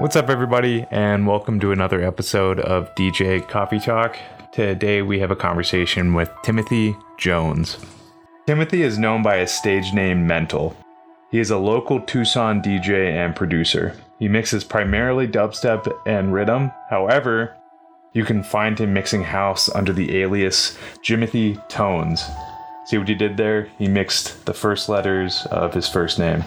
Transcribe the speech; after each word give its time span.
What's 0.00 0.16
up, 0.16 0.30
everybody, 0.30 0.86
and 0.90 1.26
welcome 1.26 1.60
to 1.60 1.72
another 1.72 2.02
episode 2.02 2.58
of 2.58 2.94
DJ 2.94 3.46
Coffee 3.46 3.78
Talk. 3.78 4.16
Today 4.50 5.02
we 5.02 5.18
have 5.18 5.30
a 5.30 5.36
conversation 5.36 6.14
with 6.14 6.30
Timothy 6.42 6.96
Jones. 7.18 7.76
Timothy 8.46 8.80
is 8.80 8.98
known 8.98 9.22
by 9.22 9.36
his 9.36 9.52
stage 9.52 9.92
name 9.92 10.26
Mental. 10.26 10.74
He 11.30 11.38
is 11.38 11.50
a 11.50 11.58
local 11.58 12.00
Tucson 12.00 12.62
DJ 12.62 13.12
and 13.12 13.36
producer. 13.36 13.94
He 14.18 14.26
mixes 14.26 14.64
primarily 14.64 15.28
dubstep 15.28 15.86
and 16.06 16.32
riddim. 16.32 16.74
However, 16.88 17.54
you 18.14 18.24
can 18.24 18.42
find 18.42 18.78
him 18.78 18.94
mixing 18.94 19.24
house 19.24 19.68
under 19.68 19.92
the 19.92 20.16
alias 20.16 20.78
Jimothy 21.04 21.62
Tones. 21.68 22.24
See 22.86 22.96
what 22.96 23.06
he 23.06 23.14
did 23.14 23.36
there? 23.36 23.68
He 23.76 23.86
mixed 23.86 24.46
the 24.46 24.54
first 24.54 24.88
letters 24.88 25.46
of 25.50 25.74
his 25.74 25.90
first 25.90 26.18
name. 26.18 26.42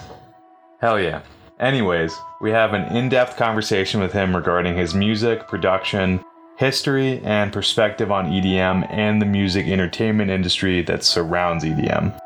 Hell 0.82 1.00
yeah. 1.00 1.22
Anyways, 1.64 2.14
we 2.42 2.52
have 2.52 2.74
an 2.74 2.94
in 2.94 3.08
depth 3.08 3.38
conversation 3.38 4.02
with 4.02 4.12
him 4.12 4.36
regarding 4.36 4.76
his 4.76 4.94
music, 4.94 5.48
production, 5.48 6.22
history, 6.58 7.22
and 7.24 7.54
perspective 7.54 8.12
on 8.12 8.30
EDM 8.30 8.86
and 8.92 9.22
the 9.22 9.26
music 9.26 9.68
entertainment 9.68 10.30
industry 10.30 10.82
that 10.82 11.06
surrounds 11.06 11.64
EDM. 11.64 12.20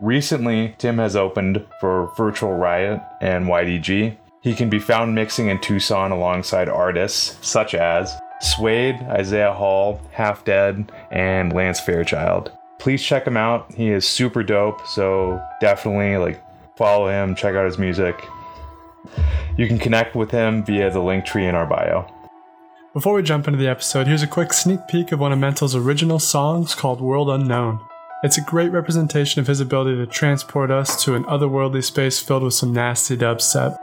Recently, 0.00 0.74
Tim 0.78 0.98
has 0.98 1.14
opened 1.14 1.64
for 1.78 2.12
Virtual 2.16 2.54
Riot 2.54 3.00
and 3.20 3.46
YDG. 3.46 4.16
He 4.42 4.54
can 4.56 4.68
be 4.68 4.80
found 4.80 5.14
mixing 5.14 5.46
in 5.46 5.60
Tucson 5.60 6.10
alongside 6.10 6.68
artists 6.68 7.38
such 7.46 7.72
as 7.72 8.12
Suede, 8.40 8.96
Isaiah 9.02 9.52
Hall, 9.52 10.00
Half 10.10 10.44
Dead, 10.44 10.90
and 11.12 11.52
Lance 11.52 11.78
Fairchild. 11.78 12.50
Please 12.80 13.00
check 13.00 13.28
him 13.28 13.36
out. 13.36 13.72
He 13.74 13.90
is 13.90 14.04
super 14.08 14.42
dope, 14.42 14.84
so 14.88 15.40
definitely 15.60 16.16
like 16.16 16.42
follow 16.76 17.08
him, 17.08 17.36
check 17.36 17.54
out 17.54 17.64
his 17.64 17.78
music. 17.78 18.20
You 19.56 19.66
can 19.66 19.78
connect 19.78 20.14
with 20.14 20.30
him 20.30 20.64
via 20.64 20.90
the 20.90 21.00
Linktree 21.00 21.48
in 21.48 21.54
our 21.54 21.66
bio. 21.66 22.12
Before 22.92 23.14
we 23.14 23.22
jump 23.22 23.46
into 23.46 23.58
the 23.58 23.68
episode, 23.68 24.06
here's 24.06 24.22
a 24.22 24.26
quick 24.26 24.52
sneak 24.52 24.88
peek 24.88 25.12
of 25.12 25.20
one 25.20 25.32
of 25.32 25.38
Mental's 25.38 25.74
original 25.74 26.18
songs 26.18 26.74
called 26.74 27.00
World 27.00 27.28
Unknown. 27.28 27.80
It's 28.22 28.38
a 28.38 28.42
great 28.42 28.72
representation 28.72 29.40
of 29.40 29.46
his 29.46 29.60
ability 29.60 29.96
to 29.96 30.06
transport 30.06 30.70
us 30.70 31.04
to 31.04 31.14
an 31.14 31.24
otherworldly 31.24 31.84
space 31.84 32.18
filled 32.20 32.42
with 32.42 32.54
some 32.54 32.72
nasty 32.72 33.16
dubstep. 33.16 33.76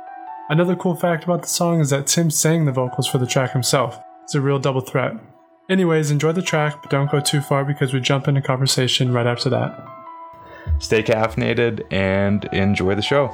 Another 0.49 0.75
cool 0.75 0.95
fact 0.95 1.23
about 1.23 1.44
the 1.44 1.47
song 1.47 1.79
is 1.79 1.91
that 1.91 2.07
Tim 2.07 2.31
sang 2.31 2.66
the 2.66 2.71
vocals 2.71 3.07
for 3.07 3.19
the 3.19 3.27
track 3.27 3.51
himself. 3.51 3.99
It's 4.23 4.35
a 4.35 4.41
real 4.41 4.57
double 4.57 4.81
threat. 4.81 5.13
Anyways, 5.69 6.09
enjoy 6.09 6.31
the 6.31 6.41
track, 6.41 6.81
but 6.81 6.89
don't 6.89 7.11
go 7.11 7.19
too 7.19 7.41
far 7.41 7.63
because 7.63 7.94
we 7.94 7.99
jump 7.99 8.27
into 8.27 8.41
conversation 8.41 9.13
right 9.13 9.27
after 9.27 9.49
that. 9.51 9.88
Stay 10.79 11.03
caffeinated 11.03 11.83
and 11.91 12.45
enjoy 12.45 12.95
the 12.95 13.01
show. 13.01 13.33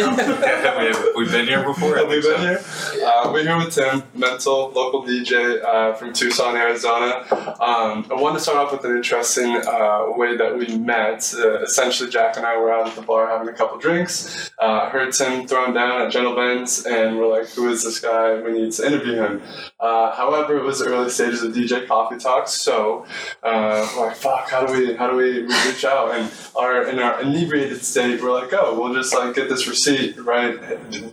É 0.00 0.78
mesmo. 0.78 1.04
Right 1.16 1.24
now. 1.24 1.26
we 1.26 1.26
have, 1.26 1.32
been 1.32 1.46
here 1.46 1.64
before. 1.64 1.96
I 1.96 2.00
Have 2.00 2.08
we 2.08 2.20
been 2.20 2.22
so. 2.22 2.36
here? 2.38 3.06
Uh, 3.06 3.30
we're 3.32 3.42
here 3.42 3.56
with 3.56 3.74
Tim, 3.74 4.02
mental 4.14 4.70
local 4.70 5.02
DJ 5.04 5.62
uh, 5.64 5.94
from 5.94 6.12
Tucson, 6.12 6.56
Arizona. 6.56 7.24
Um, 7.60 8.06
I 8.10 8.14
wanted 8.14 8.38
to 8.38 8.40
start 8.40 8.58
off 8.58 8.72
with 8.72 8.84
an 8.84 8.96
interesting 8.96 9.56
uh, 9.66 10.06
way 10.16 10.36
that 10.36 10.56
we 10.56 10.76
met. 10.78 11.32
Uh, 11.36 11.62
essentially, 11.62 12.10
Jack 12.10 12.36
and 12.36 12.46
I 12.46 12.58
were 12.58 12.72
out 12.72 12.86
at 12.86 12.94
the 12.94 13.02
bar 13.02 13.28
having 13.28 13.48
a 13.48 13.52
couple 13.56 13.78
drinks. 13.78 14.50
Uh, 14.58 14.90
heard 14.90 15.12
Tim 15.12 15.46
thrown 15.46 15.74
down 15.74 16.02
at 16.02 16.12
Gentle 16.12 16.34
Ben's, 16.34 16.84
and 16.86 17.18
we're 17.18 17.28
like, 17.28 17.48
"Who 17.50 17.68
is 17.70 17.84
this 17.84 18.00
guy? 18.00 18.40
We 18.40 18.52
need 18.52 18.72
to 18.72 18.86
interview 18.86 19.14
him." 19.14 19.42
Uh, 19.80 20.14
however, 20.14 20.56
it 20.56 20.64
was 20.64 20.78
the 20.80 20.86
early 20.86 21.10
stages 21.10 21.42
of 21.42 21.52
DJ 21.54 21.86
Coffee 21.86 22.18
Talks, 22.18 22.52
so 22.52 23.06
uh, 23.42 23.88
we're 23.96 24.06
like, 24.06 24.16
"Fuck! 24.16 24.50
How 24.50 24.66
do 24.66 24.72
we? 24.72 24.94
How 24.94 25.10
do 25.10 25.16
we 25.16 25.42
reach 25.42 25.84
out?" 25.84 26.12
And 26.12 26.30
our 26.56 26.88
in 26.88 26.98
our 26.98 27.20
inebriated 27.22 27.84
state, 27.84 28.22
we're 28.22 28.32
like, 28.32 28.52
"Oh, 28.52 28.78
we'll 28.78 28.94
just 28.94 29.14
like 29.14 29.34
get 29.34 29.48
this 29.48 29.66
receipt, 29.66 30.16
right? 30.18 30.58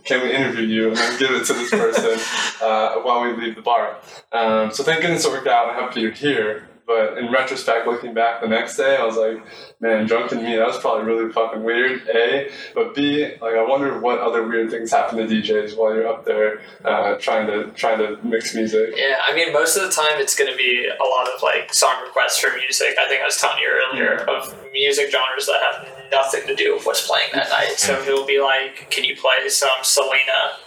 Can 0.04 0.22
we 0.22 0.34
interview 0.34 0.66
you 0.66 0.88
and 0.88 0.96
then 0.96 1.18
give 1.18 1.30
it 1.30 1.44
to 1.46 1.52
this 1.52 1.70
person 1.70 2.18
uh, 2.62 2.96
while 3.02 3.22
we 3.22 3.32
leave 3.32 3.54
the 3.54 3.62
bar?" 3.62 3.96
Um, 4.32 4.70
so 4.72 4.82
thank 4.82 5.02
goodness 5.02 5.24
it 5.24 5.30
worked 5.30 5.46
out. 5.46 5.68
I'm 5.68 5.82
happy 5.82 6.00
you're 6.00 6.10
here. 6.10 6.68
But 6.86 7.16
in 7.16 7.32
retrospect, 7.32 7.86
looking 7.86 8.12
back 8.12 8.42
the 8.42 8.48
next 8.48 8.76
day, 8.76 8.96
I 8.96 9.06
was 9.06 9.16
like, 9.16 9.42
man, 9.80 10.06
drunken 10.06 10.42
me, 10.42 10.56
that 10.56 10.66
was 10.66 10.78
probably 10.78 11.06
really 11.06 11.32
fucking 11.32 11.64
weird, 11.64 12.06
A. 12.08 12.50
But 12.74 12.94
B, 12.94 13.24
like, 13.40 13.54
I 13.54 13.64
wonder 13.66 13.98
what 13.98 14.18
other 14.18 14.46
weird 14.46 14.70
things 14.70 14.90
happen 14.90 15.16
to 15.16 15.24
DJs 15.24 15.78
while 15.78 15.94
you're 15.94 16.06
up 16.06 16.26
there 16.26 16.60
uh, 16.84 17.16
trying 17.16 17.46
to 17.46 17.70
trying 17.70 17.98
to 17.98 18.18
mix 18.22 18.54
music. 18.54 18.94
Yeah, 18.96 19.16
I 19.26 19.34
mean, 19.34 19.52
most 19.52 19.76
of 19.76 19.82
the 19.82 19.90
time 19.90 20.20
it's 20.20 20.36
going 20.36 20.50
to 20.50 20.56
be 20.56 20.86
a 20.86 21.04
lot 21.04 21.26
of 21.28 21.42
like 21.42 21.72
song 21.72 21.94
requests 22.04 22.38
for 22.38 22.54
music. 22.54 22.96
I 23.00 23.08
think 23.08 23.22
I 23.22 23.24
was 23.24 23.38
telling 23.38 23.58
you 23.62 23.68
earlier 23.68 24.16
of 24.28 24.54
music 24.72 25.10
genres 25.10 25.46
that 25.46 25.60
have 25.62 25.88
nothing 26.12 26.46
to 26.46 26.54
do 26.54 26.74
with 26.74 26.84
what's 26.84 27.06
playing 27.06 27.28
that 27.32 27.48
night. 27.48 27.78
So 27.78 28.02
he'll 28.02 28.26
be 28.26 28.40
like, 28.40 28.90
"Can 28.90 29.04
you 29.04 29.16
play 29.16 29.48
some 29.48 29.70
Selena?" 29.82 30.63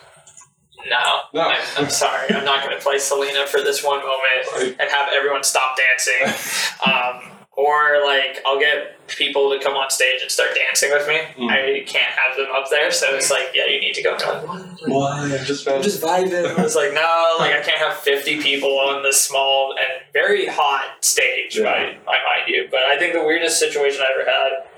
No, 0.89 1.21
No. 1.33 1.41
I'm, 1.49 1.61
I'm 1.77 1.89
sorry, 1.89 2.33
I'm 2.33 2.45
not 2.45 2.63
going 2.63 2.77
to 2.77 2.81
play 2.81 2.97
Selena 2.99 3.45
for 3.47 3.61
this 3.61 3.83
one 3.83 3.99
moment 3.99 4.77
and 4.79 4.89
have 4.89 5.09
everyone 5.13 5.43
stop 5.43 5.77
dancing. 5.77 6.33
Um, 6.87 7.31
or 7.53 8.05
like 8.05 8.39
I'll 8.45 8.59
get 8.59 9.07
people 9.07 9.49
to 9.49 9.57
come 9.61 9.73
on 9.73 9.89
stage 9.89 10.21
and 10.21 10.29
start 10.29 10.49
dancing 10.53 10.91
with 10.91 11.07
me. 11.07 11.15
Mm. 11.43 11.49
I 11.49 11.83
can't 11.87 12.11
have 12.13 12.37
them 12.37 12.45
up 12.55 12.69
there, 12.69 12.91
so 12.91 13.15
it's 13.15 13.31
like, 13.31 13.47
yeah, 13.55 13.65
you 13.65 13.79
need 13.81 13.95
to 13.95 14.03
go. 14.03 14.15
They're 14.15 14.43
like? 14.43 14.65
Why? 14.85 15.27
Just 15.43 15.65
man. 15.65 15.77
I'm 15.77 15.81
just 15.81 16.01
vibing. 16.03 16.59
It's 16.59 16.75
like, 16.75 16.93
no, 16.93 17.35
like 17.39 17.51
I 17.55 17.61
can't 17.63 17.79
have 17.79 17.95
50 17.95 18.41
people 18.43 18.69
on 18.79 19.01
this 19.01 19.19
small 19.19 19.73
and 19.77 20.03
very 20.13 20.45
hot 20.45 21.03
stage, 21.03 21.57
Yeah. 21.57 21.63
by, 21.63 21.97
by 22.05 22.11
mind 22.13 22.47
you. 22.47 22.67
But 22.69 22.81
I 22.81 22.99
think 22.99 23.13
the 23.13 23.23
weirdest 23.23 23.59
situation 23.59 24.01
I 24.01 24.13
ever 24.21 24.29
had 24.29 24.69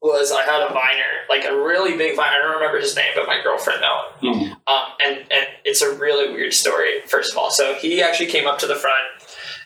was 0.00 0.30
I 0.32 0.42
had 0.44 0.62
a 0.62 0.72
viner, 0.72 1.26
like 1.28 1.44
a 1.44 1.54
really 1.56 1.96
big 1.96 2.14
viner. 2.16 2.36
I 2.38 2.42
don't 2.42 2.54
remember 2.54 2.78
his 2.80 2.94
name, 2.94 3.12
but 3.16 3.26
my 3.26 3.40
girlfriend 3.42 3.80
know 3.80 4.02
him. 4.20 4.34
Mhm. 4.34 4.56
Um, 4.66 4.92
and 5.04 5.16
and 5.30 5.46
it's 5.64 5.82
a 5.82 5.92
really 5.94 6.32
weird 6.32 6.54
story. 6.54 7.00
First 7.06 7.32
of 7.32 7.38
all, 7.38 7.50
so 7.50 7.74
he 7.74 8.00
actually 8.02 8.26
came 8.30 8.46
up 8.46 8.58
to 8.60 8.66
the 8.66 8.76
front 8.76 9.02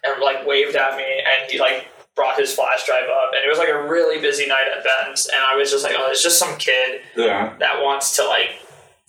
and 0.05 0.20
like 0.23 0.46
waved 0.46 0.75
at 0.76 0.96
me, 0.96 1.05
and 1.05 1.50
he 1.50 1.58
like 1.58 1.87
brought 2.14 2.38
his 2.38 2.55
flash 2.55 2.84
drive 2.87 3.05
up, 3.08 3.32
and 3.37 3.44
it 3.44 3.49
was 3.49 3.58
like 3.58 3.69
a 3.69 3.82
really 3.88 4.20
busy 4.20 4.46
night 4.46 4.67
at 4.75 4.82
Ben's, 4.84 5.26
and 5.26 5.43
I 5.50 5.56
was 5.56 5.70
just 5.70 5.82
like, 5.84 5.94
oh, 5.99 6.11
it's 6.11 6.23
just 6.23 6.38
some 6.38 6.56
kid 6.58 7.00
Yeah. 7.17 7.55
that 7.58 7.81
wants 7.82 8.17
to 8.17 8.25
like 8.26 8.50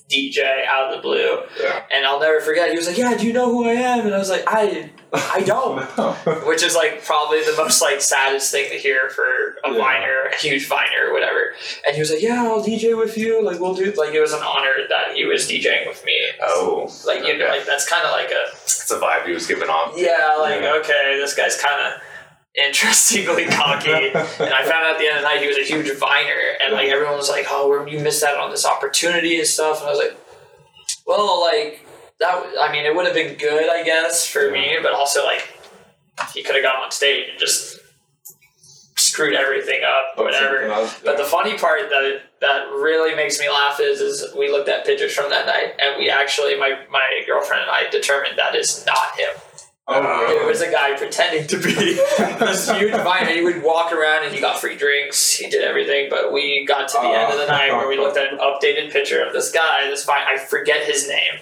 DJ 0.09 0.65
out 0.67 0.89
of 0.89 0.95
the 0.95 1.01
blue. 1.01 1.39
Yeah. 1.61 1.83
And 1.95 2.05
I'll 2.05 2.19
never 2.19 2.39
forget. 2.41 2.69
He 2.69 2.75
was 2.77 2.87
like, 2.87 2.97
"Yeah, 2.97 3.15
do 3.15 3.25
you 3.25 3.33
know 3.33 3.45
who 3.49 3.65
I 3.67 3.73
am?" 3.73 4.05
And 4.05 4.13
I 4.13 4.17
was 4.19 4.29
like, 4.29 4.43
"I, 4.47 4.91
I 5.13 5.41
don't." 5.45 5.83
Which 6.47 6.63
is 6.63 6.75
like 6.75 7.03
probably 7.05 7.43
the 7.43 7.53
most 7.55 7.81
like 7.81 8.01
saddest 8.01 8.51
thing 8.51 8.69
to 8.71 8.77
hear 8.77 9.09
for 9.09 9.23
a 9.63 9.71
Yeah. 9.71 9.77
viner, 9.77 10.23
a 10.33 10.37
huge 10.37 10.67
viner 10.67 11.07
or 11.09 11.13
whatever. 11.13 11.53
And 11.85 11.95
he 11.95 11.99
was 12.01 12.09
like, 12.11 12.21
"Yeah, 12.21 12.43
I'll 12.43 12.63
DJ 12.63 12.97
with 12.97 13.17
you. 13.17 13.43
Like 13.45 13.59
we'll 13.59 13.75
do." 13.75 13.91
Like 13.95 14.13
it 14.13 14.21
was 14.21 14.33
an 14.33 14.41
honor 14.43 14.75
that 14.89 15.15
he 15.15 15.25
was 15.25 15.47
DJing 15.47 15.87
with 15.87 16.03
me. 16.05 16.17
Oh, 16.41 16.91
Like 17.05 17.25
you 17.27 17.37
know, 17.37 17.47
like 17.47 17.65
that's 17.65 17.87
kind 17.87 18.03
of 18.03 18.11
like 18.11 18.31
a 18.31 18.43
it's 18.63 18.89
a 18.91 18.99
vibe 18.99 19.25
he 19.27 19.33
was 19.33 19.45
giving 19.47 19.69
off. 19.69 19.93
yeah, 19.95 20.35
like 20.39 20.61
Yeah. 20.61 20.73
okay, 20.81 21.17
this 21.19 21.33
guy's 21.35 21.55
kind 21.61 21.79
of 21.93 22.01
interestingly 22.55 23.45
cocky. 23.45 23.89
and 23.91 24.53
I 24.53 24.61
found 24.63 24.85
out 24.85 24.93
at 24.93 24.99
the 24.99 25.07
end 25.07 25.17
of 25.17 25.21
the 25.23 25.27
night 25.27 25.41
he 25.41 25.47
was 25.47 25.57
a 25.57 25.63
huge 25.63 25.91
viner, 25.97 26.41
and 26.63 26.73
like 26.73 26.89
everyone 26.89 27.17
was 27.17 27.29
like, 27.29 27.45
"Oh, 27.49 27.85
you 27.85 27.99
missed 27.99 28.23
out 28.23 28.37
on 28.37 28.51
this 28.51 28.65
opportunity 28.65 29.37
and 29.39 29.47
stuff." 29.47 29.79
And 29.81 29.87
I 29.87 29.91
was 29.91 29.99
like, 29.99 30.17
"Well, 31.05 31.41
like 31.41 31.82
that. 32.23 32.55
I 32.59 32.71
mean, 32.71 32.85
it 32.85 32.95
would 32.95 33.05
have 33.05 33.13
been 33.13 33.35
good, 33.37 33.69
I 33.69 33.83
guess, 33.83 34.25
for 34.25 34.49
me, 34.49 34.77
but 34.81 34.93
also 34.93 35.23
like 35.23 35.53
he 36.33 36.41
could 36.43 36.55
have 36.55 36.63
gone 36.63 36.81
on 36.83 36.91
stage 36.91 37.29
and 37.29 37.39
just 37.39 37.79
screwed 38.95 39.35
everything 39.35 39.81
up, 39.83 40.17
or 40.17 40.25
whatever." 40.25 40.67
But 41.03 41.17
the 41.17 41.25
funny 41.25 41.57
part 41.57 41.89
that 41.89 42.21
that 42.39 42.69
really 42.71 43.15
makes 43.15 43.39
me 43.39 43.49
laugh 43.49 43.79
is 43.79 44.01
is 44.01 44.33
we 44.35 44.49
looked 44.49 44.69
at 44.69 44.85
pictures 44.85 45.13
from 45.13 45.29
that 45.29 45.45
night, 45.45 45.75
and 45.79 45.97
we 45.97 46.09
actually 46.09 46.55
my 46.57 46.79
my 46.89 47.23
girlfriend 47.27 47.63
and 47.63 47.71
I 47.71 47.89
determined 47.89 48.37
that 48.37 48.55
is 48.55 48.85
not 48.85 49.19
him. 49.19 49.35
Oh, 49.87 50.41
It 50.41 50.47
was 50.47 50.61
a 50.61 50.71
guy 50.71 50.95
pretending 50.97 51.47
to 51.47 51.57
be 51.57 51.73
this 52.39 52.69
huge 52.69 52.93
viner. 52.93 53.29
He 53.29 53.43
would 53.43 53.63
walk 53.63 53.91
around 53.91 54.25
and 54.25 54.33
he 54.33 54.41
got 54.41 54.59
free 54.59 54.75
drinks. 54.75 55.33
He 55.33 55.49
did 55.49 55.63
everything. 55.63 56.09
But 56.09 56.31
we 56.31 56.65
got 56.65 56.87
to 56.89 56.97
the 57.01 57.07
end 57.07 57.31
of 57.33 57.39
the 57.39 57.47
night 57.47 57.71
where 57.71 57.87
we 57.87 57.97
looked 57.97 58.17
at 58.17 58.31
an 58.31 58.39
updated 58.39 58.91
picture 58.91 59.23
of 59.23 59.33
this 59.33 59.51
guy. 59.51 59.89
This 59.89 60.05
vine, 60.05 60.23
I 60.27 60.37
forget 60.37 60.83
his 60.85 61.07
name. 61.07 61.39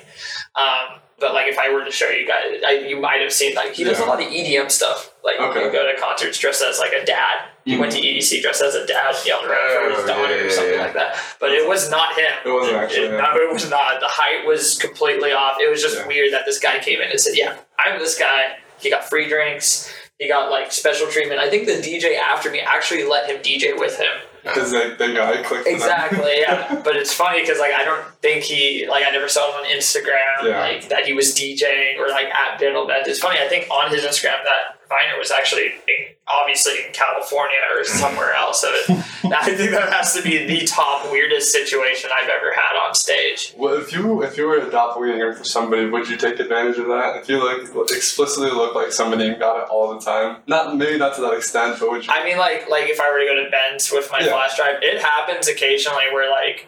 Um, 0.56 1.00
but 1.20 1.34
like 1.34 1.48
if 1.48 1.58
I 1.58 1.72
were 1.72 1.86
to 1.86 1.92
show 1.92 2.10
you 2.10 2.28
guys, 2.28 2.62
I, 2.66 2.72
you 2.88 3.00
might 3.00 3.22
have 3.22 3.32
seen 3.32 3.56
like 3.56 3.74
he 3.74 3.84
does 3.84 4.00
a 4.00 4.06
lot 4.06 4.22
of 4.22 4.28
EDM 4.28 4.72
stuff. 4.72 5.11
Like 5.24 5.40
Okay. 5.40 5.66
you 5.66 5.72
go 5.72 5.86
to 5.92 6.00
concerts 6.00 6.38
dressed 6.40 6.64
as 6.64 6.80
like 6.80 6.94
a 6.94 7.06
dad. 7.06 7.46
He 7.64 7.78
went 7.78 7.92
to 7.92 8.00
mm-hmm. 8.00 8.18
EDC 8.18 8.42
dressed 8.42 8.64
as 8.64 8.74
a 8.74 8.86
dad, 8.88 9.16
yelled 9.26 9.46
around 9.46 9.60
oh, 9.62 9.90
for 9.90 9.96
his 9.96 10.04
Oh, 10.04 10.08
daughter 10.08 10.36
yeah, 10.36 10.44
or 10.46 10.50
something 10.50 10.74
yeah. 10.74 10.82
like 10.82 10.94
that. 10.94 11.16
But 11.40 11.52
it 11.52 11.68
was 11.68 11.92
not 11.92 12.18
him. 12.18 12.32
It 12.46 12.50
wasn't 12.52 12.78
actually 12.78 13.06
It- 13.06 13.12
him. 13.12 13.18
no, 13.18 13.36
it 13.36 13.54
was 13.54 13.70
not. 13.70 14.00
The 14.00 14.08
height 14.10 14.46
was 14.48 14.78
completely 14.80 15.32
off. 15.32 15.58
It 15.60 15.70
was 15.70 15.82
just 15.82 16.06
weird 16.08 16.34
that 16.34 16.46
this 16.46 16.60
guy 16.60 16.80
came 16.80 17.00
in 17.02 17.12
and 17.12 17.20
said, 17.20 17.36
"Yeah, 17.38 17.56
I'm 17.86 18.00
this 18.00 18.18
guy." 18.18 18.58
He 18.80 18.90
got 18.90 19.08
free 19.08 19.30
drinks. 19.30 19.94
He 20.18 20.28
got 20.28 20.50
like 20.50 20.72
special 20.72 21.08
treatment. 21.08 21.40
I 21.40 21.50
think 21.50 21.68
the 21.68 21.74
DJ 21.74 22.18
after 22.18 22.50
me 22.50 22.60
actually 22.60 23.04
let 23.04 23.30
him 23.30 23.42
DJ 23.44 23.78
with 23.78 23.98
him. 24.00 24.12
Because 24.44 24.72
they 24.72 25.14
got 25.14 25.46
clicked. 25.46 25.68
Exactly, 25.68 26.40
yeah. 26.40 26.82
But 26.84 26.96
it's 26.96 27.14
funny 27.14 27.42
because 27.42 27.60
like 27.60 27.74
I 27.74 27.84
don't 27.84 28.04
think 28.24 28.44
he 28.44 28.88
like 28.90 29.06
I 29.06 29.12
never 29.12 29.28
saw 29.30 29.48
him 29.52 29.66
on 29.66 29.72
Instagram 29.78 30.44
Yeah. 30.44 30.60
like 30.60 30.90
that 30.90 31.06
he 31.06 31.14
was 31.14 31.36
DJing 31.36 32.00
or 32.00 32.08
like 32.10 32.28
at 32.28 32.60
Biddle 32.60 32.88
Bent. 32.88 33.06
It's 33.08 33.20
funny. 33.20 33.40
I 33.40 33.48
think 33.48 33.70
on 33.70 33.92
his 33.92 34.02
Instagram 34.04 34.42
that 34.44 34.81
Viner 34.92 35.18
was 35.18 35.32
actually 35.32 35.68
in, 35.88 36.16
obviously 36.28 36.74
in 36.86 36.92
California 36.92 37.58
or 37.74 37.82
mm. 37.82 37.86
somewhere 37.86 38.34
else. 38.34 38.62
So 38.62 38.68
it, 38.70 38.90
I 39.32 39.56
think 39.56 39.72
that 39.72 39.92
has 39.94 40.14
to 40.16 40.22
be 40.22 40.46
the 40.46 40.66
top 40.66 41.10
weirdest 41.12 41.52
situation 41.52 42.10
I've 42.14 42.28
ever 42.28 42.54
had 42.54 42.76
on 42.76 42.94
stage. 42.94 43.54
Well, 43.58 43.76
if 43.76 43.94
you 43.94 44.22
if 44.24 44.38
you 44.38 44.48
were 44.48 44.58
a 44.58 44.70
doppelganger 44.70 45.34
for 45.34 45.46
somebody, 45.46 45.86
would 45.86 46.10
you 46.10 46.18
take 46.18 46.40
advantage 46.40 46.78
of 46.78 46.88
that? 46.88 47.22
If 47.22 47.30
you 47.30 47.40
like 47.40 47.62
explicitly 47.92 48.52
look 48.52 48.76
like 48.76 48.92
somebody 48.92 49.28
and 49.28 49.40
got 49.40 49.64
it 49.64 49.70
all 49.70 49.94
the 49.94 50.02
time, 50.02 50.42
not 50.48 50.76
maybe 50.76 50.98
not 50.98 51.16
to 51.16 51.22
that 51.22 51.34
extent, 51.34 51.80
but 51.80 51.90
would 51.90 52.06
you? 52.06 52.12
I 52.12 52.26
mean, 52.26 52.38
like 52.38 52.70
like 52.70 52.90
if 52.90 53.00
I 53.00 53.10
were 53.10 53.20
to 53.20 53.26
go 53.26 53.44
to 53.44 53.50
Ben's 53.50 53.92
with 53.92 54.10
my 54.12 54.20
Yeah. 54.20 54.34
flash 54.34 54.58
drive, 54.58 54.84
it 54.84 55.02
happens 55.02 55.48
occasionally 55.48 56.06
where 56.12 56.30
like 56.30 56.68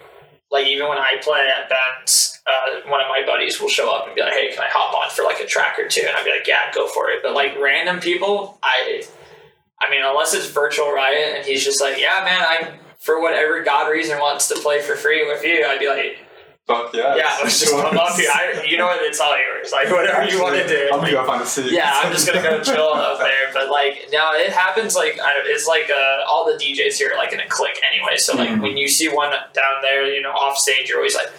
like 0.54 0.68
even 0.68 0.88
when 0.88 1.00
I 1.00 1.16
play 1.22 1.50
at 1.50 1.68
Ben's, 1.68 2.40
uh, 2.46 2.88
one 2.88 3.02
of 3.02 3.08
my 3.10 3.24
buddies 3.26 3.60
will 3.60 3.68
show 3.68 3.94
up 3.94 4.06
and 4.06 4.16
be 4.16 4.22
like, 4.22 4.34
"Hey, 4.34 4.52
can 4.52 4.60
I 4.60 4.68
hop 4.70 4.94
on 4.94 5.10
for 5.10 5.24
like 5.24 5.40
a 5.40 5.48
track 5.48 5.80
or 5.80 5.88
two? 5.88 6.06
And 6.08 6.16
I'd 6.16 6.24
be 6.24 6.30
like, 6.30 6.48
"Yeah, 6.48 6.72
go 6.72 6.88
for 6.88 7.10
it." 7.10 7.24
But 7.24 7.34
like 7.34 7.58
random 7.60 8.00
people, 8.00 8.60
I 8.62 9.04
I 9.82 9.90
mean, 9.90 10.02
unless 10.06 10.34
it's 10.34 10.46
Virtual 10.46 10.92
Riot 10.94 11.36
and 11.36 11.46
he's 11.46 11.66
just 11.66 11.82
like, 11.82 12.00
"Yeah, 12.00 12.22
man, 12.24 12.42
I 12.42 12.80
for 13.00 13.20
whatever 13.20 13.64
god 13.64 13.90
reason 13.90 14.20
wants 14.20 14.48
to 14.50 14.56
play 14.56 14.80
for 14.82 14.96
free 14.96 15.28
with 15.28 15.44
you," 15.44 15.66
I'd 15.66 15.80
be 15.80 15.90
like, 15.90 16.20
Fuck 16.66 16.94
yeah. 16.94 17.16
"Yeah, 17.18 17.38
let's 17.44 17.60
just 17.60 17.72
come 17.74 17.98
up 17.98 18.16
here. 18.16 18.30
I, 18.34 18.64
you 18.66 18.78
know 18.78 18.86
what? 18.86 19.02
It's 19.02 19.20
all 19.20 19.38
yours. 19.38 19.72
Like 19.74 19.92
whatever 19.92 20.24
you 20.32 20.42
want 20.42 20.56
to 20.56 20.66
do." 20.66 20.90
I'm 20.94 21.00
gonna 21.02 21.12
go 21.12 21.26
find 21.26 21.42
a 21.42 21.46
seat. 21.46 21.72
yeah, 21.74 21.92
I'm 22.02 22.12
just 22.14 22.26
gonna 22.26 22.42
go 22.42 22.62
chill 22.64 22.94
up 22.94 23.20
there. 23.20 23.52
But 23.54 23.70
like, 23.70 24.08
now 24.14 24.32
it 24.34 24.50
happens. 24.50 24.96
Like, 24.96 25.20
I, 25.20 25.42
it's 25.46 25.68
like 25.68 25.90
uh, 25.90 26.24
all 26.26 26.46
the 26.46 26.54
DJs 26.64 26.98
here 26.98 27.12
are 27.14 27.18
like 27.18 27.34
in 27.34 27.42
a 27.42 27.48
clique 27.50 27.78
anyway. 27.92 28.16
So 28.16 28.38
like, 28.38 28.62
when 28.62 28.78
you 28.78 28.88
see 28.88 29.10
one 29.10 29.32
down 29.32 29.82
there, 29.82 30.06
you 30.08 30.22
know, 30.22 30.32
off 30.32 30.58
stage, 30.58 30.88
you're 30.88 31.00
always 31.00 31.16
like, 31.16 31.32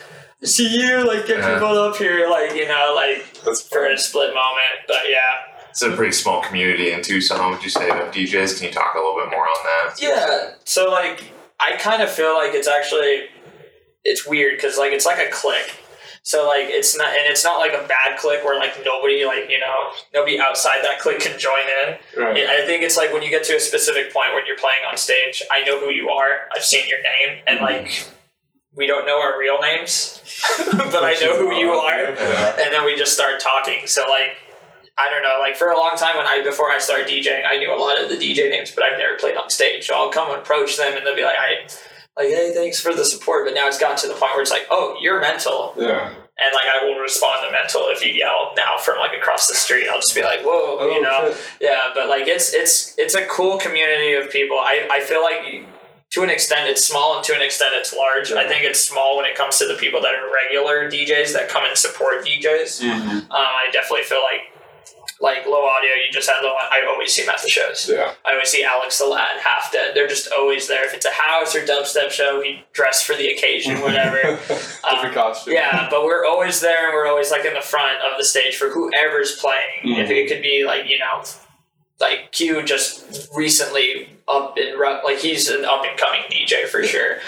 "See 0.42 0.68
you!" 0.78 1.06
Like, 1.08 1.26
get 1.26 1.38
Yeah. 1.38 1.54
people 1.54 1.78
up 1.78 1.96
here, 1.96 2.28
like 2.28 2.54
you 2.54 2.68
know, 2.68 2.92
like 2.94 3.40
That's 3.44 3.62
for 3.66 3.86
a 3.86 3.96
split 3.96 4.34
moment. 4.34 4.84
But 4.86 5.08
yeah, 5.08 5.70
It's 5.70 5.80
a 5.80 5.90
pretty 5.96 6.12
small 6.12 6.42
community 6.42 6.92
in 6.92 7.00
Tucson, 7.00 7.50
would 7.50 7.62
you 7.64 7.70
say, 7.70 7.88
of 7.88 8.12
DJs? 8.12 8.58
Can 8.58 8.68
you 8.68 8.74
talk 8.74 8.94
a 8.94 8.98
little 8.98 9.16
bit 9.16 9.30
more 9.30 9.48
on 9.48 9.56
that? 9.64 10.02
yeah. 10.02 10.50
So 10.64 10.90
like, 10.90 11.32
I 11.60 11.76
kind 11.78 12.02
of 12.02 12.10
feel 12.10 12.34
like 12.34 12.52
it's 12.52 12.68
actually 12.68 13.28
it's 14.04 14.26
weird 14.26 14.56
because 14.56 14.76
like 14.78 14.92
it's 14.92 15.06
like 15.06 15.18
a 15.18 15.30
click. 15.30 15.80
So 16.22 16.46
like 16.48 16.68
it's 16.70 16.96
not 16.96 17.08
and 17.08 17.20
it's 17.30 17.44
not 17.44 17.58
like 17.58 17.72
a 17.72 17.86
bad 17.86 18.18
click 18.18 18.42
where 18.44 18.58
like 18.58 18.82
nobody 18.84 19.26
like 19.26 19.50
you 19.50 19.58
know 19.60 19.74
nobody 20.14 20.40
outside 20.40 20.78
that 20.82 20.98
click 20.98 21.20
can 21.20 21.38
join 21.38 21.66
in. 21.84 21.98
right. 22.22 22.46
I 22.48 22.64
think 22.64 22.82
it's 22.82 22.96
like 22.96 23.12
when 23.12 23.22
you 23.22 23.28
get 23.28 23.44
to 23.44 23.56
a 23.56 23.60
specific 23.60 24.10
point 24.12 24.32
when 24.34 24.46
you're 24.46 24.56
playing 24.56 24.84
on 24.90 24.96
stage, 24.96 25.42
I 25.52 25.64
know 25.64 25.78
who 25.78 25.90
you 25.90 26.08
are, 26.08 26.48
I've 26.56 26.64
seen 26.64 26.88
your 26.88 27.00
name, 27.02 27.42
and 27.46 27.60
like 27.60 28.06
we 28.74 28.86
don't 28.86 29.04
know 29.06 29.20
our 29.20 29.38
real 29.38 29.60
names, 29.60 30.18
but 30.72 31.04
I 31.04 31.12
know 31.20 31.36
who 31.36 31.54
you 31.54 31.72
are, 31.72 32.00
Yeah. 32.14 32.56
and 32.58 32.72
then 32.72 32.84
we 32.86 32.96
just 32.96 33.12
start 33.12 33.38
talking. 33.40 33.86
So 33.86 34.02
like 34.08 34.38
I 34.96 35.10
don't 35.10 35.22
know, 35.22 35.36
like 35.40 35.56
for 35.56 35.68
a 35.68 35.76
long 35.76 35.92
time 35.96 36.16
when 36.16 36.26
I 36.26 36.42
before 36.42 36.70
I 36.70 36.78
started 36.78 37.06
DJing, 37.06 37.42
I 37.46 37.58
knew 37.58 37.70
a 37.70 37.76
lot 37.76 38.00
of 38.02 38.08
the 38.08 38.16
DJ 38.16 38.48
names, 38.48 38.70
but 38.70 38.82
I've 38.84 38.98
never 38.98 39.16
played 39.18 39.36
on 39.36 39.50
stage. 39.50 39.86
So 39.88 39.94
I'll 39.94 40.08
come 40.10 40.30
and 40.30 40.40
approach 40.40 40.78
them, 40.78 40.96
and 40.96 41.04
they'll 41.06 41.14
be 41.16 41.22
like, 41.24 41.36
"I." 41.36 41.68
Like, 42.16 42.28
hey, 42.28 42.52
thanks 42.54 42.80
for 42.80 42.94
the 42.94 43.04
support. 43.04 43.44
But 43.46 43.54
now 43.54 43.66
it's 43.66 43.78
gotten 43.78 43.96
to 43.98 44.06
the 44.08 44.14
point 44.14 44.32
where 44.34 44.42
it's 44.42 44.50
like, 44.50 44.66
oh, 44.70 44.96
you're 45.00 45.20
mental. 45.20 45.74
Yeah. 45.76 46.08
And 46.36 46.52
like, 46.52 46.64
I 46.66 46.84
will 46.84 46.98
respond 47.00 47.44
to 47.46 47.52
mental 47.52 47.82
if 47.88 48.04
you 48.04 48.12
yell 48.12 48.52
now 48.56 48.76
from 48.78 48.98
like 48.98 49.12
across 49.16 49.46
the 49.48 49.54
street. 49.54 49.88
I'll 49.88 49.98
just 49.98 50.14
be 50.14 50.22
like, 50.22 50.40
whoa, 50.42 50.78
Oh, 50.80 50.90
you 50.90 51.00
know? 51.02 51.30
shit. 51.32 51.40
Yeah, 51.60 51.78
but 51.94 52.08
like 52.08 52.26
it's 52.26 52.52
it's 52.52 52.96
it's 52.98 53.14
a 53.14 53.24
cool 53.26 53.58
community 53.58 54.14
of 54.14 54.30
people. 54.30 54.56
I, 54.58 54.88
I 54.90 55.00
feel 55.00 55.22
like 55.22 55.64
to 56.10 56.22
an 56.22 56.30
extent 56.30 56.68
it's 56.68 56.84
small 56.84 57.16
and 57.16 57.24
to 57.24 57.34
an 57.34 57.42
extent 57.42 57.70
it's 57.74 57.92
large. 57.94 58.32
I 58.32 58.46
think 58.48 58.64
it's 58.64 58.80
small 58.80 59.16
when 59.16 59.26
it 59.26 59.36
comes 59.36 59.58
to 59.58 59.66
the 59.68 59.74
people 59.74 60.00
that 60.02 60.14
are 60.14 60.28
regular 60.32 60.88
DJs 60.90 61.32
that 61.34 61.48
come 61.48 61.64
and 61.64 61.76
support 61.78 62.24
DJs. 62.24 62.82
Mhm. 62.82 63.08
Um, 63.10 63.26
I 63.30 63.68
definitely 63.72 64.04
feel 64.04 64.22
like 64.22 64.42
like 65.24 65.46
low 65.46 65.64
audio. 65.64 65.90
You 65.90 66.12
just 66.12 66.28
had 66.28 66.42
low. 66.42 66.52
I 66.54 66.84
always 66.88 67.12
see 67.14 67.22
them 67.22 67.34
at 67.34 67.42
the 67.42 67.48
shows. 67.48 67.88
Yeah. 67.90 68.12
I 68.26 68.32
always 68.32 68.50
see 68.50 68.62
Alex 68.62 68.98
the 68.98 69.06
Lad, 69.06 69.40
Half 69.40 69.72
Dead. 69.72 69.94
They're 69.94 70.06
just 70.06 70.30
always 70.38 70.68
there. 70.68 70.84
If 70.84 70.92
it's 70.94 71.06
a 71.06 71.10
house 71.10 71.56
or 71.56 71.64
dubstep 71.64 72.10
show, 72.10 72.42
he 72.42 72.62
dressed 72.74 73.06
for 73.06 73.14
the 73.16 73.28
occasion, 73.28 73.80
whatever. 73.80 74.20
Different 74.90 75.14
costume. 75.14 75.54
Yeah, 75.54 75.88
but 75.90 76.04
we're 76.04 76.26
always 76.26 76.60
there 76.60 76.86
and 76.86 76.94
we're 76.94 77.06
always 77.08 77.30
like 77.30 77.44
in 77.46 77.54
the 77.54 77.60
front 77.62 77.98
of 78.02 78.18
the 78.18 78.24
stage 78.24 78.56
for 78.56 78.68
whoever's 78.68 79.36
playing. 79.38 79.82
Mhm. 79.84 80.04
If 80.04 80.10
it 80.10 80.28
could 80.28 80.42
be 80.42 80.64
like, 80.64 80.86
you 80.86 80.98
know, 80.98 81.22
like 82.00 82.32
Q 82.32 82.62
just 82.64 83.30
recently 83.36 84.08
up 84.26 84.56
ru- 84.56 85.04
like 85.04 85.18
he's 85.18 85.48
an 85.50 85.64
up 85.66 85.84
and 85.84 85.98
coming 85.98 86.22
DJ 86.30 86.66
for 86.66 86.82
sure. 86.82 87.18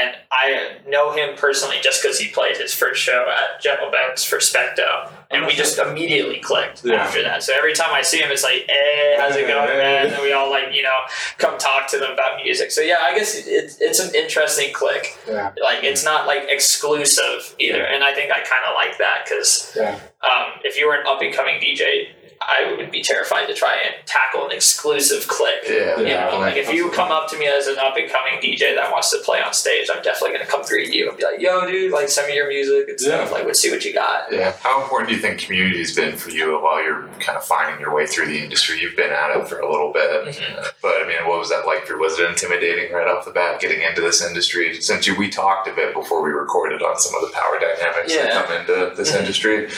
And 0.00 0.14
I 0.30 0.76
know 0.86 1.10
him 1.12 1.36
personally 1.36 1.76
just 1.82 2.00
because 2.02 2.18
he 2.18 2.28
played 2.30 2.56
his 2.56 2.72
first 2.72 3.02
show 3.02 3.26
at 3.28 3.60
Gentle 3.60 3.90
Ben's 3.90 4.24
for 4.24 4.38
Specto. 4.38 5.10
And 5.32 5.46
we 5.46 5.52
just 5.52 5.78
immediately 5.80 6.38
clicked 6.38 6.84
Yeah. 6.84 6.94
after 7.02 7.22
that. 7.22 7.42
So 7.42 7.52
every 7.56 7.72
time 7.74 7.90
I 7.92 8.02
see 8.02 8.18
him, 8.20 8.30
it's 8.30 8.44
like, 8.44 8.64
hey, 8.68 9.16
how's 9.18 9.34
it 9.34 9.48
going, 9.48 9.76
man? 9.76 10.06
And 10.12 10.22
we 10.22 10.32
all 10.32 10.48
like, 10.48 10.72
you 10.72 10.84
know, 10.84 10.94
come 11.38 11.58
talk 11.58 11.88
to 11.88 11.98
them 11.98 12.12
about 12.12 12.40
music. 12.42 12.70
So 12.70 12.80
yeah, 12.82 12.98
I 13.02 13.16
guess 13.16 13.34
it, 13.34 13.76
it's 13.80 13.98
an 13.98 14.14
interesting 14.14 14.72
click 14.72 15.18
Yeah. 15.28 15.50
like 15.60 15.82
it's 15.82 16.04
not 16.04 16.26
like 16.28 16.44
exclusive 16.48 17.54
either 17.58 17.82
and 17.84 18.02
i 18.04 18.12
think 18.14 18.30
i 18.30 18.36
kind 18.40 18.62
of 18.68 18.74
like 18.74 18.98
that 18.98 19.24
because 19.24 19.72
Yeah. 19.76 19.98
um, 20.22 20.52
if 20.62 20.78
you 20.78 20.86
were 20.86 20.94
an 20.94 21.06
up 21.06 21.20
and 21.22 21.32
coming 21.34 21.60
dj 21.60 22.08
I 22.40 22.74
would 22.76 22.90
be 22.90 23.02
terrified 23.02 23.46
to 23.46 23.54
try 23.54 23.74
and 23.84 23.94
tackle 24.06 24.44
an 24.46 24.52
exclusive 24.52 25.26
click. 25.28 25.60
Yeah, 25.68 25.98
You 25.98 26.06
Yeah, 26.06 26.30
know, 26.30 26.38
like 26.38 26.56
if 26.56 26.72
you 26.72 26.90
come 26.90 27.10
up 27.10 27.28
to 27.30 27.38
me 27.38 27.46
as 27.46 27.66
an 27.66 27.78
up 27.78 27.96
and 27.96 28.10
coming 28.10 28.40
DJ 28.40 28.74
that 28.74 28.90
wants 28.92 29.10
to 29.10 29.18
play 29.18 29.40
on 29.40 29.52
stage, 29.52 29.88
I'm 29.94 30.02
definitely 30.02 30.36
gonna 30.36 30.50
come 30.50 30.62
greet 30.62 30.92
you 30.92 31.08
and 31.08 31.16
be 31.18 31.24
like, 31.24 31.40
"Yo, 31.40 31.66
dude, 31.66 31.92
like 31.92 32.08
send 32.08 32.28
me 32.28 32.34
your 32.36 32.48
music 32.48 32.88
and 32.88 33.00
stuff. 33.00 33.28
Yeah. 33.28 33.34
Like, 33.34 33.44
let's 33.46 33.60
see 33.60 33.70
what 33.70 33.84
you 33.84 33.92
got." 33.92 34.32
Yeah. 34.32 34.52
How 34.62 34.82
important 34.82 35.08
do 35.10 35.14
you 35.16 35.20
think 35.22 35.40
community's 35.40 35.94
been 35.94 36.16
for 36.16 36.30
you 36.30 36.58
while 36.58 36.82
you're 36.82 37.08
kind 37.20 37.36
of 37.38 37.44
finding 37.44 37.80
your 37.80 37.94
way 37.94 38.06
through 38.06 38.26
the 38.26 38.38
industry? 38.38 38.78
You've 38.80 38.96
been 38.96 39.10
at 39.12 39.36
it 39.36 39.48
for 39.48 39.58
a 39.60 39.70
little 39.70 39.92
bit, 39.92 40.24
Mhm. 40.26 40.72
but 40.82 41.00
I 41.02 41.04
mean, 41.06 41.26
what 41.26 41.38
was 41.38 41.50
that 41.50 41.66
like 41.66 41.86
for? 41.86 41.96
Was 41.98 42.18
it 42.18 42.28
intimidating 42.28 42.92
right 42.92 43.06
off 43.06 43.24
the 43.24 43.30
bat 43.30 43.60
getting 43.60 43.82
into 43.82 44.00
this 44.00 44.22
industry? 44.22 44.80
Since 44.80 45.06
you, 45.06 45.14
we 45.16 45.28
talked 45.30 45.68
a 45.68 45.72
bit 45.72 45.94
before 45.94 46.22
we 46.22 46.30
recorded 46.30 46.82
on 46.82 46.98
some 46.98 47.14
of 47.14 47.22
the 47.22 47.34
power 47.34 47.58
dynamics 47.58 48.14
that 48.14 48.32
come 48.32 48.52
into 48.56 48.94
this 48.96 49.12
Mhm. 49.12 49.20
industry, 49.20 49.68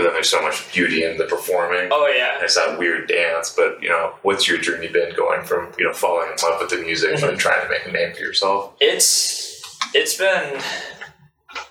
but 0.00 0.04
then 0.04 0.12
there's 0.14 0.30
so 0.30 0.40
much 0.40 0.72
beauty 0.72 1.04
in 1.04 1.18
the 1.18 1.24
performing. 1.26 1.88
Oh 1.92 2.06
yeah. 2.08 2.36
There's 2.38 2.54
that 2.54 2.78
weird 2.78 3.06
dance, 3.06 3.52
but 3.54 3.82
you 3.82 3.90
know, 3.90 4.14
what's 4.22 4.48
your 4.48 4.56
journey 4.58 4.88
been 4.88 5.14
going 5.14 5.44
from 5.44 5.72
you 5.78 5.84
know 5.84 5.92
falling 5.92 6.28
in 6.30 6.36
love 6.42 6.58
with 6.60 6.70
the 6.70 6.78
music 6.78 7.10
Mm-hmm. 7.16 7.28
and 7.28 7.38
trying 7.38 7.62
to 7.62 7.68
make 7.68 7.86
a 7.86 7.92
name 7.92 8.14
for 8.14 8.20
yourself? 8.20 8.74
it's 8.80 9.60
it's 9.94 10.16
been 10.16 10.60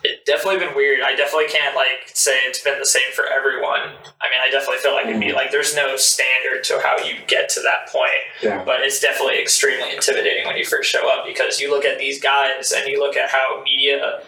it 0.03 0.25
definitely 0.25 0.59
been 0.59 0.75
weird. 0.75 1.01
I 1.03 1.15
definitely 1.15 1.47
can't 1.47 1.75
like 1.75 2.09
say 2.13 2.31
it's 2.43 2.61
been 2.61 2.77
the 2.79 2.85
same 2.85 3.11
for 3.15 3.25
everyone. 3.25 3.79
I 3.79 4.27
mean, 4.29 4.41
I 4.41 4.49
definitely 4.51 4.77
feel 4.79 4.93
like 4.93 5.07
it'd 5.07 5.19
be 5.21 5.31
like 5.31 5.51
there's 5.51 5.73
no 5.75 5.95
standard 5.95 6.63
to 6.65 6.79
how 6.83 6.97
you 7.03 7.15
get 7.27 7.49
to 7.49 7.61
that 7.61 7.89
point. 7.91 8.11
Yeah. 8.43 8.63
But 8.65 8.81
it's 8.81 8.99
definitely 8.99 9.39
extremely 9.41 9.91
intimidating 9.93 10.45
when 10.45 10.57
you 10.57 10.65
first 10.65 10.89
show 10.91 11.09
up 11.11 11.25
because 11.25 11.59
you 11.61 11.71
look 11.71 11.85
at 11.85 11.97
these 11.97 12.21
guys 12.21 12.73
and 12.73 12.87
you 12.87 12.99
look 12.99 13.15
at 13.17 13.29
how 13.29 13.61
media 13.63 14.21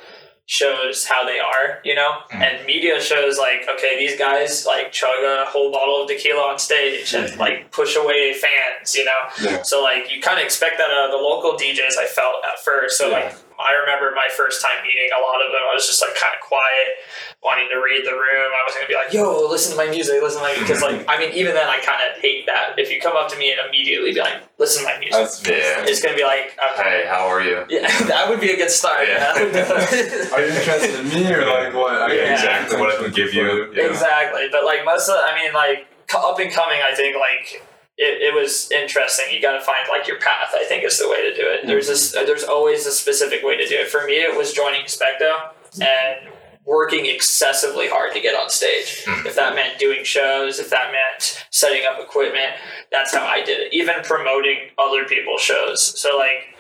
shows 0.52 1.06
how 1.06 1.26
they 1.26 1.40
are, 1.40 1.80
you 1.86 1.96
know? 1.96 2.12
Mm. 2.30 2.42
And 2.42 2.66
media 2.66 3.00
shows 3.00 3.38
like, 3.38 3.66
okay, 3.74 3.98
these 3.98 4.20
guys 4.20 4.66
like 4.66 4.92
chug 4.92 5.24
a 5.24 5.46
whole 5.48 5.72
bottle 5.72 6.04
of 6.04 6.10
tequila 6.10 6.42
on 6.42 6.60
stage 6.60 7.14
and 7.14 7.26
mm. 7.26 7.38
like 7.38 7.72
push 7.72 7.96
away 7.96 8.34
fans, 8.34 8.94
you 8.94 9.06
know? 9.06 9.22
Yeah. 9.42 9.62
So 9.62 9.82
like 9.82 10.14
you 10.14 10.22
kind 10.22 10.40
of 10.40 10.44
expect 10.44 10.78
that 10.78 10.92
out 10.92 11.06
of 11.06 11.12
the 11.12 11.24
local 11.24 11.54
DJs. 11.54 11.98
I 11.98 12.06
felt 12.06 12.44
at 12.44 12.60
first. 12.60 12.98
So 12.98 13.10
like 13.10 13.34
I 13.62 13.78
remember 13.80 14.12
my 14.16 14.28
first 14.34 14.62
time 14.62 14.82
meeting 14.84 15.10
a 15.14 15.22
lot 15.22 15.40
of 15.40 15.54
them. 15.54 15.62
I 15.62 15.74
was 15.74 15.86
just 15.86 16.02
like 16.02 16.16
kind 16.18 16.34
of 16.34 16.42
quiet, 16.42 17.02
wanting 17.44 17.70
to 17.70 17.78
read 17.80 18.04
the 18.06 18.14
room. 18.14 18.50
I 18.52 18.62
was 18.66 18.74
gonna 18.76 18.90
be 18.90 18.98
like, 18.98 19.14
"Yo, 19.14 19.48
listen 19.48 19.72
to 19.74 19.78
my 19.78 19.88
music, 19.90 20.22
listen 20.22 20.42
to 20.42 20.48
my," 20.48 20.56
because 20.58 20.82
like 20.82 21.06
I 21.08 21.18
mean, 21.18 21.32
even 21.34 21.54
then 21.54 21.70
I 21.70 21.80
kind 21.80 22.02
of 22.04 22.20
hate 22.22 22.46
that. 22.50 22.76
If 22.78 22.92
you 22.92 23.00
come 23.00 23.16
up 23.16 23.30
to 23.32 23.38
me 23.38 23.52
and 23.52 23.60
immediately 23.70 24.14
be 24.14 24.22
like, 24.22 24.42
"Listen 24.58 24.84
to 24.84 24.90
my 24.90 24.98
music," 25.00 25.22
That's 25.22 25.46
Yeah. 25.48 25.86
it's 25.86 26.02
gonna 26.02 26.18
be 26.18 26.24
like, 26.24 26.58
okay. 26.74 26.84
Hey, 26.84 27.06
how 27.08 27.28
are 27.28 27.42
you? 27.42 27.66
Yeah, 27.70 27.88
that 28.12 28.30
would 28.30 28.42
be 28.42 28.52
a 28.52 28.58
good 28.58 28.72
start. 28.72 29.08
Yeah. 29.08 29.38
Yeah. 29.38 30.32
Are 30.34 30.42
you 30.42 30.52
interested 30.52 31.00
in 31.00 31.08
me 31.10 31.32
or 31.32 31.46
like 31.46 31.74
what? 31.74 31.94
I 31.94 32.14
Yeah, 32.14 32.34
exactly. 32.34 32.80
What 32.80 32.90
I 32.94 33.04
can 33.04 33.12
give 33.12 33.34
you. 33.34 33.72
Yeah. 33.74 33.90
Exactly, 33.90 34.48
but 34.52 34.66
like 34.66 34.84
most 34.86 35.10
of, 35.10 35.16
I 35.18 35.36
mean, 35.36 35.54
like 35.54 35.88
up 36.16 36.40
and 36.40 36.52
coming, 36.52 36.80
I 36.82 36.94
think 36.96 37.16
like 37.16 37.64
it, 38.02 38.22
it 38.22 38.34
was 38.34 38.72
interesting. 38.72 39.26
You 39.32 39.42
got 39.42 39.54
to 39.54 39.62
find 39.62 39.86
like 39.90 40.08
your 40.08 40.20
path. 40.20 40.52
I 40.56 40.66
think 40.66 40.84
is 40.84 40.98
the 40.98 41.08
way 41.08 41.22
to 41.30 41.36
do 41.36 41.46
it. 41.48 41.60
Mm-hmm. 41.60 41.68
There's 41.68 41.88
this, 41.88 42.12
there's 42.12 42.44
always 42.44 42.86
a 42.86 42.92
specific 42.92 43.44
way 43.44 43.56
to 43.58 43.68
do 43.68 43.76
it. 43.76 43.90
For 43.90 44.06
me, 44.06 44.16
it 44.16 44.36
was 44.36 44.54
joining 44.54 44.86
Specto 44.86 45.52
and 45.80 46.34
working 46.66 47.06
excessively 47.06 47.88
hard 47.88 48.14
to 48.14 48.22
get 48.22 48.36
on 48.36 48.50
stage. 48.50 49.04
Mm-hmm. 49.06 49.28
If 49.28 49.36
that 49.36 49.56
meant 49.56 49.80
doing 49.80 50.04
shows, 50.04 50.60
if 50.60 50.70
that 50.72 50.92
meant 50.92 51.46
setting 51.52 51.84
up 51.86 52.00
equipment, 52.00 52.54
that's 52.92 53.14
how 53.14 53.26
I 53.26 53.44
did 53.44 53.60
it. 53.60 53.74
Even 53.74 53.96
promoting 54.04 54.70
other 54.78 55.06
people's 55.06 55.42
shows. 55.42 55.82
So 56.00 56.18
like, 56.18 56.56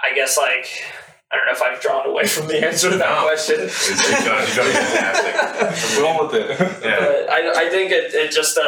I 0.00 0.14
guess 0.14 0.36
like. 0.36 0.68
I 1.32 1.36
don't 1.36 1.46
know 1.46 1.52
if 1.52 1.62
I've 1.62 1.80
drawn 1.80 2.06
away 2.06 2.26
from 2.26 2.46
the 2.48 2.64
answer 2.66 2.90
to 2.90 2.96
that 2.98 3.08
No. 3.18 3.22
question. 3.24 3.56
It's, 3.60 3.90
it's 3.90 4.24
done, 4.24 4.46
you've 4.46 4.56
done 4.56 4.72
fantastic. 4.72 6.02
Roll 6.02 6.26
with 6.26 6.34
it. 6.34 6.50
Yeah. 6.84 6.98
But 7.00 7.30
I, 7.30 7.66
I 7.66 7.70
think 7.70 7.90
it, 7.90 8.12
it 8.14 8.30
just 8.32 8.58
uh 8.58 8.62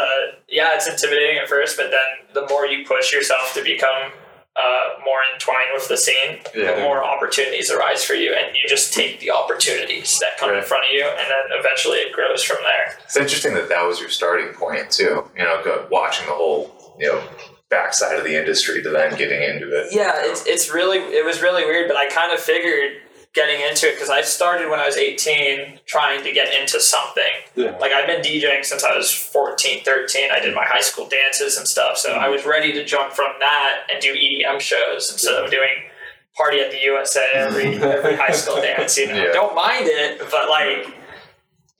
yeah 0.49 0.71
it's 0.75 0.88
intimidating 0.88 1.38
at 1.38 1.49
first 1.49 1.76
but 1.76 1.90
then 1.90 2.09
the 2.35 2.47
more 2.49 2.66
you 2.66 2.87
push 2.87 3.12
yourself 3.12 3.52
to 3.54 3.62
become 3.62 4.12
uh, 4.56 5.00
more 5.04 5.18
entwined 5.35 5.71
with 5.75 5.88
the 5.88 5.97
scene 5.97 6.38
the 6.54 6.61
Yeah. 6.62 6.83
more 6.83 7.02
opportunities 7.04 7.71
arise 7.73 8.04
for 8.04 8.14
you 8.14 8.33
and 8.35 8.54
you 8.56 8.68
just 8.68 8.92
take 8.94 9.18
the 9.21 9.30
opportunities 9.33 10.18
that 10.21 10.38
come 10.38 10.49
in 10.50 10.54
Right. 10.56 10.64
front 10.64 10.85
of 10.85 10.92
you 10.92 11.04
and 11.04 11.18
then 11.28 11.59
eventually 11.59 11.99
it 11.99 12.12
grows 12.12 12.42
from 12.44 12.59
there 12.62 12.97
It's 13.04 13.16
interesting 13.16 13.54
that 13.54 13.68
that 13.68 13.83
was 13.85 13.99
your 14.00 14.11
starting 14.11 14.54
point 14.54 14.90
too. 14.90 15.28
You 15.37 15.42
know, 15.44 15.61
go, 15.64 15.87
watching 15.90 16.26
the 16.26 16.33
whole 16.33 16.71
you 17.00 17.09
know 17.09 17.23
backside 17.71 18.16
of 18.16 18.25
the 18.25 18.38
industry 18.38 18.83
to 18.83 18.90
then 18.90 19.16
getting 19.16 19.42
into 19.42 19.68
it. 19.68 19.88
yeah 19.92 20.12
it's, 20.16 20.47
it's 20.47 20.73
really 20.73 20.99
it 20.99 21.25
was 21.25 21.42
really 21.42 21.64
weird 21.64 21.88
but 21.88 21.97
I 21.97 22.09
kind 22.09 22.33
of 22.33 22.38
figured 22.38 23.00
getting 23.35 23.61
into 23.68 23.88
it 23.88 23.94
because 23.94 24.11
I 24.11 24.21
started 24.21 24.71
when 24.71 24.78
I 24.78 24.87
was 24.87 24.97
18 24.97 25.80
trying 25.87 26.23
to 26.23 26.30
get 26.33 26.54
into 26.54 26.78
something 26.78 27.25
Yeah. 27.56 27.76
like 27.78 27.90
I've 27.90 28.06
been 28.06 28.21
DJing 28.21 28.64
since 28.64 28.85
I 28.85 28.97
was 28.97 29.11
14, 29.12 29.83
13. 29.83 30.30
I 30.30 30.38
did 30.38 30.54
my 30.54 30.64
high 30.64 30.80
school 30.83 31.09
dances 31.09 31.56
and 31.59 31.66
stuff. 31.66 31.99
So 31.99 32.12
I 32.12 32.18
mm-hmm. 32.25 32.30
was 32.33 32.47
ready 32.47 32.73
to 32.75 32.85
jump 32.85 33.12
from 33.12 33.33
that 33.40 33.88
and 33.92 34.00
do 34.00 34.14
EDM 34.14 34.61
shows 34.61 35.11
instead 35.11 35.35
of 35.35 35.50
doing 35.50 35.90
party 36.37 36.61
at 36.61 36.71
the 36.71 36.78
USA 36.83 37.28
every 37.35 37.75
every 37.83 38.14
high 38.16 38.30
school 38.30 38.56
dance. 38.62 38.97
You 38.97 39.09
know, 39.09 39.14
Yeah. 39.16 39.33
don't 39.33 39.56
mind 39.56 39.87
it, 39.88 40.21
but 40.30 40.49
like 40.49 40.93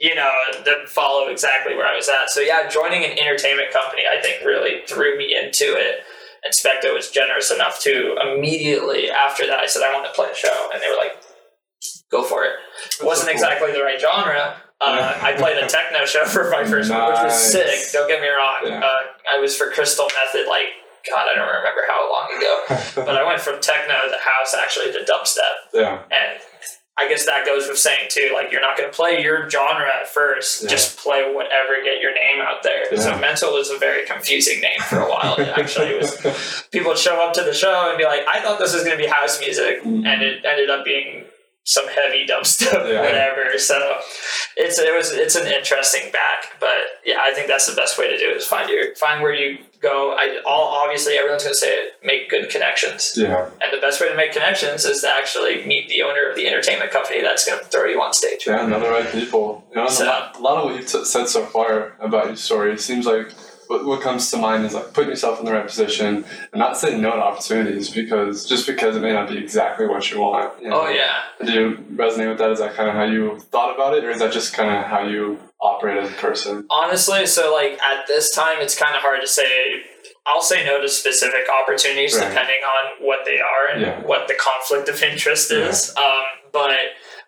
you 0.01 0.15
know, 0.15 0.31
didn't 0.65 0.89
follow 0.89 1.29
exactly 1.29 1.75
where 1.77 1.87
I 1.87 1.95
was 1.97 2.09
at. 2.09 2.31
So 2.31 2.41
yeah, 2.41 2.69
joining 2.69 3.05
an 3.05 3.19
entertainment 3.19 3.73
company, 3.73 4.03
I 4.11 4.21
think, 4.21 4.45
really 4.45 4.83
threw 4.89 5.17
me 5.17 5.37
into 5.37 5.75
it. 5.77 6.01
And 6.45 6.53
Specto 6.53 6.93
was 6.95 7.11
generous 7.11 7.51
enough 7.51 7.81
to 7.83 8.17
immediately 8.23 9.11
after 9.11 9.47
that, 9.47 9.61
I 9.61 9.67
said 9.67 9.83
I 9.83 9.95
want 9.95 10.05
to 10.07 10.13
play 10.13 10.29
a 10.31 10.35
show, 10.35 10.69
and 10.73 10.83
they 10.83 10.89
were 10.89 10.97
like, 10.97 11.13
"Go 12.11 12.23
for 12.23 12.45
it." 12.45 12.53
wasn't 13.03 13.31
exactly 13.31 13.73
the 13.73 13.83
right 13.83 13.99
genre. 14.01 14.57
Uh, 14.81 15.19
I 15.23 15.33
played 15.33 15.57
a 15.57 15.67
techno 15.67 16.05
show 16.05 16.25
for 16.27 16.51
my 16.51 16.65
first 16.65 16.91
one, 16.91 17.01
which 17.13 17.23
was 17.23 17.33
sick. 17.53 17.93
Don't 17.93 18.09
get 18.09 18.21
me 18.21 18.29
wrong. 18.29 18.57
Yeah. 18.67 18.81
Uh, 18.85 18.97
I 19.37 19.39
was 19.39 19.57
for 19.57 19.71
Crystal 19.71 20.07
Method, 20.23 20.47
like 20.49 20.67
God, 21.09 21.27
I 21.33 21.37
don't 21.37 21.49
remember 21.49 21.83
how 21.89 22.13
long 22.13 22.29
ago, 22.37 23.05
but 23.07 23.17
I 23.17 23.25
went 23.25 23.41
from 23.41 23.61
techno 23.61 23.95
to 23.95 24.17
house 24.21 24.55
actually 24.55 24.93
to 24.93 25.01
dubstep, 25.11 25.73
Yeah. 25.73 26.03
and 26.11 26.41
I 26.97 27.09
guess 27.09 27.27
that 27.27 27.45
goes 27.45 27.67
with 27.67 27.77
saying 27.79 28.07
too, 28.09 28.31
like 28.33 28.53
you're 28.53 28.61
not 28.61 28.77
going 28.77 28.89
to 28.89 28.95
play 28.95 29.21
your 29.21 29.51
genre 29.51 29.89
at 30.01 30.07
first. 30.09 30.63
Yeah. 30.63 30.69
Just 30.69 30.97
play 30.99 31.23
whatever, 31.35 31.83
get 31.83 32.01
your 32.01 32.15
name 32.15 32.41
out 32.41 32.63
there. 32.63 32.97
So 32.97 33.19
mental 33.19 33.53
was 33.53 33.69
a 33.71 33.79
very 33.79 34.07
confusing 34.07 34.61
name 34.61 34.79
for 34.89 35.01
a 35.01 35.11
while. 35.11 35.35
It 35.37 35.49
actually 35.59 35.97
was. 35.97 36.65
People 36.71 36.91
would 36.91 36.99
show 36.99 37.21
up 37.21 37.35
to 37.35 37.43
the 37.43 37.53
show 37.53 37.89
and 37.89 37.99
be 37.99 38.05
like, 38.05 38.21
"I 38.29 38.41
thought 38.43 38.61
this 38.61 38.73
was 38.75 38.85
going 38.85 38.97
to 38.97 39.03
be 39.03 39.09
house 39.11 39.41
music," 39.41 39.83
Mm. 39.83 40.07
and 40.07 40.23
it 40.23 40.45
ended 40.45 40.71
up 40.71 40.85
being 40.85 41.24
some 41.65 41.89
heavy 41.89 42.27
dubstep, 42.27 42.91
Yeah. 42.93 43.01
whatever. 43.03 43.59
So 43.59 43.99
it's 44.57 44.79
it 44.79 44.95
was 44.95 45.11
it's 45.13 45.35
an 45.35 45.47
interesting 45.47 46.13
back, 46.13 46.59
but 46.61 46.69
yeah, 47.05 47.17
I 47.23 47.33
think 47.35 47.49
that's 47.49 47.67
the 47.67 47.75
best 47.75 47.99
way 47.99 48.09
to 48.09 48.19
do 48.19 48.29
it 48.31 48.37
is 48.37 48.47
find 48.47 48.69
your 48.69 48.95
find 48.97 49.23
where 49.23 49.33
you 49.35 49.59
go. 49.81 50.13
I 50.19 50.41
all 50.47 50.75
obviously 50.85 51.15
everyone's 51.15 51.43
going 51.43 51.55
to 51.55 51.59
say 51.59 51.69
it, 51.73 51.93
make 52.05 52.29
good 52.29 52.51
connections. 52.51 53.15
Yeah. 53.17 53.49
And 53.63 53.73
the 53.73 53.81
best 53.81 54.01
way 54.01 54.09
to 54.11 54.15
make 54.15 54.33
connections 54.33 54.85
is 54.85 55.01
to 55.01 55.09
actually 55.09 55.65
meet 55.67 55.89
the 55.89 56.03
owner 56.03 56.29
of 56.29 56.37
the 56.37 56.47
entertainment 56.47 56.91
company 56.91 57.23
that's 57.23 57.47
going 57.47 57.59
to 57.59 57.65
throw 57.67 57.87
you 57.87 58.01
on 58.01 58.13
stage. 58.13 58.45
Yeah, 58.47 58.67
know 58.67 58.79
the 58.81 58.91
right 58.91 59.11
people. 59.11 59.65
You 59.71 59.77
know, 59.77 59.89
So- 59.89 60.05
a, 60.05 60.07
lot, 60.07 60.37
a 60.37 60.41
lot 60.41 60.59
of 60.59 60.65
what 60.65 60.77
you've 60.77 60.87
t- 60.91 61.05
said 61.05 61.29
so 61.29 61.45
far 61.47 61.95
about 61.99 62.27
your 62.27 62.37
story 62.37 62.77
seems 62.79 63.07
like 63.07 63.29
what, 63.69 63.85
what 63.85 64.01
comes 64.01 64.31
to 64.31 64.37
mind 64.37 64.65
is 64.65 64.75
like 64.75 64.93
putting 64.93 65.11
yourself 65.11 65.39
in 65.41 65.45
the 65.47 65.53
right 65.53 65.67
position 65.67 66.25
and 66.53 66.59
not 66.59 66.77
saying 66.77 67.01
no 67.01 67.11
to 67.13 67.17
opportunities 67.23 67.91
because 67.91 68.45
just 68.47 68.67
because 68.67 68.97
it 68.97 69.01
may 69.01 69.13
not 69.13 69.29
be 69.29 69.39
exactly 69.39 69.87
what 69.87 70.11
you 70.11 70.21
want. 70.21 70.61
You 70.63 70.71
know? 70.71 70.83
Oh 70.83 70.89
yeah. 70.89 71.23
Do 71.45 71.53
you 71.53 71.77
resonate 71.95 72.29
with 72.31 72.39
that? 72.39 72.51
Is 72.51 72.59
that 72.61 72.75
kind 72.75 72.89
of 72.89 72.95
how 72.95 73.05
you 73.05 73.39
thought 73.39 73.75
about 73.75 73.97
it, 73.97 74.05
or 74.05 74.11
is 74.11 74.19
that 74.21 74.33
just 74.33 74.55
kind 74.55 74.71
of 74.77 74.85
how 74.85 75.03
you 75.07 75.39
operate 75.61 75.99
as 76.03 76.11
a 76.11 76.15
person? 76.15 76.67
Honestly, 76.71 77.27
so 77.27 77.53
like 77.53 77.81
at 77.83 78.07
this 78.07 78.35
time, 78.35 78.57
it's 78.61 78.77
kind 78.79 78.95
of 78.97 79.03
hard 79.03 79.21
to 79.21 79.27
say. 79.29 79.83
I'll 80.27 80.41
say 80.41 80.65
no 80.65 80.81
to 80.81 80.89
specific 80.89 81.43
opportunities 81.63 82.17
Right. 82.17 82.29
depending 82.31 82.63
on 82.65 83.07
what 83.07 83.27
they 83.27 83.41
are 83.41 83.69
and 83.73 83.81
Yeah. 83.83 84.01
what 84.01 84.27
the 84.27 84.35
conflict 84.35 84.89
of 84.89 85.03
interest 85.03 85.51
is. 85.51 85.95
Um, 85.99 86.23
but 86.51 86.71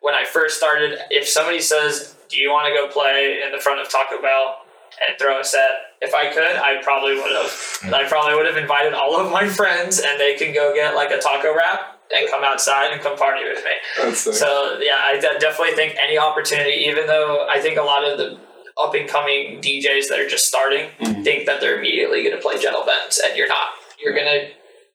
when 0.00 0.14
I 0.14 0.24
first 0.24 0.56
started, 0.56 0.98
if 1.10 1.28
somebody 1.28 1.60
says, 1.60 2.14
"Do 2.30 2.38
you 2.38 2.50
want 2.50 2.68
to 2.68 2.74
go 2.74 2.88
play 2.88 3.40
in 3.44 3.52
the 3.52 3.58
front 3.58 3.80
of 3.80 3.90
Taco 3.90 4.22
Bell 4.22 4.62
and 5.06 5.18
throw 5.18 5.40
a 5.40 5.44
set?" 5.44 5.70
If 6.00 6.14
I 6.14 6.32
could, 6.32 6.56
I 6.56 6.82
probably 6.82 7.14
would 7.14 7.32
have. 7.32 7.52
I 7.92 8.04
probably 8.04 8.34
would 8.36 8.46
have 8.46 8.56
invited 8.56 8.92
all 8.94 9.16
of 9.18 9.32
my 9.32 9.48
friends, 9.48 9.98
and 10.00 10.20
they 10.20 10.34
can 10.34 10.52
go 10.52 10.74
get 10.74 10.94
like 10.94 11.10
a 11.10 11.18
taco 11.18 11.54
wrap 11.54 11.98
and 12.14 12.28
come 12.30 12.44
outside 12.44 12.92
and 12.92 13.00
come 13.00 13.16
party 13.16 13.42
with 13.44 13.64
me. 13.64 14.12
So 14.14 14.78
yeah, 14.80 14.98
I 15.04 15.18
definitely 15.18 15.74
think 15.74 15.96
any 16.00 16.18
opportunity, 16.18 16.84
even 16.86 17.06
though 17.06 17.46
I 17.48 17.60
think 17.60 17.78
a 17.78 17.82
lot 17.82 18.04
of 18.04 18.18
the 18.18 18.38
up 18.78 18.94
and 18.94 19.08
coming 19.08 19.58
DJs 19.62 20.08
that 20.10 20.20
are 20.20 20.28
just 20.28 20.46
starting 20.46 20.90
Mhm. 21.00 21.24
think 21.24 21.46
that 21.46 21.60
they're 21.62 21.78
immediately 21.78 22.22
going 22.22 22.36
to 22.36 22.42
play 22.42 22.58
Gentle 22.58 22.84
Ben's, 22.84 23.18
and 23.18 23.34
you're 23.36 23.48
not. 23.48 23.68
You're 23.98 24.12
going 24.12 24.26
to 24.26 24.50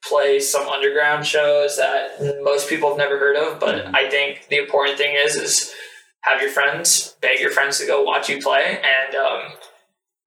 play 0.08 0.40
some 0.40 0.68
underground 0.70 1.26
shows 1.26 1.78
that 1.78 2.18
most 2.44 2.70
people 2.70 2.90
have 2.90 2.98
never 3.00 3.18
heard 3.18 3.36
of. 3.36 3.60
But 3.60 3.88
I 3.94 4.08
think 4.10 4.48
the 4.50 4.58
important 4.58 4.98
thing 5.00 5.16
is 5.16 5.36
is 5.36 5.74
have 6.22 6.40
your 6.42 6.52
friends, 6.52 7.16
beg 7.22 7.40
your 7.40 7.50
friends 7.52 7.80
to 7.80 7.88
go 7.88 8.04
watch 8.04 8.30
you 8.30 8.40
play, 8.40 8.80
and 8.84 9.16
um, 9.16 9.42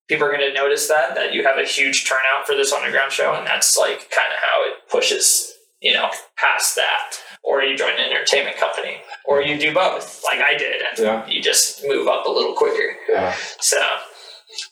people 0.09 0.27
are 0.27 0.31
going 0.37 0.49
to 0.49 0.53
notice 0.55 0.89
that 0.89 1.15
that 1.15 1.33
you 1.35 1.45
have 1.45 1.59
a 1.59 1.65
huge 1.67 2.09
turnout 2.09 2.47
for 2.47 2.55
this 2.55 2.73
underground 2.73 3.13
show, 3.13 3.35
and 3.35 3.47
that's 3.47 3.77
like 3.77 3.99
kind 4.11 4.33
of 4.33 4.39
how 4.41 4.67
it 4.69 4.89
pushes 4.91 5.53
you 5.81 5.93
know 5.93 6.09
past 6.37 6.77
that. 6.77 7.17
Or 7.43 7.63
you 7.63 7.77
join 7.77 7.91
an 7.93 8.01
entertainment 8.11 8.57
company, 8.57 8.97
or 9.27 9.43
you 9.43 9.59
do 9.59 9.75
both, 9.75 10.23
like 10.25 10.41
I 10.41 10.57
did, 10.57 10.81
and 10.81 10.99
Yeah. 10.99 11.27
you 11.27 11.43
just 11.43 11.85
move 11.87 12.09
up 12.09 12.27
a 12.27 12.31
little 12.31 12.55
quicker. 12.55 12.97
yeah. 13.09 13.35
So 13.61 13.77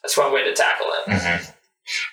That's 0.02 0.16
one 0.16 0.32
way 0.32 0.42
to 0.44 0.54
tackle 0.54 0.86
it. 1.06 1.10
Mm-hmm. 1.10 1.50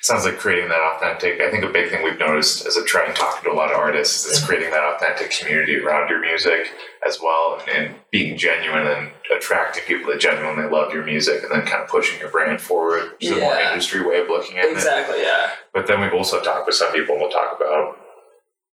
Sounds 0.02 0.26
like 0.26 0.40
creating 0.40 0.70
that 0.70 0.82
authentic. 0.82 1.40
I 1.42 1.52
think 1.52 1.64
a 1.64 1.70
big 1.70 1.92
thing 1.92 2.04
we've 2.04 2.18
noticed 2.18 2.66
as 2.66 2.76
a 2.76 2.84
trend 2.84 3.16
talking 3.16 3.44
to 3.44 3.56
a 3.56 3.58
lot 3.58 3.72
of 3.72 3.78
artists 3.78 4.26
is 4.26 4.44
creating 4.44 4.72
that 4.72 4.84
authentic 4.84 5.30
community 5.32 5.78
around 5.78 6.10
your 6.10 6.20
music 6.20 6.72
as 7.08 7.20
well 7.22 7.60
and, 7.60 7.70
and 7.70 7.96
being 8.12 8.36
genuine 8.36 8.88
and 8.88 9.12
attracting 9.36 9.84
people 9.84 10.12
that 10.12 10.20
genuinely 10.20 10.68
love 10.70 10.92
your 10.92 11.06
music 11.06 11.44
and 11.44 11.52
then 11.52 11.68
kind 11.68 11.84
of 11.84 11.88
pushing 11.90 12.20
your 12.20 12.30
brand 12.30 12.60
forward. 12.60 13.12
Which 13.14 13.26
is 13.26 13.38
a 13.38 13.42
more 13.42 13.56
industry 13.56 14.06
way 14.06 14.22
of 14.22 14.28
looking 14.28 14.58
at 14.58 14.66
it. 14.66 14.74
Exactly. 14.74 15.22
Yeah. 15.22 15.52
But 15.72 15.86
then 15.86 16.02
we've 16.02 16.14
also 16.14 16.42
talked 16.42 16.66
with 16.66 16.76
some 16.76 16.92
people, 16.92 17.14
and 17.14 17.22
we'll 17.22 17.32
talk 17.32 17.56
about 17.56 17.98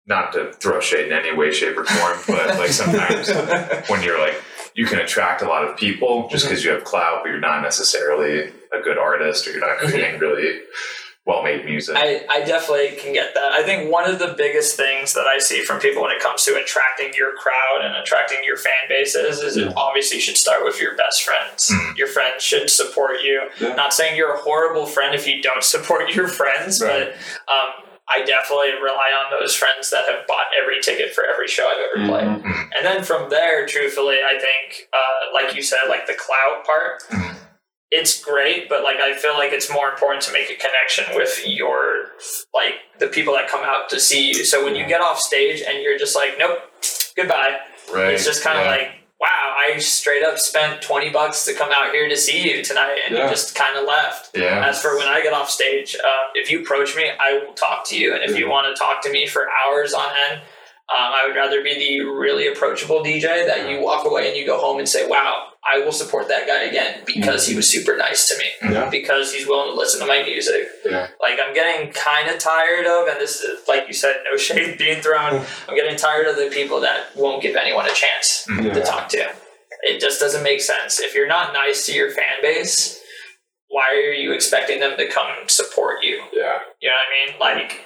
not 0.06 0.32
to 0.32 0.52
throw 0.54 0.80
shade 0.80 1.08
in 1.08 1.12
any 1.12 1.36
way, 1.36 1.52
shape, 1.52 1.76
or 1.76 1.84
form, 1.84 2.18
but 2.26 2.58
like 2.58 2.70
sometimes 2.70 3.28
when 3.88 4.02
you're 4.02 4.18
like, 4.18 4.40
you 4.74 4.86
can 4.86 4.98
attract 4.98 5.42
a 5.42 5.46
lot 5.46 5.64
of 5.64 5.76
people 5.76 6.28
just 6.28 6.44
mm-hmm. 6.44 6.52
because 6.52 6.64
you 6.64 6.70
have 6.70 6.84
clout, 6.84 7.20
but 7.22 7.30
you're 7.30 7.40
not 7.40 7.62
necessarily 7.62 8.52
a 8.78 8.82
good 8.82 8.98
artist 8.98 9.46
or 9.46 9.52
you're 9.52 9.60
not 9.60 9.78
creating 9.78 10.20
really 10.20 10.60
well 11.24 11.42
made 11.42 11.64
music. 11.64 11.96
I, 11.96 12.24
I 12.30 12.44
definitely 12.44 12.96
can 13.00 13.12
get 13.12 13.34
that. 13.34 13.50
I 13.52 13.64
think 13.64 13.90
one 13.90 14.08
of 14.08 14.20
the 14.20 14.34
biggest 14.38 14.76
things 14.76 15.12
that 15.14 15.26
I 15.26 15.38
see 15.40 15.64
from 15.64 15.80
people 15.80 16.02
when 16.02 16.12
it 16.12 16.22
comes 16.22 16.44
to 16.44 16.54
attracting 16.54 17.14
your 17.18 17.34
crowd 17.34 17.80
and 17.84 17.96
attracting 17.96 18.38
your 18.44 18.56
fan 18.56 18.86
bases 18.88 19.40
is 19.40 19.56
it 19.56 19.72
obviously 19.76 20.20
should 20.20 20.36
start 20.36 20.62
with 20.64 20.80
your 20.80 20.96
best 20.96 21.24
friends. 21.24 21.72
Your 21.96 22.06
friends 22.06 22.44
should 22.44 22.70
support 22.70 23.22
you. 23.24 23.42
Yeah. 23.60 23.74
Not 23.74 23.92
saying 23.92 24.16
you're 24.16 24.34
a 24.34 24.38
horrible 24.38 24.86
friend 24.86 25.16
if 25.16 25.26
you 25.26 25.42
don't 25.42 25.64
support 25.74 26.14
your 26.14 26.28
friends, 26.28 26.80
Right. 26.80 27.08
but 27.08 27.52
um, 27.52 27.70
I 28.08 28.22
definitely 28.24 28.74
rely 28.80 29.10
on 29.18 29.36
those 29.40 29.52
friends 29.56 29.90
that 29.90 30.04
have 30.08 30.28
bought 30.28 30.46
every 30.62 30.80
ticket 30.80 31.12
for 31.12 31.24
every 31.24 31.48
show 31.48 31.66
I've 31.66 31.98
ever 31.98 32.08
played. 32.08 32.44
And 32.76 32.84
then 32.86 33.02
from 33.02 33.30
there, 33.30 33.66
truthfully, 33.66 34.18
I 34.24 34.38
think, 34.38 34.88
uh, 34.92 35.34
like 35.34 35.56
you 35.56 35.62
said, 35.62 35.88
like 35.88 36.06
the 36.06 36.14
cloud 36.14 36.62
part, 36.64 37.02
it's 37.90 38.20
great, 38.22 38.68
but 38.68 38.82
like 38.82 38.96
I 38.96 39.14
feel 39.14 39.34
like 39.34 39.52
it's 39.52 39.70
more 39.70 39.88
important 39.90 40.22
to 40.24 40.32
make 40.32 40.50
a 40.50 40.54
connection 40.56 41.04
with 41.14 41.42
your 41.46 42.12
like 42.54 42.74
the 42.98 43.06
people 43.06 43.34
that 43.34 43.48
come 43.48 43.62
out 43.64 43.88
to 43.90 44.00
see 44.00 44.28
you. 44.28 44.44
So 44.44 44.64
when 44.64 44.74
you 44.74 44.86
get 44.86 45.00
off 45.00 45.18
stage 45.20 45.62
and 45.66 45.82
you're 45.82 45.98
just 45.98 46.16
like, 46.16 46.36
nope, 46.38 46.58
goodbye. 47.16 47.58
right? 47.92 48.14
It's 48.14 48.24
just 48.24 48.42
kind 48.42 48.58
of 48.58 48.64
Yeah. 48.64 48.70
like, 48.70 48.88
wow, 49.20 49.54
I 49.56 49.78
straight 49.78 50.24
up 50.24 50.38
spent 50.38 50.82
twenty 50.82 51.10
bucks 51.10 51.44
to 51.46 51.54
come 51.54 51.70
out 51.72 51.92
here 51.92 52.08
to 52.08 52.16
see 52.16 52.40
you 52.50 52.62
tonight, 52.64 52.98
and 53.06 53.16
Yeah. 53.16 53.24
you 53.24 53.30
just 53.30 53.54
kind 53.54 53.76
of 53.78 53.84
left. 53.84 54.36
yeah. 54.36 54.66
As 54.68 54.82
for 54.82 54.96
when 54.98 55.06
I 55.06 55.20
get 55.22 55.32
off 55.32 55.48
stage, 55.50 55.94
um, 55.94 56.10
if 56.34 56.50
you 56.50 56.60
approach 56.62 56.96
me, 56.96 57.08
I 57.08 57.34
will 57.38 57.52
talk 57.54 57.84
to 57.88 57.96
you. 57.96 58.12
And 58.14 58.22
if 58.24 58.36
you 58.36 58.46
Mhm. 58.46 58.50
want 58.50 58.74
to 58.76 58.80
talk 58.80 59.00
to 59.02 59.10
me 59.10 59.26
for 59.28 59.48
hours 59.64 59.94
on 59.94 60.12
end, 60.30 60.40
um, 60.88 61.12
I 61.12 61.24
would 61.26 61.34
rather 61.36 61.62
be 61.64 61.74
the 61.74 62.04
really 62.04 62.46
approachable 62.46 63.02
DJ 63.02 63.44
that 63.46 63.68
you 63.68 63.80
walk 63.80 64.06
away 64.06 64.28
and 64.28 64.36
you 64.36 64.46
go 64.46 64.58
home 64.58 64.78
and 64.78 64.88
say, 64.88 65.06
wow, 65.08 65.48
I 65.64 65.80
will 65.80 65.90
support 65.90 66.28
that 66.28 66.46
guy 66.46 66.62
again 66.62 67.02
because 67.04 67.46
he 67.48 67.56
was 67.56 67.68
super 67.68 67.96
nice 67.96 68.28
to 68.28 68.38
me, 68.38 68.72
Yeah. 68.72 68.88
because 68.88 69.32
he's 69.32 69.48
willing 69.48 69.72
to 69.72 69.76
listen 69.76 69.98
to 70.00 70.06
my 70.06 70.22
music. 70.22 70.68
Yeah. 70.84 71.08
Like, 71.20 71.40
I'm 71.44 71.52
getting 71.54 71.90
kind 71.92 72.28
of 72.30 72.38
tired 72.38 72.86
of, 72.86 73.08
and 73.08 73.18
this 73.20 73.40
is, 73.40 73.66
like 73.66 73.88
you 73.88 73.94
said, 73.94 74.18
no 74.30 74.36
shade 74.38 74.78
being 74.78 75.02
thrown, 75.02 75.44
I'm 75.68 75.74
getting 75.74 75.96
tired 75.96 76.28
of 76.28 76.36
the 76.36 76.50
people 76.52 76.80
that 76.82 77.06
won't 77.16 77.42
give 77.42 77.56
anyone 77.56 77.86
a 77.86 77.92
chance 77.92 78.44
to 78.46 78.80
talk 78.84 79.08
to. 79.08 79.26
It 79.82 80.00
just 80.00 80.20
doesn't 80.20 80.44
make 80.44 80.60
sense. 80.60 81.00
If 81.00 81.14
you're 81.16 81.26
not 81.28 81.52
nice 81.52 81.84
to 81.86 81.92
your 81.92 82.10
fan 82.12 82.42
base, 82.42 83.00
why 83.68 83.86
are 83.90 84.12
you 84.12 84.32
expecting 84.32 84.78
them 84.78 84.96
to 84.96 85.08
come 85.08 85.26
support 85.48 86.04
you? 86.04 86.22
Yeah. 86.32 86.58
You 86.80 86.88
know 86.90 86.94
what 86.94 87.02
I 87.04 87.26
mean? 87.26 87.40
Like, 87.40 87.80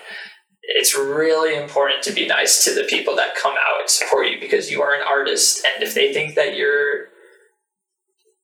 it's 0.62 0.94
really 0.96 1.54
important 1.56 2.02
to 2.04 2.12
be 2.12 2.26
nice 2.26 2.64
to 2.64 2.74
the 2.74 2.84
people 2.84 3.16
that 3.16 3.34
come 3.34 3.52
out 3.54 3.80
and 3.80 3.88
support 3.90 4.28
you 4.28 4.38
because 4.40 4.70
you 4.70 4.82
are 4.82 4.94
an 4.94 5.02
artist. 5.06 5.64
And 5.74 5.82
if 5.82 5.94
they 5.94 6.12
think 6.12 6.34
that 6.36 6.56
you're 6.56 7.08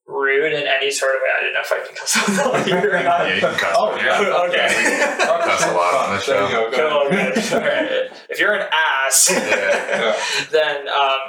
rude 0.09 0.53
in 0.53 0.67
any 0.67 0.91
sort 0.91 1.15
of 1.17 1.21
way, 1.21 1.29
I 1.39 1.43
don't 1.43 1.53
know 1.53 1.61
if 1.61 1.73
I 1.73 1.87
can 1.87 1.97
cuss 1.97 2.47
on 2.47 2.53
the 2.53 2.65
here 2.65 2.97
or 2.97 3.03
not. 3.03 3.27
yeah, 3.27 3.35
you 3.35 3.41
can 3.41 3.55
cuss. 3.59 3.77
Oh, 3.77 3.97
yeah. 3.97 4.45
okay. 4.49 5.19
Cuss 5.45 5.65
a 5.67 5.73
lot 5.73 5.95
on 6.09 6.17
the 6.17 6.25
There 6.25 6.43
you 6.43 6.49
show. 6.49 6.71
go. 6.71 6.77
go 6.77 7.01
Cool, 7.09 7.19
ahead. 7.19 7.33
okay. 7.53 8.09
If 8.31 8.39
you're 8.41 8.55
an 8.55 8.69
ass, 8.73 9.31
Yeah. 9.31 10.17
then 10.53 10.89
um, 10.89 11.21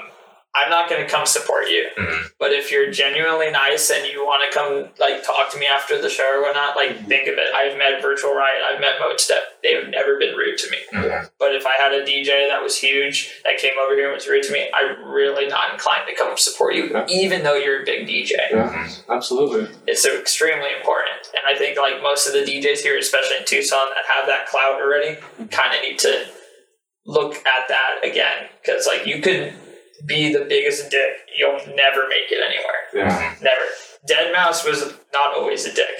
I'm 0.55 0.69
not 0.71 0.89
going 0.89 1.03
to 1.03 1.09
come 1.09 1.25
support 1.27 1.67
you. 1.69 1.85
Mhm. 1.97 2.29
But 2.39 2.51
if 2.51 2.71
you're 2.71 2.89
genuinely 2.89 3.51
nice 3.51 3.91
and 3.91 4.07
you 4.07 4.25
want 4.25 4.41
to 4.51 4.57
come 4.57 4.89
like 4.99 5.23
talk 5.23 5.51
to 5.51 5.57
me 5.59 5.67
after 5.67 6.01
the 6.01 6.09
show 6.09 6.23
or 6.37 6.41
whatnot, 6.41 6.75
like 6.75 7.05
think 7.07 7.27
of 7.27 7.35
it. 7.37 7.53
I've 7.53 7.77
met 7.77 8.01
Virtual 8.01 8.33
Riot, 8.33 8.63
I've 8.67 8.79
met 8.79 8.99
Modestep. 8.99 9.37
They've 9.61 9.87
never 9.87 10.17
been 10.17 10.35
rude 10.35 10.57
to 10.57 10.71
me. 10.71 10.77
Mhm. 10.93 11.29
But 11.37 11.53
if 11.55 11.65
I 11.67 11.73
had 11.73 11.93
a 11.93 12.03
DJ 12.03 12.47
that 12.47 12.63
was 12.63 12.79
huge 12.79 13.41
that 13.43 13.57
came 13.57 13.77
over 13.77 13.93
here 13.95 14.05
and 14.05 14.15
was 14.15 14.27
rude 14.27 14.43
to 14.43 14.51
me, 14.51 14.69
I'm 14.73 15.03
really 15.11 15.45
not 15.47 15.73
inclined 15.73 16.07
to 16.07 16.15
come 16.15 16.35
support 16.37 16.73
you, 16.73 16.89
Yeah. 16.91 17.05
even 17.07 17.43
though 17.43 17.55
you're 17.55 17.81
a 17.83 17.85
big 17.85 18.07
DJ. 18.07 18.35
Yeah. 18.51 18.87
Absolutely. 19.09 19.67
It's 19.85 20.05
extremely 20.05 20.71
important. 20.75 21.27
And 21.33 21.43
I 21.45 21.55
think 21.57 21.77
like 21.77 22.01
most 22.01 22.25
of 22.25 22.33
the 22.33 22.43
DJs 22.43 22.81
here, 22.81 22.97
especially 22.97 23.37
in 23.37 23.45
Tucson, 23.45 23.89
that 23.89 24.05
have 24.15 24.25
that 24.27 24.47
clout 24.47 24.81
already, 24.81 25.17
kind 25.51 25.75
of 25.75 25.81
need 25.81 25.99
to 25.99 26.25
look 27.05 27.35
at 27.45 27.67
that 27.67 27.99
again 28.03 28.49
because 28.61 28.85
like 28.87 29.05
you 29.05 29.21
could 29.21 29.53
be 30.05 30.31
the 30.33 30.45
biggest 30.45 30.89
dick, 30.91 31.13
you'll 31.37 31.57
never 31.75 32.07
make 32.07 32.29
it 32.31 32.39
anywhere. 32.45 32.81
Yeah. 32.93 33.35
Never. 33.41 33.61
Deadmau5 34.09 34.69
was 34.69 34.93
not 35.11 35.35
always 35.35 35.65
a 35.65 35.73
dick. 35.73 35.99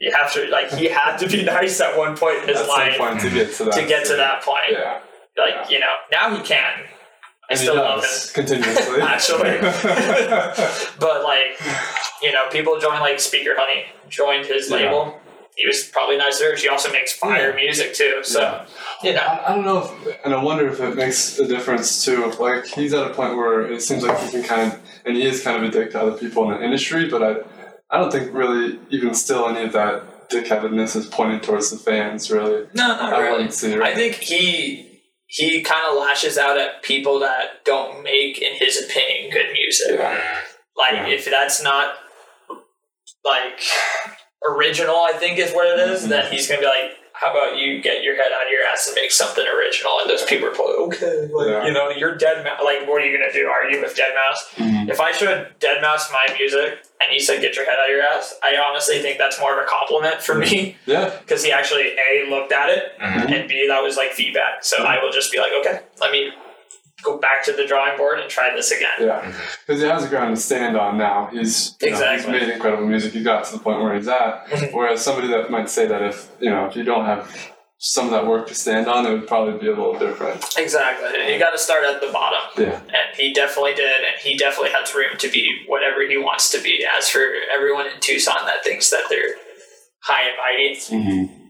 You 0.00 0.12
have 0.12 0.32
to 0.34 0.48
like 0.48 0.70
he 0.72 0.86
had 0.88 1.16
to 1.18 1.28
be 1.28 1.42
nice 1.58 1.80
at 1.80 1.96
one 1.98 2.16
point 2.16 2.38
in 2.42 2.48
his 2.48 2.58
At 2.58 2.66
some 2.66 2.76
life 2.76 2.98
point 2.98 3.20
to 3.20 3.30
get 3.30 3.52
to 3.54 3.64
that. 3.64 3.72
to 3.74 3.86
get 3.86 4.06
to 4.06 4.16
that 4.16 4.42
point. 4.42 4.72
Yeah. 4.72 5.00
Like 5.36 5.70
you 5.70 5.78
know, 5.80 5.94
now 6.10 6.34
he 6.34 6.42
can. 6.42 6.72
I 7.50 7.52
And 7.54 7.58
he 7.60 7.64
still 7.64 7.76
love 7.76 8.04
him. 8.04 8.10
continuously. 8.34 9.00
Actually. 9.14 9.58
But 11.00 11.22
like, 11.24 11.58
you 12.22 12.32
know, 12.32 12.48
people 12.50 12.78
join 12.78 13.00
like 13.00 13.18
Speaker 13.20 13.54
Honey, 13.56 13.84
joined 14.08 14.46
his 14.46 14.68
Yeah. 14.70 14.76
label. 14.76 15.17
He 15.58 15.66
was 15.66 15.82
probably 15.92 16.16
to 16.18 16.22
her. 16.22 16.56
She 16.56 16.68
also 16.68 16.92
makes 16.92 17.12
fire 17.12 17.52
music 17.52 17.92
too. 17.92 18.20
So 18.22 18.40
Yeah. 18.40 18.66
you 19.02 19.12
know, 19.14 19.20
I, 19.22 19.52
I 19.52 19.54
don't 19.56 19.64
know, 19.64 19.78
if, 20.06 20.24
and 20.24 20.32
I 20.32 20.40
wonder 20.42 20.68
if 20.68 20.78
it 20.80 20.94
makes 20.94 21.36
a 21.40 21.48
difference 21.48 22.04
too. 22.04 22.30
Like 22.38 22.64
he's 22.66 22.94
at 22.94 23.10
a 23.10 23.12
point 23.12 23.36
where 23.36 23.62
it 23.72 23.82
seems 23.82 24.04
like 24.04 24.16
he 24.20 24.30
can 24.30 24.44
kind 24.44 24.72
of, 24.72 24.78
and 25.04 25.16
he 25.16 25.24
is 25.26 25.42
kind 25.42 25.56
of 25.62 25.68
a 25.68 25.72
dick 25.72 25.90
to 25.92 26.00
other 26.00 26.16
people 26.16 26.48
in 26.52 26.58
the 26.58 26.64
industry. 26.64 27.08
But 27.10 27.22
I, 27.24 27.34
I 27.90 27.98
don't 27.98 28.12
think 28.12 28.32
really 28.32 28.78
even 28.90 29.14
still 29.14 29.48
any 29.48 29.64
of 29.64 29.72
that 29.72 30.28
dickheadedness 30.30 30.94
is 30.94 31.06
pointed 31.06 31.42
towards 31.42 31.70
the 31.70 31.76
fans. 31.78 32.30
Really, 32.30 32.66
no, 32.74 32.86
not 32.86 33.12
I 33.14 33.20
really. 33.22 33.50
see. 33.50 33.74
I 33.80 33.94
think 33.96 34.14
he 34.14 35.00
he 35.26 35.62
kind 35.62 35.84
of 35.90 35.98
lashes 35.98 36.38
out 36.38 36.56
at 36.56 36.82
people 36.84 37.18
that 37.18 37.64
don't 37.64 38.04
make, 38.04 38.40
in 38.40 38.54
his 38.54 38.80
opinion, 38.84 39.30
good 39.32 39.52
music. 39.52 39.98
Yeah. 39.98 40.20
Like 40.76 40.92
Yeah. 40.92 41.08
if 41.08 41.24
that's 41.24 41.60
not 41.62 41.94
like 43.24 43.60
original, 44.46 44.96
I 44.96 45.12
think 45.14 45.38
is 45.38 45.52
what 45.52 45.66
it 45.66 45.78
is, 45.90 46.00
Mm-hmm. 46.02 46.10
then 46.10 46.32
he's 46.32 46.46
gonna 46.48 46.60
be 46.60 46.66
like, 46.66 46.96
"How 47.12 47.30
about 47.32 47.56
you 47.56 47.80
get 47.82 48.02
your 48.04 48.14
head 48.14 48.30
out 48.32 48.46
of 48.46 48.52
your 48.52 48.62
ass 48.64 48.86
and 48.86 48.94
make 48.94 49.10
something 49.10 49.44
original?" 49.46 49.92
And 50.00 50.08
those 50.10 50.22
people 50.24 50.48
are 50.48 50.52
probably 50.52 50.74
okay, 50.86 51.28
like 51.32 51.48
Yeah. 51.48 51.64
you 51.66 51.72
know, 51.72 51.90
you're 51.90 52.16
Deadmau5. 52.16 52.62
Like, 52.62 52.86
what 52.88 53.02
are 53.02 53.06
you 53.06 53.16
gonna 53.18 53.32
do? 53.32 53.48
Argue 53.48 53.80
with 53.80 53.96
Deadmau5? 53.96 54.56
Mhm. 54.58 54.90
If 54.90 55.00
I 55.00 55.10
showed 55.12 55.48
Deadmau5 55.60 56.12
my 56.12 56.34
music 56.38 56.78
and 57.00 57.10
he 57.10 57.18
said, 57.18 57.40
"Get 57.40 57.56
your 57.56 57.64
head 57.64 57.78
out 57.78 57.86
of 57.90 57.96
your 57.96 58.02
ass," 58.04 58.38
I 58.42 58.56
honestly 58.56 59.00
think 59.00 59.18
that's 59.18 59.40
more 59.40 59.58
of 59.58 59.64
a 59.64 59.66
compliment 59.66 60.22
for 60.22 60.34
me 60.34 60.76
Yeah. 60.86 61.10
because 61.20 61.42
he 61.44 61.50
actually 61.52 61.96
a 61.98 62.26
looked 62.30 62.52
at 62.52 62.70
it 62.70 62.92
Mhm. 63.00 63.32
and 63.32 63.48
b 63.48 63.66
that 63.66 63.82
was 63.82 63.96
like 63.96 64.12
feedback. 64.12 64.62
So 64.64 64.84
I 64.84 65.02
will 65.02 65.10
just 65.10 65.32
be 65.32 65.38
like, 65.40 65.52
"Okay, 65.52 65.80
let 66.00 66.12
me." 66.12 66.32
Go 67.04 67.16
back 67.18 67.44
to 67.44 67.52
the 67.52 67.64
drawing 67.66 67.96
board 67.96 68.18
and 68.18 68.28
try 68.28 68.52
this 68.54 68.72
again. 68.72 68.90
Yeah, 69.00 69.32
because 69.66 69.80
he 69.80 69.86
has 69.88 70.04
a 70.04 70.08
ground 70.08 70.34
to 70.34 70.40
stand 70.42 70.76
on 70.76 70.98
now. 70.98 71.28
He's 71.32 71.76
you 71.80 71.90
know, 71.90 71.96
Exactly. 71.96 72.32
he's 72.32 72.42
made 72.42 72.52
incredible 72.54 72.86
music. 72.86 73.12
He 73.12 73.22
got 73.22 73.44
to 73.44 73.52
the 73.52 73.58
point 73.62 73.80
where 73.80 73.94
he's 73.94 74.08
at. 74.08 74.48
Whereas 74.72 75.02
somebody 75.04 75.28
that 75.28 75.50
might 75.50 75.70
say 75.70 75.86
that 75.86 76.02
if 76.02 76.28
you 76.40 76.50
know 76.50 76.66
if 76.66 76.74
you 76.74 76.82
don't 76.82 77.04
have 77.04 77.52
some 77.80 78.06
of 78.06 78.10
that 78.10 78.26
work 78.26 78.48
to 78.48 78.54
stand 78.56 78.88
on, 78.88 79.06
it 79.06 79.10
would 79.12 79.28
probably 79.28 79.56
be 79.60 79.66
a 79.68 79.70
little 79.70 79.96
different. 79.96 80.44
Exactly. 80.58 81.32
You 81.32 81.38
got 81.38 81.50
to 81.52 81.58
start 81.58 81.84
at 81.84 82.00
the 82.00 82.10
bottom. 82.12 82.40
Yeah. 82.58 82.80
And 82.80 83.16
he 83.16 83.32
definitely 83.32 83.74
did, 83.74 83.84
and 84.04 84.20
he 84.20 84.36
definitely 84.36 84.72
has 84.72 84.92
room 84.92 85.16
to 85.18 85.30
be 85.30 85.62
whatever 85.68 86.04
he 86.08 86.16
wants 86.18 86.50
to 86.50 86.60
be. 86.60 86.84
As 86.98 87.08
for 87.08 87.20
everyone 87.54 87.86
in 87.86 88.00
Tucson 88.00 88.44
that 88.46 88.64
thinks 88.64 88.90
that 88.90 89.04
they're 89.08 89.36
high 90.02 90.28
and 90.28 90.36
mighty, 90.36 90.80
Mm-hmm. 91.28 91.44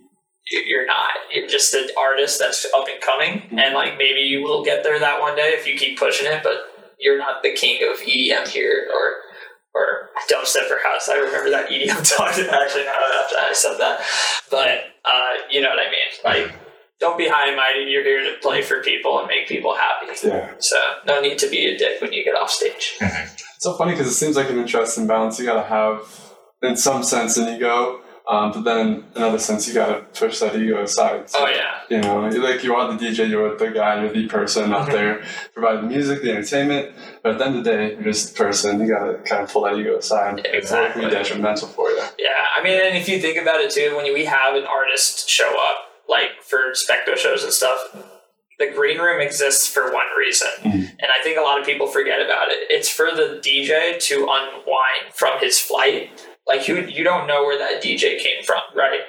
You- 0.50 0.62
you're 0.66 0.86
not. 0.86 1.10
You're 1.32 1.46
just 1.48 1.74
an 1.74 1.88
artist 1.98 2.38
that's 2.38 2.66
up 2.76 2.86
and 2.88 3.00
coming, 3.00 3.48
and 3.58 3.74
like 3.74 3.96
maybe 3.98 4.20
you 4.20 4.42
will 4.42 4.64
get 4.64 4.82
there 4.82 4.98
that 4.98 5.20
one 5.20 5.36
day 5.36 5.50
if 5.54 5.66
you 5.66 5.76
keep 5.78 5.98
pushing 5.98 6.26
it. 6.26 6.42
But 6.42 6.56
you're 6.98 7.18
not 7.18 7.42
the 7.42 7.52
king 7.52 7.82
of 7.88 7.98
EDM 8.00 8.48
here, 8.48 8.88
or 8.94 9.14
or 9.74 10.10
dubstep 10.30 10.70
or 10.70 10.78
house. 10.82 11.08
I 11.08 11.14
remember 11.16 11.50
that 11.50 11.68
EDM 11.70 12.02
talk 12.16 12.28
actually 12.30 12.84
now 12.84 12.98
that 12.98 13.32
I 13.38 13.52
said 13.52 13.76
that, 13.78 14.00
but 14.50 14.84
uh, 15.04 15.32
you 15.50 15.60
know 15.60 15.68
what 15.70 15.78
I 15.78 15.90
mean. 15.90 16.08
Like, 16.24 16.52
don't 16.98 17.16
be 17.16 17.28
high 17.28 17.48
and 17.48 17.56
mighty. 17.56 17.80
You're 17.90 18.02
here 18.02 18.24
to 18.24 18.38
play 18.40 18.62
for 18.62 18.82
people 18.82 19.18
and 19.20 19.28
make 19.28 19.46
people 19.46 19.76
happy. 19.76 20.06
Yeah. 20.26 20.54
So 20.58 20.76
no 21.06 21.20
need 21.20 21.38
to 21.38 21.48
be 21.48 21.66
a 21.66 21.78
dick 21.78 22.00
when 22.00 22.12
you 22.12 22.24
get 22.24 22.34
off 22.34 22.50
stage. 22.50 22.96
It's 23.58 23.64
so 23.64 23.76
funny 23.76 23.90
because 23.90 24.06
it 24.06 24.14
seems 24.14 24.36
like 24.36 24.48
an 24.50 24.58
interesting 24.58 25.08
balance. 25.08 25.36
You 25.40 25.44
gotta 25.44 25.68
have, 25.68 26.30
in 26.62 26.76
some 26.76 27.02
sense, 27.02 27.36
an 27.38 27.48
ego 27.56 28.00
Um, 28.30 28.52
but 28.52 28.64
then 28.64 29.04
in 29.16 29.22
other 29.22 29.38
sense, 29.38 29.66
you 29.66 29.72
gotta 29.72 30.02
push 30.12 30.38
that 30.40 30.54
ego 30.54 30.82
aside. 30.82 31.30
So, 31.30 31.38
Oh 31.40 31.48
yeah. 31.48 31.80
You 31.88 32.02
know, 32.02 32.20
like 32.20 32.62
you 32.62 32.74
are 32.74 32.92
the 32.92 32.98
DJ, 33.02 33.28
you're 33.30 33.56
the 33.56 33.70
guy, 33.70 34.02
you're 34.02 34.12
the 34.12 34.28
person 34.28 34.70
Mm-hmm. 34.70 34.92
there 34.92 35.24
providing 35.54 35.82
the 35.82 35.88
music, 35.88 36.20
the 36.22 36.32
entertainment. 36.32 36.94
But 37.22 37.32
at 37.32 37.38
the 37.38 37.46
end 37.46 37.56
of 37.56 37.64
the 37.64 37.70
day, 37.70 37.94
you're 37.94 38.02
just 38.12 38.36
the 38.36 38.44
person. 38.44 38.80
You 38.80 38.88
gotta 38.94 39.14
kind 39.24 39.42
of 39.44 39.50
pull 39.50 39.62
that 39.62 39.76
ego 39.76 39.96
aside. 39.96 40.42
Exactly. 40.44 41.04
be 41.06 41.10
detrimental 41.10 41.68
for 41.68 41.88
you. 41.90 42.02
Yeah, 42.18 42.28
I 42.54 42.62
mean, 42.62 42.78
and 42.78 42.98
if 42.98 43.08
you 43.08 43.18
think 43.18 43.40
about 43.40 43.60
it 43.62 43.70
too, 43.70 43.94
when 43.96 44.12
we 44.12 44.26
have 44.26 44.54
an 44.54 44.64
artist 44.64 45.28
show 45.30 45.48
up, 45.48 45.76
like 46.08 46.42
for 46.42 46.72
specto 46.72 47.16
shows 47.16 47.44
and 47.44 47.52
stuff, 47.52 47.78
the 48.58 48.70
green 48.74 48.98
room 48.98 49.20
exists 49.22 49.68
for 49.68 49.92
one 49.92 50.06
reason, 50.18 50.48
and 50.64 50.88
I 51.18 51.22
think 51.22 51.38
a 51.38 51.42
lot 51.42 51.60
of 51.60 51.64
people 51.66 51.86
forget 51.86 52.20
about 52.20 52.48
it. 52.50 52.66
It's 52.70 52.88
for 52.90 53.06
the 53.14 53.40
DJ 53.42 53.98
to 54.00 54.14
unwind 54.28 55.14
from 55.14 55.38
his 55.38 55.58
flight. 55.60 56.10
Like 56.48 56.66
you, 56.66 56.78
you 56.86 57.04
don't 57.04 57.26
know 57.26 57.42
where 57.44 57.58
that 57.58 57.82
DJ 57.82 58.18
came 58.18 58.42
from, 58.42 58.62
right? 58.74 59.00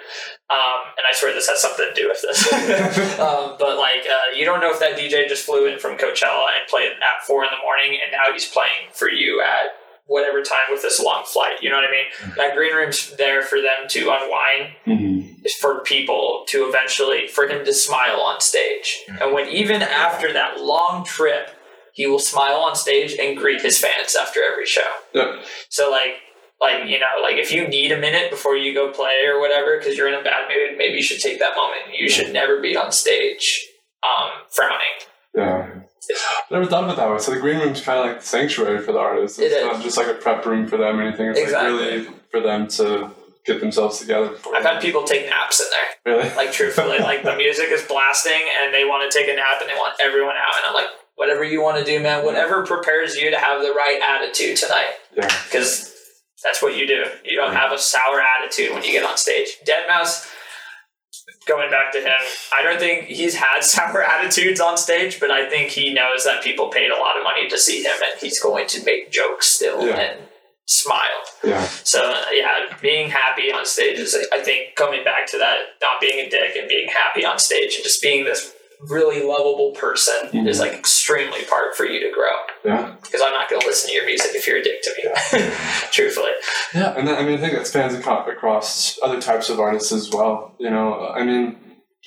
Um, 0.52 0.82
and 0.98 1.06
I 1.08 1.14
swear 1.14 1.34
this 1.34 1.48
has 1.48 1.62
something 1.62 1.86
to 1.88 1.94
do 1.94 2.10
with 2.10 2.22
this. 2.22 2.52
um, 3.20 3.56
but 3.58 3.78
like, 3.78 4.06
uh, 4.10 4.36
you 4.36 4.46
don't 4.46 4.60
know 4.60 4.72
if 4.72 4.80
that 4.80 4.98
DJ 4.98 5.28
just 5.28 5.46
flew 5.46 5.66
in 5.68 5.80
from 5.80 5.94
Coachella 5.98 6.48
and 6.60 6.68
played 6.70 6.90
at 6.92 7.26
four 7.26 7.44
in 7.44 7.50
the 7.52 7.64
morning, 7.64 7.98
and 8.04 8.12
now 8.12 8.34
he's 8.34 8.48
playing 8.48 8.92
for 8.92 9.10
you 9.10 9.42
at 9.42 9.72
whatever 10.08 10.42
time 10.42 10.64
with 10.72 10.82
this 10.82 11.00
long 11.00 11.24
flight. 11.24 11.62
You 11.62 11.70
know 11.70 11.76
what 11.76 11.86
I 11.86 11.92
mean? 11.92 12.36
That 12.36 12.56
green 12.56 12.76
room's 12.76 13.16
there 13.18 13.44
for 13.44 13.62
them 13.62 13.88
to 13.90 14.00
unwind, 14.10 14.74
Mm-hmm. 14.88 15.20
for 15.62 15.82
people 15.82 16.44
to 16.48 16.68
eventually 16.68 17.28
for 17.28 17.48
him 17.48 17.64
to 17.64 17.72
smile 17.74 18.20
on 18.20 18.42
stage. 18.42 19.04
And 19.22 19.34
when 19.34 19.48
even 19.50 19.82
after 19.84 20.34
that 20.34 20.60
long 20.60 21.06
trip, 21.06 21.52
he 21.94 22.08
will 22.08 22.20
smile 22.20 22.56
on 22.58 22.76
stage 22.76 23.16
and 23.20 23.38
greet 23.38 23.62
his 23.62 23.78
fans 23.78 24.16
after 24.20 24.42
every 24.44 24.66
show. 24.66 24.90
Yep. 25.14 25.46
So 25.70 25.92
like 25.92 26.16
like 26.62 26.88
you 26.88 27.00
know 27.00 27.06
like 27.22 27.38
if 27.38 27.52
you 27.52 27.68
need 27.68 27.92
a 27.92 27.98
minute 27.98 28.30
before 28.30 28.56
you 28.56 28.74
go 28.74 28.92
play 28.92 29.26
or 29.28 29.40
whatever 29.40 29.78
because 29.78 29.98
you're 29.98 30.08
in 30.08 30.14
a 30.20 30.24
bad 30.24 30.48
mood 30.50 30.78
maybe 30.78 30.96
you 30.98 31.04
should 31.04 31.20
take 31.20 31.40
that 31.40 31.56
moment 31.56 31.82
you 31.98 32.10
should 32.10 32.32
never 32.34 32.62
be 32.62 32.76
on 32.76 32.92
stage 32.92 33.66
um, 34.04 34.30
frowning 34.50 34.78
Yeah. 35.36 35.76
Never 36.50 36.66
thought 36.66 36.86
of 36.86 36.90
it 36.90 36.96
that 36.96 37.12
way. 37.12 37.20
So 37.20 37.32
the 37.34 37.40
green 37.40 37.60
room's 37.60 37.82
kind 37.82 38.00
of 38.00 38.06
like 38.06 38.22
the 38.22 38.26
sanctuary 38.26 38.80
for 38.80 38.94
the 38.94 38.98
artists. 39.00 39.38
It's 39.38 39.54
It 39.54 39.58
is. 39.58 39.66
not 39.66 39.84
just 39.84 39.96
like 39.98 40.08
a 40.08 40.16
prep 40.16 40.44
room 40.46 40.66
for 40.68 40.78
them 40.78 41.00
or 41.00 41.04
anything. 41.04 41.28
It's 41.30 41.40
Exactly. 41.40 41.72
like 41.72 41.80
really 41.82 42.08
for 42.32 42.40
them 42.42 42.68
to 42.70 43.12
get 43.46 43.60
themselves 43.60 44.00
together. 44.00 44.32
I've 44.56 44.64
had 44.64 44.82
people 44.82 45.04
take 45.04 45.30
naps 45.30 45.60
in 45.60 45.68
there 45.70 46.16
really. 46.16 46.36
like 46.36 46.52
truthfully 46.52 47.00
like 47.00 47.24
the 47.24 47.36
music 47.36 47.68
is 47.70 47.84
blasting 47.84 48.42
and 48.64 48.74
they 48.74 48.86
want 48.86 49.10
to 49.12 49.16
take 49.16 49.28
a 49.30 49.36
nap 49.36 49.60
and 49.62 49.70
they 49.70 49.76
want 49.76 49.94
everyone 50.02 50.36
out 50.36 50.56
and 50.58 50.66
i'm 50.70 50.74
like 50.74 50.88
whatever 51.16 51.44
you 51.44 51.62
want 51.62 51.78
to 51.78 51.84
do 51.84 52.00
man 52.02 52.24
whatever 52.26 52.66
prepares 52.66 53.16
you 53.16 53.30
to 53.30 53.38
have 53.38 53.62
the 53.62 53.72
right 53.72 54.00
attitude 54.02 54.56
tonight 54.58 54.94
yeah. 55.16 55.28
That's 56.44 56.62
what 56.62 56.76
you 56.78 56.88
do. 56.88 57.04
You 57.26 57.36
don't 57.38 57.54
have 57.54 57.72
a 57.72 57.78
sour 57.78 58.22
attitude 58.22 58.74
when 58.74 58.84
you 58.84 58.92
get 58.92 59.04
on 59.06 59.18
stage. 59.18 59.58
Deadmau5, 59.68 60.34
going 61.48 61.70
back 61.70 61.92
to 61.94 62.00
him, 62.00 62.14
I 62.58 62.64
don't 62.64 62.80
think 62.80 63.06
he's 63.06 63.36
had 63.36 63.62
sour 63.64 64.02
attitudes 64.04 64.60
on 64.62 64.78
stage, 64.78 65.20
but 65.20 65.32
I 65.32 65.50
think 65.50 65.70
he 65.70 65.94
knows 65.94 66.24
that 66.26 66.44
people 66.44 66.70
paid 66.70 66.92
a 66.92 66.96
lot 66.98 67.18
of 67.18 67.24
money 67.24 67.50
to 67.50 67.58
see 67.58 67.84
him, 67.84 67.92
and 68.02 68.20
he's 68.22 68.40
going 68.40 68.68
to 68.68 68.84
make 68.84 69.12
jokes 69.12 69.48
still 69.48 69.86
Yeah. 69.86 69.96
and 70.00 70.20
smile. 70.66 71.24
Yeah. 71.44 71.64
So 71.84 72.02
yeah, 72.32 72.78
being 72.82 73.10
happy 73.10 73.52
on 73.52 73.66
stage 73.66 73.98
is, 74.00 74.16
I 74.32 74.40
think, 74.42 74.76
coming 74.76 75.04
back 75.04 75.26
to 75.32 75.38
that, 75.40 75.58
not 75.82 76.00
being 76.00 76.26
a 76.26 76.30
dick 76.30 76.56
and 76.56 76.70
being 76.70 76.88
happy 76.90 77.26
on 77.26 77.40
stage 77.40 77.76
and 77.76 77.84
just 77.84 78.02
being 78.02 78.24
this 78.26 78.54
really 78.88 79.24
lovable 79.24 79.72
person 79.72 80.16
mm-hmm. 80.28 80.48
is 80.48 80.60
like 80.60 80.74
extremely 80.74 81.44
hard 81.50 81.76
for 81.76 81.86
you 81.86 82.00
to 82.00 82.12
grow 82.14 82.30
Yeah. 82.64 82.96
because 83.02 83.22
I'm 83.22 83.34
not 83.34 83.50
going 83.50 83.62
to 83.62 83.68
listen 83.68 83.90
to 83.90 83.96
your 83.96 84.06
music 84.06 84.32
if 84.34 84.48
you're 84.48 84.58
a 84.58 84.64
dick 84.64 84.82
to 84.84 84.92
me. 84.98 85.52
Truthfully, 85.92 86.32
Yeah, 86.74 86.94
and 86.98 87.08
then, 87.08 87.16
I 87.16 87.24
mean, 87.24 87.38
I 87.38 87.42
think 87.42 87.54
that 87.54 87.68
spans 87.68 87.94
across 87.94 88.98
other 89.04 89.22
types 89.22 89.50
of 89.50 89.60
artists 89.60 89.92
as 89.92 90.10
well. 90.12 90.56
You 90.60 90.70
know, 90.70 91.10
I 91.10 91.26
mean, 91.26 91.58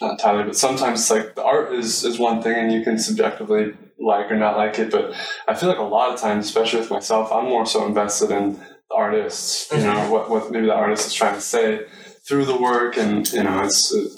not 0.00 0.12
entirely, 0.12 0.44
but 0.44 0.56
sometimes 0.56 1.00
it's 1.00 1.11
like 1.11 1.35
the 1.35 1.44
art 1.44 1.74
is, 1.74 2.04
is 2.04 2.18
one 2.18 2.42
thing 2.42 2.54
and 2.54 2.72
you 2.72 2.82
can 2.82 2.98
subjectively 2.98 3.74
like 3.98 4.30
or 4.30 4.37
not 4.37 4.56
like 4.56 4.78
it. 4.78 4.90
But 4.90 5.14
I 5.46 5.54
feel 5.54 5.68
like 5.68 5.78
a 5.78 5.82
lot 5.82 6.12
of 6.12 6.20
times, 6.20 6.46
especially 6.46 6.80
with 6.80 6.90
myself, 6.90 7.30
I'm 7.30 7.44
more 7.44 7.66
so 7.66 7.87
invested 7.87 8.30
in 8.30 8.54
the 8.54 8.94
artists, 8.94 9.70
you 9.70 9.78
mm-hmm. 9.78 9.87
know, 9.87 10.11
what, 10.11 10.30
what 10.30 10.50
maybe 10.50 10.66
the 10.66 10.74
artist 10.74 11.06
is 11.06 11.12
trying 11.12 11.35
to 11.35 11.40
say 11.40 11.82
through 12.26 12.46
the 12.46 12.56
work. 12.56 12.96
And, 12.96 13.30
you 13.30 13.42
know, 13.42 13.62
it's, 13.62 13.92
it 13.94 14.11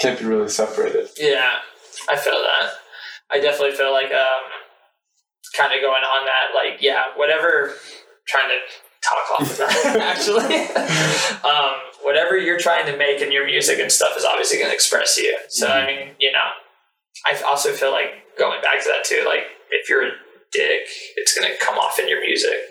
can't 0.00 0.18
be 0.18 0.24
really 0.24 0.48
separated. 0.48 1.08
yeah, 1.18 1.58
I 2.08 2.16
feel 2.16 2.34
that. 2.34 2.70
I 3.30 3.40
definitely 3.40 3.76
feel 3.76 3.92
like 3.92 4.12
um, 4.12 4.44
kind 5.56 5.72
of 5.72 5.80
going 5.80 6.02
on 6.04 6.26
that, 6.26 6.54
like 6.54 6.82
yeah, 6.82 7.04
whatever. 7.16 7.74
Trying 8.26 8.48
to 8.48 8.58
talk 9.04 9.40
off 9.40 9.50
of 9.50 9.56
that 9.58 9.96
actually. 10.00 10.64
um, 11.48 11.74
whatever 12.02 12.38
you're 12.38 12.58
trying 12.58 12.86
to 12.86 12.96
make 12.96 13.20
in 13.20 13.30
your 13.30 13.44
music 13.46 13.78
and 13.78 13.92
stuff 13.92 14.16
is 14.16 14.24
obviously 14.24 14.58
going 14.58 14.70
to 14.70 14.74
express 14.74 15.18
you. 15.18 15.36
So 15.48 15.68
I 15.68 15.86
mean, 15.86 16.10
you 16.18 16.32
know, 16.32 16.48
I 17.26 17.40
also 17.42 17.72
feel 17.72 17.92
like 17.92 18.24
going 18.38 18.60
back 18.62 18.82
to 18.82 18.88
that 18.88 19.04
too. 19.04 19.24
Like 19.26 19.44
if 19.70 19.88
you're 19.88 20.06
a 20.06 20.10
dick, 20.52 20.86
it's 21.16 21.38
going 21.38 21.50
to 21.50 21.58
come 21.64 21.76
off 21.78 21.98
in 21.98 22.08
your 22.08 22.20
music 22.20 22.70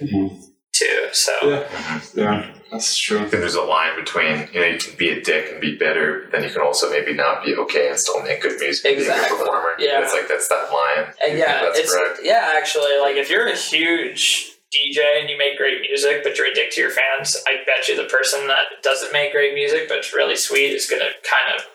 too. 0.73 1.07
So 1.11 1.31
Yeah. 1.43 1.67
Yeah, 2.15 2.53
that's 2.73 2.97
true. 2.97 3.19
I 3.19 3.21
think 3.21 3.31
there's 3.41 3.55
a 3.55 3.61
line 3.61 3.95
between 3.97 4.49
you 4.51 4.59
know 4.59 4.65
you 4.67 4.77
can 4.77 4.97
be 4.97 5.09
a 5.11 5.21
dick 5.21 5.51
and 5.51 5.61
be 5.61 5.77
bitter, 5.77 6.23
but 6.23 6.31
then 6.33 6.43
you 6.43 6.49
can 6.49 6.61
also 6.61 6.89
maybe 6.89 7.13
not 7.13 7.45
be 7.45 7.55
okay 7.55 7.89
and 7.89 7.97
still 7.99 8.21
make 8.23 8.41
good 8.41 8.59
music. 8.59 8.85
and 8.85 8.97
Be 8.97 9.05
a 9.05 9.07
Exactly. 9.07 9.37
performer. 9.37 9.73
Yeah. 9.79 10.01
it's 10.03 10.13
like 10.13 10.27
that's 10.27 10.47
that 10.49 10.69
line. 10.71 11.13
And 11.25 11.33
I 11.33 11.37
yeah, 11.37 11.61
that's 11.63 11.79
it's 11.79 11.95
correct. 11.95 12.19
yeah. 12.23 12.53
Actually, 12.57 12.97
like 12.99 13.15
if 13.15 13.29
you're 13.29 13.47
a 13.47 13.55
huge 13.55 14.49
DJ 14.73 15.19
and 15.21 15.29
you 15.29 15.37
make 15.37 15.55
great 15.57 15.81
music, 15.81 16.23
but 16.23 16.37
you're 16.37 16.47
a 16.47 16.53
dick 16.53 16.71
to 16.71 16.81
your 16.81 16.89
fans, 16.89 17.37
I 17.47 17.63
bet 17.65 17.87
you 17.87 17.95
the 17.95 18.09
person 18.09 18.47
that 18.47 18.81
doesn't 18.81 19.13
make 19.13 19.31
great 19.31 19.53
music 19.53 19.87
but 19.87 19.99
it's 19.99 20.13
really 20.13 20.35
sweet 20.35 20.71
is 20.73 20.89
gonna 20.89 21.11
kind 21.23 21.55
of, 21.59 21.65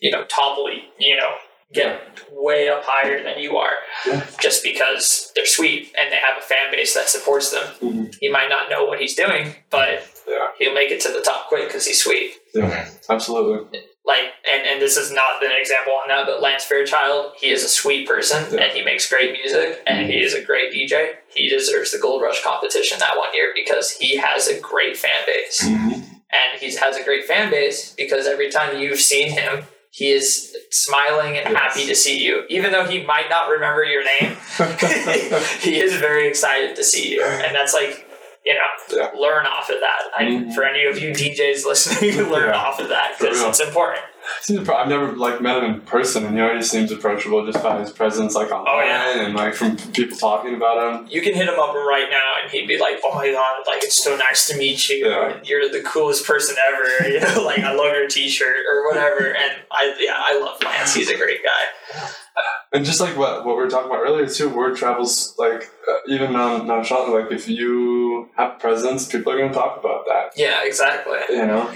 you 0.00 0.10
know, 0.12 0.24
topple 0.26 0.70
you 0.98 1.16
know, 1.16 1.30
get 1.72 2.00
way 2.30 2.68
up 2.68 2.82
higher 2.84 3.22
than 3.24 3.38
you 3.38 3.56
are, 3.56 3.72
Yeah. 4.06 4.24
just 4.40 4.62
because 4.62 5.32
they're 5.34 5.46
sweet 5.46 5.92
and 5.98 6.12
they 6.12 6.16
have 6.16 6.36
a 6.38 6.42
fan 6.42 6.70
base 6.70 6.92
that 6.94 7.08
supports 7.08 7.50
them. 7.50 7.64
Mhm. 7.80 8.14
He 8.20 8.28
might 8.28 8.48
not 8.50 8.68
know 8.70 8.84
what 8.84 9.00
he's 9.00 9.14
doing, 9.14 9.56
but 9.70 10.04
Yeah. 10.28 10.48
he'll 10.58 10.74
make 10.74 10.90
it 10.90 11.00
to 11.02 11.12
the 11.12 11.20
top 11.20 11.48
quick 11.48 11.68
because 11.68 11.86
he's 11.86 12.02
sweet 12.02 12.32
Yeah, 12.54 12.88
absolutely. 13.08 13.80
like 14.04 14.24
and, 14.50 14.66
and 14.66 14.80
this 14.82 14.96
is 14.96 15.12
not 15.12 15.44
an 15.44 15.52
example 15.58 15.92
on 15.94 16.08
that 16.08 16.26
but 16.26 16.40
lance 16.42 16.64
fairchild 16.64 17.32
he 17.40 17.50
is 17.50 17.62
a 17.64 17.68
sweet 17.68 18.06
person 18.08 18.44
Yeah. 18.52 18.62
and 18.64 18.72
he 18.76 18.82
makes 18.84 19.08
great 19.08 19.32
music 19.32 19.82
and 19.86 20.06
he 20.10 20.20
is 20.22 20.34
a 20.34 20.42
great 20.42 20.72
dj 20.72 21.10
he 21.28 21.48
deserves 21.48 21.92
the 21.92 21.98
gold 21.98 22.22
rush 22.22 22.42
competition 22.42 22.98
that 23.00 23.16
one 23.16 23.32
year 23.34 23.52
because 23.54 23.90
he 23.92 24.16
has 24.16 24.48
a 24.48 24.60
great 24.60 24.96
fan 24.96 25.22
base 25.26 25.60
Mhm. 25.64 25.92
and 25.94 26.60
he 26.60 26.74
has 26.76 26.96
a 26.96 27.02
great 27.04 27.24
fan 27.24 27.50
base 27.50 27.94
because 27.96 28.26
every 28.26 28.50
time 28.50 28.78
you've 28.78 29.00
seen 29.00 29.30
him 29.32 29.64
he 29.94 30.10
is 30.10 30.56
smiling 30.70 31.36
and 31.36 31.54
happy 31.54 31.84
to 31.86 31.94
see 31.94 32.18
you 32.24 32.44
even 32.48 32.72
though 32.72 32.84
he 32.86 33.02
might 33.04 33.28
not 33.28 33.50
remember 33.50 33.84
your 33.84 34.02
name 34.04 34.36
he 35.60 35.78
is 35.80 35.94
very 35.96 36.26
excited 36.26 36.74
to 36.76 36.82
see 36.84 37.12
you 37.12 37.22
and 37.22 37.54
that's 37.54 37.74
like 37.74 38.01
you 38.44 38.54
know 38.54 38.60
Yeah. 38.96 39.10
learn 39.18 39.46
off 39.46 39.70
of 39.70 39.80
that 39.80 40.02
I, 40.16 40.24
Mhm. 40.24 40.54
for 40.54 40.64
any 40.64 40.84
of 40.84 40.98
you 40.98 41.10
djs 41.12 41.64
listening 41.64 42.28
learn 42.30 42.48
Yeah. 42.48 42.56
off 42.56 42.80
of 42.80 42.88
that 42.88 43.16
because 43.18 43.40
it's 43.42 43.60
important 43.60 44.04
Seems 44.40 44.68
I've 44.68 44.86
never 44.86 45.08
like 45.16 45.40
met 45.40 45.56
him 45.58 45.64
in 45.64 45.80
person, 45.80 46.24
and 46.24 46.36
you 46.36 46.42
know 46.46 46.54
he 46.54 46.62
seems 46.62 46.92
approachable 46.92 47.44
just 47.44 47.60
by 47.60 47.80
his 47.80 47.90
presence, 47.90 48.36
like 48.36 48.52
online 48.52 48.68
Oh, 48.68 48.80
yeah. 48.86 49.20
and 49.24 49.34
like 49.34 49.52
from 49.52 49.76
people 49.76 50.16
talking 50.16 50.54
about 50.54 50.76
him. 51.00 51.06
you 51.10 51.20
can 51.22 51.34
hit 51.34 51.48
him 51.48 51.58
up 51.58 51.74
right 51.74 52.06
now 52.08 52.34
and 52.40 52.48
he'd 52.52 52.68
be 52.68 52.78
like, 52.78 53.00
Oh 53.04 53.12
my 53.16 53.32
god, 53.32 53.64
like 53.66 53.82
it's 53.82 54.00
so 54.02 54.16
nice 54.16 54.46
to 54.46 54.56
meet 54.56 54.88
you. 54.88 55.08
Yeah. 55.08 55.38
You're 55.42 55.68
the 55.68 55.82
coolest 55.82 56.24
person 56.24 56.54
ever. 56.68 57.08
You 57.12 57.18
know, 57.18 57.42
like 57.42 57.58
I 57.64 57.72
love 57.74 57.92
your 57.94 58.06
t 58.06 58.28
shirt 58.28 58.64
or 58.70 58.86
whatever. 58.86 59.26
And 59.34 59.52
I 59.72 59.92
yeah, 59.98 60.14
I 60.16 60.38
love 60.38 60.62
Lance. 60.62 60.94
He's 60.94 61.10
a 61.10 61.16
great 61.16 61.40
guy. 61.42 62.08
And 62.74 62.86
just 62.86 63.02
like 63.02 63.18
what, 63.18 63.44
what 63.44 63.58
we 63.58 63.62
were 63.64 63.68
talking 63.68 63.90
about 63.90 64.00
earlier 64.00 64.26
too, 64.26 64.48
word 64.48 64.78
travels 64.78 65.34
like 65.38 65.70
uh, 65.86 65.96
even 66.08 66.32
non 66.32 66.66
nonchalantly. 66.66 67.20
Like 67.20 67.30
if 67.30 67.46
you 67.46 68.30
have 68.34 68.58
presence, 68.60 69.06
people 69.06 69.30
are 69.30 69.36
going 69.36 69.50
to 69.50 69.54
talk 69.54 69.78
about 69.78 70.06
that. 70.06 70.32
Yeah, 70.36 70.64
exactly. 70.64 71.18
You 71.28 71.46
know. 71.46 71.70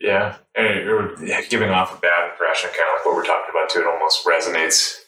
Yeah, 0.00 0.36
and 0.54 0.66
it, 0.66 0.86
it, 0.86 1.18
yeah, 1.22 1.40
giving 1.48 1.70
off 1.70 1.96
a 1.96 2.00
bad 2.00 2.30
impression, 2.30 2.70
kind 2.70 2.82
of 2.82 2.98
like 2.98 3.06
what 3.06 3.16
we're 3.16 3.24
talking 3.24 3.50
about 3.50 3.70
too. 3.70 3.80
It 3.80 3.86
almost 3.86 4.24
resonates. 4.26 5.00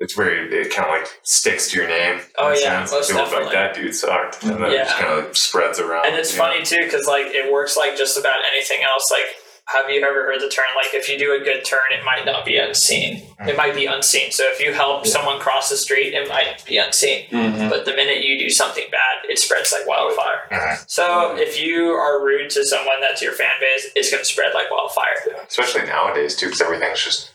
It's 0.00 0.14
very, 0.14 0.52
it 0.52 0.74
kind 0.74 0.88
of 0.88 0.98
like 0.98 1.08
sticks 1.22 1.70
to 1.70 1.78
your 1.78 1.88
name. 1.88 2.20
Oh, 2.38 2.50
in 2.50 2.58
yeah, 2.60 2.84
sense. 2.84 2.90
most 2.90 3.10
People 3.10 3.26
are 3.26 3.44
like 3.44 3.52
that 3.52 3.74
dude 3.74 3.94
sucked, 3.94 4.42
and 4.42 4.52
then 4.52 4.62
it 4.72 4.78
just 4.78 4.96
kind 4.96 5.12
of 5.12 5.24
like 5.26 5.36
spreads 5.36 5.78
around. 5.78 6.06
And 6.06 6.16
it's 6.16 6.32
you 6.32 6.38
know? 6.38 6.44
funny 6.44 6.64
too, 6.64 6.82
because 6.82 7.06
like 7.06 7.26
it 7.26 7.52
works 7.52 7.76
like 7.76 7.96
just 7.96 8.18
about 8.18 8.38
anything 8.52 8.82
else. 8.82 9.08
Like, 9.10 9.36
have 9.66 9.88
you 9.88 10.02
ever 10.04 10.26
heard 10.26 10.40
the 10.40 10.48
term 10.48 10.66
like 10.76 10.92
if 10.92 11.08
you 11.08 11.18
do 11.18 11.32
a 11.32 11.42
good 11.42 11.64
turn, 11.64 11.90
it 11.90 12.04
might 12.04 12.26
not 12.26 12.44
be 12.44 12.58
unseen. 12.58 13.22
It 13.46 13.56
might 13.56 13.74
be 13.74 13.86
unseen. 13.86 14.30
So 14.30 14.44
if 14.46 14.60
you 14.60 14.72
help 14.74 15.06
someone 15.06 15.40
cross 15.40 15.70
the 15.70 15.76
street, 15.76 16.12
it 16.12 16.28
might 16.28 16.62
be 16.66 16.76
unseen. 16.76 17.26
Mm-hmm. 17.30 17.70
But 17.70 17.84
the 17.86 17.92
minute 17.94 18.22
you 18.24 18.38
do 18.38 18.50
something 18.50 18.84
bad, 18.90 19.30
it 19.30 19.38
spreads 19.38 19.72
like 19.72 19.86
wildfire. 19.86 20.40
Mhm. 20.50 20.84
So 20.90 21.34
if 21.38 21.58
you 21.60 21.86
are 21.92 22.22
rude 22.22 22.50
to 22.50 22.64
someone 22.64 23.00
that's 23.00 23.22
your 23.22 23.32
fan 23.32 23.54
base, 23.58 23.88
it's 23.96 24.10
going 24.10 24.22
to 24.22 24.28
spread 24.28 24.52
like 24.54 24.70
wildfire. 24.70 25.16
especially 25.48 25.86
nowadays 25.86 26.36
too, 26.36 26.46
because 26.46 26.60
everything's 26.60 27.02
just 27.02 27.30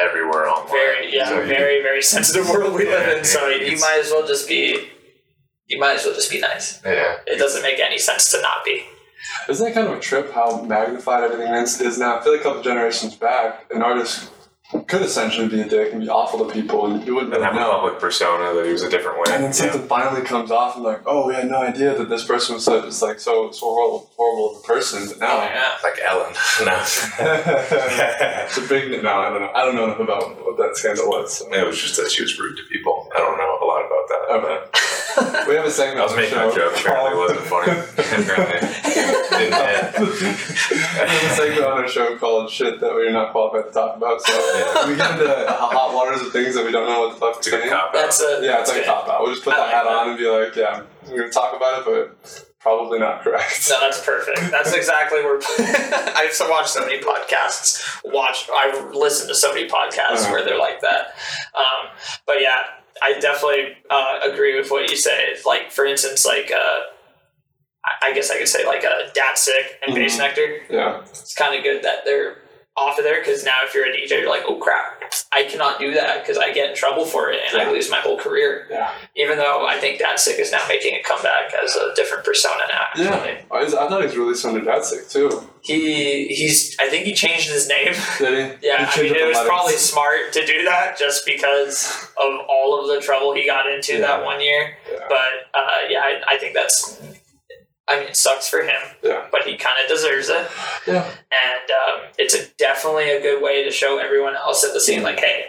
everywhere 0.00 0.48
online. 0.48 0.72
Very, 0.72 1.14
yeah, 1.14 1.28
So 1.28 1.40
you- 1.40 1.46
very, 1.46 1.82
very 1.82 2.02
sensitive 2.02 2.48
world 2.48 2.74
we 2.74 2.86
live 2.86 3.16
in. 3.18 3.24
So 3.24 3.48
you 3.48 3.78
might 3.78 4.00
as 4.00 4.10
well 4.10 4.26
just 4.26 4.48
be, 4.48 4.88
you 5.66 5.78
might 5.78 5.98
as 5.98 6.04
well 6.04 6.14
just 6.14 6.30
be 6.30 6.40
nice. 6.40 6.80
Yeah, 6.84 7.18
It 7.26 7.38
doesn't 7.38 7.62
make 7.62 7.78
any 7.78 7.98
sense 7.98 8.30
to 8.32 8.40
not 8.42 8.64
be. 8.64 8.84
Isn't 9.48 9.66
that 9.66 9.74
kind 9.74 9.88
of 9.88 9.98
a 9.98 10.00
trip 10.00 10.32
how 10.32 10.62
magnified 10.62 11.24
everything 11.24 11.52
is, 11.54 11.80
is 11.80 11.98
now? 11.98 12.18
I 12.18 12.22
feel 12.22 12.32
like 12.32 12.40
a 12.40 12.44
couple 12.44 12.62
generations 12.62 13.14
back, 13.14 13.66
an 13.74 13.82
artist 13.82 14.30
could 14.86 15.02
essentially 15.02 15.48
be 15.48 15.60
a 15.60 15.68
dick 15.68 15.92
and 15.92 16.00
be 16.00 16.08
awful 16.08 16.46
to 16.46 16.52
people, 16.52 16.86
and 16.86 17.04
you 17.04 17.14
wouldn't 17.14 17.34
And 17.34 17.42
have 17.42 17.54
a 17.54 17.58
public 17.58 17.98
persona 17.98 18.54
that 18.54 18.66
he 18.66 18.72
was 18.72 18.84
a 18.84 18.90
different 18.90 19.18
way. 19.18 19.34
And 19.34 19.42
then 19.42 19.52
something 19.52 19.86
finally 19.88 20.22
comes 20.22 20.52
off, 20.52 20.76
and 20.76 20.84
like, 20.84 21.02
oh, 21.06 21.26
we 21.26 21.34
had 21.34 21.50
no 21.50 21.58
idea 21.58 21.96
that 21.96 22.08
this 22.08 22.24
person 22.24 22.54
was 22.54 22.64
so, 22.64 22.80
just 22.82 23.02
like 23.02 23.18
so 23.18 23.50
so 23.50 23.66
horrible, 23.66 24.10
horrible 24.16 24.56
of 24.56 24.62
a 24.62 24.66
person. 24.66 25.08
But 25.08 25.18
now, 25.18 25.38
oh, 25.38 25.44
Yeah. 25.44 25.76
Like 25.82 25.98
Ellen. 26.06 26.32
no. 26.64 26.78
it's 28.44 28.58
a 28.58 28.68
big 28.68 29.02
no. 29.02 29.10
I 29.10 29.30
don't 29.30 29.40
know. 29.40 29.52
I 29.54 29.64
don't 29.64 29.74
know 29.74 29.84
enough 29.86 30.00
about 30.00 30.44
what 30.44 30.56
that 30.58 30.76
scandal 30.76 31.08
was. 31.08 31.38
So. 31.38 31.52
It 31.52 31.66
was 31.66 31.80
just 31.80 31.96
that 31.96 32.10
she 32.10 32.22
was 32.22 32.38
rude 32.38 32.56
to 32.56 32.62
people. 32.70 33.08
I 33.14 33.18
don't 33.18 33.38
know 33.38 33.58
a 33.60 33.66
lot 33.66 33.84
about 33.84 34.08
that. 34.08 34.22
Okay. 34.38 34.79
But 35.50 35.54
We 35.54 35.56
have 35.56 35.66
a 35.66 35.70
segment. 35.70 35.98
I 36.00 36.04
was 36.04 36.14
making 36.16 36.38
a 36.38 36.54
joke. 36.54 36.76
Apparently, 36.78 37.10
it 37.10 37.16
wasn't 37.18 37.40
funny. 37.40 37.72
Apparently, 37.98 38.68
didn't 39.38 39.54
hit. 39.54 39.98
We 39.98 40.78
have 40.78 41.10
a 41.10 41.34
segment 41.34 41.64
on 41.66 41.78
our 41.82 41.88
show 41.88 42.16
called 42.18 42.50
"Shit 42.50 42.78
That 42.80 42.92
We're 42.94 43.10
Not 43.10 43.32
Qualified 43.32 43.66
to 43.66 43.72
Talk 43.72 43.96
About." 43.96 44.22
So 44.22 44.32
Yeah. 44.32 44.88
we 44.88 44.96
get 44.96 45.10
into 45.18 45.46
hot 45.52 45.92
waters 45.94 46.20
of 46.22 46.32
things 46.32 46.54
that 46.54 46.64
we 46.64 46.70
don't 46.72 46.86
know 46.88 47.00
what 47.00 47.14
the 47.14 47.20
fuck 47.20 47.40
to 47.42 47.48
a 47.50 47.52
good 47.62 47.68
say. 47.70 47.78
That's 47.92 48.20
a 48.22 48.38
Yeah, 48.42 48.60
it's 48.60 48.68
like 48.70 48.78
a 48.78 48.80
good. 48.82 48.86
cop 48.88 49.08
out. 49.08 49.22
We'll 49.22 49.32
just 49.32 49.44
put 49.44 49.54
I 49.54 49.56
that 49.56 49.62
like 49.64 49.74
hat 49.74 49.84
that. 49.84 49.92
on 49.92 50.08
and 50.10 50.18
be 50.18 50.26
like, 50.28 50.54
"Yeah, 50.56 50.82
we're 51.08 51.18
gonna 51.18 51.30
talk 51.32 51.56
about 51.56 51.80
it, 51.80 51.84
but 51.84 52.44
probably 52.60 52.98
not 53.00 53.22
correct." 53.24 53.68
No, 53.70 53.80
that's 53.80 54.04
perfect. 54.04 54.50
That's 54.52 54.72
exactly 54.72 55.22
where 55.22 55.40
I've 55.58 56.36
watched 56.48 56.68
so 56.70 56.80
many 56.86 57.00
podcasts. 57.00 57.82
Watch, 58.04 58.48
I've 58.54 58.94
listened 58.94 59.28
to 59.30 59.34
so 59.34 59.52
many 59.52 59.68
podcasts 59.68 60.22
Uh-huh. 60.22 60.32
where 60.32 60.44
they're 60.44 60.58
like 60.58 60.80
that. 60.82 61.14
Um, 61.56 61.88
but 62.26 62.40
yeah, 62.40 62.64
I 63.02 63.18
definitely 63.18 63.76
uh, 63.90 64.20
agree 64.24 64.58
with 64.58 64.70
what 64.70 64.90
you 64.90 64.96
say. 64.96 65.36
Like 65.46 65.70
for 65.70 65.84
instance, 65.86 66.24
like 66.26 66.50
uh, 66.50 66.80
I- 68.02 68.12
guess 68.12 68.30
I 68.30 68.38
could 68.38 68.48
say 68.48 68.66
like 68.66 68.84
a 68.84 69.10
Datsik 69.16 69.66
and 69.86 69.94
Bass 69.94 70.16
Mhm. 70.16 70.18
Nectar. 70.18 70.60
Yeah, 70.68 71.00
It's 71.02 71.34
kind 71.34 71.54
of 71.56 71.62
good 71.64 71.82
that 71.82 72.04
they're 72.04 72.38
off 72.76 72.98
of 72.98 73.04
there 73.04 73.20
because 73.20 73.44
now 73.44 73.58
if 73.64 73.74
you're 73.74 73.86
a 73.86 73.92
DJ, 73.92 74.20
you're 74.20 74.28
like, 74.28 74.42
oh 74.46 74.56
crap, 74.56 75.02
I 75.32 75.44
cannot 75.44 75.78
do 75.80 75.92
that 75.94 76.22
because 76.22 76.38
I 76.38 76.52
get 76.52 76.70
in 76.70 76.76
trouble 76.76 77.04
for 77.04 77.30
it 77.30 77.40
and 77.52 77.60
I 77.60 77.70
lose 77.70 77.90
my 77.90 77.98
whole 77.98 78.16
career. 78.18 78.66
yeah, 78.70 78.90
Even 79.16 79.38
though 79.38 79.66
I 79.66 79.78
think 79.78 80.00
Datsik 80.00 80.38
is 80.38 80.52
now 80.52 80.64
making 80.68 80.94
a 80.94 81.02
comeback 81.02 81.52
as 81.62 81.74
a 81.76 81.94
different 81.94 82.24
persona 82.24 82.62
now. 82.68 82.86
yeah. 82.96 83.40
I, 83.50 83.62
I 83.62 83.66
thought 83.66 84.00
he 84.00 84.06
was 84.06 84.16
released 84.16 84.44
under 84.46 84.60
Datsik 84.60 85.10
too. 85.10 85.49
He 85.62 86.26
he's 86.28 86.76
I 86.80 86.88
think 86.88 87.04
he 87.04 87.12
changed 87.14 87.48
his 87.50 87.68
name. 87.68 87.92
Did 88.18 88.60
he? 88.60 88.66
Yeah, 88.68 88.90
He 88.90 89.00
I 89.00 89.02
mean 89.04 89.14
it 89.14 89.26
was 89.26 89.36
letters. 89.36 89.48
probably 89.48 89.72
smart 89.74 90.32
to 90.32 90.46
do 90.46 90.64
that 90.64 90.96
just 90.98 91.26
because 91.26 92.08
of 92.22 92.40
all 92.48 92.80
of 92.80 92.88
the 92.88 93.00
trouble 93.04 93.34
he 93.34 93.44
got 93.46 93.70
into 93.70 93.94
Yeah. 93.94 94.00
that 94.00 94.24
one 94.24 94.40
year. 94.40 94.76
Yeah. 94.90 94.98
But 95.08 95.32
uh, 95.54 95.78
yeah, 95.88 96.00
I, 96.00 96.20
I 96.30 96.38
think 96.38 96.54
that's 96.54 97.00
I 97.88 97.98
mean 98.00 98.08
it 98.08 98.16
sucks 98.16 98.48
for 98.48 98.62
him, 98.62 98.80
Yeah, 99.02 99.26
but 99.32 99.42
he 99.42 99.56
kind 99.56 99.76
of 99.82 99.88
deserves 99.88 100.28
it. 100.28 100.46
yeah, 100.86 101.04
And 101.04 101.70
um, 101.70 102.06
it's 102.18 102.34
a, 102.34 102.46
definitely 102.56 103.10
a 103.10 103.20
good 103.20 103.42
way 103.42 103.64
to 103.64 103.70
show 103.70 103.98
everyone 103.98 104.36
else 104.36 104.62
at 104.64 104.72
the 104.72 104.80
scene 104.80 105.02
like, 105.02 105.18
hey, 105.18 105.46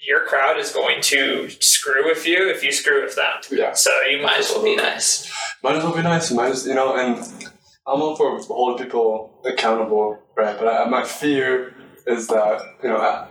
your 0.00 0.24
crowd 0.26 0.58
is 0.58 0.72
going 0.72 1.00
to 1.02 1.48
screw 1.60 2.04
with 2.06 2.26
you 2.26 2.50
if 2.50 2.64
you 2.64 2.72
screw 2.72 3.02
with 3.04 3.14
them. 3.14 3.34
yeah. 3.52 3.72
So 3.74 3.90
you 4.10 4.20
might 4.22 4.40
as 4.40 4.50
well 4.50 4.64
be 4.64 4.74
nice. 4.76 5.30
Might 5.62 5.76
as 5.76 5.84
well 5.84 5.94
be 5.94 6.02
nice. 6.02 6.30
Might 6.32 6.50
as 6.50 6.66
you 6.66 6.74
know, 6.74 6.96
and 6.96 7.49
I'm 7.86 8.00
all 8.02 8.14
for 8.16 8.38
holding 8.42 8.84
people 8.84 9.40
accountable, 9.44 10.18
right? 10.36 10.56
But 10.58 10.68
I, 10.68 10.88
my 10.88 11.04
fear 11.04 11.74
is 12.06 12.26
that 12.28 12.60
you 12.82 12.88
know 12.88 12.96
I, 12.98 13.28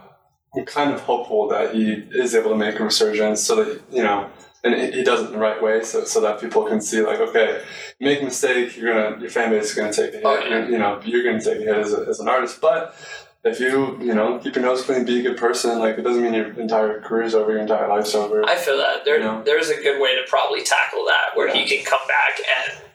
I'm 0.55 0.65
kind 0.65 0.91
of 0.93 1.01
hopeful 1.01 1.47
that 1.49 1.73
he 1.75 1.91
is 2.11 2.35
able 2.35 2.51
to 2.51 2.57
make 2.57 2.79
a 2.79 2.83
resurgence, 2.83 3.41
so 3.41 3.55
that 3.63 3.81
you 3.91 4.03
know, 4.03 4.29
and 4.63 4.93
he 4.93 5.03
does 5.03 5.21
it 5.21 5.27
in 5.27 5.31
the 5.33 5.37
right 5.39 5.61
way, 5.61 5.83
so 5.83 6.03
so 6.03 6.19
that 6.21 6.41
people 6.41 6.65
can 6.65 6.81
see 6.81 7.01
like, 7.01 7.19
okay, 7.19 7.61
make 7.99 8.21
a 8.21 8.25
mistake, 8.25 8.75
you're 8.75 8.93
gonna 8.93 9.21
your 9.21 9.29
fan 9.29 9.51
base 9.51 9.65
is 9.65 9.75
gonna 9.75 9.93
take 9.93 10.13
a 10.15 10.21
oh, 10.27 10.37
hit. 10.37 10.47
Oh, 10.47 10.49
yeah. 10.49 10.67
You're- 10.67 10.77
know, 10.77 11.01
you're 11.05 11.23
gonna 11.23 11.41
take 11.41 11.57
a 11.59 11.63
hit 11.63 11.77
as, 11.77 11.93
a, 11.93 12.05
as 12.09 12.19
an 12.19 12.27
artist, 12.29 12.59
but. 12.61 12.95
If 13.41 13.61
you, 13.61 13.97
you 14.01 14.13
know, 14.13 14.37
keep 14.39 14.55
your 14.55 14.65
nose 14.65 14.81
clean, 14.81 15.05
be 15.05 15.21
a 15.21 15.23
good 15.23 15.37
person, 15.37 15.79
like 15.79 15.97
it 15.97 16.01
doesn't 16.01 16.21
mean 16.21 16.33
your 16.33 16.51
entire 16.59 16.99
career's 16.99 17.33
over, 17.33 17.53
your 17.53 17.61
entire 17.61 17.87
life's 17.87 18.13
over. 18.13 18.43
I 18.45 18.57
feel 18.57 18.75
that 18.75 19.05
there 19.05 19.17
Yeah. 19.17 19.41
there's 19.45 19.69
a 19.69 19.81
good 19.81 20.01
way 20.01 20.13
to 20.15 20.23
probably 20.27 20.61
tackle 20.61 21.05
that 21.05 21.37
where 21.37 21.47
he 21.47 21.65
can 21.65 21.85
come 21.85 22.05
back 22.05 22.37
and 22.67 22.88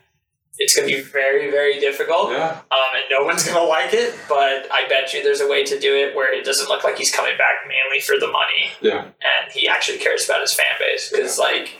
it's 0.59 0.77
going 0.77 0.88
to 0.88 0.95
be 0.95 1.03
very 1.03 1.51
very 1.51 1.81
difficult. 1.81 2.31
yeah, 2.31 2.61
Um, 2.71 2.79
and 2.95 3.05
no 3.11 3.25
one's 3.25 3.45
going 3.45 3.57
to 3.57 3.64
like 3.64 3.93
it, 3.93 4.14
but 4.29 4.69
I 4.73 4.87
bet 4.88 5.12
you 5.12 5.23
there's 5.23 5.40
a 5.40 5.49
way 5.49 5.64
to 5.64 5.79
do 5.79 5.95
it 5.95 6.14
where 6.14 6.33
it 6.33 6.45
doesn't 6.45 6.69
look 6.69 6.85
like 6.85 6.97
he's 6.97 7.14
coming 7.14 7.37
back 7.37 7.67
mainly 7.69 8.01
for 8.01 8.19
the 8.19 8.29
money 8.29 8.71
yeah, 8.81 9.03
and 9.05 9.53
he 9.53 9.69
actually 9.69 9.99
cares 9.99 10.25
about 10.25 10.40
his 10.40 10.53
fan 10.55 10.67
base. 10.79 11.11
Because, 11.11 11.38
like, 11.38 11.79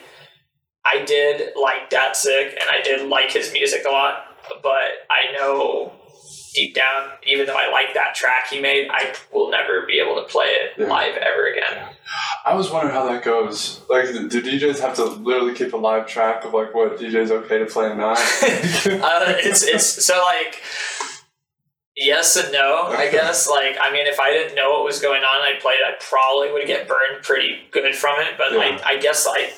I 0.85 1.05
did 1.05 1.53
like 1.57 1.89
Datsik 1.91 2.51
and 2.51 2.69
I 2.71 2.83
did 2.83 3.09
like 3.09 3.31
his 3.33 3.53
music 3.53 3.85
a 3.89 3.91
lot, 3.91 4.27
but 4.63 4.91
I 5.11 5.33
know 5.37 5.93
deep 6.55 6.75
down, 6.75 7.11
even 7.27 7.47
though 7.47 7.57
I 7.57 7.71
like 7.71 7.95
that 7.95 8.15
track 8.15 8.49
he 8.51 8.61
made, 8.61 8.89
I 8.91 9.15
will 9.33 9.51
never 9.51 9.85
be 9.87 9.99
able 9.99 10.15
to 10.23 10.23
play 10.29 10.47
it 10.47 10.73
Yeah. 10.79 10.87
live 10.87 11.17
ever 11.17 11.47
again. 11.49 11.89
I 12.47 12.55
was 12.55 12.71
wondering 12.71 12.95
how 12.95 13.07
that 13.09 13.25
goes. 13.25 13.81
Like, 13.91 14.07
do 14.07 14.29
DJs 14.43 14.79
have 14.81 14.95
to 14.97 15.05
literally 15.05 15.55
keep 15.55 15.73
a 15.73 15.77
live 15.77 16.07
track 16.07 16.45
of 16.45 16.55
like 16.55 16.75
what 16.75 16.99
DJs 16.99 17.31
okay 17.31 17.59
to 17.59 17.67
play 17.67 17.91
and 17.91 17.99
not? 17.99 18.19
uh, 18.47 19.35
it's 19.43 19.63
it's 19.65 20.05
so 20.05 20.17
like 20.23 20.63
yes 21.97 22.35
and 22.37 22.51
no 22.53 22.87
i 22.89 23.09
guess 23.09 23.49
like 23.49 23.77
i 23.81 23.93
mean 23.93 24.05
if 24.09 24.19
i 24.19 24.29
didn't 24.33 24.57
know 24.57 24.73
what 24.73 24.85
was 24.85 25.01
going 25.01 25.23
on 25.23 25.41
i 25.43 25.53
played 25.61 25.79
i 25.87 25.95
probably 26.01 26.51
would 26.51 26.67
get 26.67 26.89
burned 26.89 27.23
pretty 27.23 27.59
good 27.71 27.95
from 27.95 28.17
it 28.21 28.37
but 28.37 28.51
Yeah. 28.53 28.81
I, 28.85 28.95
I 28.95 28.97
guess 28.99 29.25
like 29.25 29.55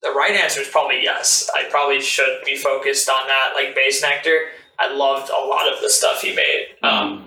the 0.00 0.10
right 0.10 0.30
answer 0.40 0.60
is 0.60 0.68
probably 0.68 1.02
yes 1.02 1.50
i 1.56 1.64
probably 1.70 2.00
should 2.00 2.38
be 2.46 2.54
focused 2.54 3.08
on 3.08 3.26
that 3.26 3.50
like 3.56 3.74
Bassnectar 3.76 4.46
i 4.78 4.92
loved 4.92 5.30
a 5.30 5.44
lot 5.46 5.72
of 5.72 5.80
the 5.82 5.90
stuff 5.90 6.22
he 6.22 6.34
made 6.34 6.66
um, 6.82 7.24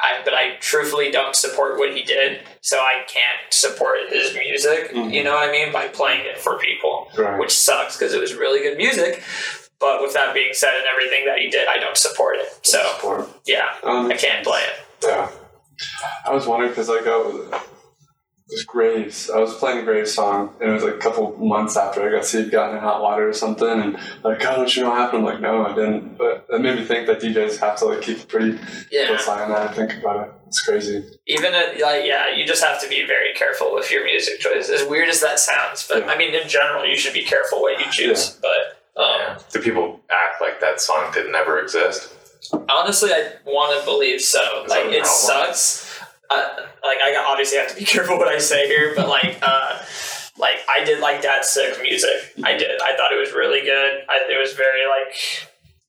I, 0.00 0.20
but 0.24 0.34
I 0.34 0.56
truthfully 0.58 1.12
don't 1.12 1.36
support 1.36 1.78
what 1.78 1.94
he 1.94 2.02
did, 2.02 2.40
so 2.60 2.76
I 2.78 3.04
can't 3.06 3.52
support 3.52 3.98
his 4.10 4.34
music. 4.34 4.90
Mhm. 4.90 5.12
You 5.14 5.22
know 5.22 5.32
what 5.34 5.48
I 5.48 5.52
mean 5.52 5.70
by 5.72 5.86
playing 5.86 6.26
it 6.26 6.38
for 6.38 6.58
people 6.58 7.08
Right. 7.16 7.38
which 7.38 7.52
sucks 7.56 7.96
because 7.96 8.12
it 8.12 8.20
was 8.20 8.34
really 8.34 8.58
good 8.60 8.76
music. 8.76 9.22
But 9.78 10.02
with 10.02 10.12
that 10.14 10.34
being 10.34 10.54
said, 10.54 10.74
and 10.74 10.86
everything 10.86 11.24
that 11.26 11.38
he 11.38 11.50
did, 11.50 11.68
I 11.68 11.78
don't 11.78 11.96
support 11.96 12.34
it. 12.38 12.48
So 12.66 12.82
Support. 12.96 13.28
yeah, 13.46 13.74
Um, 13.84 14.10
I 14.10 14.16
can't 14.16 14.44
play 14.44 14.62
it. 14.62 14.76
Yeah. 15.04 15.28
I 16.26 16.30
was 16.34 16.48
wondering 16.48 16.70
because 16.72 16.88
like 16.88 17.06
I 17.06 17.16
was 17.16 17.60
Graves. 18.66 19.30
I 19.30 19.38
was 19.38 19.54
playing 19.54 19.78
a 19.78 19.82
Graves 19.84 20.12
song, 20.12 20.54
and 20.60 20.70
it 20.70 20.72
was 20.74 20.82
like 20.82 20.94
a 20.94 20.98
couple 20.98 21.36
months 21.38 21.76
after 21.76 22.06
I 22.06 22.10
got 22.10 22.24
see 22.24 22.42
he'd 22.42 22.50
gotten 22.50 22.76
in 22.76 22.82
hot 22.82 23.00
water 23.02 23.28
or 23.28 23.32
something, 23.32 23.66
and 23.68 23.94
like, 24.24 24.44
oh, 24.44 24.56
don't 24.56 24.76
you 24.76 24.82
know 24.82 24.90
what 24.90 24.98
happened? 24.98 25.20
I'm 25.26 25.32
like, 25.32 25.40
no, 25.40 25.64
I 25.66 25.74
didn't. 25.74 26.18
But 26.18 26.46
that 26.48 26.60
made 26.60 26.78
me 26.78 26.84
think 26.84 27.06
that 27.06 27.20
DJs 27.20 27.58
have 27.60 27.76
to 27.78 27.86
like 27.86 28.02
keep 28.02 28.22
a 28.22 28.26
pretty 28.26 28.58
Yeah, 28.90 29.06
close 29.06 29.26
eye 29.28 29.42
on 29.44 29.50
that 29.50 29.66
and 29.68 29.74
think 29.76 30.00
about 30.02 30.26
it. 30.28 30.34
It's 30.48 30.60
crazy. 30.60 31.02
even 31.26 31.54
at, 31.54 31.78
like 31.80 32.04
yeah, 32.04 32.34
you 32.34 32.44
just 32.46 32.62
have 32.62 32.80
to 32.82 32.88
be 32.88 33.06
very 33.06 33.32
careful 33.34 33.72
with 33.74 33.90
your 33.90 34.04
music 34.04 34.38
choices. 34.40 34.82
As 34.82 34.88
weird 34.88 35.08
as 35.08 35.20
that 35.22 35.38
sounds, 35.38 35.86
but 35.88 36.00
Yeah. 36.00 36.06
I 36.12 36.18
mean, 36.18 36.34
in 36.34 36.46
general, 36.48 36.86
you 36.86 36.96
should 36.96 37.14
be 37.14 37.22
careful 37.24 37.62
what 37.62 37.78
you 37.78 37.86
choose. 37.90 38.38
But 38.42 39.02
um, 39.02 39.16
Yeah. 39.20 39.38
Do 39.50 39.60
people 39.62 40.00
act 40.10 40.40
like 40.42 40.60
that 40.60 40.80
song 40.80 41.10
did 41.14 41.30
never 41.32 41.58
exist? 41.60 42.14
honestly, 42.68 43.10
I 43.12 43.34
want 43.46 43.78
to 43.78 43.84
believe 43.86 44.20
so. 44.20 44.40
Is 44.64 44.70
Like 44.70 44.86
it 44.86 45.02
problem? 45.02 45.04
sucks. 45.06 45.91
Uh, 46.32 46.66
like 46.84 46.98
I 46.98 47.14
obviously 47.28 47.58
have 47.58 47.68
to 47.68 47.76
be 47.76 47.84
careful 47.94 48.18
what 48.18 48.28
I 48.28 48.38
say 48.38 48.66
here, 48.66 48.92
but 48.96 49.08
like, 49.08 49.38
uh, 49.42 49.78
like 50.38 50.56
I 50.68 50.84
did 50.84 51.00
like 51.00 51.22
Datsik 51.22 51.80
music. 51.82 52.32
I 52.42 52.56
did. 52.56 52.80
I 52.80 52.96
thought 52.96 53.12
it 53.12 53.18
was 53.20 53.32
really 53.32 53.60
good. 53.60 54.02
I, 54.08 54.26
it 54.30 54.40
was 54.40 54.52
very 54.54 54.86
like, 54.86 55.14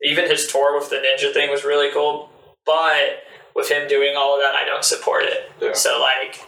even 0.04 0.30
his 0.30 0.48
tour 0.48 0.78
with 0.78 0.90
the 0.90 0.98
ninja 0.98 1.34
thing 1.34 1.50
was 1.50 1.64
really 1.64 1.92
cool. 1.92 2.30
But 2.66 3.24
with 3.56 3.70
him 3.70 3.88
doing 3.88 4.16
all 4.18 4.36
of 4.36 4.42
that, 4.42 4.56
I 4.56 4.66
don't 4.66 4.84
support 4.84 5.24
it. 5.24 5.52
Yeah. 5.62 5.74
So 5.74 6.00
like, 6.02 6.40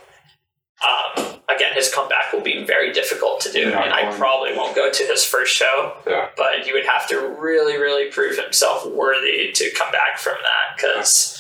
um, 0.86 1.40
again, 1.54 1.74
his 1.74 1.94
comeback 1.94 2.34
will 2.34 2.42
be 2.42 2.64
very 2.66 2.92
difficult 2.92 3.40
to 3.42 3.52
do, 3.52 3.68
and 3.72 3.94
I 3.94 4.14
probably 4.18 4.56
won't 4.56 4.76
go 4.76 4.92
to 4.92 5.04
his 5.04 5.24
first 5.24 5.56
show 5.56 5.94
Yeah. 6.06 6.30
but 6.36 6.60
he 6.66 6.74
would 6.74 6.86
have 6.86 7.08
to 7.10 7.36
really, 7.40 7.78
really 7.78 8.12
prove 8.12 8.38
himself 8.38 8.86
worthy 8.86 9.52
to 9.54 9.72
come 9.78 9.92
back 9.92 10.20
from 10.20 10.36
that 10.42 10.76
because 10.76 11.35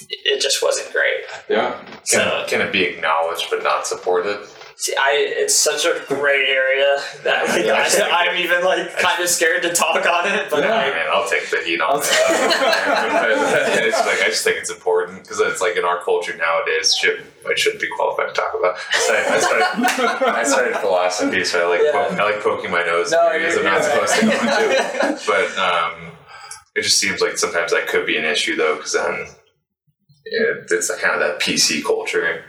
it 0.00 0.40
just 0.40 0.62
wasn't 0.62 0.92
great. 0.92 1.24
Yeah. 1.48 1.80
Can, 1.84 1.98
So 2.04 2.44
can 2.48 2.60
it 2.60 2.72
be 2.72 2.84
acknowledged 2.84 3.46
but 3.50 3.62
not 3.62 3.86
supported? 3.86 4.46
see, 4.78 4.94
I 4.94 5.12
it's 5.40 5.54
such 5.54 5.86
a 5.86 6.04
gray 6.06 6.48
area 6.48 7.00
that 7.24 7.48
like, 7.48 7.64
Yeah. 7.64 8.08
I, 8.12 8.28
I'm 8.28 8.36
even 8.36 8.62
like 8.62 8.94
kind 8.98 9.22
of 9.22 9.28
scared 9.30 9.62
to 9.62 9.72
talk 9.72 10.04
on 10.04 10.28
it. 10.28 10.50
But 10.50 10.64
I 10.64 10.84
I, 10.84 10.90
mean, 10.90 11.06
I'll 11.10 11.26
take 11.28 11.48
the 11.50 11.62
heat 11.64 11.80
on 11.80 11.98
it. 12.00 12.04
it's 13.88 13.98
like 14.06 14.20
I 14.22 14.28
just 14.28 14.44
think 14.44 14.58
it's 14.58 14.70
important 14.70 15.22
because 15.22 15.40
it's 15.40 15.62
like 15.62 15.76
in 15.76 15.84
our 15.84 16.02
culture 16.04 16.36
nowadays, 16.36 16.94
shit, 16.94 17.20
I 17.48 17.54
shouldn't 17.56 17.80
be 17.80 17.88
qualified 17.96 18.28
to 18.28 18.34
talk 18.34 18.52
about. 18.58 18.76
I 18.92 18.98
started, 18.98 19.26
I 19.32 19.38
started, 19.40 20.26
I 20.28 20.44
started 20.44 20.76
philosophy, 20.76 21.44
so 21.44 21.64
I 21.66 21.78
like 21.78 21.80
Yeah. 21.82 21.92
poke, 21.92 22.20
I 22.20 22.24
like 22.24 22.40
poking 22.42 22.70
my 22.70 22.84
nose 22.84 23.10
No, 23.12 23.28
in 23.30 23.36
areas 23.36 23.56
I'm 23.56 23.64
not 23.64 23.82
you're 23.82 24.06
supposed 24.06 24.14
to 24.20 24.26
go 24.26 24.32
into. 24.32 25.26
But 25.26 25.58
um, 25.58 26.12
it 26.74 26.82
just 26.82 26.98
seems 26.98 27.20
like 27.22 27.38
sometimes 27.38 27.72
that 27.72 27.86
could 27.88 28.04
be 28.06 28.18
an 28.18 28.24
issue 28.26 28.56
though, 28.56 28.76
because 28.76 28.92
then 28.92 29.14
it, 29.14 29.28
it's 30.30 30.90
kind 31.00 31.14
of 31.14 31.20
that 31.20 31.40
PC 31.40 31.84
culture. 31.84 32.44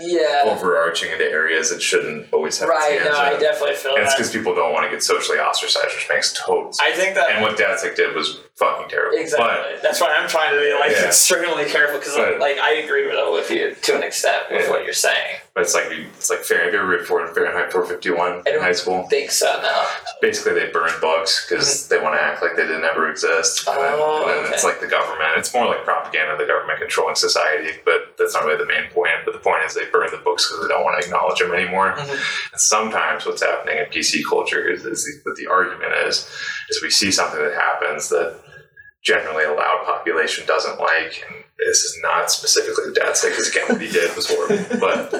Yeah. 0.00 0.42
overarching 0.44 1.10
into 1.10 1.24
areas 1.24 1.72
it 1.72 1.82
shouldn't 1.82 2.32
always 2.32 2.56
have 2.60 2.68
Right. 2.68 3.00
No, 3.04 3.10
I 3.10 3.36
definitely 3.40 3.74
feel 3.74 3.96
and 3.96 4.04
it's 4.04 4.14
because 4.14 4.30
people 4.30 4.54
don't 4.54 4.72
want 4.72 4.84
to 4.84 4.90
get 4.90 5.02
socially 5.02 5.38
ostracized, 5.38 5.96
which 5.96 6.06
makes 6.08 6.32
total 6.32 6.72
sense. 6.72 6.80
I 6.80 6.96
think 6.96 7.16
that 7.16 7.30
and 7.30 7.42
what 7.42 7.58
Datsik 7.58 7.96
did 7.96 8.14
was 8.14 8.38
fucking 8.60 8.88
terrible. 8.90 9.16
Exactly. 9.18 9.80
That's 9.82 10.00
why 10.00 10.12
I'm 10.14 10.28
trying 10.28 10.54
to 10.54 10.60
be 10.60 10.72
like 10.78 10.92
Yeah. 10.92 11.06
extremely 11.08 11.64
careful 11.64 11.98
because 11.98 12.16
like 12.38 12.58
I 12.58 12.74
agree 12.84 13.06
with 13.06 13.16
with 13.32 13.50
you 13.50 13.74
to 13.74 13.96
an 13.96 14.02
extent 14.02 14.44
with 14.50 14.64
Yeah. 14.66 14.70
what 14.70 14.84
you're 14.84 14.92
saying. 14.92 15.40
But, 15.54 15.54
but 15.54 15.62
it's 15.64 15.74
like 15.74 15.86
it's 15.90 16.30
like 16.30 16.40
Fahrenheit. 16.40 16.66
Have 16.66 16.74
you 16.74 16.80
ever 16.80 16.88
read 16.88 17.06
Fahrenheit 17.34 17.72
451 17.72 18.42
I 18.46 18.50
in 18.54 18.60
high 18.60 18.72
school? 18.72 19.06
think 19.08 19.30
so. 19.30 19.46
No. 19.62 19.86
Basically, 20.20 20.52
they 20.60 20.70
burn 20.70 20.92
books 21.00 21.46
because 21.48 21.88
they 21.88 21.98
want 21.98 22.14
to 22.14 22.20
act 22.22 22.42
like 22.42 22.54
they 22.56 22.62
didn't 22.66 22.84
ever 22.84 23.10
exist. 23.10 23.66
And 23.66 23.76
then, 23.78 23.94
Oh, 23.96 24.28
and 24.28 24.46
then 24.46 24.52
it's 24.52 24.62
like 24.64 24.80
the 24.80 24.86
government. 24.86 25.30
It's 25.36 25.52
more 25.54 25.66
like 25.66 25.82
propaganda, 25.84 26.36
the 26.36 26.46
government 26.46 26.78
controlling 26.78 27.16
society. 27.16 27.72
But 27.84 28.14
that's 28.18 28.34
not 28.34 28.44
really 28.44 28.58
the 28.58 28.66
main 28.66 28.90
point. 28.90 29.24
But 29.24 29.32
the 29.32 29.40
point 29.40 29.64
is 29.64 29.74
they 29.74 29.86
burn 29.90 30.08
the 30.10 30.18
books 30.18 30.46
because 30.46 30.62
they 30.62 30.68
don't 30.68 30.84
want 30.84 31.00
to 31.00 31.06
acknowledge 31.06 31.38
them 31.40 31.52
anymore. 31.54 31.94
Mm-hmm. 31.96 32.52
And 32.52 32.60
sometimes 32.60 33.24
what's 33.26 33.42
happening 33.42 33.78
in 33.78 33.86
PC 33.86 34.20
culture 34.28 34.68
is, 34.68 34.84
is 34.84 35.04
the, 35.04 35.28
what 35.30 35.36
the 35.36 35.46
argument 35.48 35.92
is, 36.06 36.28
is 36.68 36.82
we 36.82 36.90
see 36.90 37.10
something 37.10 37.40
that 37.40 37.54
happens 37.54 38.08
that 38.10 38.36
generally 39.02 39.44
a 39.44 39.52
loud 39.52 39.84
population 39.86 40.46
doesn't 40.46 40.78
like. 40.78 41.24
And 41.28 41.44
this 41.58 41.84
is 41.84 41.98
not 42.02 42.30
specifically 42.30 42.84
the 42.92 43.00
Datsik 43.00 43.30
because 43.30 43.48
again, 43.48 43.66
what 43.68 43.80
he 43.80 43.90
did 43.90 44.14
was 44.16 44.28
horrible. 44.28 44.78
But 44.78 45.12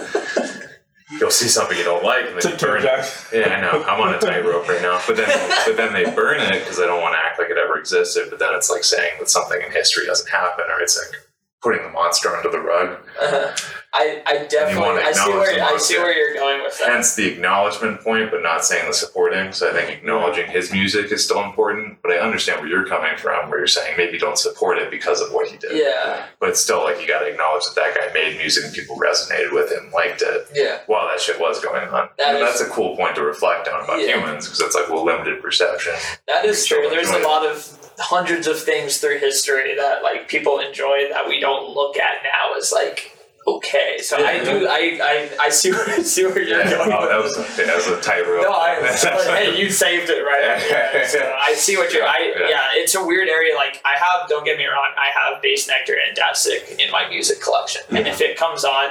you'll 1.18 1.30
see 1.30 1.48
something 1.48 1.76
you 1.76 1.84
don't 1.84 2.04
like 2.04 2.26
and 2.26 2.40
then 2.40 2.52
you 2.52 2.58
burn 2.58 2.82
it. 2.84 3.26
Yeah, 3.32 3.54
I 3.54 3.60
know. 3.60 3.82
I'm 3.84 4.00
on 4.00 4.14
a 4.14 4.18
tightrope 4.18 4.68
right 4.68 4.82
now. 4.82 5.00
But 5.06 5.16
then, 5.16 5.28
but 5.66 5.76
then 5.76 5.92
they 5.92 6.04
burn 6.14 6.40
it 6.40 6.60
because 6.60 6.76
they 6.78 6.86
don't 6.86 7.02
want 7.02 7.14
to 7.14 7.18
act 7.18 7.38
like 7.38 7.50
it 7.50 7.58
ever 7.58 7.78
existed. 7.78 8.28
But 8.30 8.38
then 8.38 8.54
it's 8.54 8.70
like 8.70 8.84
saying 8.84 9.14
that 9.18 9.28
something 9.28 9.60
in 9.60 9.72
history 9.72 10.06
doesn't 10.06 10.30
happen, 10.30 10.66
or 10.68 10.80
it's 10.80 10.98
like 10.98 11.20
putting 11.62 11.82
the 11.82 11.90
monster 11.90 12.34
under 12.34 12.50
the 12.50 12.58
rug. 12.60 12.98
Uh-huh. 13.20 13.54
I 13.92 14.22
I 14.24 14.46
definitely 14.46 15.02
I 15.02 15.10
see 15.10 15.30
where 15.30 15.64
I 15.64 15.76
see 15.76 15.98
where 15.98 16.16
you're 16.16 16.34
going 16.34 16.62
with 16.62 16.78
that. 16.78 16.90
Hence 16.90 17.16
the 17.16 17.26
acknowledgement 17.26 18.00
point, 18.02 18.30
but 18.30 18.40
not 18.40 18.64
saying 18.64 18.86
the 18.86 18.94
supporting. 18.94 19.52
So 19.52 19.68
I 19.68 19.72
think 19.72 19.90
acknowledging 19.90 20.48
his 20.48 20.70
music 20.70 21.10
is 21.10 21.24
still 21.24 21.42
important. 21.42 21.98
But 22.00 22.12
I 22.12 22.18
understand 22.18 22.60
where 22.60 22.70
you're 22.70 22.86
coming 22.86 23.16
from, 23.16 23.50
where 23.50 23.58
you're 23.58 23.66
saying 23.66 23.96
maybe 23.96 24.16
don't 24.16 24.38
support 24.38 24.78
it 24.78 24.92
because 24.92 25.20
of 25.20 25.32
what 25.32 25.50
he 25.50 25.56
did. 25.56 25.72
Yeah. 25.76 26.24
But 26.38 26.50
it's 26.50 26.60
still 26.60 26.84
like 26.84 27.00
you 27.00 27.08
got 27.08 27.18
to 27.20 27.26
acknowledge 27.26 27.64
that 27.64 27.74
that 27.74 27.94
guy 27.96 28.12
made 28.14 28.38
music 28.38 28.64
and 28.64 28.72
people 28.72 28.96
resonated 28.96 29.52
with 29.52 29.72
him, 29.72 29.90
liked 29.92 30.22
it. 30.22 30.46
Yeah. 30.54 30.78
While 30.86 31.08
that 31.08 31.20
shit 31.20 31.40
was 31.40 31.60
going 31.62 31.88
on, 31.88 32.10
That 32.18 32.36
is- 32.36 32.40
that's 32.42 32.60
a 32.60 32.70
cool 32.72 32.96
point 32.96 33.16
to 33.16 33.22
reflect 33.24 33.66
on 33.66 33.82
about 33.82 33.98
Yeah. 34.00 34.18
humans 34.18 34.46
because 34.46 34.60
it's 34.60 34.76
like 34.76 34.88
well, 34.88 35.04
limited 35.04 35.42
perception. 35.42 35.94
That 36.28 36.44
is 36.44 36.64
true. 36.64 36.86
There's 36.90 37.10
a 37.10 37.18
it. 37.18 37.24
lot 37.24 37.44
of 37.44 37.76
hundreds 38.00 38.46
of 38.46 38.58
things 38.60 38.98
through 38.98 39.18
history 39.18 39.74
that 39.76 40.02
like 40.02 40.26
people 40.28 40.58
enjoy 40.58 41.08
that 41.12 41.28
we 41.28 41.38
don't 41.40 41.70
look 41.74 41.96
at 41.96 42.22
now 42.24 42.56
as 42.58 42.72
like 42.72 43.16
okay. 43.46 43.98
So 44.02 44.16
I 44.16 44.42
do 44.44 44.66
I, 44.66 44.98
I 45.02 45.46
I 45.46 45.48
see 45.50 45.70
where 45.70 46.02
see 46.14 46.24
where 46.24 46.40
you're 46.42 46.58
Yeah. 46.58 46.70
going. 46.70 46.92
Oh, 46.92 47.06
that 47.08 47.22
was 47.22 47.36
a, 47.36 47.42
that 47.66 47.76
was 47.76 47.86
a 47.88 48.00
tightrope. 48.00 48.42
No, 48.42 48.52
I, 48.52 48.74
hey, 49.36 49.58
you 49.60 49.70
saved 49.70 50.08
it 50.08 50.22
right. 50.22 50.62
Yeah, 50.70 51.06
so 51.06 51.18
I 51.42 51.54
see 51.54 51.76
what 51.76 51.92
you're. 51.92 52.04
I 52.06 52.32
Yeah. 52.38 52.48
yeah, 52.48 52.66
it's 52.74 52.94
a 52.94 53.04
weird 53.04 53.28
area. 53.28 53.54
Like 53.54 53.82
I 53.84 53.98
have, 53.98 54.28
don't 54.28 54.44
get 54.44 54.56
me 54.58 54.66
wrong, 54.66 54.90
I 54.96 55.08
have 55.20 55.42
Bassnectar 55.42 55.94
and 56.06 56.16
Datsik 56.16 56.78
in 56.78 56.90
my 56.90 57.08
music 57.08 57.40
collection, 57.42 57.82
and 57.90 58.06
if 58.06 58.20
it 58.20 58.36
comes 58.38 58.64
on, 58.64 58.86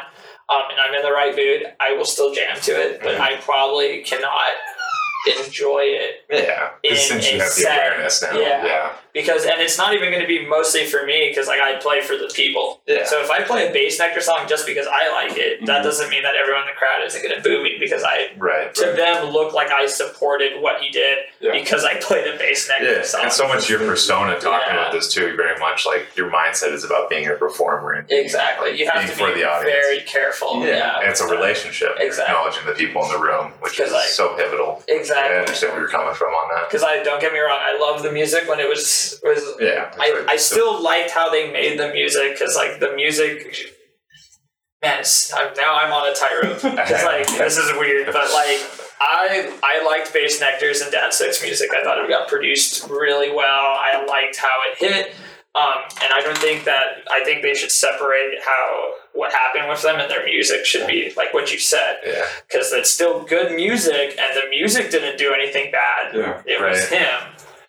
um, 0.50 0.62
and 0.72 0.80
I'm 0.80 0.93
in 0.95 1.02
the 1.04 1.12
right 1.12 1.36
mood, 1.36 1.63
I 1.80 1.93
will 1.93 2.06
still 2.06 2.34
jam 2.34 2.58
to 2.63 2.72
it. 2.72 3.02
But 3.02 3.19
I 3.22 3.38
probably 3.38 4.02
cannot 4.04 4.52
enjoy 5.27 5.82
it 5.84 6.23
yeah. 6.29 6.69
Since 6.95 7.32
you 7.32 7.39
have 7.39 7.55
the 7.55 7.63
awareness 7.65 8.21
now, 8.21 8.38
yeah. 8.39 8.65
yeah. 8.65 8.91
because, 9.13 9.43
and 9.45 9.60
it's 9.60 9.77
not 9.77 9.93
even 9.93 10.10
going 10.12 10.21
to 10.21 10.27
be 10.27 10.45
mostly 10.45 10.86
for 10.86 11.05
me 11.05 11.29
because 11.29 11.47
like 11.47 11.60
I 11.60 11.75
play 11.79 12.01
for 12.01 12.15
the 12.15 12.32
people. 12.34 12.79
Yeah. 12.88 13.03
So 13.05 13.19
if 13.21 13.29
I 13.32 13.41
play 13.43 13.67
a 13.67 13.73
Bassnectar 13.73 14.21
song 14.21 14.45
just 14.47 14.65
because 14.67 14.86
I 14.89 15.12
like 15.12 15.38
it, 15.38 15.65
that 15.65 15.82
Mhm. 15.82 15.84
doesn't 15.84 16.10
mean 16.10 16.23
that 16.23 16.36
everyone 16.36 16.62
in 16.63 16.67
the 16.67 16.73
crowd 16.77 17.03
isn't 17.05 17.21
going 17.21 17.36
to 17.36 17.41
boo 17.41 17.63
me 17.63 17.77
because 17.79 18.03
I 18.03 18.29
Right. 18.38 18.73
to 18.75 18.88
right. 18.88 18.95
them 18.95 19.25
look 19.32 19.53
like 19.53 19.71
I 19.71 19.88
supported 19.88 20.62
what 20.62 20.82
he 20.82 20.89
did 20.89 21.17
Yeah. 21.39 21.51
because 21.53 21.84
I 21.84 21.95
played 21.95 22.27
a 22.27 22.38
Bassnectar 22.38 22.82
Yeah, 22.97 23.01
song. 23.01 23.21
and 23.23 23.32
so 23.34 23.47
much 23.47 23.69
your 23.69 23.79
persona 23.79 24.39
talking 24.39 24.73
Yeah. 24.73 24.79
about 24.82 24.91
this 24.93 25.12
too. 25.12 25.36
Very 25.36 25.58
much 25.60 25.86
like 25.86 26.15
your 26.15 26.29
mindset 26.29 26.71
is 26.73 26.84
about 26.84 27.10
being 27.10 27.27
a 27.27 27.34
performer 27.34 27.93
and 27.93 28.12
exactly. 28.12 28.77
You 28.79 28.88
have 28.89 29.01
to 29.10 29.15
for 29.15 29.27
be 29.34 29.41
the 29.41 29.49
audience. 29.49 29.75
very 29.86 30.01
careful. 30.01 30.63
Yeah, 30.65 31.01
it's 31.01 31.19
a 31.21 31.27
relationship. 31.27 31.97
Exactly. 31.99 32.36
acknowledging 32.36 32.65
the 32.67 32.73
people 32.73 33.03
in 33.05 33.12
the 33.12 33.17
room, 33.17 33.53
which 33.62 33.79
is 33.79 33.91
like- 33.91 34.08
so 34.08 34.29
pivotal. 34.36 34.84
I 34.88 34.91
Exactly. 35.10 35.38
understand 35.39 35.74
where 35.74 35.82
you're 35.82 35.89
coming 35.89 36.13
from 36.13 36.30
on 36.34 36.56
that. 36.56 36.69
Because 36.69 36.84
I 36.84 37.04
don't 37.04 37.19
get 37.22 37.34
me 37.34 37.39
wrong, 37.39 37.60
I 37.60 37.78
love 37.80 38.04
the 38.04 38.12
music 38.12 38.48
when 38.48 38.60
it 38.60 38.67
was 38.69 39.19
was. 39.24 39.43
Yeah, 39.60 39.91
I, 40.00 40.26
I 40.30 40.38
still 40.38 40.82
liked 40.82 41.12
how 41.12 41.30
they 41.30 41.52
made 41.52 41.80
the 41.80 41.91
music 41.93 42.34
because 42.38 42.56
like 42.56 42.80
the 42.80 42.93
music. 42.95 43.56
Man, 44.82 45.00
it's, 45.02 45.34
I'm, 45.34 45.54
now 45.58 45.76
I'm 45.76 45.91
on 45.91 46.10
a 46.10 46.15
tightrope. 46.15 46.60
'Cause, 46.88 47.04
like 47.04 47.28
this 47.38 47.58
is 47.58 47.72
weird, 47.78 48.06
but 48.08 48.32
like 48.34 48.62
I 49.02 49.52
I 49.63 49.86
liked 49.86 50.13
Bassnectar's 50.13 50.82
and 50.82 50.93
Datsik 50.93 51.41
music. 51.43 51.69
I 51.74 51.84
thought 51.84 52.04
it 52.04 52.10
got 52.10 52.28
produced 52.30 52.89
really 52.89 53.30
well. 53.30 53.45
I 53.45 54.06
liked 54.08 54.38
how 54.38 54.48
it 54.72 54.78
hit. 54.78 55.15
Um, 55.56 55.84
and 56.02 56.14
I 56.14 56.22
don't 56.22 56.38
think 56.38 56.64
that 56.66 57.04
I 57.12 57.24
think 57.24 57.42
they 57.42 57.56
should 57.56 57.72
separate 57.72 58.36
how 58.46 58.94
what 59.14 59.34
happened 59.34 59.68
with 59.68 59.82
them 59.82 60.00
and 60.00 60.10
their 60.10 60.24
music 60.24 60.64
should 60.66 60.86
be 60.88 61.12
like 61.18 61.34
what 61.34 61.52
you 61.52 61.58
said 61.60 61.98
Yeah, 62.06 62.24
because 62.48 62.72
it's 62.72 62.90
still 62.92 63.24
good 63.24 63.54
music 63.56 64.16
and 64.20 64.38
the 64.38 64.48
music 64.50 64.92
didn't 64.92 65.18
do 65.18 65.34
anything 65.34 65.72
bad. 65.72 66.16
Yeah. 66.16 66.42
It 66.46 66.62
was 66.62 66.88
him. 66.90 67.20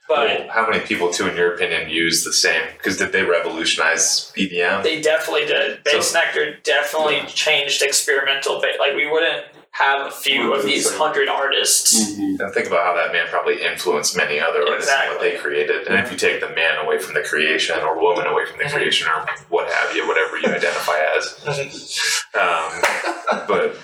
But 0.07 0.19
Well, 0.40 0.49
how 0.51 0.69
many 0.69 0.85
people, 0.85 1.12
too, 1.12 1.29
in 1.29 1.37
your 1.37 1.55
opinion, 1.55 1.88
use 1.88 2.25
the 2.25 2.33
same? 2.33 2.62
Because 2.77 2.97
did 2.97 3.12
they 3.12 3.23
revolutionize 3.23 4.33
EDM? 4.37 4.83
they 4.83 5.01
definitely 5.01 5.47
did. 5.47 5.83
Bass 5.85 6.11
So- 6.11 6.19
Nectar 6.19 6.57
definitely 6.64 7.23
changed 7.29 7.81
experimental 7.83 8.61
ba- 8.61 8.75
like 8.79 8.95
we 8.95 9.07
wouldn't 9.09 9.47
have 9.72 10.06
a 10.06 10.11
few 10.11 10.52
of 10.52 10.64
these 10.64 10.92
hundred 10.96 11.28
artists. 11.28 11.94
And 12.18 12.38
think 12.52 12.66
about 12.66 12.85
how 12.85 12.94
that 12.96 13.12
man 13.12 13.26
probably 13.28 13.62
influenced 13.62 14.16
many 14.16 14.40
other 14.40 14.66
artists 14.68 14.90
and 14.92 15.11
what 15.12 15.20
they 15.20 15.37
created. 15.37 15.87
And 15.87 15.96
if 16.04 16.11
you 16.11 16.18
take 16.18 16.40
the 16.40 16.48
man 16.50 16.85
away 16.85 16.98
from 16.98 17.14
the 17.14 17.22
creation 17.22 17.78
or 17.80 18.00
woman 18.00 18.26
away 18.26 18.46
from 18.46 18.59
the 18.59 18.64
Mhm. 18.64 18.72
creation 18.72 19.09
or 19.09 19.24
what 19.48 19.70
have 19.72 19.94
you, 19.94 20.06
whatever 20.09 20.37
you 20.38 20.48
identify 20.52 20.98
as, 21.16 21.37
um, 22.35 22.83
but 23.46 23.76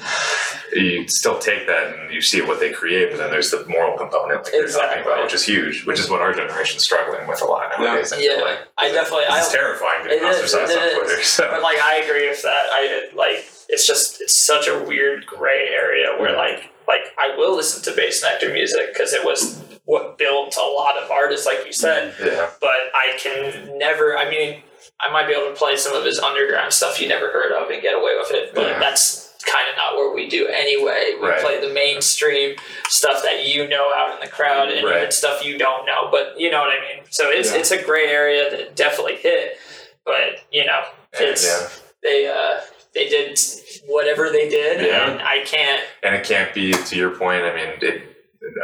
you 0.75 1.07
still 1.09 1.39
take 1.39 1.67
that 1.69 1.95
and 1.95 2.13
you 2.13 2.21
see 2.21 2.43
what 2.43 2.59
they 2.61 2.73
create, 2.73 3.11
but 3.13 3.19
then 3.19 3.31
there's 3.31 3.51
the 3.51 3.65
moral 3.67 3.97
component, 3.97 4.43
like 4.45 4.53
you're 4.53 4.67
talking 4.67 4.81
Exactly. 4.99 5.13
about, 5.13 5.23
which 5.25 5.35
is 5.35 5.45
huge, 5.45 5.85
which 5.87 6.01
is 6.01 6.11
what 6.11 6.21
our 6.21 6.35
generation's 6.35 6.83
struggling 6.83 7.27
with 7.29 7.41
a 7.41 7.45
lot 7.45 7.71
nowadays. 7.79 8.13
I 8.13 8.19
Yeah, 8.19 8.41
like. 8.43 8.59
I 8.77 8.91
definitely 8.91 9.27
I 9.27 9.39
It's 9.39 9.53
terrifying 9.53 10.05
to 10.05 10.11
It 10.11 10.23
is, 10.23 10.43
ostracize 10.43 10.71
it 10.71 10.79
on 10.79 10.89
is. 10.89 10.95
Twitter. 10.95 11.23
So. 11.23 11.49
But 11.51 11.63
like 11.63 11.79
I 11.81 11.97
agree 11.99 12.29
with 12.29 12.43
that. 12.43 12.67
I 12.73 13.09
like 13.15 13.47
it's 13.69 13.87
just 13.87 14.21
it's 14.21 14.35
such 14.35 14.69
a 14.69 14.79
weird 14.85 15.27
gray 15.27 15.69
area 15.71 16.17
where 16.19 16.37
like 16.37 16.71
like 16.89 17.03
I 17.19 17.37
will 17.37 17.57
listen 17.57 17.83
to 17.85 18.01
Bassnectar 18.01 18.53
music 18.53 18.93
because 18.93 19.13
it 19.13 19.25
was 19.25 19.63
what 19.85 20.19
built 20.19 20.57
a 20.57 20.69
lot 20.69 20.97
of 20.97 21.11
artists, 21.11 21.47
like 21.47 21.65
you 21.65 21.73
said. 21.73 22.15
yeah. 22.25 22.51
But 22.61 22.71
I 22.95 23.17
can 23.19 23.79
never. 23.79 24.17
I 24.17 24.29
mean, 24.29 24.63
I 25.01 25.11
might 25.13 25.27
be 25.27 25.33
able 25.35 25.51
to 25.53 25.55
play 25.57 25.77
some 25.77 25.95
of 25.97 26.05
his 26.05 26.19
underground 26.19 26.73
stuff 26.73 27.01
you 27.01 27.09
never 27.09 27.27
heard 27.31 27.53
of 27.53 27.71
and 27.71 27.81
get 27.83 27.95
away 27.95 28.17
with 28.19 28.31
it, 28.33 28.55
but 28.55 28.67
Yeah. 28.67 28.79
that's 28.79 29.25
kind 29.45 29.69
of 29.71 29.77
not 29.77 29.95
what 29.95 30.13
we 30.15 30.29
do 30.29 30.49
anyway. 30.49 31.15
We 31.21 31.29
Right. 31.29 31.41
play 31.41 31.61
the 31.61 31.73
mainstream 31.73 32.57
stuff 32.89 33.23
that 33.23 33.45
you 33.47 33.69
know 33.69 33.93
out 33.95 34.15
in 34.15 34.21
the 34.21 34.27
crowd 34.33 34.71
and 34.71 34.85
Right. 34.85 34.97
even 34.99 35.11
stuff 35.13 35.45
you 35.45 35.57
don't 35.59 35.87
know. 35.87 36.09
But 36.11 36.39
you 36.41 36.51
know 36.51 36.61
what 36.61 36.71
I 36.71 36.81
mean. 36.81 37.05
So 37.11 37.31
it's 37.31 37.53
Yeah. 37.53 37.59
it's 37.59 37.71
a 37.71 37.81
gray 37.83 38.07
area 38.09 38.51
that 38.51 38.75
definitely 38.75 39.17
hit. 39.17 39.59
But 40.05 40.41
you 40.51 40.65
know, 40.65 40.83
it's 41.13 41.45
yeah. 41.45 41.69
they 42.03 42.27
uh 42.29 42.61
they 42.97 43.09
did 43.09 43.39
whatever 43.87 44.31
they 44.31 44.49
did, 44.49 44.81
Yeah. 44.85 45.11
and 45.11 45.21
I 45.23 45.45
can't. 45.45 45.83
And 46.03 46.15
it 46.15 46.25
can't 46.27 46.53
be 46.55 46.73
to 46.73 46.97
your 46.97 47.11
point. 47.11 47.45
I 47.45 47.55
mean, 47.55 47.69
it, 47.83 48.03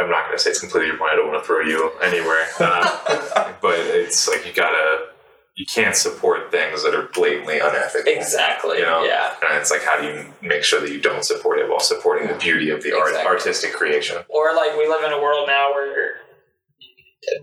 I'm 0.01 0.11
not 0.11 0.25
going 0.27 0.37
to 0.37 0.42
say 0.42 0.51
it's 0.51 0.59
completely 0.61 0.88
your 0.88 0.97
point. 0.99 1.12
I 1.12 1.16
don't 1.16 1.29
want 1.31 1.42
to 1.42 1.47
throw 1.47 1.61
you 1.61 1.92
anywhere. 2.03 2.47
Uh, 2.59 3.53
but 3.62 3.79
it's 3.79 4.27
like 4.29 4.47
you 4.47 4.53
gotta, 4.53 5.07
you 5.55 5.66
can't 5.66 5.95
support 5.95 6.51
things 6.51 6.83
that 6.83 6.95
are 6.95 7.09
blatantly 7.14 7.59
unethical. 7.61 8.11
Exactly. 8.11 8.79
You 8.79 8.85
know? 8.85 9.05
Yeah. 9.05 9.35
And 9.49 9.59
it's 9.59 9.71
like, 9.71 9.83
how 9.85 10.01
do 10.01 10.07
you 10.07 10.25
make 10.40 10.62
sure 10.64 10.81
that 10.81 10.90
you 10.90 11.01
don't 11.01 11.25
support 11.25 11.59
it 11.59 11.68
while 11.68 11.81
supporting 11.81 12.27
the 12.29 12.35
beauty 12.35 12.71
of 12.71 12.83
the 12.83 12.97
art, 12.97 13.14
artistic 13.27 13.75
creation? 13.75 14.16
Or 14.29 14.55
like 14.57 14.77
we 14.79 14.88
live 14.88 15.05
in 15.05 15.12
a 15.12 15.21
world 15.21 15.47
now 15.47 15.73
where 15.75 16.12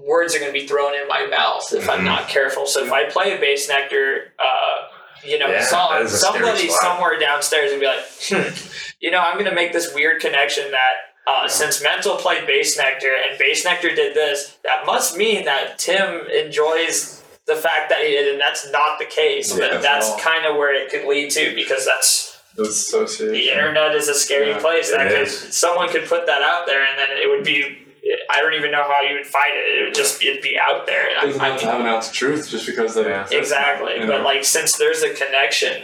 words 0.06 0.36
are 0.36 0.40
going 0.40 0.52
to 0.54 0.60
be 0.60 0.68
thrown 0.68 0.94
in 0.96 1.08
my 1.08 1.26
mouth 1.28 1.72
if 1.72 1.88
I'm 1.90 2.00
Mhm. 2.02 2.06
not 2.06 2.28
careful. 2.30 2.66
So 2.66 2.84
if 2.84 2.92
I 2.92 3.06
play 3.06 3.34
a 3.34 3.38
Bassnectar, 3.38 4.30
uh, 4.40 4.88
you 5.26 5.38
know, 5.40 5.48
Yeah, 5.48 5.64
song, 5.64 5.90
that 5.92 6.02
is 6.04 6.14
a 6.14 6.18
scary 6.18 6.34
somebody 6.40 6.70
somewhere 6.70 7.20
downstairs 7.20 7.72
would 7.72 7.80
be 7.80 7.88
like, 7.88 8.06
hmm, 8.22 8.54
you 9.00 9.12
know, 9.12 9.20
I'm 9.20 9.34
going 9.36 9.50
to 9.50 9.56
make 9.56 9.74
this 9.74 9.94
weird 9.94 10.22
connection 10.22 10.72
that. 10.72 10.92
Uh, 11.28 11.48
since 11.48 11.84
Mental 11.84 12.16
played 12.16 12.48
Bassnectar 12.48 13.14
and 13.30 13.40
Bassnectar 13.40 13.96
did 13.96 14.16
this, 14.16 14.58
that 14.64 14.84
must 14.88 15.16
mean 15.16 15.46
that 15.46 15.78
Tim 15.78 16.26
enjoys 16.26 17.24
the 17.46 17.56
fact 17.56 17.90
that 17.92 18.00
he 18.04 18.10
did, 18.12 18.32
and 18.32 18.42
that's 18.42 18.72
not 18.72 18.98
the 18.98 19.06
case. 19.06 19.52
Yeah, 19.56 19.68
but 19.74 19.82
that's 19.84 20.10
no. 20.10 20.18
kind 20.18 20.46
of 20.48 20.56
where 20.56 20.74
it 20.74 20.90
could 20.90 21.06
lead 21.08 21.30
to 21.32 21.54
because 21.54 21.86
that's 21.86 22.42
Those 22.56 22.70
associations. 22.70 23.32
the 23.32 23.50
internet 23.52 23.94
is 23.94 24.08
a 24.08 24.16
scary 24.16 24.50
Yeah, 24.50 24.60
place. 24.60 24.90
it 24.90 24.98
That 24.98 25.12
could, 25.12 25.28
is. 25.28 25.56
someone 25.56 25.90
could 25.90 26.08
put 26.08 26.26
that 26.26 26.42
out 26.42 26.66
there, 26.66 26.82
and 26.84 26.98
then 26.98 27.10
it 27.12 27.30
would 27.30 27.44
be. 27.44 27.78
I 28.32 28.42
don't 28.42 28.54
even 28.54 28.72
know 28.72 28.84
how 28.84 29.02
you 29.02 29.16
would 29.16 29.26
fight 29.28 29.52
it. 29.54 29.80
It 29.80 29.86
would 29.86 29.96
just 29.96 30.22
it'd 30.24 30.42
be 30.44 30.58
out 30.60 30.86
there. 30.86 31.10
And 31.10 31.22
doesn't 31.28 31.42
I, 31.42 31.50
have 31.50 31.60
to 31.62 31.66
have 31.66 31.80
an 31.82 31.88
ounce 31.88 32.08
of 32.10 32.14
truth 32.14 32.50
just 32.50 32.66
because 32.66 32.96
they 32.96 33.04
Yeah. 33.10 33.22
exist, 33.24 33.34
exactly. 33.40 34.00
you 34.00 34.08
But 34.08 34.22
like, 34.24 34.44
since 34.46 34.78
there's 34.78 35.02
a 35.04 35.14
connection, 35.14 35.84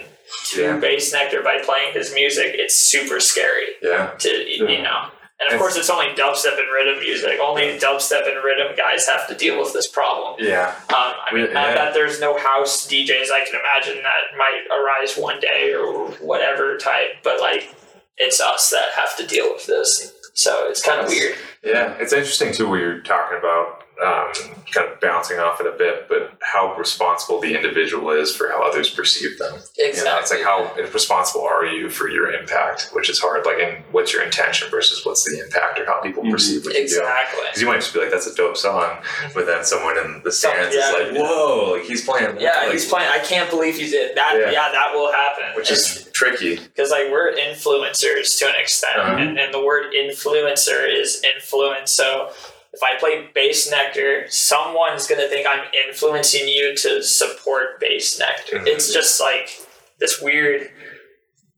to 0.52 0.62
Yeah. 0.62 0.80
Bassnectar 0.80 1.44
by 1.44 1.60
playing 1.64 1.94
his 1.94 2.14
music, 2.14 2.56
it's 2.58 2.76
super 2.76 3.20
scary 3.20 3.66
Yeah. 3.82 4.12
to 4.20 4.30
you 4.50 4.82
know. 4.82 5.12
And 5.38 5.52
of 5.54 5.60
course, 5.60 5.76
it's 5.76 5.90
only 5.90 6.08
dubstep 6.16 6.58
and 6.58 6.68
riddim 6.70 7.00
music. 7.00 7.40
Only 7.42 7.78
dubstep 7.78 8.26
and 8.26 8.38
riddim 8.38 8.78
guys 8.78 9.06
have 9.08 9.28
to 9.28 9.36
deal 9.36 9.60
with 9.60 9.74
this 9.74 9.86
problem. 9.88 10.36
Yeah. 10.40 10.74
Um, 10.90 11.14
I 11.28 11.30
mean, 11.34 11.48
Yeah. 11.48 11.54
not 11.54 11.76
that 11.76 11.94
there's 11.94 12.22
no 12.22 12.38
house 12.38 12.88
DJs 12.88 13.32
I 13.32 13.44
can 13.44 13.60
imagine 13.60 14.02
that 14.04 14.38
might 14.38 14.64
arise 14.74 15.18
one 15.18 15.40
day 15.42 15.74
or 15.74 16.08
whatever 16.22 16.78
type, 16.78 17.18
but 17.22 17.42
like 17.42 17.70
it's 18.18 18.40
us 18.40 18.70
that 18.70 18.92
have 18.96 19.18
to 19.18 19.28
deal 19.28 19.52
with 19.54 19.66
this. 19.66 20.14
So 20.36 20.68
it's 20.68 20.84
kind 20.84 21.00
of 21.02 21.08
weird. 21.08 21.36
Yeah, 21.64 21.96
it's 21.98 22.14
interesting 22.14 22.54
too. 22.54 22.70
What 22.70 22.76
you're 22.76 23.00
talking 23.00 23.38
about, 23.38 23.85
um, 24.04 24.32
kind 24.72 24.88
of 24.92 25.00
bouncing 25.00 25.40
off 25.40 25.62
it 25.62 25.68
a 25.68 25.72
bit, 25.78 26.08
but 26.10 26.34
how 26.42 26.76
responsible 26.78 27.40
the 27.40 27.56
individual 27.56 28.10
is 28.12 28.36
for 28.36 28.50
how 28.50 28.62
others 28.68 28.90
perceive 28.90 29.38
them. 29.40 29.54
You 29.78 30.04
know, 30.04 30.18
it's 30.20 30.32
like 30.32 30.44
how 30.44 30.74
responsible 30.94 31.44
are 31.46 31.66
you 31.66 31.90
for 31.90 32.10
your 32.10 32.32
impact, 32.34 32.90
which 32.94 33.10
is 33.10 33.20
hard. 33.20 33.46
Like, 33.46 33.60
and 33.60 33.84
what's 33.92 34.12
your 34.14 34.24
intention 34.24 34.70
versus 34.70 35.06
what's 35.06 35.24
the 35.24 35.40
impact 35.44 35.80
or 35.80 35.86
how 35.86 36.02
people 36.02 36.24
perceive 36.30 36.66
what 36.66 36.74
you 36.74 36.80
do. 36.80 36.84
Exactly. 36.84 37.40
Because 37.48 37.62
you 37.62 37.68
might 37.68 37.82
just 37.82 37.94
be 37.94 38.00
like, 38.02 38.12
"That's 38.12 38.28
a 38.28 38.36
dope 38.36 38.58
song," 38.58 38.98
but 39.34 39.46
then 39.46 39.64
someone 39.64 39.98
in 39.98 40.22
the 40.24 40.32
stands 40.32 40.76
yeah. 40.76 40.90
is 40.90 40.94
like, 41.14 41.18
"Whoa, 41.22 41.74
like 41.78 41.84
he's 41.86 42.04
playing." 42.06 42.40
Yeah, 42.40 42.52
like, 42.64 42.72
he's 42.74 42.88
playing. 42.88 43.10
I 43.10 43.20
can't 43.20 43.50
believe 43.50 43.80
you 43.80 43.90
did 43.90 44.16
that. 44.18 44.36
Yeah. 44.40 44.52
Yeah, 44.52 44.72
that 44.72 44.92
will 44.94 45.12
happen. 45.12 45.56
which 45.56 45.72
is 45.72 46.10
tricky. 46.14 46.58
because 46.58 46.92
like 46.92 47.10
we're 47.12 47.32
influencers 47.34 48.38
to 48.40 48.46
an 48.48 48.56
extent, 48.60 48.98
Uh-huh. 48.98 49.16
and, 49.18 49.40
and 49.40 49.54
the 49.54 49.64
word 49.64 49.94
influencer 49.94 50.84
is 50.92 51.24
influence. 51.36 51.92
So 51.92 52.32
if 52.76 52.84
I 52.84 53.00
play 53.00 53.30
Bassnectar, 53.36 54.30
someone's 54.32 55.08
gonna 55.08 55.28
think 55.30 55.48
I'm 55.48 55.64
influencing 55.88 56.48
you 56.48 56.76
to 56.76 57.02
support 57.02 57.82
Bassnectar. 57.82 58.60
Mhm. 58.60 58.68
It's 58.68 58.94
just 58.94 59.20
like 59.22 59.50
this 60.00 60.22
weird 60.22 60.70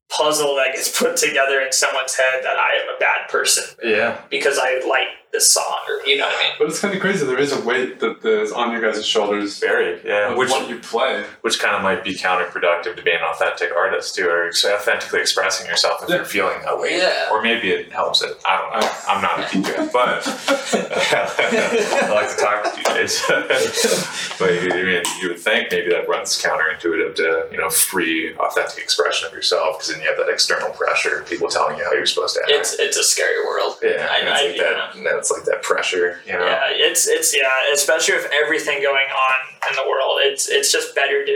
puzzle 0.09 0.55
that 0.55 0.73
gets 0.73 0.89
put 0.99 1.17
together 1.17 1.59
in 1.61 1.71
someone's 1.71 2.15
head 2.15 2.43
that 2.43 2.57
I 2.57 2.69
am 2.81 2.95
a 2.95 2.99
bad 2.99 3.29
person 3.29 3.63
Yeah, 3.83 4.21
because 4.29 4.57
I 4.59 4.79
like 4.87 5.07
this 5.31 5.51
song, 5.51 5.75
or 5.89 6.07
you 6.07 6.17
know 6.17 6.25
what 6.25 6.35
I 6.39 6.43
mean. 6.43 6.51
But 6.57 6.67
it's 6.69 6.79
kind 6.79 6.93
of 6.93 6.99
crazy. 7.01 7.25
There 7.25 7.37
is 7.39 7.51
a 7.51 7.61
weight 7.61 7.99
that 7.99 8.23
is 8.25 8.51
on 8.51 8.71
your 8.71 8.81
guys' 8.81 9.05
shoulders. 9.05 9.59
very. 9.59 9.99
Yeah, 10.05 10.31
of 10.31 10.37
which 10.37 10.49
what 10.49 10.69
you 10.69 10.79
play. 10.79 11.23
which 11.41 11.59
kind 11.59 11.75
of 11.75 11.81
might 11.83 12.03
be 12.03 12.15
counterproductive 12.15 12.95
to 12.95 13.01
being 13.03 13.17
an 13.17 13.23
authentic 13.23 13.71
artist 13.75 14.15
too, 14.15 14.27
or 14.27 14.47
authentically 14.49 15.19
expressing 15.19 15.67
yourself 15.67 16.03
if 16.03 16.09
Yeah. 16.09 16.15
you're 16.17 16.25
feeling 16.25 16.57
that 16.63 16.79
way. 16.79 16.97
Yeah. 16.97 17.29
Or 17.31 17.41
maybe 17.41 17.71
it 17.71 17.91
helps 17.91 18.21
it. 18.21 18.37
I 18.45 18.57
don't 18.57 18.79
know. 18.79 18.89
I'm 19.07 19.21
not 19.21 19.39
a 19.39 19.43
DJ, 19.43 19.91
but 19.91 20.23
I 20.87 22.11
like 22.13 22.29
to 22.35 22.41
talk 22.41 22.63
to 22.63 22.69
DJs. 22.81 24.37
but 24.39 24.53
you, 24.53 24.71
I 24.71 24.83
mean, 24.83 25.03
you 25.21 25.29
would 25.29 25.39
think 25.39 25.71
maybe 25.71 25.89
that 25.89 26.07
runs 26.07 26.41
counterintuitive 26.41 27.15
to 27.15 27.47
you 27.51 27.57
know 27.57 27.69
free, 27.69 28.35
authentic 28.37 28.83
expression 28.83 29.27
of 29.27 29.33
yourself, 29.33 29.77
because 29.77 29.93
then 29.93 30.01
you 30.01 30.07
have 30.07 30.17
that 30.17 30.29
external 30.31 30.69
pressure, 30.71 31.23
people 31.27 31.47
telling 31.47 31.77
you 31.77 31.83
how 31.83 31.93
you're 31.93 32.05
supposed 32.05 32.35
to 32.35 32.41
act. 32.41 32.51
It's 32.51 32.73
it's 32.79 32.97
a 32.97 33.03
scary 33.03 33.43
world. 33.45 33.75
yeah, 33.83 34.07
I, 34.11 34.19
and 34.19 34.29
I, 34.29 34.41
it's 34.43 34.57
like 34.59 34.95
you 34.95 35.03
know. 35.03 35.16
It's 35.17 35.31
like 35.31 35.43
that 35.45 35.61
pressure, 35.63 36.19
you 36.25 36.33
know. 36.33 36.45
Yeah, 36.45 36.61
it's 36.69 37.07
it's 37.07 37.35
yeah, 37.35 37.49
especially 37.73 38.15
with 38.15 38.29
everything 38.43 38.81
going 38.81 39.07
on 39.07 39.35
in 39.69 39.75
the 39.75 39.83
world, 39.89 40.19
it's 40.21 40.47
it's 40.49 40.71
just 40.71 40.95
better 40.95 41.25
to, 41.25 41.31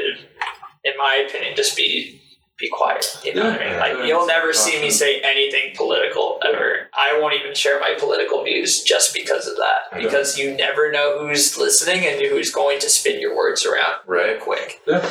in 0.84 0.94
my 0.98 1.26
opinion, 1.28 1.56
just 1.56 1.76
be 1.76 2.20
be 2.60 2.70
quiet. 2.70 3.20
You 3.24 3.34
know 3.34 3.46
what 3.50 3.60
I 3.62 3.66
mean? 3.70 3.80
Like 3.80 3.98
yeah, 3.98 4.06
you'll 4.06 4.28
never 4.28 4.54
see 4.54 4.80
me 4.82 4.92
say 4.92 5.20
anything 5.22 5.76
political 5.76 6.40
ever. 6.48 6.90
I 6.94 7.18
won't 7.20 7.34
even 7.34 7.56
share 7.56 7.80
my 7.80 7.96
political 8.00 8.44
views 8.44 8.84
just 8.84 9.14
because 9.16 9.48
of 9.48 9.56
that. 9.58 9.80
Yeah. 10.00 10.04
Because 10.04 10.38
you 10.38 10.56
never 10.56 10.92
know 10.92 11.18
who's 11.20 11.58
listening 11.58 12.06
and 12.06 12.22
who's 12.22 12.52
going 12.52 12.80
to 12.82 12.90
spin 12.90 13.20
your 13.20 13.36
words 13.36 13.66
around 13.66 13.96
real 14.06 14.24
Right. 14.34 14.40
quick. 14.40 14.80
Yeah. 14.86 15.10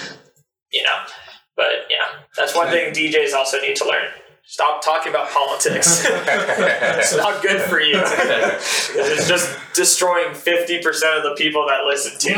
You 0.73 0.85
know, 0.85 0.97
but 1.57 1.87
yeah, 1.91 2.21
that's 2.37 2.55
one 2.55 2.69
thing 2.69 2.93
DJs 2.95 3.35
also 3.35 3.61
need 3.61 3.75
to 3.77 3.85
learn. 3.85 4.07
Stop 4.51 4.83
talking 4.83 5.11
about 5.11 5.31
politics. 5.31 6.03
it's 6.09 7.17
not 7.17 7.41
good 7.41 7.61
for 7.71 7.81
you. 7.81 7.93
it's 7.95 9.29
just 9.29 9.57
destroying 9.75 10.31
50% 10.33 10.85
of 11.17 11.23
the 11.23 11.35
people 11.39 11.65
that 11.69 11.85
listen 11.87 12.19
to 12.19 12.31
you. 12.31 12.37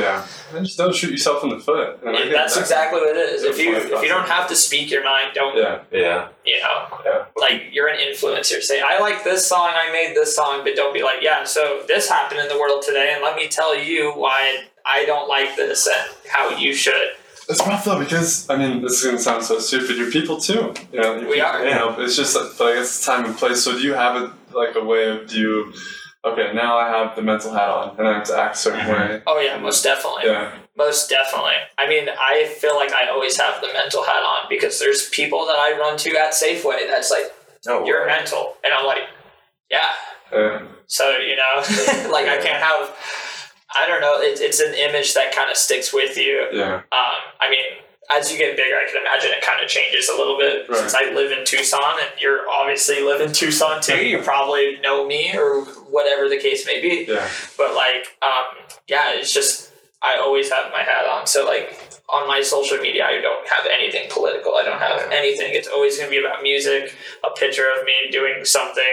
Yeah. 0.00 0.26
And 0.54 0.64
just 0.64 0.78
don't 0.78 0.94
shoot 0.94 1.10
yourself 1.10 1.44
in 1.44 1.50
the 1.50 1.58
foot. 1.58 1.98
And 2.02 2.16
Yeah, 2.16 2.24
get 2.24 2.32
that's 2.32 2.56
exactly 2.56 3.00
what 3.00 3.14
it 3.14 3.18
is. 3.18 3.42
If 3.42 3.58
you 3.58 3.76
if 3.76 3.90
you 4.02 4.08
don't 4.08 4.26
have 4.26 4.48
to 4.48 4.56
speak 4.56 4.90
your 4.90 5.04
mind, 5.04 5.32
don't 5.34 5.54
Yeah. 5.54 5.80
Yeah. 5.92 6.28
you 6.46 6.60
know 6.60 6.98
Yeah. 7.04 7.24
like 7.36 7.64
you're 7.72 7.88
an 7.88 7.98
influencer. 7.98 8.62
Say 8.62 8.80
I 8.80 8.98
like 8.98 9.22
this 9.22 9.46
song, 9.46 9.72
I 9.74 9.92
made 9.92 10.16
this 10.16 10.34
song, 10.34 10.62
but 10.64 10.76
don't 10.76 10.94
be 10.94 11.02
like, 11.02 11.18
yeah. 11.20 11.44
So 11.44 11.82
this 11.86 12.08
happened 12.08 12.40
in 12.40 12.48
the 12.48 12.58
world 12.58 12.82
today, 12.86 13.12
and 13.12 13.22
let 13.22 13.36
me 13.36 13.48
tell 13.48 13.78
you 13.78 14.12
why 14.12 14.64
I 14.86 15.04
don't 15.04 15.28
like 15.28 15.56
this 15.56 15.86
and 15.86 16.08
how 16.30 16.48
you 16.56 16.72
should. 16.72 17.10
It's 17.50 17.66
rough 17.66 17.84
though 17.84 17.98
because 17.98 18.48
I 18.48 18.56
mean 18.56 18.82
this 18.82 18.92
is 19.00 19.04
gonna 19.04 19.18
sound 19.18 19.44
so 19.44 19.58
stupid. 19.58 19.96
You're 19.96 20.10
people 20.10 20.38
too. 20.40 20.72
You 20.92 21.00
know. 21.00 21.26
We 21.28 21.40
are. 21.40 21.64
You 21.64 21.74
know. 21.74 21.96
It's 21.98 22.16
just 22.16 22.34
like, 22.36 22.56
but 22.58 22.68
I 22.68 22.74
guess 22.76 22.86
it's 22.96 23.04
time 23.04 23.24
and 23.24 23.36
place. 23.36 23.62
So 23.62 23.72
do 23.72 23.80
you 23.80 23.94
have 23.94 24.22
it 24.22 24.30
like 24.54 24.74
a 24.76 24.84
way 24.84 25.08
of 25.08 25.28
do 25.28 25.38
you? 25.38 25.72
Okay, 26.24 26.52
now 26.54 26.76
I 26.78 26.88
have 26.88 27.16
the 27.16 27.22
mental 27.22 27.52
hat 27.52 27.68
on 27.68 27.98
and 27.98 28.06
I 28.06 28.14
have 28.18 28.24
to 28.24 28.36
act 28.38 28.54
a 28.54 28.58
certain 28.58 28.86
way. 28.88 29.22
Oh 29.26 29.38
yeah, 29.40 29.58
most 29.58 29.82
definitely. 29.82 30.22
Yeah. 30.26 30.52
Most 30.76 31.10
definitely. 31.10 31.54
I 31.78 31.88
mean, 31.88 32.08
I 32.08 32.44
feel 32.58 32.74
like 32.76 32.92
I 32.92 33.08
always 33.08 33.38
have 33.38 33.60
the 33.60 33.68
mental 33.72 34.02
hat 34.04 34.22
on 34.22 34.46
because 34.48 34.78
there's 34.78 35.08
people 35.10 35.44
that 35.46 35.56
I 35.56 35.76
run 35.78 35.98
to 35.98 36.10
at 36.16 36.32
Safeway 36.32 36.86
that's 36.88 37.10
like, 37.10 37.32
Oh, 37.66 37.84
you're 37.84 38.00
wow. 38.06 38.16
mental. 38.16 38.56
And 38.64 38.72
I'm 38.72 38.86
like, 38.86 39.02
yeah. 39.70 39.88
Yeah. 40.32 40.62
So, 40.86 41.18
you 41.18 41.36
know, 41.36 41.56
like 42.10 42.26
I 42.28 42.38
can't 42.42 42.62
have, 42.62 42.96
I 43.78 43.86
don't 43.86 44.00
know, 44.00 44.20
it, 44.20 44.40
it's 44.40 44.60
an 44.60 44.74
image 44.74 45.14
that 45.14 45.34
kind 45.34 45.50
of 45.50 45.56
sticks 45.56 45.92
with 45.92 46.16
you. 46.16 46.48
Yeah. 46.52 46.74
Um, 46.74 47.20
I 47.40 47.50
mean, 47.50 47.64
as 48.16 48.32
you 48.32 48.38
get 48.38 48.56
bigger, 48.56 48.74
I 48.74 48.86
can 48.90 49.00
imagine 49.00 49.30
it 49.30 49.44
kind 49.44 49.62
of 49.62 49.68
changes 49.68 50.08
a 50.08 50.16
little 50.16 50.36
bit. 50.36 50.68
Right. 50.68 50.78
Since 50.78 50.94
I 50.94 51.12
live 51.12 51.30
in 51.30 51.44
Tucson 51.44 51.94
and 52.00 52.20
you're 52.20 52.48
obviously 52.50 53.02
live 53.02 53.20
in 53.20 53.32
Tucson 53.32 53.80
too, 53.80 54.04
you 54.04 54.20
probably 54.22 54.78
know 54.80 55.06
me 55.06 55.36
or 55.36 55.64
whatever 55.90 56.28
the 56.28 56.38
case 56.38 56.66
may 56.66 56.80
be. 56.80 57.06
Yeah. 57.08 57.28
But 57.56 57.74
like, 57.74 58.16
um, 58.22 58.66
yeah, 58.88 59.12
it's 59.14 59.32
just 59.32 59.72
I 60.02 60.18
always 60.20 60.50
have 60.50 60.72
my 60.72 60.82
hat 60.82 61.06
on. 61.08 61.26
So 61.26 61.44
like 61.44 61.78
on 62.08 62.26
my 62.26 62.42
social 62.42 62.78
media, 62.78 63.04
I 63.04 63.20
don't 63.20 63.46
have 63.48 63.66
anything 63.72 64.08
political. 64.10 64.54
I 64.56 64.64
don't 64.64 64.80
have 64.80 65.12
anything. 65.12 65.54
It's 65.54 65.68
always 65.68 65.96
going 65.96 66.10
to 66.10 66.16
be 66.18 66.24
about 66.24 66.42
music, 66.42 66.94
a 67.24 67.38
picture 67.38 67.70
of 67.70 67.84
me 67.84 68.10
doing 68.10 68.44
something. 68.44 68.92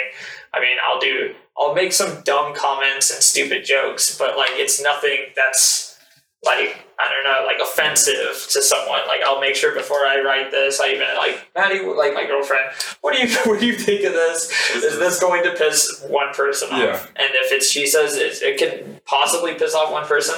I 0.53 0.59
mean, 0.59 0.77
I'll 0.85 0.99
do, 0.99 1.35
I'll 1.57 1.73
make 1.73 1.93
some 1.93 2.21
dumb 2.23 2.55
comments 2.55 3.11
and 3.13 3.21
stupid 3.21 3.65
jokes, 3.65 4.17
but 4.17 4.37
like 4.37 4.51
it's 4.53 4.81
nothing 4.81 5.27
that's 5.35 5.97
like 6.43 6.86
I 6.99 7.09
don't 7.09 7.23
know, 7.23 7.45
like 7.45 7.57
offensive 7.61 8.47
to 8.51 8.61
someone. 8.61 9.07
Like 9.07 9.21
I'll 9.23 9.39
make 9.39 9.55
sure 9.55 9.73
before 9.73 10.05
I 10.05 10.21
write 10.21 10.49
this, 10.49 10.79
I 10.79 10.89
even 10.89 11.07
like 11.17 11.47
Maddie, 11.55 11.85
like 11.85 12.13
my 12.13 12.25
girlfriend. 12.25 12.71
What 13.01 13.15
do 13.15 13.25
you 13.25 13.35
what 13.45 13.59
do 13.59 13.67
you 13.67 13.75
think 13.75 14.03
of 14.05 14.13
this? 14.13 14.51
Is 14.75 14.97
this 14.97 15.19
going 15.19 15.43
to 15.43 15.51
piss 15.51 16.03
one 16.07 16.33
person 16.33 16.69
off? 16.71 16.79
Yeah. 16.79 16.99
And 17.15 17.29
if 17.33 17.51
it's 17.51 17.69
she 17.69 17.85
says 17.85 18.15
it, 18.15 18.41
it 18.41 18.57
can 18.57 18.99
possibly 19.05 19.53
piss 19.53 19.75
off 19.75 19.91
one 19.91 20.07
person, 20.07 20.35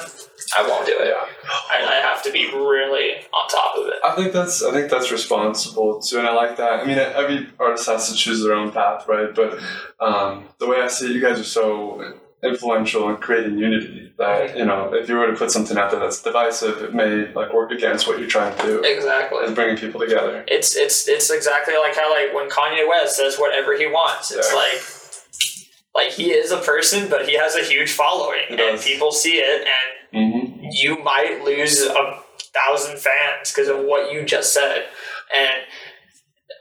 I 0.57 0.67
won't 0.67 0.85
do 0.85 0.97
it. 0.99 1.07
Yeah. 1.07 1.25
I, 1.71 1.85
I 1.85 1.95
have 2.01 2.23
to 2.23 2.31
be 2.31 2.47
really 2.47 3.17
on 3.33 3.49
top 3.49 3.75
of 3.77 3.87
it. 3.87 3.95
I 4.03 4.15
think 4.15 4.33
that's 4.33 4.63
I 4.63 4.71
think 4.71 4.89
that's 4.89 5.11
responsible 5.11 5.99
too, 6.01 6.19
and 6.19 6.27
I 6.27 6.33
like 6.33 6.57
that. 6.57 6.81
I 6.81 6.85
mean, 6.85 6.97
every 6.97 7.47
artist 7.59 7.87
has 7.87 8.09
to 8.09 8.15
choose 8.15 8.43
their 8.43 8.53
own 8.53 8.71
path, 8.71 9.07
right? 9.07 9.33
But 9.33 9.59
um, 9.99 10.45
the 10.57 10.67
way 10.67 10.81
I 10.81 10.87
see 10.87 11.07
it, 11.07 11.11
you 11.11 11.21
guys 11.21 11.39
are 11.39 11.43
so 11.43 12.19
influential 12.43 13.09
in 13.09 13.17
creating 13.17 13.57
unity 13.57 14.13
that 14.17 14.57
you 14.57 14.65
know 14.65 14.93
if 14.93 15.09
you 15.09 15.15
were 15.15 15.27
to 15.27 15.35
put 15.35 15.51
something 15.51 15.77
out 15.77 15.91
there 15.91 15.99
that's 15.99 16.21
divisive, 16.21 16.81
it 16.81 16.93
may 16.93 17.31
like 17.33 17.53
work 17.53 17.71
against 17.71 18.07
what 18.07 18.19
you're 18.19 18.27
trying 18.29 18.55
to 18.57 18.63
do. 18.63 18.81
Exactly. 18.83 19.45
and 19.45 19.55
bringing 19.55 19.77
people 19.77 19.99
together. 19.99 20.43
It's 20.47 20.75
it's 20.75 21.07
it's 21.07 21.29
exactly 21.29 21.75
like 21.77 21.95
how 21.95 22.09
like 22.11 22.33
when 22.33 22.49
Kanye 22.49 22.87
West 22.87 23.17
says 23.17 23.37
whatever 23.37 23.77
he 23.77 23.85
wants. 23.87 24.31
It's 24.31 24.49
Yeah. 24.51 24.55
like 24.57 24.83
like 25.95 26.13
he 26.13 26.31
is 26.31 26.51
a 26.51 26.57
person, 26.57 27.09
but 27.09 27.27
he 27.27 27.35
has 27.35 27.55
a 27.55 27.63
huge 27.63 27.91
following, 27.91 28.41
and 28.49 28.57
does. 28.57 28.85
people 28.85 29.11
see 29.11 29.37
it, 29.37 29.61
and 29.61 29.95
Mm-hmm. 30.11 30.65
you 30.71 31.03
might 31.03 31.43
lose 31.45 31.83
a 31.83 32.19
thousand 32.55 32.97
fans 32.97 33.51
because 33.53 33.67
of 33.69 33.77
what 33.85 34.11
you 34.11 34.23
just 34.25 34.51
said. 34.53 34.85
And 35.37 35.53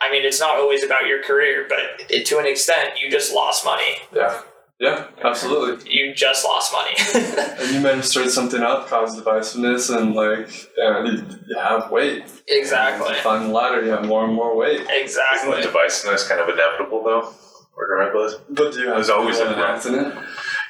I 0.02 0.10
mean, 0.12 0.22
it's 0.26 0.38
not 0.38 0.56
always 0.56 0.84
about 0.84 1.06
your 1.06 1.22
career, 1.22 1.64
but 1.66 1.78
it, 2.10 2.26
to 2.26 2.38
an 2.38 2.44
extent, 2.46 3.00
you 3.00 3.10
just 3.10 3.32
lost 3.34 3.64
money. 3.64 3.96
Yeah. 4.14 4.42
Yeah. 4.80 5.06
Absolutely. 5.24 5.90
You 5.98 6.14
just 6.14 6.44
lost 6.44 6.72
money. 6.72 6.94
And 7.60 7.74
you 7.74 7.80
may 7.80 7.94
have 7.96 8.04
stirred 8.04 8.30
something 8.30 8.62
up, 8.62 8.86
caused 8.86 9.18
divisiveness, 9.22 9.94
and 9.96 10.14
like 10.14 10.48
yeah, 10.76 11.04
you, 11.04 11.24
you 11.48 11.58
have 11.58 11.90
weight. 11.90 12.24
exactly. 12.46 13.14
You 13.16 13.20
climb 13.22 13.48
the 13.48 13.52
ladder, 13.52 13.84
you 13.84 13.90
have 13.90 14.06
more 14.06 14.24
and 14.24 14.34
more 14.34 14.56
weight. 14.56 14.80
Isn't 14.82 14.90
Exactly. 15.02 15.60
the 15.62 15.68
divisiveness 15.68 16.28
kind 16.28 16.40
of 16.40 16.48
inevitable 16.48 17.02
though? 17.02 17.32
Regardless. 17.76 18.34
But 18.50 18.72
do 18.72 18.80
you 18.80 18.86
have 18.88 18.96
There's 18.96 19.10
always 19.10 19.38
people 19.38 19.54
a- 19.54 19.56
that 19.56 19.86
in 19.86 19.94
it? 19.96 20.14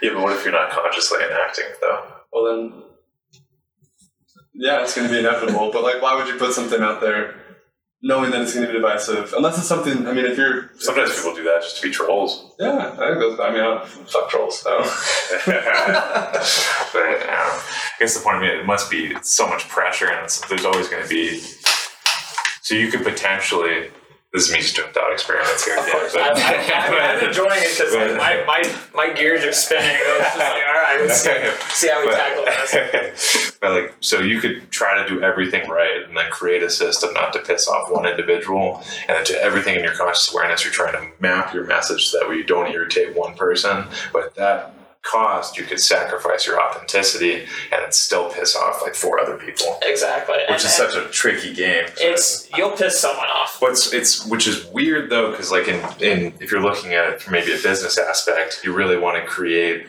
Yeah, 0.03 0.11
but 0.15 0.23
what 0.23 0.33
if 0.37 0.45
you're 0.45 0.53
not 0.53 0.71
consciously 0.71 1.19
enacting 1.25 1.65
it 1.69 1.79
though? 1.81 2.03
Well 2.33 2.45
then, 2.57 2.83
yeah, 4.55 4.83
it's 4.83 4.95
going 4.95 5.09
to 5.09 5.13
be 5.13 5.19
inevitable. 5.21 5.71
but 5.73 5.83
like, 5.83 6.01
why 6.03 6.15
would 6.17 6.29
you 6.29 6.39
put 6.39 6.53
something 6.53 6.81
out 6.81 7.01
there 7.01 7.35
knowing 8.03 8.31
that 8.31 8.43
it's 8.43 8.55
going 8.55 8.67
to 8.67 8.73
be 8.73 8.79
divisive? 8.79 9.33
Unless 9.37 9.59
it's 9.59 9.67
something. 9.67 10.07
I 10.07 10.13
mean, 10.13 10.25
if 10.27 10.39
you're 10.39 10.71
Sometimes 10.79 11.15
people 11.15 11.35
do 11.35 11.45
that 11.45 11.63
just 11.63 11.77
to 11.77 11.83
be 11.83 11.93
trolls. 11.93 12.55
yeah, 12.59 12.97
I 12.99 13.09
think 13.09 13.19
that's. 13.19 13.41
I 13.41 13.51
mean, 13.53 13.63
I, 13.63 13.85
fuck 13.85 14.31
trolls. 14.31 14.61
So. 14.61 14.79
but 15.47 15.57
um, 17.23 17.53
I 17.59 17.95
guess 17.99 18.17
the 18.17 18.23
point 18.23 18.37
of 18.39 18.43
it, 18.45 18.59
it 18.61 18.67
must 18.67 18.91
be 18.91 19.15
so 19.23 19.49
much 19.49 19.69
pressure, 19.69 20.09
and 20.11 20.25
it's, 20.25 20.41
there's 20.49 20.65
always 20.65 20.89
going 20.89 21.03
to 21.03 21.09
be 21.09 21.41
So 22.63 22.75
you 22.75 22.91
could 22.91 23.03
potentially. 23.03 23.91
This 24.33 24.47
is 24.47 24.53
me 24.53 24.61
just 24.61 24.77
doing 24.77 24.93
thought 24.93 25.11
experiments 25.11 25.65
here. 25.65 25.79
Of 25.79 25.87
course, 25.87 26.15
I, 26.15 26.33
I, 26.37 27.15
I'm 27.17 27.29
enjoying 27.29 27.51
it 27.63 27.79
because 27.79 27.95
like, 27.95 28.15
my, 28.15 28.45
my, 28.47 28.79
my 28.95 29.15
gears 29.15 29.43
are 29.43 29.55
spinning. 29.55 29.89
It's 29.91 30.19
just 30.19 30.39
like, 30.39 30.65
all 30.69 30.75
right, 30.75 30.99
let's 31.01 31.23
see, 31.23 31.31
see 31.75 31.89
how 31.89 32.05
we 32.05 32.13
tackle 32.13 32.45
this. 32.45 33.53
but 33.63 33.71
like, 33.71 33.95
so 34.01 34.21
you 34.21 34.39
could 34.39 34.71
try 34.71 35.03
to 35.03 35.09
do 35.09 35.23
everything 35.23 35.67
right 35.71 36.03
and 36.07 36.15
then 36.15 36.31
create 36.31 36.63
a 36.63 36.69
system 36.69 37.15
not 37.15 37.33
to 37.33 37.39
piss 37.39 37.67
off 37.69 37.91
one 37.91 38.05
individual, 38.05 38.83
and 39.09 39.17
then 39.17 39.25
to 39.25 39.43
everything 39.43 39.77
in 39.77 39.83
your 39.83 39.95
conscious 39.95 40.31
awareness, 40.31 40.63
you're 40.63 40.75
trying 40.75 40.93
to 40.93 41.11
map 41.23 41.55
your 41.55 41.65
message 41.65 42.09
so 42.09 42.19
that 42.19 42.29
way 42.29 42.37
you 42.37 42.45
don't 42.45 42.71
irritate 42.71 43.17
one 43.17 43.35
person. 43.35 43.87
But 44.13 44.35
that 44.35 44.75
cost, 45.03 45.57
you 45.57 45.65
could 45.65 45.81
sacrifice 45.81 46.47
your 46.47 46.61
authenticity 46.61 47.47
and 47.73 47.93
still 47.95 48.31
piss 48.31 48.55
off 48.57 48.83
like 48.83 48.95
four 48.95 49.19
other 49.21 49.37
people, 49.37 49.79
Exactly. 49.83 50.35
which 50.37 50.49
and, 50.49 50.57
is 50.57 50.75
such 50.75 50.95
a 50.95 51.09
tricky 51.09 51.55
game. 51.55 51.85
it's 51.99 52.49
you'll 52.57 52.73
piss 52.73 52.99
someone 52.99 53.27
off. 53.29 53.57
What's 53.61 53.93
it's 53.93 54.27
which 54.27 54.47
is 54.47 54.67
weird 54.67 55.11
though, 55.11 55.31
because 55.31 55.51
like 55.51 55.69
in, 55.69 55.77
in 56.01 56.35
if 56.41 56.51
you're 56.51 56.63
looking 56.63 56.95
at 56.95 57.09
it 57.13 57.23
from 57.23 57.33
maybe 57.33 57.53
a 57.53 57.63
business 57.63 57.97
aspect, 57.99 58.61
you 58.65 58.73
really 58.75 58.99
want 58.99 59.17
to 59.23 59.25
create 59.29 59.87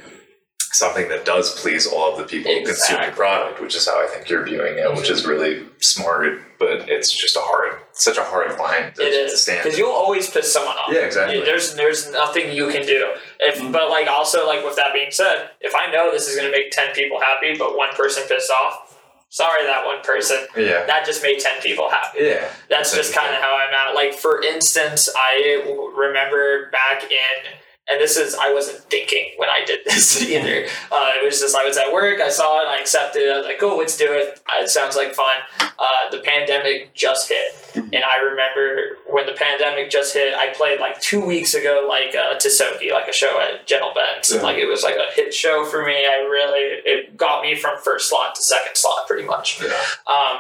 something 0.72 1.07
that 1.09 1.26
does 1.26 1.59
please 1.59 1.88
all 1.88 2.11
of 2.11 2.17
the 2.17 2.24
people 2.26 2.51
who 2.51 2.59
consume 2.65 2.97
Exactly. 2.97 3.07
your 3.07 3.15
product, 3.15 3.61
which 3.61 3.76
is 3.76 3.88
how 3.88 4.03
I 4.03 4.07
think 4.07 4.30
you're 4.30 4.43
viewing 4.43 4.78
it, 4.78 4.93
which 4.95 5.09
is 5.09 5.22
mm-hmm. 5.22 5.30
really 5.30 5.65
smart. 5.80 6.41
But 6.59 6.89
it's 6.89 7.11
just 7.15 7.38
a 7.38 7.41
hard, 7.41 7.80
such 7.93 8.17
a 8.17 8.24
hard 8.24 8.57
line 8.59 8.91
to, 8.95 9.01
It 9.01 9.30
to 9.32 9.38
stand. 9.38 9.63
because 9.63 9.78
you'll 9.80 9.91
always 9.91 10.30
piss 10.30 10.51
someone 10.51 10.76
off. 10.76 10.91
Yeah, 10.91 10.99
exactly. 11.01 11.39
There's 11.41 11.74
there's 11.76 12.11
nothing 12.11 12.51
you 12.51 12.70
can 12.70 12.86
do. 12.86 13.13
If 13.39 13.59
mm-hmm. 13.59 13.72
but 13.72 13.89
like 13.89 14.07
also 14.07 14.45
like 14.45 14.63
with 14.65 14.76
that 14.76 14.93
being 14.93 15.11
said, 15.11 15.51
if 15.61 15.74
I 15.76 15.89
know 15.91 16.11
this 16.11 16.28
is 16.28 16.36
gonna 16.36 16.51
make 16.51 16.72
ten 16.72 16.93
people 16.93 17.20
happy, 17.22 17.57
but 17.57 17.78
one 17.78 17.93
person 17.95 18.24
pissed 18.28 18.51
off, 18.65 18.99
sorry 19.30 19.63
that 19.65 19.86
one 19.86 20.01
person. 20.03 20.38
yeah, 20.57 20.86
That 20.86 21.05
just 21.05 21.24
made 21.24 21.39
ten 21.39 21.61
people 21.61 21.89
happy. 21.89 22.20
yeah. 22.22 22.49
That's 22.70 22.93
just 22.93 23.15
kind 23.15 23.34
of 23.34 23.41
how 23.41 23.57
I'm 23.57 23.74
at. 23.74 23.95
Like 23.95 24.13
for 24.13 24.41
instance, 24.43 25.09
I 25.15 25.63
remember 25.95 26.70
back 26.72 27.03
in, 27.03 27.51
and 27.91 27.99
this 27.99 28.17
is 28.17 28.35
I 28.35 28.53
wasn't 28.53 28.79
thinking 28.89 29.31
when 29.37 29.49
I 29.49 29.65
did 29.65 29.79
this 29.85 30.21
either. 30.21 30.65
Uh, 30.91 31.09
it 31.21 31.25
was 31.25 31.39
just 31.39 31.55
I 31.55 31.65
was 31.65 31.77
at 31.77 31.91
work, 31.91 32.19
I 32.21 32.29
saw 32.29 32.61
it, 32.61 32.67
I 32.67 32.79
accepted. 32.79 33.23
it. 33.23 33.31
I 33.31 33.37
was 33.37 33.45
like, 33.45 33.59
"Cool, 33.59 33.77
let's 33.77 33.97
do 33.97 34.11
it." 34.11 34.39
Uh, 34.47 34.63
It 34.63 34.69
sounds 34.69 34.95
like 34.95 35.13
fun. 35.13 35.35
Uh, 35.61 36.11
the 36.11 36.19
pandemic 36.19 36.93
just 36.93 37.29
hit, 37.29 37.53
and 37.75 38.03
I 38.03 38.17
remember 38.17 38.97
when 39.07 39.25
the 39.25 39.31
pandemic 39.33 39.89
just 39.89 40.13
hit. 40.13 40.33
I 40.33 40.53
played 40.53 40.79
like 40.79 40.99
two 41.01 41.25
weeks 41.25 41.53
ago, 41.53 41.85
like 41.87 42.13
uh, 42.15 42.35
Tisoki, 42.37 42.91
like 42.91 43.07
a 43.07 43.13
show 43.13 43.39
at 43.39 43.65
Gentle 43.65 43.93
Ben's. 43.95 44.33
Yeah. 44.33 44.41
Like 44.41 44.57
it 44.57 44.65
was 44.67 44.83
like 44.83 44.95
a 44.95 45.11
hit 45.13 45.33
show 45.33 45.63
for 45.65 45.85
me. 45.85 45.93
I 46.05 46.17
really 46.29 46.81
it 46.85 47.17
got 47.17 47.41
me 47.43 47.55
from 47.55 47.77
first 47.81 48.09
slot 48.09 48.35
to 48.35 48.41
second 48.41 48.75
slot, 48.75 49.07
pretty 49.07 49.23
much. 49.27 49.61
Yeah. 49.61 49.67
Um, 50.07 50.39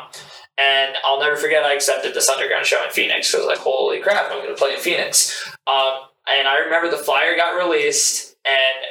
and 0.57 0.95
I'll 1.05 1.21
never 1.21 1.37
forget 1.37 1.63
I 1.63 1.73
accepted 1.73 2.13
this 2.13 2.27
underground 2.27 2.65
show 2.65 2.83
in 2.83 2.89
Phoenix. 2.91 3.31
'cause 3.31 3.39
I 3.41 3.45
was 3.45 3.47
like, 3.57 3.59
holy 3.59 4.01
crap, 4.01 4.29
I'm 4.29 4.39
going 4.39 4.49
to 4.49 4.55
play 4.55 4.73
in 4.73 4.79
Phoenix. 4.79 5.49
Um, 5.67 6.01
and 6.37 6.47
I 6.47 6.59
remember 6.59 6.89
the 6.89 6.97
flyer 7.03 7.35
got 7.35 7.55
released, 7.57 8.35
and 8.45 8.85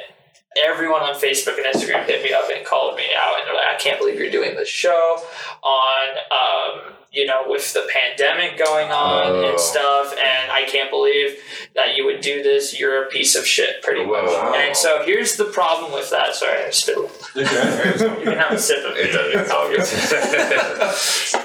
everyone 0.65 1.01
on 1.01 1.15
Facebook 1.15 1.57
and 1.57 1.65
Instagram 1.73 2.05
hit 2.05 2.23
me 2.23 2.33
up 2.33 2.45
and 2.55 2.65
called 2.65 2.95
me 2.95 3.05
out, 3.17 3.39
and 3.39 3.47
they're 3.47 3.53
like, 3.55 3.67
I 3.75 3.77
can't 3.77 3.99
believe 3.99 4.19
you're 4.19 4.31
doing 4.31 4.55
this 4.55 4.67
show 4.69 5.21
on, 5.63 6.17
um, 6.31 6.93
you 7.11 7.25
know, 7.25 7.41
with 7.47 7.71
the 7.73 7.87
pandemic 7.91 8.57
going 8.57 8.91
on 8.91 9.23
Oh. 9.27 9.49
and 9.49 9.59
stuff, 9.59 10.11
and 10.13 10.51
I 10.51 10.63
can't 10.63 10.89
believe 10.91 11.37
that 11.75 11.95
you 11.95 12.05
would 12.05 12.21
do 12.21 12.43
this. 12.43 12.79
You're 12.79 13.03
a 13.03 13.07
piece 13.07 13.35
of 13.35 13.45
shit, 13.47 13.81
pretty 13.81 14.05
much. 14.05 14.29
And 14.55 14.75
so 14.75 15.03
here's 15.05 15.35
the 15.35 15.45
problem 15.45 15.91
with 15.91 16.09
that. 16.11 16.35
Sorry, 16.35 16.65
I 16.65 16.69
spilled. 16.71 17.09
You 17.35 17.45
can 17.45 18.37
have 18.37 18.51
a 18.51 18.59
sip 18.59 18.85
of 18.85 18.95
It 18.97 19.09
it's 19.35 19.51
all 19.51 19.67
good. 19.69 19.79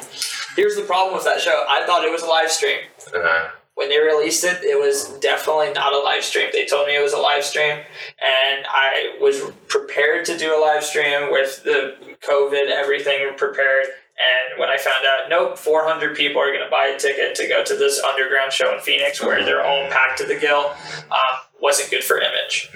Here's 0.56 0.76
the 0.76 0.82
problem 0.82 1.14
with 1.16 1.24
that 1.24 1.40
show. 1.40 1.64
I 1.68 1.84
thought 1.84 2.04
it 2.04 2.12
was 2.12 2.22
a 2.22 2.26
live 2.26 2.48
stream. 2.50 2.78
uh, 3.12 3.48
When 3.74 3.88
they 3.88 3.98
released 3.98 4.44
it, 4.44 4.62
it 4.62 4.78
was 4.78 5.08
definitely 5.18 5.72
not 5.72 5.92
a 5.92 5.98
live 5.98 6.22
stream. 6.22 6.48
They 6.52 6.64
told 6.64 6.86
me 6.86 6.96
it 6.96 7.02
was 7.02 7.12
a 7.12 7.18
live 7.18 7.44
stream, 7.44 7.72
and 7.72 8.66
I 8.68 9.16
was 9.20 9.50
prepared 9.66 10.24
to 10.26 10.38
do 10.38 10.56
a 10.56 10.60
live 10.60 10.84
stream 10.84 11.32
with 11.32 11.64
the 11.64 11.96
COVID, 12.22 12.70
everything 12.70 13.30
prepared. 13.36 13.86
And 14.16 14.60
when 14.60 14.68
I 14.68 14.78
found 14.78 15.04
out, 15.04 15.28
nope, 15.28 15.58
400 15.58 16.16
people 16.16 16.40
are 16.40 16.52
going 16.52 16.64
to 16.64 16.70
buy 16.70 16.92
a 16.94 16.98
ticket 16.98 17.34
to 17.34 17.48
go 17.48 17.64
to 17.64 17.74
this 17.74 18.00
underground 18.00 18.52
show 18.52 18.72
in 18.72 18.80
Phoenix 18.80 19.20
where 19.20 19.44
they're 19.44 19.64
all 19.64 19.90
packed 19.90 20.18
to 20.18 20.24
the 20.24 20.36
gill, 20.36 20.70
um, 21.10 21.38
wasn't 21.60 21.90
good 21.90 22.04
for 22.04 22.18
image. 22.20 22.70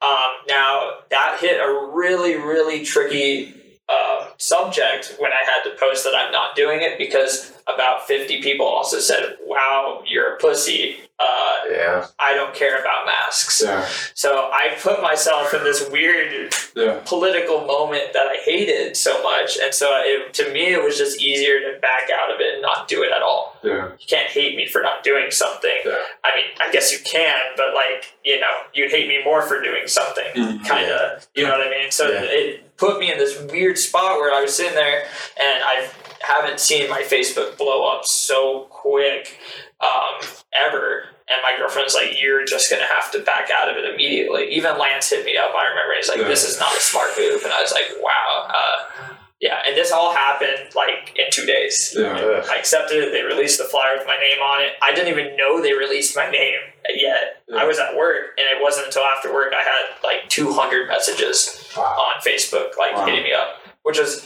Um, 0.00 0.32
now 0.48 0.90
that 1.10 1.38
hit 1.40 1.60
a 1.60 1.90
really, 1.92 2.36
really 2.36 2.84
tricky 2.84 3.52
um, 3.88 4.28
subject 4.38 5.14
when 5.18 5.30
I 5.32 5.44
had 5.44 5.70
to 5.70 5.76
post 5.78 6.04
that 6.04 6.14
I'm 6.14 6.32
not 6.32 6.56
doing 6.56 6.82
it 6.82 6.98
because 6.98 7.52
about 7.72 8.06
50 8.06 8.42
people 8.42 8.66
also 8.66 8.98
said, 8.98 9.36
"Wow, 9.44 10.02
you're 10.06 10.34
a 10.34 10.38
pussy. 10.38 11.00
Uh, 11.18 11.52
yeah. 11.70 12.06
I 12.18 12.34
don't 12.34 12.54
care 12.54 12.78
about 12.78 13.06
masks." 13.06 13.62
Yeah, 13.64 13.88
So 14.14 14.50
I 14.52 14.76
put 14.80 15.00
myself 15.02 15.54
in 15.54 15.64
this 15.64 15.88
weird 15.88 16.52
yeah, 16.74 17.00
political 17.06 17.62
moment 17.64 18.12
that 18.12 18.26
I 18.26 18.36
hated 18.44 18.96
so 18.96 19.22
much, 19.22 19.56
and 19.58 19.72
so 19.74 19.88
it, 20.02 20.34
to 20.34 20.52
me 20.52 20.72
it 20.72 20.82
was 20.82 20.98
just 20.98 21.20
easier 21.20 21.60
to 21.60 21.78
back 21.80 22.08
out 22.10 22.34
of 22.34 22.40
it 22.40 22.54
and 22.54 22.62
not 22.62 22.88
do 22.88 23.02
it 23.02 23.12
at 23.12 23.22
all 23.22 23.56
yeah, 23.62 23.88
you 23.98 24.06
can't 24.06 24.28
hate 24.30 24.56
me 24.56 24.66
for 24.66 24.82
not 24.82 25.02
doing 25.02 25.30
something. 25.30 25.78
Yeah. 25.84 25.96
I 26.24 26.36
mean, 26.36 26.44
I 26.60 26.70
guess 26.72 26.92
you 26.92 26.98
can, 27.04 27.34
but 27.56 27.74
like, 27.74 28.14
you 28.24 28.38
know, 28.40 28.46
you'd 28.74 28.90
hate 28.90 29.08
me 29.08 29.22
more 29.24 29.42
for 29.42 29.60
doing 29.62 29.86
something, 29.88 30.26
Mhm. 30.34 30.66
kind 30.66 30.88
of. 30.90 31.26
You 31.34 31.44
know 31.44 31.58
what 31.58 31.66
I 31.66 31.70
mean? 31.70 31.90
So 31.90 32.06
it 32.08 32.62
put 32.76 32.98
me 32.98 33.10
in 33.12 33.18
this 33.18 33.40
weird 33.50 33.78
spot 33.78 34.18
where 34.18 34.34
I 34.34 34.42
was 34.42 34.54
sitting 34.54 34.74
there 34.74 35.04
and 35.40 35.64
I 35.64 35.88
haven't 36.20 36.60
seen 36.60 36.90
my 36.90 37.02
Facebook 37.02 37.56
blow 37.56 37.86
up 37.86 38.04
so 38.04 38.66
quick 38.70 39.38
um, 39.80 40.26
ever. 40.54 41.04
And 41.28 41.38
my 41.42 41.54
girlfriend's 41.58 41.94
like, 41.94 42.22
"You're 42.22 42.44
just 42.44 42.70
gonna 42.70 42.86
have 42.86 43.10
to 43.12 43.18
back 43.20 43.50
out 43.50 43.68
of 43.68 43.76
it 43.76 43.84
immediately." 43.84 44.44
Even 44.54 44.78
Lance 44.78 45.10
hit 45.10 45.24
me 45.24 45.36
up. 45.36 45.50
I 45.56 45.68
remember 45.70 45.94
he's 45.96 46.08
like, 46.08 46.20
"This 46.20 46.48
is 46.48 46.60
not 46.60 46.76
a 46.76 46.80
smart 46.80 47.08
move," 47.18 47.42
and 47.42 47.52
I 47.52 47.60
was 47.62 47.72
like, 47.72 47.86
"Wow." 48.00 48.48
Uh, 48.48 49.14
yeah, 49.40 49.60
and 49.66 49.76
this 49.76 49.90
all 49.90 50.14
happened 50.14 50.72
like 50.76 51.16
in 51.18 51.26
two 51.32 51.44
days. 51.44 51.94
yeah. 51.98 52.42
I 52.48 52.56
accepted 52.56 53.02
it. 53.02 53.12
They 53.12 53.22
released 53.22 53.58
the 53.58 53.64
flyer 53.64 53.96
with 53.98 54.06
my 54.06 54.16
name 54.16 54.40
on 54.40 54.62
it. 54.62 54.72
I 54.80 54.94
didn't 54.94 55.08
even 55.08 55.36
know 55.36 55.60
they 55.60 55.74
released 55.74 56.14
my 56.16 56.30
name 56.30 56.60
yet. 56.94 57.32
Yeah. 57.48 57.58
I 57.58 57.64
was 57.64 57.78
at 57.78 57.96
work, 57.96 58.34
and 58.38 58.46
it 58.58 58.60
wasn't 58.60 58.86
until 58.86 59.04
after 59.04 59.32
work 59.32 59.52
I 59.56 59.62
had 59.62 60.02
like 60.02 60.28
200 60.28 60.88
messages 60.88 61.64
Wow. 61.76 61.82
on 61.84 62.20
Facebook, 62.20 62.76
like 62.76 62.92
Wow. 62.96 63.04
hitting 63.06 63.22
me 63.22 63.32
up, 63.32 63.58
which 63.82 63.98
is. 63.98 64.24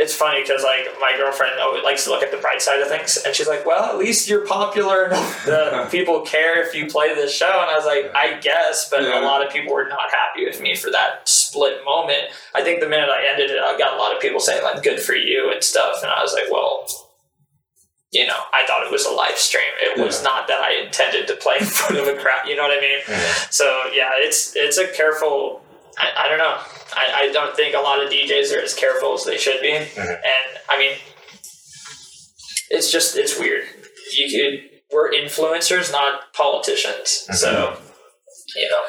It's 0.00 0.14
funny 0.14 0.42
because 0.42 0.62
like 0.62 0.86
my 1.00 1.14
girlfriend 1.16 1.58
always 1.58 1.82
likes 1.82 2.04
to 2.04 2.10
look 2.10 2.22
at 2.22 2.30
the 2.30 2.36
bright 2.36 2.62
side 2.62 2.80
of 2.80 2.86
things, 2.86 3.16
and 3.24 3.34
she's 3.34 3.48
like, 3.48 3.66
"Well, 3.66 3.82
at 3.82 3.98
least 3.98 4.28
you're 4.28 4.46
popular 4.46 5.06
enough 5.06 5.44
that 5.46 5.90
people 5.90 6.20
care 6.20 6.62
if 6.64 6.72
you 6.72 6.86
play 6.86 7.14
this 7.16 7.34
show." 7.34 7.46
And 7.50 7.68
I 7.70 7.74
was 7.74 7.84
like, 7.86 8.14
"I 8.14 8.34
guess," 8.34 8.88
but 8.90 9.02
Yeah. 9.02 9.20
a 9.20 9.24
lot 9.24 9.44
of 9.44 9.50
people 9.52 9.74
were 9.74 9.88
not 9.88 10.08
happy 10.12 10.44
with 10.46 10.60
me 10.60 10.76
for 10.76 10.90
that 10.92 11.28
split 11.28 11.82
moment. 11.84 12.28
I 12.54 12.62
think 12.62 12.78
the 12.78 12.88
minute 12.88 13.08
I 13.10 13.26
ended 13.28 13.50
it, 13.50 13.58
I 13.60 13.76
got 13.76 13.94
a 13.94 13.96
lot 13.96 14.14
of 14.14 14.20
people 14.20 14.38
saying 14.38 14.62
like, 14.62 14.84
"Good 14.84 15.02
for 15.02 15.14
you" 15.16 15.50
and 15.50 15.64
stuff, 15.64 16.00
and 16.02 16.12
I 16.12 16.22
was 16.22 16.32
like, 16.32 16.48
"Well, 16.48 16.86
you 18.10 18.26
know, 18.26 18.40
I 18.54 18.64
thought 18.66 18.86
it 18.86 18.90
was 18.90 19.04
a 19.04 19.10
live 19.12 19.36
stream. 19.36 19.64
It 19.82 20.02
was 20.02 20.22
not 20.22 20.48
that 20.48 20.60
I 20.62 20.82
intended 20.84 21.26
to 21.28 21.36
play 21.36 21.56
in 21.60 21.66
front 21.66 22.00
of 22.00 22.08
a 22.08 22.16
crowd. 22.20 22.46
You 22.48 22.56
know 22.56 22.62
what 22.62 22.76
I 22.76 22.80
mean? 22.80 23.00
Mhm. 23.04 23.52
So 23.52 23.64
yeah, 23.94 24.10
it's 24.14 24.54
it's 24.56 24.78
a 24.78 24.86
careful. 24.88 25.62
I, 25.98 26.24
I 26.24 26.28
don't 26.28 26.38
know. 26.38 26.56
I, 26.94 27.24
I 27.28 27.32
don't 27.32 27.54
think 27.56 27.74
a 27.74 27.80
lot 27.80 28.02
of 28.02 28.10
DJs 28.10 28.56
are 28.56 28.60
as 28.60 28.72
careful 28.74 29.14
as 29.14 29.24
they 29.24 29.36
should 29.36 29.60
be. 29.60 29.72
And 29.72 29.88
I 30.70 30.78
mean, 30.78 30.96
it's 32.70 32.90
just 32.90 33.16
it's 33.16 33.38
weird. 33.38 33.64
You 34.16 34.26
could 34.30 34.70
we're 34.92 35.12
influencers, 35.12 35.92
not 35.92 36.32
politicians. 36.32 37.26
So 37.32 37.76
you 38.56 38.68
know, 38.70 38.80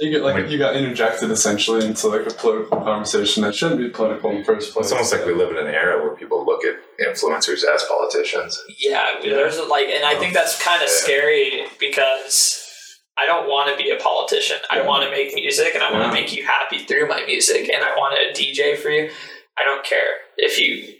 You 0.00 0.10
get 0.10 0.22
like 0.22 0.50
you 0.50 0.58
got 0.58 0.74
interjected 0.74 1.30
essentially 1.30 1.86
into 1.86 2.08
like 2.08 2.26
a 2.26 2.34
political 2.34 2.78
conversation 2.80 3.42
that 3.44 3.54
shouldn't 3.54 3.78
be 3.80 3.88
political 3.90 4.30
in 4.30 4.38
the 4.38 4.44
first 4.44 4.72
place. 4.72 4.86
It's 4.86 4.92
almost 4.92 5.12
like 5.12 5.24
we 5.24 5.34
live 5.34 5.50
in 5.50 5.56
an 5.56 5.68
era 5.72 6.02
where 6.02 6.16
people 6.16 6.44
look 6.44 6.62
at 6.64 6.74
influencers 7.06 7.62
as 7.64 7.84
politicians. 7.84 8.60
yeah, 8.78 9.14
there's 9.22 9.58
like, 9.68 9.86
and 9.88 10.04
I 10.04 10.16
think 10.18 10.34
that's 10.34 10.60
kind 10.60 10.82
of 10.82 10.88
Yeah. 10.88 10.94
scary 10.94 11.64
because. 11.78 12.60
I 13.16 13.26
don't 13.26 13.46
want 13.46 13.70
to 13.70 13.80
be 13.80 13.90
a 13.90 13.96
politician. 14.02 14.56
I 14.70 14.78
Yeah. 14.78 14.86
want 14.86 15.04
to 15.04 15.10
make 15.10 15.32
music 15.36 15.72
and 15.76 15.84
I 15.84 15.92
want 15.92 16.02
Yeah. 16.02 16.08
to 16.10 16.14
make 16.20 16.32
you 16.34 16.42
happy 16.44 16.80
through 16.80 17.06
my 17.06 17.24
music 17.24 17.70
and 17.72 17.84
I 17.84 17.90
want 17.94 18.18
to 18.18 18.32
DJ 18.42 18.74
for 18.74 18.90
you. 18.90 19.08
I 19.56 19.62
don't 19.64 19.84
care 19.84 20.18
if 20.36 20.58
you 20.60 20.94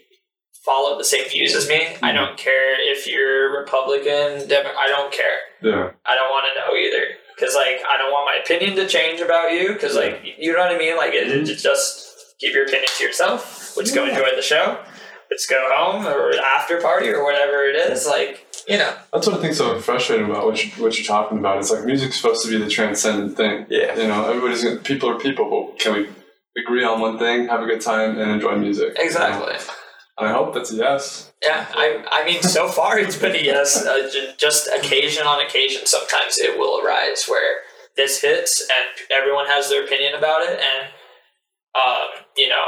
follow 0.63 0.97
the 0.97 1.03
same 1.03 1.27
views 1.27 1.53
as 1.53 1.67
me. 1.67 1.75
I 1.75 1.89
Mm-hmm. 1.89 2.15
don't 2.15 2.37
care 2.37 2.79
if 2.79 3.05
you're 3.05 3.59
Republican, 3.59 4.47
Demo- 4.47 4.71
I 4.79 4.87
don't 4.87 5.11
care. 5.11 5.39
yeah, 5.61 5.89
I 6.05 6.15
don't 6.15 6.29
want 6.29 6.45
to 6.47 6.53
know 6.61 6.73
either. 6.77 7.05
Because, 7.35 7.55
like, 7.55 7.81
I 7.87 7.97
don't 7.97 8.11
want 8.11 8.25
my 8.25 8.41
opinion 8.43 8.75
to 8.77 8.87
change 8.87 9.19
about 9.19 9.51
you. 9.51 9.73
Because, 9.73 9.95
like, 9.95 10.21
you 10.37 10.53
know 10.53 10.59
what 10.59 10.71
I 10.71 10.77
mean? 10.77 10.95
Like, 10.97 11.13
it, 11.13 11.27
it 11.27 11.55
just 11.57 12.35
keep 12.39 12.53
your 12.53 12.63
opinion 12.63 12.87
to 12.97 13.03
yourself. 13.03 13.75
Let's 13.77 13.91
go 13.93 14.05
enjoy 14.07 14.35
the 14.35 14.41
show. 14.41 14.79
Let's 15.29 15.45
go 15.47 15.69
home 15.73 16.05
or 16.05 16.33
after 16.39 16.79
party 16.79 17.09
or 17.09 17.23
whatever 17.23 17.65
it 17.65 17.75
is. 17.75 18.05
Like, 18.05 18.45
you 18.67 18.77
know. 18.77 18.95
that's 19.11 19.27
what 19.27 19.37
I 19.37 19.41
think 19.41 19.53
so 19.53 19.79
frustrating 19.79 20.29
about 20.29 20.45
what, 20.45 20.63
you, 20.63 20.71
what 20.83 20.97
you're 20.97 21.05
talking 21.05 21.37
about. 21.37 21.57
It's 21.57 21.71
like 21.71 21.85
music's 21.85 22.17
supposed 22.17 22.45
to 22.45 22.51
be 22.51 22.63
the 22.63 22.69
transcendent 22.69 23.35
thing. 23.35 23.65
Yeah. 23.69 23.97
You 23.97 24.07
know, 24.07 24.29
everybody's 24.29 24.63
gonna, 24.63 24.77
people 24.77 25.09
are 25.09 25.19
people, 25.19 25.49
but 25.49 25.79
can 25.79 25.93
we 25.93 26.09
agree 26.61 26.83
on 26.83 26.99
one 26.99 27.17
thing, 27.17 27.47
have 27.47 27.61
a 27.61 27.65
good 27.65 27.81
time, 27.81 28.17
and 28.19 28.31
enjoy 28.31 28.55
music? 28.55 28.89
you 28.89 28.93
know? 28.93 29.03
Exactly. 29.03 29.55
And 30.17 30.29
I 30.29 30.31
hope 30.31 30.53
that's 30.53 30.71
a 30.71 30.75
yes. 30.75 31.31
Yeah, 31.45 31.67
I, 31.73 32.03
I 32.11 32.25
mean, 32.25 32.41
so 32.41 32.67
far 32.79 32.97
it's 32.99 33.17
been 33.17 33.35
a 33.35 33.39
yes. 33.39 33.85
Uh, 33.85 34.09
ju- 34.11 34.33
just 34.37 34.67
occasion 34.67 35.25
on 35.27 35.45
occasion, 35.45 35.85
sometimes 35.85 36.37
it 36.39 36.57
will 36.57 36.83
arise 36.83 37.25
where 37.27 37.59
this 37.95 38.21
hits 38.21 38.61
and 38.61 39.11
everyone 39.11 39.47
has 39.47 39.69
their 39.69 39.83
opinion 39.85 40.15
about 40.15 40.41
it, 40.41 40.59
and 40.59 40.87
um, 41.75 42.25
you 42.37 42.49
know, 42.49 42.65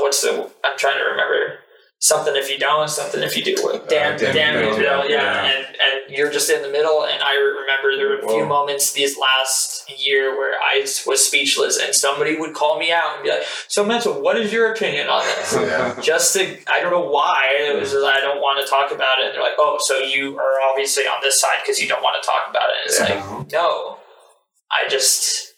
what's 0.00 0.22
the? 0.22 0.50
I'm 0.64 0.78
trying 0.78 0.98
to 0.98 1.04
remember 1.04 1.58
something 2.02 2.34
if 2.34 2.50
you 2.50 2.58
don't, 2.58 2.90
something 2.90 3.22
if 3.22 3.36
you 3.36 3.44
do. 3.44 3.54
Uh, 3.68 3.78
damn, 3.88 4.18
damn 4.18 4.34
damn, 4.34 4.56
if 4.56 4.62
if 4.62 4.68
you 4.76 4.76
you 4.78 4.82
don't, 4.82 5.00
don't, 5.02 5.10
yeah. 5.10 5.22
yeah. 5.22 5.52
And 5.52 5.66
and 5.66 6.16
you're 6.16 6.30
just 6.30 6.50
in 6.50 6.60
the 6.60 6.68
middle. 6.68 7.04
And 7.04 7.22
I 7.22 7.34
remember 7.34 7.96
there 7.96 8.08
were 8.08 8.18
a 8.18 8.28
few 8.28 8.42
Whoa. 8.42 8.46
moments 8.48 8.92
these 8.92 9.16
last 9.16 9.88
year 10.04 10.36
where 10.36 10.54
I 10.58 10.80
was 11.06 11.24
speechless, 11.24 11.78
and 11.78 11.94
somebody 11.94 12.36
would 12.36 12.54
call 12.54 12.78
me 12.78 12.90
out 12.92 13.14
and 13.14 13.22
be 13.24 13.30
like, 13.30 13.44
"So 13.68 13.84
mental, 13.84 14.20
what 14.20 14.36
is 14.36 14.52
your 14.52 14.72
opinion 14.72 15.08
on 15.08 15.24
this?" 15.24 15.52
Yeah. 15.62 15.98
just 16.02 16.34
to 16.34 16.58
I 16.70 16.80
don't 16.80 16.90
know 16.90 17.08
why 17.08 17.54
it 17.70 17.78
was 17.78 17.92
just, 17.92 18.04
I 18.04 18.20
don't 18.20 18.40
want 18.40 18.64
to 18.64 18.68
talk 18.68 18.90
about 18.90 19.20
it 19.20 19.26
and 19.26 19.34
they're 19.34 19.42
like 19.42 19.54
oh 19.58 19.78
so 19.80 19.98
you 19.98 20.36
are 20.38 20.54
obviously 20.70 21.04
on 21.04 21.20
this 21.22 21.40
side 21.40 21.58
because 21.62 21.78
you 21.78 21.88
don't 21.88 22.02
want 22.02 22.16
to 22.20 22.26
talk 22.26 22.50
about 22.50 22.68
it 22.70 22.74
and 22.82 22.90
it's 22.90 22.98
Yeah. 22.98 23.38
like 23.38 23.52
no 23.52 23.98
I 24.72 24.88
just 24.88 25.51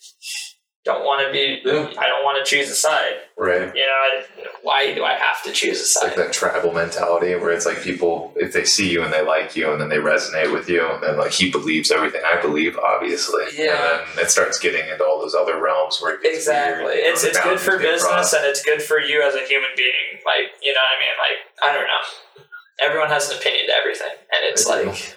don't 0.85 1.05
want 1.05 1.26
to 1.26 1.32
be 1.32 1.61
Yeah. 1.64 1.89
I 1.99 2.07
don't 2.09 2.24
want 2.24 2.45
to 2.45 2.49
choose 2.49 2.68
a 2.70 2.74
side 2.74 3.14
Right. 3.37 3.74
you 3.74 3.87
know 3.87 3.93
I, 3.93 4.24
why 4.62 4.95
do 4.95 5.03
I 5.05 5.14
have 5.14 5.43
to 5.45 5.53
choose 5.53 5.78
a 5.78 5.82
It's 5.82 6.03
like 6.03 6.16
that 6.16 6.32
tribal 6.32 6.72
mentality 6.72 7.35
where 7.35 7.51
it's 7.51 7.66
like 7.66 7.82
people, 7.82 8.32
if 8.37 8.53
they 8.53 8.64
see 8.64 8.91
you 8.91 9.03
and 9.03 9.12
they 9.12 9.22
like 9.24 9.57
you 9.57 9.70
and 9.72 9.80
then 9.80 9.89
they 9.89 9.97
resonate 9.97 10.53
with 10.53 10.68
you, 10.68 10.89
and 10.89 11.03
then 11.03 11.18
like 11.18 11.32
he 11.32 11.51
believes 11.51 11.91
everything 11.91 12.22
I 12.24 12.41
believe, 12.41 12.78
obviously. 12.78 13.45
Yeah. 13.57 14.01
And 14.07 14.16
then 14.16 14.24
it 14.24 14.30
starts 14.30 14.59
getting 14.59 14.89
into 14.89 15.05
all 15.05 15.20
those 15.20 15.35
other 15.35 15.61
realms 15.61 15.99
where 16.01 16.14
it 16.14 16.22
gets 16.22 16.37
exactly 16.39 16.85
weird, 16.85 16.97
you 16.97 17.03
know, 17.05 17.11
it's 17.11 17.24
it's 17.24 17.41
good 17.41 17.61
for 17.61 17.78
business 17.78 18.05
crossed. 18.05 18.35
and 18.35 18.45
it's 18.47 18.62
good 18.62 18.80
for 18.82 18.99
you 19.01 19.22
as 19.22 19.35
a 19.35 19.41
human 19.47 19.70
being 19.76 20.20
like 20.24 20.53
you 20.62 20.72
know 20.72 20.80
what 20.80 20.97
I 20.97 21.01
mean 21.05 21.16
like 21.24 21.39
I 21.62 21.72
don't 21.76 21.87
know 21.87 22.45
everyone 22.87 23.09
has 23.09 23.30
an 23.30 23.37
opinion 23.39 23.66
to 23.66 23.74
everything 23.74 24.14
and 24.32 24.41
it's 24.51 24.64
do. 24.64 24.70
like 24.70 25.16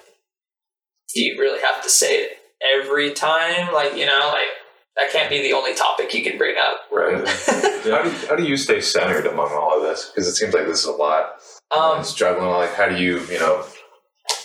do 1.13 1.21
you 1.23 1.39
really 1.39 1.61
have 1.61 1.81
to 1.83 1.89
say 1.89 2.23
it 2.23 2.37
every 2.75 3.13
time 3.13 3.73
like 3.73 3.95
you 3.95 4.05
know 4.05 4.31
like 4.33 4.51
that 4.97 5.11
can't 5.11 5.29
be 5.29 5.41
the 5.41 5.53
only 5.53 5.73
topic 5.75 6.13
you 6.13 6.23
can 6.23 6.37
bring 6.37 6.55
up 6.61 6.81
Right. 6.91 7.27
How 7.87 8.03
do, 8.03 8.09
you, 8.09 8.27
how 8.27 8.35
do 8.35 8.43
you 8.43 8.57
stay 8.57 8.81
centered 8.81 9.25
among 9.27 9.51
all 9.51 9.77
of 9.77 9.83
this? 9.83 10.09
Because 10.13 10.27
it 10.27 10.33
seems 10.35 10.53
like 10.53 10.65
this 10.65 10.79
is 10.79 10.85
a 10.85 10.91
lot. 10.91 11.35
um 11.75 12.03
struggling. 12.03 12.49
Like, 12.49 12.73
how 12.73 12.89
do 12.89 12.97
you, 12.97 13.19
you 13.31 13.39
know, 13.39 13.63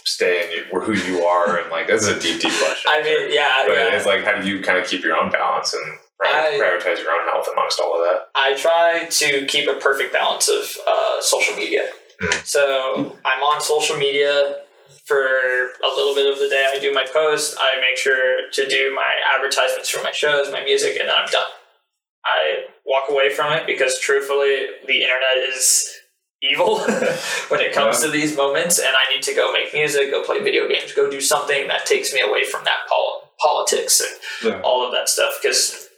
stay 0.05 0.45
in 0.45 0.65
your, 0.71 0.81
who 0.85 0.93
you 0.93 1.25
are? 1.25 1.59
And 1.59 1.71
like, 1.71 1.87
this 1.89 2.03
is 2.03 2.09
a 2.09 2.21
deep, 2.21 2.41
deep 2.41 2.53
question. 2.53 2.89
I 2.89 3.03
mean 3.03 3.33
yeah, 3.33 3.65
but 3.67 3.75
yeah. 3.75 3.97
it's 3.97 4.07
like, 4.07 4.25
how 4.25 4.41
do 4.41 4.47
you 4.49 4.63
kind 4.63 4.79
of 4.79 4.87
keep 4.87 5.03
your 5.03 5.17
own 5.17 5.31
balance 5.33 5.73
and 5.75 5.99
I- 6.23 6.59
prioritize 6.61 6.99
your 7.03 7.11
own 7.13 7.27
health 7.33 7.47
amongst 7.53 7.81
all 7.81 7.95
of 7.97 8.07
that? 8.11 8.29
I 8.37 8.55
try 8.55 9.07
to 9.09 9.47
keep 9.47 9.69
a 9.69 9.75
perfect 9.75 10.13
balance 10.13 10.49
of 10.49 10.77
uh, 10.89 11.21
social 11.21 11.57
media. 11.57 11.89
Mm. 12.23 12.47
So 12.47 13.17
I'm 13.25 13.43
on 13.43 13.61
social 13.61 13.97
media 13.97 14.57
for 15.07 15.17
a 15.25 15.91
little 15.97 16.15
bit 16.15 16.33
of 16.33 16.39
the 16.39 16.49
day. 16.49 16.71
I 16.75 16.79
do 16.79 16.93
my 16.93 17.05
post. 17.13 17.57
I 17.59 17.81
make 17.81 17.97
sure 17.99 18.51
to 18.53 18.69
do 18.69 18.93
my 18.95 19.09
advertisements 19.37 19.89
for 19.89 20.03
my 20.03 20.13
shows, 20.13 20.51
my 20.53 20.63
music, 20.65 20.97
and 20.99 21.09
then 21.09 21.15
I'm 21.19 21.27
done. 21.31 21.43
I 22.25 22.65
walk 22.87 23.11
away 23.11 23.31
from 23.35 23.53
it 23.53 23.67
because 23.67 23.99
truthfully, 23.99 24.67
the 24.87 25.03
internet 25.03 25.39
is 25.55 25.91
evil 26.41 26.79
when 27.49 27.61
it 27.61 27.73
comes 27.73 28.01
to 28.01 28.09
these 28.09 28.37
moments, 28.37 28.79
and 28.79 28.89
I 28.89 29.13
need 29.15 29.23
to 29.25 29.35
go 29.35 29.53
make 29.53 29.75
music, 29.75 30.11
go 30.11 30.23
play 30.23 30.41
video 30.41 30.69
games, 30.69 30.93
go 30.93 31.11
do 31.11 31.21
something 31.21 31.67
that 31.69 31.85
takes 31.87 32.13
me 32.15 32.21
away 32.21 32.45
from 32.45 32.65
that 32.65 32.79
pol- 32.89 33.31
politics 33.41 34.01
and 34.01 34.53
Yeah. 34.53 34.61
all 34.63 34.87
of 34.87 34.93
that 34.93 35.09
stuff. 35.09 35.35
Because 35.43 35.89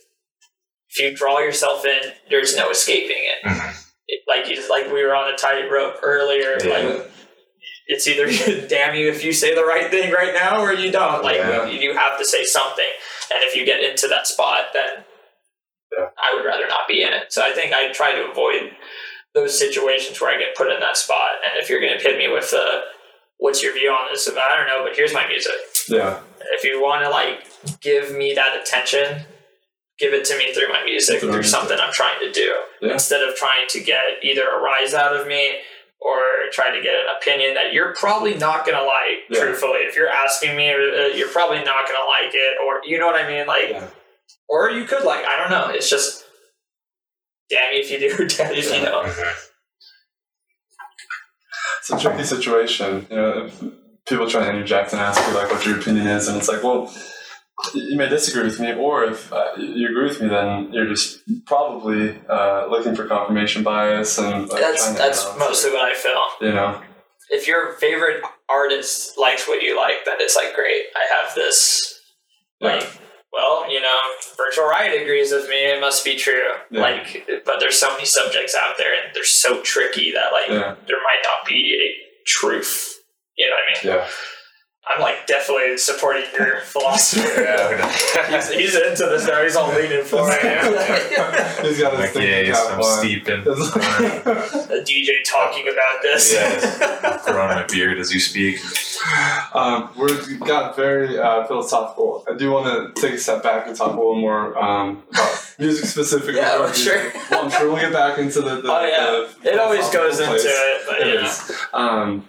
if 0.90 0.98
you 0.98 1.14
draw 1.16 1.40
yourself 1.40 1.84
in, 1.84 2.12
there's 2.30 2.56
no 2.56 2.70
escaping 2.70 3.16
it. 3.18 3.46
Mm-hmm. 3.48 3.70
It- 4.08 4.20
like 4.26 4.48
you, 4.48 4.68
like 4.70 4.86
we 4.92 5.02
were 5.04 5.14
on 5.14 5.32
a 5.32 5.36
tightrope 5.36 5.96
earlier. 6.02 6.56
Yeah. 6.64 6.70
Like 6.78 7.10
it's 7.86 8.06
either 8.06 8.26
damn 8.68 8.94
you 8.94 9.08
if 9.08 9.24
you 9.24 9.32
say 9.32 9.54
the 9.54 9.64
right 9.64 9.90
thing 9.90 10.12
right 10.12 10.34
now 10.34 10.60
or 10.62 10.72
you 10.72 10.90
don't. 10.90 11.22
Like 11.22 11.36
Yeah. 11.36 11.66
you, 11.66 11.78
you 11.78 11.94
have 11.96 12.18
to 12.18 12.24
say 12.24 12.44
something, 12.44 12.84
and 13.32 13.40
if 13.44 13.54
you 13.56 13.64
get 13.66 13.82
into 13.82 14.08
that 14.08 14.26
spot, 14.26 14.66
then 14.72 15.04
Yeah. 15.96 16.06
I 16.18 16.34
would 16.34 16.44
rather 16.46 16.66
not 16.66 16.88
be 16.88 17.02
in 17.02 17.12
it. 17.12 17.32
So 17.32 17.42
I 17.42 17.52
think 17.52 17.72
I 17.74 17.92
try 17.92 18.12
to 18.12 18.30
avoid 18.30 18.72
those 19.34 19.58
situations 19.58 20.20
where 20.20 20.34
I 20.34 20.38
get 20.38 20.54
put 20.56 20.70
in 20.72 20.80
that 20.80 20.96
spot. 20.96 21.30
And 21.44 21.60
if 21.62 21.68
you're 21.68 21.80
going 21.80 21.96
to 21.98 22.02
hit 22.02 22.16
me 22.18 22.28
with 22.28 22.54
uh, 22.56 22.82
what's 23.38 23.62
your 23.62 23.72
view 23.74 23.90
on 23.90 24.10
this? 24.12 24.28
I 24.28 24.56
don't 24.56 24.66
know, 24.68 24.84
but 24.86 24.96
here's 24.96 25.12
my 25.12 25.26
music. 25.26 25.52
Yeah. 25.88 26.20
If 26.52 26.62
you 26.64 26.80
want 26.80 27.02
to 27.04 27.10
like 27.10 27.46
give 27.80 28.14
me 28.16 28.32
that 28.34 28.56
attention, 28.60 29.24
give 29.98 30.12
it 30.14 30.24
to 30.26 30.38
me 30.38 30.52
through 30.52 30.68
my 30.68 30.84
music, 30.84 31.20
Through 31.20 31.32
through 31.32 31.42
something 31.44 31.76
I'm 31.80 31.92
trying 31.92 32.20
to 32.20 32.30
do, 32.32 32.54
Yeah. 32.80 32.92
instead 32.92 33.28
of 33.28 33.34
trying 33.36 33.66
to 33.68 33.80
get 33.80 34.02
either 34.22 34.42
a 34.48 34.60
rise 34.60 34.94
out 34.94 35.14
of 35.16 35.26
me 35.26 35.58
or 36.04 36.16
try 36.52 36.70
to 36.70 36.82
get 36.82 36.94
an 36.94 37.06
opinion 37.20 37.54
that 37.54 37.72
you're 37.72 37.94
probably 37.94 38.34
not 38.34 38.66
gonna 38.66 38.82
like. 38.84 39.24
Yeah. 39.30 39.40
Truthfully, 39.40 39.80
if 39.88 39.96
you're 39.96 40.08
asking 40.10 40.54
me, 40.56 40.70
uh, 40.70 41.06
you're 41.16 41.28
probably 41.28 41.58
not 41.58 41.86
gonna 41.88 42.06
like 42.22 42.34
it, 42.34 42.58
or 42.64 42.80
you 42.84 42.98
know 42.98 43.06
what 43.06 43.16
I 43.16 43.26
mean, 43.26 43.46
like, 43.46 43.70
Yeah. 43.70 43.88
or 44.48 44.70
you 44.70 44.84
could 44.84 45.04
like. 45.04 45.24
I 45.24 45.36
don't 45.38 45.50
know. 45.50 45.74
It's 45.74 45.88
just 45.88 46.24
damn 47.50 47.72
you 47.72 47.80
if 47.80 47.90
you 47.90 47.98
do, 47.98 48.28
damn 48.28 48.52
you 48.52 48.58
if 48.58 48.72
you 48.78 48.84
don't. 48.84 49.08
It's 51.80 51.90
a 51.90 51.98
tricky 52.00 52.24
situation. 52.24 53.06
You 53.10 53.16
know, 53.16 53.44
if 53.46 53.62
people 54.08 54.26
try 54.28 54.44
to 54.44 54.50
interject 54.50 54.92
and 54.92 55.00
ask 55.02 55.20
you 55.28 55.34
like 55.34 55.50
what 55.50 55.66
your 55.66 55.78
opinion 55.78 56.06
is, 56.06 56.28
and 56.28 56.36
it's 56.38 56.48
like, 56.48 56.62
well, 56.62 56.90
you 57.74 57.96
may 57.96 58.08
disagree 58.08 58.42
with 58.44 58.58
me, 58.60 58.72
or 58.74 59.04
if 59.04 59.32
uh, 59.32 59.52
you 59.56 59.88
agree 59.88 60.08
with 60.08 60.20
me, 60.20 60.28
then 60.28 60.72
you're 60.72 60.88
just 60.88 61.20
probably 61.46 62.18
uh, 62.28 62.66
looking 62.68 62.94
for 62.94 63.06
confirmation 63.06 63.62
bias 63.62 64.18
and 64.18 64.48
like, 64.48 64.60
That's 64.60 64.92
that's 64.94 65.24
balance 65.24 65.38
mostly 65.40 65.70
what 65.72 65.82
I 65.82 65.94
feel. 65.94 66.48
you 66.48 66.54
know. 66.54 66.82
if 67.30 67.46
your 67.46 67.72
favorite 67.74 68.22
artist 68.50 69.16
likes 69.18 69.46
what 69.48 69.62
you 69.62 69.76
like, 69.76 70.04
then 70.04 70.16
it's 70.18 70.36
like 70.36 70.54
great. 70.54 70.82
I 70.96 71.04
have 71.22 71.34
this 71.34 72.00
like 72.60 73.00
well, 73.32 73.70
you 73.72 73.80
know, 73.80 73.96
Virtual 74.36 74.66
Riot 74.66 75.02
agrees 75.02 75.32
with 75.32 75.48
me, 75.48 75.56
it 75.56 75.80
must 75.80 76.04
be 76.04 76.16
true. 76.16 76.50
Yeah. 76.70 76.80
Like 76.82 77.26
but 77.46 77.60
there's 77.60 77.78
so 77.78 77.90
many 77.92 78.04
subjects 78.04 78.54
out 78.60 78.74
there 78.78 78.92
and 78.94 79.14
they're 79.14 79.24
so 79.24 79.60
tricky 79.62 80.12
that 80.12 80.32
like 80.32 80.48
Yeah. 80.48 80.74
there 80.86 80.98
might 81.02 81.22
not 81.24 81.46
be 81.48 81.74
a 81.74 82.24
truth. 82.26 83.00
You 83.36 83.48
know 83.48 83.54
what 83.54 83.78
I 83.80 83.84
mean? 83.86 83.94
Yeah. 84.00 84.08
I'm 84.86 85.00
like 85.00 85.26
definitely 85.26 85.78
supporting 85.78 86.24
your 86.38 86.60
philosophy. 86.64 87.22
Yeah. 87.42 87.90
he's, 88.30 88.50
he's 88.50 88.74
into 88.76 89.06
this 89.06 89.26
now, 89.26 89.42
he's 89.42 89.56
all 89.56 89.72
leaning 89.72 90.04
for 90.04 90.18
it. 90.30 90.40
He's 91.64 91.80
got 91.80 91.92
his 91.92 92.00
Like, 92.00 92.10
thinking 92.10 92.22
yeah, 92.30 92.40
yes, 92.40 92.62
cap 92.66 92.74
I'm 92.74 92.80
on. 92.80 92.98
steep 92.98 93.26
in. 93.28 93.40
A 93.48 94.84
DJ 94.84 95.24
talking 95.24 95.66
about 95.66 96.02
this. 96.02 96.34
Yeah, 96.34 97.16
throwing 97.18 97.48
my 97.54 97.64
beard 97.66 97.98
as 97.98 98.12
you 98.12 98.20
speak. 98.20 98.58
um, 99.54 99.88
we've 99.96 100.40
got 100.40 100.76
very 100.76 101.18
uh, 101.18 101.46
philosophical. 101.46 102.24
I 102.30 102.36
do 102.36 102.50
want 102.50 102.94
to 102.94 103.00
take 103.00 103.14
a 103.14 103.18
step 103.18 103.42
back 103.42 103.66
and 103.66 103.74
talk 103.74 103.88
a 103.92 103.96
little 103.96 104.14
more 104.16 104.56
um, 104.62 105.02
about 105.10 105.54
music 105.58 105.86
specifically. 105.86 106.36
Yeah, 106.36 106.58
Or 106.62 106.68
for 106.68 106.74
sure. 106.74 107.02
music. 107.02 107.30
Well, 107.30 107.44
I'm 107.46 107.50
sure 107.50 107.70
we'll 107.72 107.80
get 107.80 107.92
back 107.92 108.18
into 108.18 108.42
the. 108.42 108.60
the 108.60 108.70
Oh 108.70 108.84
yeah, 108.84 109.26
the 109.42 109.52
it 109.54 109.58
always 109.58 109.88
goes 109.88 110.18
philosophical 110.20 110.34
into 110.34 110.48
it, 110.48 110.82
but 110.86 111.00
It 111.00 111.06
you 111.06 111.14
know. 111.14 111.26
is. 111.26 111.52
Um, 111.72 112.24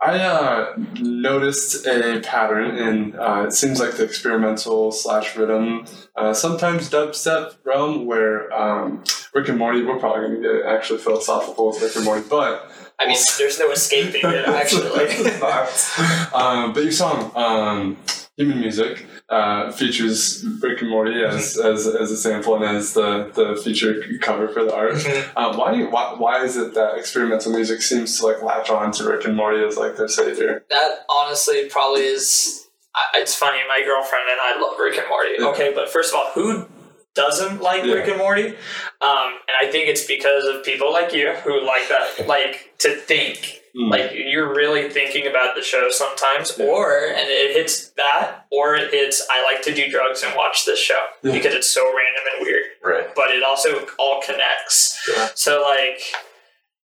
I 0.00 0.20
uh, 0.20 0.74
noticed 1.00 1.84
a 1.84 2.20
pattern 2.20 2.76
in 2.76 3.18
uh, 3.18 3.46
it 3.48 3.52
seems 3.52 3.80
like 3.80 3.96
the 3.96 4.04
experimental 4.04 4.92
slash 4.92 5.34
riddim, 5.34 5.90
uh, 6.14 6.32
sometimes 6.32 6.88
dubstep 6.88 7.56
realm 7.64 8.06
where 8.06 8.52
um, 8.52 9.02
Rick 9.34 9.48
and 9.48 9.58
Morty. 9.58 9.82
We're 9.82 9.98
probably 9.98 10.28
going 10.28 10.42
to 10.42 10.48
get 10.62 10.66
actually 10.66 11.00
philosophical 11.00 11.68
with 11.68 11.82
Rick 11.82 11.96
and 11.96 12.04
Morty, 12.04 12.24
but 12.30 12.70
I 13.00 13.08
mean, 13.08 13.16
there's 13.38 13.58
no 13.58 13.72
escaping 13.72 14.20
it 14.24 14.48
actually. 14.48 14.88
um, 16.32 16.72
but 16.72 16.84
your 16.84 16.92
song, 16.92 17.32
um, 17.34 17.96
Human 18.36 18.60
Music, 18.60 19.04
uh, 19.28 19.70
features 19.72 20.44
Rick 20.60 20.80
and 20.80 20.90
Morty 20.90 21.22
as, 21.22 21.58
as, 21.58 21.86
as 21.86 22.10
a 22.10 22.16
sample 22.16 22.54
and 22.56 22.64
as 22.64 22.94
the, 22.94 23.30
the 23.34 23.60
feature 23.62 24.02
cover 24.20 24.48
for 24.48 24.64
the 24.64 24.74
art. 24.74 24.94
Um, 25.36 25.56
why 25.58 25.72
do 25.72 25.78
you, 25.80 25.90
why, 25.90 26.14
why 26.16 26.42
is 26.44 26.56
it 26.56 26.74
that 26.74 26.96
experimental 26.96 27.52
music 27.52 27.82
seems 27.82 28.18
to 28.18 28.26
like 28.26 28.42
latch 28.42 28.70
on 28.70 28.90
to 28.92 29.04
Rick 29.04 29.26
and 29.26 29.36
Morty 29.36 29.62
as 29.62 29.76
like 29.76 29.96
their 29.96 30.08
savior? 30.08 30.64
that 30.70 31.04
honestly 31.10 31.68
probably 31.68 32.02
is. 32.02 32.66
It's 33.14 33.34
funny. 33.34 33.58
My 33.68 33.84
girlfriend 33.84 34.24
and 34.30 34.40
I 34.40 34.60
love 34.60 34.78
Rick 34.80 34.98
and 34.98 35.08
Morty. 35.08 35.30
Yeah. 35.38 35.46
Okay, 35.48 35.72
but 35.74 35.88
first 35.88 36.12
of 36.12 36.18
all, 36.18 36.30
who 36.32 36.66
doesn't 37.14 37.60
like 37.60 37.84
Yeah. 37.84 37.94
Rick 37.94 38.08
and 38.08 38.18
Morty? 38.18 38.46
Um, 38.46 38.54
and 39.00 39.56
I 39.60 39.68
think 39.70 39.88
it's 39.88 40.04
because 40.04 40.44
of 40.44 40.64
people 40.64 40.90
like 40.92 41.12
you 41.12 41.32
who 41.44 41.64
like 41.64 41.88
that, 41.90 42.26
like 42.26 42.74
to 42.78 42.94
think. 42.96 43.57
Mm. 43.76 43.90
Like 43.90 44.10
you're 44.14 44.54
really 44.54 44.88
thinking 44.90 45.26
about 45.26 45.54
the 45.54 45.62
show 45.62 45.88
sometimes, 45.90 46.56
Yeah. 46.58 46.66
or 46.66 46.98
and 47.06 47.28
it 47.28 47.54
hits 47.56 47.90
that, 47.90 48.46
or 48.50 48.74
it 48.74 48.92
hits. 48.92 49.26
I 49.30 49.42
like 49.44 49.62
to 49.64 49.74
do 49.74 49.88
drugs 49.90 50.22
and 50.22 50.34
watch 50.34 50.64
this 50.64 50.78
show 50.78 51.02
Yeah. 51.22 51.32
because 51.32 51.54
it's 51.54 51.70
so 51.70 51.84
random 51.84 52.24
and 52.36 52.46
weird 52.46 52.64
Right. 52.82 53.14
but 53.14 53.30
it 53.30 53.42
also 53.42 53.86
all 53.98 54.20
connects. 54.22 54.98
Yeah. 55.08 55.28
So 55.34 55.62
like 55.62 56.00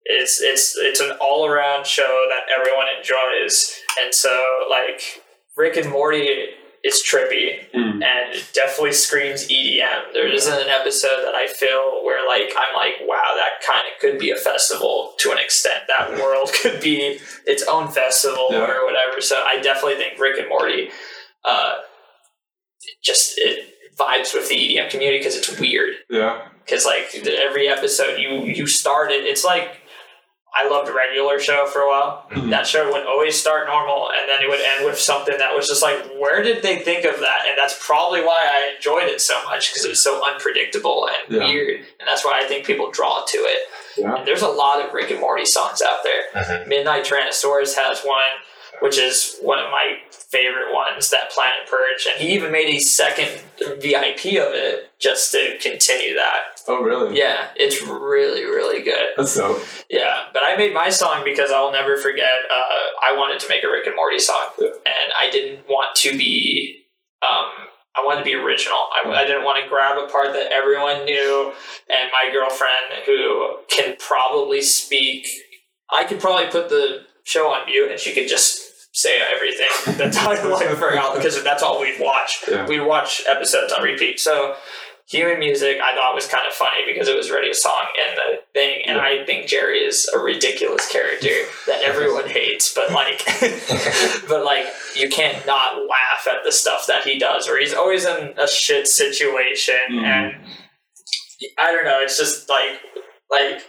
it's 0.05 0.41
it's 0.41 0.75
it's 0.77 0.99
an 0.99 1.11
all 1.21 1.45
around 1.45 1.85
show 1.85 2.25
that 2.29 2.43
everyone 2.57 2.87
enjoys. 2.97 3.79
And 4.03 4.13
so 4.13 4.43
like 4.69 5.21
Rick 5.55 5.77
and 5.77 5.89
Morty 5.89 6.49
it's 6.83 7.01
trippy 7.07 7.69
Mm. 7.75 8.03
and 8.03 8.33
it 8.35 8.43
definitely 8.53 8.91
screams 8.91 9.47
EDM. 9.49 10.13
There 10.13 10.27
isn't 10.27 10.53
an 10.61 10.67
episode 10.69 11.23
that 11.23 11.35
I 11.35 11.47
feel 11.47 12.03
where 12.03 12.27
like 12.27 12.53
I'm 12.57 12.75
like, 12.75 12.93
wow, 13.07 13.33
that 13.35 13.65
kind 13.65 13.83
of 13.93 13.99
could 14.01 14.17
be 14.19 14.31
a 14.31 14.35
festival 14.35 15.13
to 15.19 15.31
an 15.31 15.37
extent. 15.37 15.83
That 15.87 16.19
world 16.19 16.51
could 16.61 16.81
be 16.81 17.19
its 17.45 17.63
own 17.67 17.87
festival 17.89 18.47
Yeah. 18.51 18.65
or 18.69 18.85
whatever. 18.85 19.21
So 19.21 19.35
I 19.45 19.61
definitely 19.61 19.95
think 19.95 20.19
Rick 20.19 20.39
and 20.39 20.49
Morty, 20.49 20.89
uh, 21.45 21.75
just 23.03 23.33
it 23.37 23.67
vibes 23.97 24.33
with 24.33 24.49
the 24.49 24.55
EDM 24.55 24.89
community 24.89 25.19
because 25.19 25.35
it's 25.37 25.59
weird. 25.59 25.93
Yeah. 26.09 26.47
Because 26.65 26.85
like 26.85 27.13
every 27.27 27.67
episode 27.67 28.17
you 28.19 28.43
you 28.45 28.65
started, 28.67 29.23
it's 29.25 29.43
like. 29.43 29.80
I 30.53 30.67
loved 30.67 30.89
regular 30.89 31.39
show 31.39 31.65
for 31.65 31.79
a 31.79 31.87
while. 31.87 32.25
Mm-hmm. 32.29 32.49
That 32.49 32.67
show 32.67 32.91
would 32.91 33.05
always 33.07 33.39
start 33.39 33.67
normal, 33.67 34.09
and 34.09 34.27
then 34.29 34.43
it 34.43 34.49
would 34.49 34.59
end 34.59 34.85
with 34.85 34.99
something 34.99 35.37
that 35.37 35.55
was 35.55 35.67
just 35.67 35.81
like, 35.81 35.97
where 36.19 36.43
did 36.43 36.61
they 36.61 36.79
think 36.79 37.05
of 37.05 37.19
that? 37.21 37.45
And 37.47 37.57
that's 37.57 37.77
probably 37.85 38.21
why 38.21 38.43
I 38.47 38.75
enjoyed 38.75 39.03
it 39.09 39.21
so 39.21 39.41
much 39.45 39.71
because 39.71 39.85
it 39.85 39.89
was 39.89 40.03
so 40.03 40.21
unpredictable 40.27 41.07
and 41.07 41.37
Yeah. 41.37 41.47
weird, 41.47 41.79
and 41.99 42.07
that's 42.07 42.25
why 42.25 42.39
I 42.43 42.47
think 42.47 42.65
people 42.65 42.91
draw 42.91 43.23
to 43.25 43.37
it. 43.37 43.59
Yeah. 43.97 44.15
And 44.15 44.27
there's 44.27 44.41
a 44.41 44.47
lot 44.49 44.85
of 44.85 44.93
Rick 44.93 45.11
and 45.11 45.19
Morty 45.21 45.45
songs 45.45 45.81
out 45.81 46.03
there. 46.03 46.43
Mhm. 46.43 46.67
Midnight 46.67 47.05
Tyrannosaurus 47.05 47.75
has 47.77 48.01
one, 48.03 48.21
which 48.81 48.97
is 48.97 49.37
one 49.41 49.59
of 49.59 49.69
my 49.71 49.97
favorite 50.11 50.73
ones. 50.73 51.09
That 51.09 51.29
Planet 51.31 51.69
Purge, 51.69 52.07
and 52.11 52.21
he 52.21 52.33
even 52.33 52.51
made 52.51 52.67
a 52.75 52.79
second 52.79 53.41
VIP 53.79 54.25
of 54.41 54.53
it 54.53 54.91
just 54.99 55.31
to 55.31 55.57
continue 55.61 56.13
that. 56.15 56.61
Oh, 56.67 56.81
really? 56.83 57.17
Yeah, 57.17 57.47
it's 57.55 57.81
really 57.81 58.43
really 58.45 58.83
good. 58.83 59.13
That's 59.17 59.35
dope. 59.35 59.61
Yeah, 59.89 60.25
but 60.33 60.43
I 60.45 60.55
made 60.57 60.73
my 60.73 60.89
song 60.89 61.23
because 61.23 61.51
I'll 61.51 61.71
never 61.71 61.97
forget. 61.97 62.29
Uh, 62.51 63.11
I 63.11 63.13
wanted 63.17 63.39
to 63.41 63.49
make 63.49 63.63
a 63.63 63.67
Rick 63.71 63.87
and 63.87 63.95
Morty 63.95 64.19
song, 64.19 64.47
Yeah. 64.59 64.67
and 64.67 65.11
I 65.19 65.29
didn't 65.31 65.67
want 65.67 65.95
to 65.97 66.17
be. 66.17 66.77
Um, 67.23 67.49
I 67.93 68.05
wanted 68.05 68.19
to 68.21 68.25
be 68.25 68.35
original. 68.35 68.77
I, 68.77 69.09
I 69.11 69.25
didn't 69.25 69.43
want 69.43 69.61
to 69.61 69.69
grab 69.69 69.97
a 69.97 70.07
part 70.09 70.31
that 70.33 70.51
everyone 70.51 71.03
knew, 71.05 71.51
and 71.89 72.09
my 72.11 72.31
girlfriend, 72.31 73.03
who 73.05 73.57
can 73.67 73.95
probably 73.99 74.61
speak, 74.61 75.27
I 75.91 76.05
could 76.05 76.19
probably 76.21 76.47
put 76.47 76.69
the 76.69 77.01
show 77.25 77.49
on 77.49 77.65
mute, 77.65 77.91
and 77.91 77.99
she 77.99 78.13
could 78.13 78.29
just 78.29 78.70
say 78.93 79.21
everything 79.33 79.67
the 79.97 80.09
title 80.11 80.53
I 80.55 80.67
forgot 80.75 81.15
because 81.15 81.41
that's 81.43 81.63
all 81.63 81.79
we'd 81.79 81.99
watch. 81.99 82.43
Yeah. 82.49 82.67
We'd 82.67 82.81
watch 82.81 83.23
episodes 83.27 83.71
on 83.71 83.83
repeat. 83.83 84.19
So 84.19 84.55
human 85.07 85.39
music 85.39 85.77
I 85.81 85.95
thought 85.95 86.13
was 86.15 86.27
kind 86.27 86.45
of 86.47 86.53
funny 86.53 86.81
because 86.85 87.07
it 87.07 87.15
was 87.17 87.29
already 87.31 87.49
a 87.51 87.53
song 87.53 87.85
in 87.97 88.15
the 88.15 88.39
thing, 88.53 88.81
and 88.85 88.99
I 88.99 89.25
think 89.25 89.47
Jerry 89.47 89.79
is 89.79 90.09
a 90.15 90.19
ridiculous 90.19 90.89
character 90.91 91.29
that 91.67 91.81
everyone 91.85 92.27
hates, 92.29 92.73
but 92.73 92.91
like, 92.91 93.23
but 94.29 94.43
like 94.45 94.65
you 94.95 95.09
can't 95.09 95.45
not 95.45 95.75
laugh 95.77 96.27
at 96.29 96.43
the 96.45 96.51
stuff 96.51 96.85
that 96.87 97.03
he 97.03 97.17
does, 97.19 97.47
or 97.49 97.57
he's 97.59 97.73
always 97.73 98.05
in 98.05 98.33
a 98.37 98.47
shit 98.47 98.87
situation, 98.87 99.75
Mhm. 99.91 100.03
and 100.03 100.35
I 101.57 101.71
don't 101.71 101.85
know, 101.85 101.99
it's 102.01 102.17
just 102.17 102.49
like 102.49 102.79
like 103.29 103.63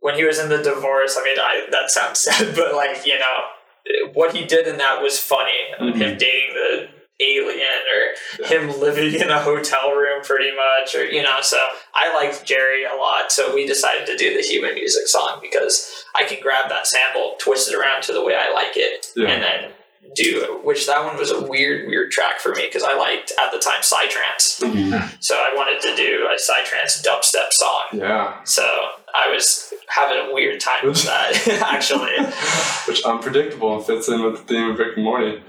when 0.00 0.14
he 0.14 0.24
was 0.24 0.38
in 0.38 0.48
the 0.48 0.62
divorce. 0.62 1.16
I 1.20 1.24
mean, 1.24 1.38
I 1.38 1.66
that 1.70 1.90
sounds 1.90 2.20
sad, 2.20 2.54
but 2.56 2.74
like 2.74 3.04
you 3.06 3.18
know 3.18 3.36
what 4.12 4.34
he 4.34 4.44
did 4.44 4.66
in 4.66 4.78
that 4.78 5.02
was 5.02 5.18
funny. 5.18 5.52
Him 5.78 6.16
dating 6.18 6.54
the 6.54 6.88
alien 7.22 7.60
or 8.40 8.46
him 8.46 8.80
living 8.80 9.12
in 9.20 9.28
a 9.28 9.38
hotel 9.38 9.92
room 9.92 10.22
pretty 10.24 10.50
much 10.56 10.94
or 10.94 11.04
you 11.04 11.22
know 11.22 11.36
so 11.42 11.58
i 11.94 12.10
liked 12.14 12.46
jerry 12.46 12.84
a 12.84 12.94
lot 12.96 13.30
so 13.30 13.54
we 13.54 13.66
decided 13.66 14.06
to 14.06 14.16
do 14.16 14.34
the 14.34 14.40
human 14.40 14.72
music 14.74 15.06
song 15.06 15.38
because 15.42 16.02
i 16.16 16.24
can 16.24 16.38
grab 16.40 16.70
that 16.70 16.86
sample 16.86 17.34
twist 17.38 17.68
it 17.70 17.74
around 17.76 18.00
to 18.02 18.14
the 18.14 18.24
way 18.24 18.34
i 18.34 18.50
like 18.54 18.74
it 18.74 19.08
Yeah. 19.14 19.28
and 19.28 19.42
then 19.42 19.70
do 20.14 20.60
which 20.64 20.86
that 20.86 21.04
one 21.04 21.18
was 21.18 21.30
a 21.30 21.42
weird 21.46 21.88
weird 21.88 22.10
track 22.10 22.38
for 22.40 22.54
me 22.54 22.62
because 22.64 22.82
i 22.84 22.94
liked 22.96 23.32
at 23.38 23.52
the 23.52 23.58
time 23.58 23.82
psytrance 23.82 24.58
Mhm. 24.62 25.22
so 25.22 25.34
i 25.34 25.52
wanted 25.54 25.82
to 25.82 25.94
do 25.94 26.26
a 26.26 26.36
psytrance 26.40 27.06
dubstep 27.06 27.52
song 27.52 27.82
Yeah. 27.92 28.42
so 28.44 28.62
i 29.14 29.30
was 29.30 29.69
having 29.90 30.30
a 30.30 30.32
weird 30.32 30.60
time 30.60 30.86
with 30.86 31.02
that 31.04 31.48
actually 31.66 32.14
Which 32.88 33.02
unpredictable 33.04 33.76
and 33.76 33.84
fits 33.84 34.08
in 34.08 34.22
with 34.22 34.36
the 34.38 34.42
theme 34.42 34.70
of 34.70 34.78
Rick 34.78 34.96
and 34.96 35.04
Morty. 35.04 35.42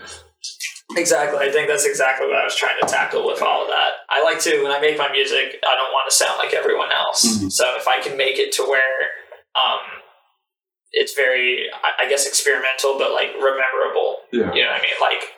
Exactly. 0.98 1.40
I 1.40 1.52
think 1.52 1.70
that's 1.70 1.86
exactly 1.86 2.28
what 2.28 2.38
I 2.38 2.44
was 2.44 2.56
trying 2.56 2.78
to 2.82 2.88
tackle 2.88 3.26
with 3.26 3.42
all 3.42 3.64
of 3.64 3.70
that. 3.70 3.92
I 4.10 4.22
like 4.24 4.40
to, 4.42 4.62
when 4.62 4.72
I 4.72 4.80
make 4.82 4.98
my 4.98 5.10
music, 5.12 5.56
I 5.64 5.76
don't 5.76 5.92
want 5.94 6.10
to 6.10 6.16
sound 6.16 6.38
like 6.38 6.54
everyone 6.54 6.92
else. 6.92 7.26
Mhm. 7.26 7.52
So 7.52 7.76
if 7.78 7.88
I 7.88 8.02
can 8.02 8.18
make 8.18 8.38
it 8.40 8.52
to 8.54 8.64
where 8.64 9.08
um, 9.56 9.80
it's 10.92 11.14
very, 11.14 11.68
I 12.00 12.10
guess, 12.10 12.28
experimental, 12.28 12.98
but 12.98 13.12
like 13.12 13.30
rememberable. 13.36 14.20
Yeah. 14.34 14.54
You 14.54 14.64
know 14.64 14.72
what 14.72 14.80
I 14.80 14.82
mean? 14.82 15.00
Like, 15.00 15.30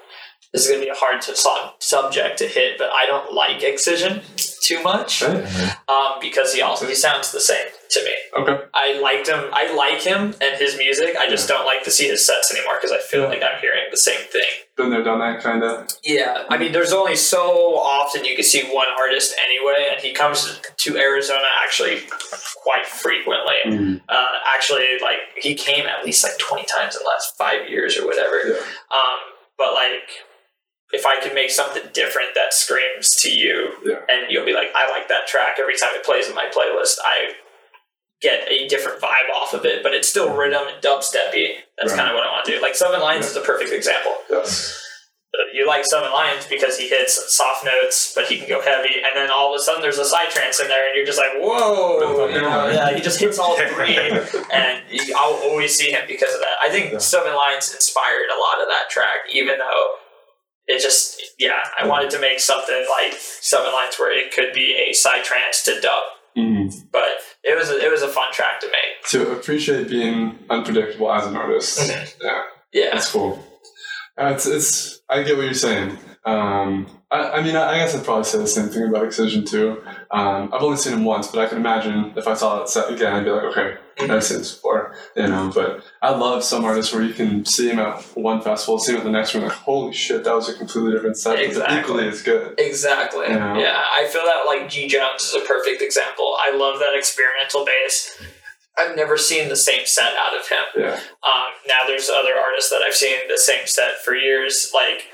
this 0.54 0.64
is 0.64 0.70
going 0.70 0.82
to 0.82 0.86
be 0.86 0.91
a 0.91 0.95
hard 0.95 1.22
to 1.24 1.36
song 1.36 1.72
subject 1.80 2.38
to 2.39 2.47
hit, 2.47 2.78
but 2.78 2.91
I 2.91 3.06
don't 3.06 3.34
like 3.34 3.64
Excision 3.64 4.22
too 4.64 4.82
much 4.84 5.22
Right? 5.22 5.76
um, 5.89 6.14
because 6.22 6.53
he 6.53 6.61
also 6.61 6.88
he 6.88 6.95
sounds 6.95 7.32
the 7.32 7.41
same 7.41 7.68
to 7.91 8.03
me. 8.03 8.11
Okay. 8.41 8.64
I 8.74 8.99
liked 8.99 9.28
him. 9.28 9.49
I 9.53 9.74
like 9.76 10.01
him 10.01 10.34
and 10.41 10.57
his 10.57 10.78
music. 10.78 11.16
I 11.20 11.30
just 11.30 11.47
don't 11.47 11.66
like 11.66 11.84
to 11.84 11.91
see 11.91 12.07
his 12.07 12.26
sets 12.26 12.53
anymore 12.53 12.76
because 12.80 12.91
I 12.91 12.99
feel 12.99 13.22
Yeah. 13.24 13.28
like 13.28 13.43
I'm 13.43 13.59
hearing 13.61 13.84
the 13.91 13.97
same 13.97 14.22
thing. 14.36 14.47
Been 14.76 14.89
there, 14.89 15.03
done 15.03 15.20
that, 15.20 15.43
kind 15.43 15.64
of. 15.64 15.88
Yeah, 16.03 16.45
I 16.49 16.57
mean, 16.57 16.72
there's 16.72 16.93
only 16.93 17.16
so 17.16 17.76
often 17.78 18.26
you 18.26 18.36
can 18.36 18.43
see 18.43 18.64
one 18.74 18.88
artist 18.99 19.36
anyway, 19.47 19.89
and 19.91 20.01
he 20.01 20.11
comes 20.14 20.59
to 20.78 20.97
Arizona 20.97 21.45
actually 21.64 22.01
quite 22.64 22.88
frequently. 22.88 23.53
Mm. 23.68 24.01
Uh, 24.09 24.26
actually, 24.55 24.97
like 24.99 25.20
he 25.38 25.53
came 25.53 25.86
at 25.86 26.03
least 26.03 26.24
like 26.24 26.38
20 26.39 26.64
times 26.66 26.95
in 26.95 27.03
the 27.03 27.07
last 27.07 27.38
five 27.38 27.70
years 27.70 27.95
or 27.97 28.07
whatever. 28.07 28.38
Yeah. 28.47 28.55
Um, 28.55 29.20
but 29.59 29.74
like, 29.76 30.09
if 30.93 31.05
I 31.05 31.19
can 31.19 31.33
make 31.33 31.49
something 31.51 31.83
different 31.93 32.29
that 32.35 32.53
screams 32.53 33.15
to 33.23 33.29
you, 33.29 33.73
Yeah. 33.83 33.99
and 34.07 34.31
you'll 34.31 34.45
be 34.45 34.53
like, 34.53 34.71
I 34.75 34.89
like 34.89 35.07
that 35.09 35.27
track 35.27 35.57
every 35.59 35.75
time 35.75 35.89
it 35.95 36.03
plays 36.05 36.29
in 36.29 36.35
my 36.35 36.45
playlist, 36.55 36.97
I 37.03 37.33
get 38.21 38.47
a 38.49 38.67
different 38.69 39.01
vibe 39.01 39.29
off 39.35 39.53
of 39.53 39.65
it, 39.65 39.83
but 39.83 39.93
it's 39.93 40.07
still 40.07 40.29
riddim 40.29 40.71
and 40.71 40.81
dubsteppy. 40.81 41.57
That's 41.77 41.91
Right. 41.91 41.97
kind 41.97 42.09
of 42.09 42.15
what 42.15 42.25
I 42.25 42.31
want 42.31 42.45
to 42.45 42.51
do. 42.55 42.61
Like 42.61 42.75
Seven 42.75 43.01
Lions 43.01 43.25
is 43.25 43.35
a 43.35 43.41
perfect 43.41 43.71
example 43.73 44.15
Yes. 44.29 44.79
you 45.51 45.65
like 45.67 45.83
Seven 45.83 46.11
Lions 46.11 46.45
because 46.47 46.77
he 46.77 46.87
hits 46.87 47.35
soft 47.35 47.65
notes, 47.65 48.13
but 48.15 48.25
he 48.27 48.37
can 48.37 48.47
go 48.47 48.61
heavy, 48.61 48.95
and 49.03 49.15
then 49.15 49.29
all 49.31 49.53
of 49.53 49.59
a 49.59 49.63
sudden 49.63 49.81
there's 49.81 49.97
a 49.99 50.03
psytrance 50.03 50.61
in 50.61 50.67
there, 50.67 50.85
and 50.87 50.95
you're 50.95 51.05
just 51.05 51.17
like, 51.17 51.33
whoa, 51.35 52.27
you 52.29 52.39
know, 52.41 52.67
yeah, 52.69 52.93
he 52.95 53.01
just 53.01 53.19
hits 53.19 53.39
all 53.39 53.57
three, 53.57 53.97
and 54.53 54.83
I'll 55.17 55.39
always 55.43 55.75
see 55.77 55.91
him 55.91 56.03
because 56.07 56.33
of 56.33 56.39
that. 56.39 56.55
I 56.61 56.69
think 56.69 56.93
Yeah. 56.93 56.99
Seven 56.99 57.33
Lions 57.35 57.73
inspired 57.73 58.29
a 58.33 58.39
lot 58.39 58.61
of 58.61 58.67
that 58.69 58.89
track, 58.89 59.25
even 59.31 59.57
though 59.57 59.95
it 60.68 60.82
just, 60.82 61.22
yeah, 61.39 61.59
I 61.80 61.86
wanted 61.88 62.09
to 62.11 62.20
make 62.20 62.39
something 62.39 62.86
like 62.89 63.14
Seven 63.14 63.72
Lions 63.74 63.95
where 63.99 64.18
it 64.18 64.34
could 64.34 64.53
be 64.53 64.76
a 64.89 64.93
psytrance 64.93 65.64
to 65.66 65.80
dub, 65.82 66.03
Mm. 66.38 66.74
but 66.91 67.03
it 67.43 67.55
was 67.57 67.70
a, 67.70 67.78
it 67.86 67.91
was 67.91 68.01
a 68.01 68.07
fun 68.07 68.32
track 68.34 68.59
to 68.61 68.68
make. 68.68 69.07
To 69.11 69.32
appreciate 69.34 69.88
being 69.89 70.39
unpredictable 70.49 71.11
as 71.11 71.28
an 71.28 71.36
artist. 71.36 71.78
Mhm. 71.80 72.14
Yeah. 72.24 72.41
Yeah, 72.72 72.89
That's 72.93 73.11
cool. 73.11 73.38
Uh, 74.20 74.32
it's, 74.34 74.45
it's, 74.47 75.01
I 75.09 75.22
get 75.24 75.36
what 75.38 75.45
you're 75.45 75.53
saying. 75.53 75.97
Um, 76.26 76.88
I, 77.11 77.32
I 77.32 77.43
mean, 77.43 77.55
I, 77.55 77.74
I 77.74 77.78
guess 77.80 77.95
I'd 77.95 78.05
probably 78.05 78.24
say 78.24 78.38
the 78.38 78.47
same 78.47 78.69
thing 78.69 78.88
about 78.88 79.05
Excision 79.05 79.43
too. 79.45 79.84
Um, 80.11 80.51
I've 80.53 80.61
only 80.63 80.78
seen 80.78 80.93
him 80.93 81.03
once, 81.03 81.28
but 81.28 81.39
I 81.39 81.47
can 81.47 81.57
imagine 81.57 82.13
if 82.15 82.28
I 82.28 82.34
saw 82.34 82.59
that 82.59 82.69
set 82.69 82.89
again, 82.91 83.13
I'd 83.13 83.26
be 83.26 83.30
like, 83.30 83.43
okay, 83.43 83.76
I've 83.99 84.24
seen 84.24 84.38
this 84.39 84.55
before, 84.55 84.95
you 85.15 85.28
know. 85.28 85.51
But 85.53 85.84
I 86.01 86.11
love 86.15 86.43
some 86.43 86.63
artists 86.63 86.93
where 86.93 87.03
you 87.03 87.13
can 87.13 87.43
see 87.45 87.69
him 87.69 87.80
at 87.80 88.01
one 88.15 88.41
festival, 88.41 88.80
see 88.80 88.93
him 88.93 88.99
at 88.99 89.03
the 89.03 89.11
next 89.11 89.34
one, 89.34 89.43
like, 89.43 89.51
holy 89.51 89.93
shit, 89.93 90.24
that 90.24 90.34
was 90.34 90.47
a 90.49 90.57
completely 90.57 90.93
different 90.93 91.17
set, 91.17 91.39
Exactly. 91.39 91.80
equally 91.80 92.07
as 92.07 92.21
good. 92.21 92.55
Exactly. 92.57 93.26
Yeah. 93.28 93.57
Yeah. 93.57 93.84
I 93.86 94.07
feel 94.07 94.24
that 94.24 94.43
like 94.45 94.69
G 94.69 94.88
Jones 94.88 95.24
is 95.24 95.36
a 95.36 95.45
perfect 95.45 95.82
example. 95.82 96.38
I 96.39 96.55
love 96.55 96.80
that 96.80 96.95
experimental 96.97 97.65
bass. 97.65 98.17
I've 98.78 98.95
never 98.95 99.17
seen 99.17 99.49
the 99.49 99.55
same 99.55 99.86
set 99.86 100.15
out 100.17 100.36
of 100.39 100.47
him. 100.47 100.57
Yeah, 100.76 100.93
Um, 101.24 101.51
now 101.67 101.82
there's 101.86 102.09
other 102.09 102.34
artists 102.36 102.71
that 102.71 102.82
I've 102.82 102.95
seen 102.95 103.15
the 103.30 103.38
same 103.38 103.67
set 103.67 103.99
for 104.03 104.15
years. 104.15 104.71
Like 104.74 105.09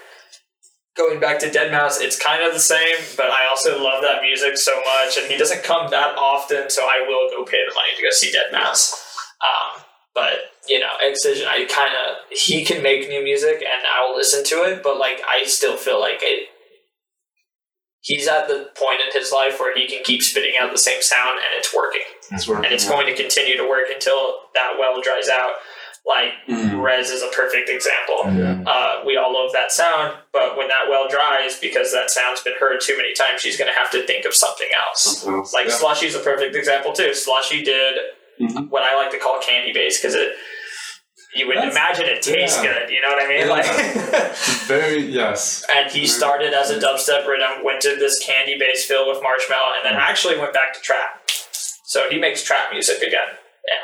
going 1.00 1.20
back 1.20 1.40
to 1.40 1.50
Deadmau5, 1.50 2.02
it's 2.02 2.20
kind 2.20 2.44
of 2.44 2.54
the 2.54 2.60
same, 2.60 2.98
but 3.16 3.32
I 3.32 3.48
also 3.50 3.82
love 3.82 4.04
that 4.04 4.22
music 4.22 4.58
so 4.58 4.76
much, 4.76 5.18
and 5.18 5.32
he 5.32 5.38
doesn't 5.38 5.64
come 5.64 5.90
that 5.92 6.18
often, 6.18 6.70
so 6.70 6.84
I 6.84 7.06
will 7.08 7.32
go 7.32 7.50
pay 7.50 7.64
the 7.66 7.74
money 7.74 7.96
to 7.96 8.04
go 8.04 8.10
see 8.12 8.32
Deadmau5. 8.36 8.94
Um, 9.40 9.84
but 10.14 10.52
you 10.68 10.80
know, 10.80 10.92
Excision, 11.02 11.48
I 11.48 11.66
kind 11.66 11.94
of 11.96 12.18
he 12.30 12.66
can 12.66 12.84
make 12.84 13.08
new 13.08 13.24
music, 13.24 13.64
and 13.64 13.82
I'll 13.96 14.16
listen 14.16 14.44
to 14.44 14.56
it, 14.70 14.84
but 14.84 15.00
like 15.00 15.22
I 15.28 15.46
still 15.46 15.78
feel 15.78 16.00
like 16.00 16.20
it. 16.22 16.50
He's 18.02 18.28
at 18.28 18.48
the 18.48 18.70
point 18.76 19.02
in 19.06 19.12
his 19.20 19.32
life 19.32 19.60
where 19.60 19.76
he 19.76 19.86
can 19.88 20.04
keep 20.04 20.24
spitting 20.24 20.54
out 20.60 20.72
the 20.72 20.78
same 20.78 21.02
sound, 21.02 21.40
and 21.40 21.58
it's 21.58 21.74
working 21.74 22.02
it's 22.32 22.48
working. 22.48 22.66
and 22.66 22.74
it's 22.74 22.88
going 22.88 23.08
to 23.08 23.16
continue 23.16 23.56
to 23.58 23.68
work 23.68 23.88
until 23.94 24.40
that 24.54 24.74
well 24.78 25.02
dries 25.02 25.30
out. 25.30 25.52
Like 26.10 26.34
Mhm. 26.50 26.82
REZZ 26.82 27.12
is 27.12 27.22
a 27.22 27.28
perfect 27.28 27.70
example. 27.70 28.20
Yeah. 28.34 28.56
Uh, 28.66 29.02
we 29.06 29.16
all 29.16 29.32
love 29.32 29.54
that 29.54 29.72
sound, 29.72 30.18
but 30.34 30.58
when 30.58 30.68
that 30.68 30.90
well 30.90 31.08
dries, 31.08 31.60
because 31.60 31.94
that 31.94 32.10
sound's 32.10 32.42
been 32.42 32.56
heard 32.60 32.82
too 32.82 32.98
many 32.98 33.14
times, 33.14 33.42
she's 33.42 33.58
going 33.58 33.72
to 33.72 33.78
have 33.78 33.92
to 33.92 34.02
think 34.08 34.26
of 34.26 34.34
something 34.34 34.68
else. 34.88 35.04
Something 35.22 35.36
else. 35.40 35.54
Like 35.54 35.68
yeah. 35.68 35.74
Slushii's 35.76 36.16
a 36.16 36.20
perfect 36.20 36.56
example 36.56 36.94
too. 36.94 37.12
Slushii 37.12 37.64
did 37.64 37.96
Mhm. 38.42 38.70
what 38.70 38.82
I 38.84 38.96
like 38.96 39.12
to 39.12 39.20
call 39.20 39.40
candy 39.40 39.72
bass 39.72 40.02
because 40.02 40.16
it 40.16 40.36
you 41.36 41.46
would 41.46 41.58
That's- 41.58 41.74
imagine 41.76 42.06
it 42.08 42.24
tastes 42.24 42.58
yeah. 42.64 42.74
good. 42.74 42.90
You 42.90 43.02
know 43.02 43.10
what 43.10 43.22
I 43.24 43.28
mean? 43.28 43.40
Yeah. 43.46 43.54
Like. 43.54 43.66
Very 44.66 44.98
yes. 45.02 45.64
And 45.72 45.92
he 45.92 46.08
started 46.08 46.56
as 46.56 46.72
a 46.72 46.80
dubstep 46.80 47.28
riddim, 47.28 47.64
went 47.64 47.82
to 47.82 47.96
this 47.96 48.18
candy 48.26 48.58
bass 48.58 48.86
filled 48.86 49.08
with 49.10 49.22
marshmallow, 49.22 49.74
and 49.78 49.86
then 49.86 49.94
actually 50.02 50.38
went 50.40 50.54
back 50.54 50.74
to 50.74 50.80
trap. 50.82 51.22
So 51.86 52.10
he 52.10 52.18
makes 52.18 52.42
trap 52.44 52.72
music 52.72 53.04
again. 53.04 53.30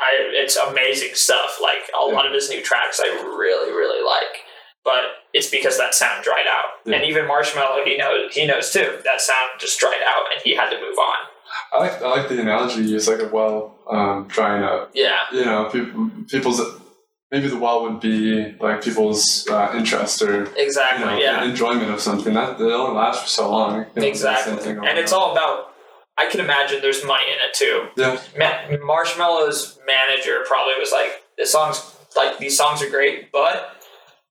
I, 0.02 0.42
it's 0.42 0.56
amazing 0.56 1.14
stuff. 1.14 1.58
Like 1.62 1.88
a 2.00 2.04
lot 2.04 2.26
of 2.26 2.32
his 2.32 2.48
new 2.50 2.62
tracks, 2.62 3.00
I 3.02 3.08
really, 3.24 3.70
really 3.72 4.04
like. 4.04 4.42
But 4.84 5.02
it's 5.34 5.50
because 5.50 5.78
that 5.78 5.94
sound 5.94 6.22
dried 6.22 6.46
out, 6.48 6.66
Yeah. 6.84 6.96
and 6.96 7.04
even 7.04 7.24
Marshmello, 7.24 7.84
he 7.84 7.96
knows 7.96 8.34
he 8.34 8.46
knows 8.46 8.72
too. 8.72 8.98
That 9.04 9.20
sound 9.20 9.50
just 9.58 9.78
dried 9.80 10.02
out, 10.06 10.26
and 10.32 10.40
he 10.44 10.54
had 10.54 10.70
to 10.70 10.76
move 10.80 10.96
on. 10.98 11.16
I 11.72 11.78
like 11.80 12.02
I 12.02 12.08
like 12.08 12.28
the 12.28 12.40
analogy 12.40 12.82
you 12.82 12.88
use, 12.90 13.08
like 13.08 13.20
a 13.20 13.28
well 13.28 13.78
um, 13.90 14.26
drying 14.28 14.62
up. 14.62 14.90
Yeah, 14.94 15.18
You 15.32 15.44
know, 15.44 15.68
people, 15.70 16.10
people's 16.28 16.60
maybe 17.32 17.48
the 17.48 17.56
well 17.58 17.82
would 17.82 17.98
be 18.00 18.54
like 18.60 18.82
people's 18.82 19.46
uh, 19.48 19.72
interest 19.76 20.22
or 20.22 20.44
you 20.44 20.52
exactly. 20.56 21.04
know 21.04 21.18
yeah. 21.18 21.42
enjoyment 21.44 21.90
of 21.90 22.00
something 22.00 22.34
that 22.34 22.56
they 22.58 22.64
only 22.64 22.94
last 22.96 23.22
for 23.22 23.28
so 23.28 23.50
long. 23.50 23.72
You 23.72 23.78
know, 24.02 24.06
it's 24.08 24.22
the 24.22 24.36
same 24.36 24.54
Exactly. 24.54 24.88
And 24.88 24.98
it's 24.98 25.12
all 25.12 25.32
about, 25.32 25.72
I 26.18 26.28
can 26.30 26.40
imagine 26.40 26.80
there's 26.80 27.04
money 27.04 27.24
in 27.28 27.38
it 27.46 27.54
too. 27.54 27.88
yeah. 27.96 28.20
Ma- 28.38 28.76
Marshmello's 28.78 29.78
manager 29.86 30.44
probably 30.46 30.74
was 30.78 30.90
like, 30.92 31.22
this 31.36 31.52
song's, 31.52 31.96
like, 32.16 32.38
these 32.38 32.56
songs 32.56 32.82
are 32.82 32.88
great, 32.88 33.30
but 33.30 33.76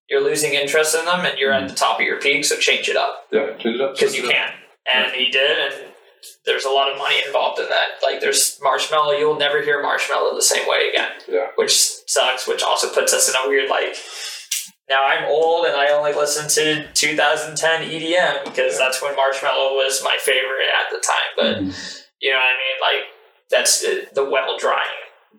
you're 0.10 0.24
losing 0.24 0.54
interest 0.54 0.96
in 0.96 1.06
them 1.06 1.26
and 1.26 1.38
you're 1.38 1.54
at 1.54 1.68
the 1.68 1.74
mm. 1.74 1.78
top 1.78 2.00
of 2.00 2.06
your 2.06 2.20
peak, 2.20 2.46
so 2.46 2.58
change 2.58 2.90
it 2.90 2.98
up. 2.98 3.28
Yeah, 3.32 3.56
change 3.58 3.76
it 3.76 3.82
up. 3.82 3.96
Because 3.96 4.16
you 4.16 4.24
can. 4.24 4.52
And 4.92 5.12
he 5.14 5.30
did, 5.30 5.58
and 5.60 5.92
there's 6.46 6.66
a 6.66 6.70
lot 6.70 6.92
of 6.92 6.98
money 6.98 7.22
involved 7.26 7.60
in 7.60 7.70
that. 7.70 8.02
Like, 8.04 8.20
there's 8.20 8.60
Marshmello, 8.64 9.18
you'll 9.20 9.38
never 9.38 9.62
hear 9.62 9.84
Marshmello 9.84 10.36
the 10.36 10.42
same 10.42 10.68
way 10.68 10.90
again. 10.92 11.12
Yeah. 11.28 11.48
Which 11.56 11.76
sucks, 12.08 12.48
which 12.48 12.64
also 12.64 12.92
puts 12.92 13.14
us 13.14 13.30
in 13.30 13.36
a 13.44 13.50
weird, 13.50 13.70
like, 13.70 13.96
now 14.90 15.06
I'm 15.06 15.26
old 15.26 15.66
and 15.66 15.76
I 15.76 15.92
only 15.92 16.14
listen 16.14 16.48
to 16.50 16.88
2010 16.94 17.90
EDM 17.90 18.46
because 18.46 18.78
that's 18.78 19.02
when 19.02 19.14
Marshmello 19.14 19.74
was 19.74 20.02
my 20.04 20.18
favorite 20.20 20.68
at 20.84 20.92
the 20.92 21.04
time. 21.06 21.32
But 21.38 21.62
you 22.22 22.32
know 22.32 22.38
what 22.38 22.44
I 22.44 22.54
mean? 22.54 22.80
Like 22.82 23.04
that's 23.50 23.82
the, 23.82 24.08
the 24.14 24.30
well 24.30 24.58
drying, 24.58 24.86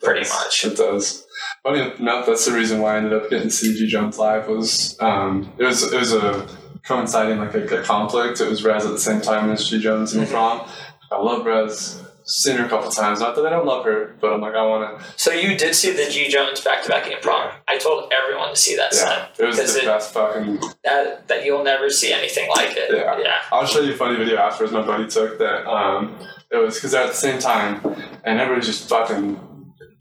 pretty 0.00 0.20
Does. 0.20 0.30
much. 0.30 0.64
It 0.64 0.76
does. 0.76 1.26
Funny 1.62 1.80
enough, 1.98 2.26
that's 2.26 2.46
the 2.46 2.52
reason 2.52 2.80
why 2.80 2.94
I 2.94 2.96
ended 2.98 3.12
up 3.12 3.28
getting 3.30 3.48
CG 3.48 3.86
Jones 3.86 4.18
live 4.18 4.48
was 4.48 4.96
um, 5.00 5.52
it 5.58 5.64
was 5.64 5.82
it 5.92 5.98
was 5.98 6.12
a 6.12 6.48
coinciding 6.84 7.38
like 7.38 7.54
a, 7.54 7.80
a 7.80 7.82
conflict. 7.82 8.40
It 8.40 8.48
was 8.48 8.64
REZZ 8.64 8.86
at 8.86 8.92
the 8.92 8.98
same 8.98 9.20
time 9.20 9.50
as 9.50 9.68
G 9.68 9.80
Jones 9.80 10.14
in 10.14 10.20
the 10.20 10.26
prom. 10.26 10.68
I 11.10 11.20
love 11.20 11.44
REZZ. 11.44 12.05
Seen 12.28 12.56
her 12.56 12.66
a 12.66 12.68
couple 12.68 12.90
times. 12.90 13.20
Not 13.20 13.36
that 13.36 13.46
I 13.46 13.50
don't 13.50 13.66
love 13.66 13.84
her, 13.84 14.16
but 14.20 14.32
I'm 14.32 14.40
like 14.40 14.54
I 14.54 14.62
want 14.66 14.98
to. 14.98 15.04
So 15.16 15.30
you 15.30 15.56
did 15.56 15.76
see 15.76 15.92
the 15.92 16.10
G 16.10 16.26
Jones 16.28 16.60
back 16.60 16.82
to 16.82 16.88
back 16.88 17.04
Eprom. 17.04 17.52
I 17.68 17.78
told 17.78 18.12
everyone 18.12 18.50
to 18.50 18.56
see 18.56 18.74
that 18.74 18.92
Yeah, 18.92 18.98
set 18.98 19.34
it 19.38 19.44
was 19.46 19.56
the 19.74 19.80
it, 19.80 19.84
best 19.84 20.12
fucking. 20.12 20.58
that 20.82 21.28
that 21.28 21.44
you'll 21.44 21.62
never 21.62 21.88
see 21.88 22.12
anything 22.12 22.48
like 22.48 22.76
it. 22.76 22.90
Yeah. 22.92 23.16
yeah. 23.20 23.34
I'll 23.52 23.64
show 23.64 23.78
you 23.80 23.92
a 23.92 23.96
funny 23.96 24.16
video 24.16 24.38
afterwards. 24.38 24.72
My 24.72 24.82
buddy 24.84 25.06
took 25.06 25.38
that. 25.38 25.70
Um, 25.70 26.18
it 26.50 26.56
was 26.56 26.74
because 26.74 26.90
they're 26.92 27.04
at 27.04 27.08
the 27.10 27.14
same 27.14 27.38
time, 27.38 27.80
and 28.24 28.40
everybody's 28.40 28.66
just 28.66 28.88
fucking 28.88 29.38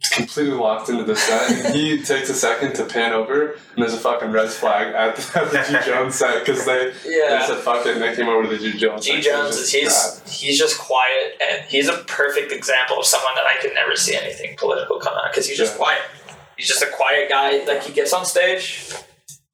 completely 0.09 0.53
locked 0.53 0.89
into 0.89 1.03
the 1.03 1.15
set. 1.15 1.51
And 1.65 1.75
he 1.75 2.01
takes 2.03 2.29
a 2.29 2.33
second 2.33 2.73
to 2.75 2.85
pan 2.85 3.13
over, 3.13 3.51
and 3.53 3.59
there's 3.77 3.93
a 3.93 3.97
fucking 3.97 4.31
red 4.31 4.49
flag 4.49 4.93
at 4.93 5.15
the, 5.15 5.39
at 5.41 5.51
the 5.51 5.79
G 5.79 5.85
Jones 5.91 6.15
set 6.15 6.39
because 6.45 6.65
they, 6.65 6.87
Yeah. 7.05 7.39
they 7.39 7.45
said 7.47 7.57
fuck 7.59 7.85
it, 7.85 7.93
and 7.93 8.01
they 8.01 8.15
came 8.15 8.27
over 8.29 8.43
to 8.43 8.49
the 8.49 8.57
G 8.57 8.77
Jones. 8.77 9.05
G 9.05 9.11
set. 9.11 9.19
It 9.19 9.23
Jones 9.23 9.55
is 9.57 9.71
just 9.71 10.27
he's 10.27 10.39
he's 10.41 10.59
just 10.59 10.77
quiet 10.79 11.41
and 11.41 11.65
he's 11.65 11.87
a 11.87 11.97
perfect 12.07 12.51
example 12.51 12.99
of 12.99 13.05
someone 13.05 13.33
that 13.35 13.45
I 13.45 13.59
could 13.61 13.73
never 13.73 13.95
see 13.95 14.15
anything 14.15 14.55
political 14.57 14.99
come 14.99 15.13
out 15.15 15.31
because 15.31 15.47
he's 15.47 15.57
just 15.57 15.73
Yeah. 15.73 15.77
quiet. 15.77 16.01
He's 16.57 16.67
just 16.67 16.81
a 16.83 16.87
quiet 16.87 17.29
guy. 17.29 17.63
Like 17.65 17.83
he 17.83 17.91
gets 17.93 18.13
on 18.13 18.25
stage, 18.25 18.91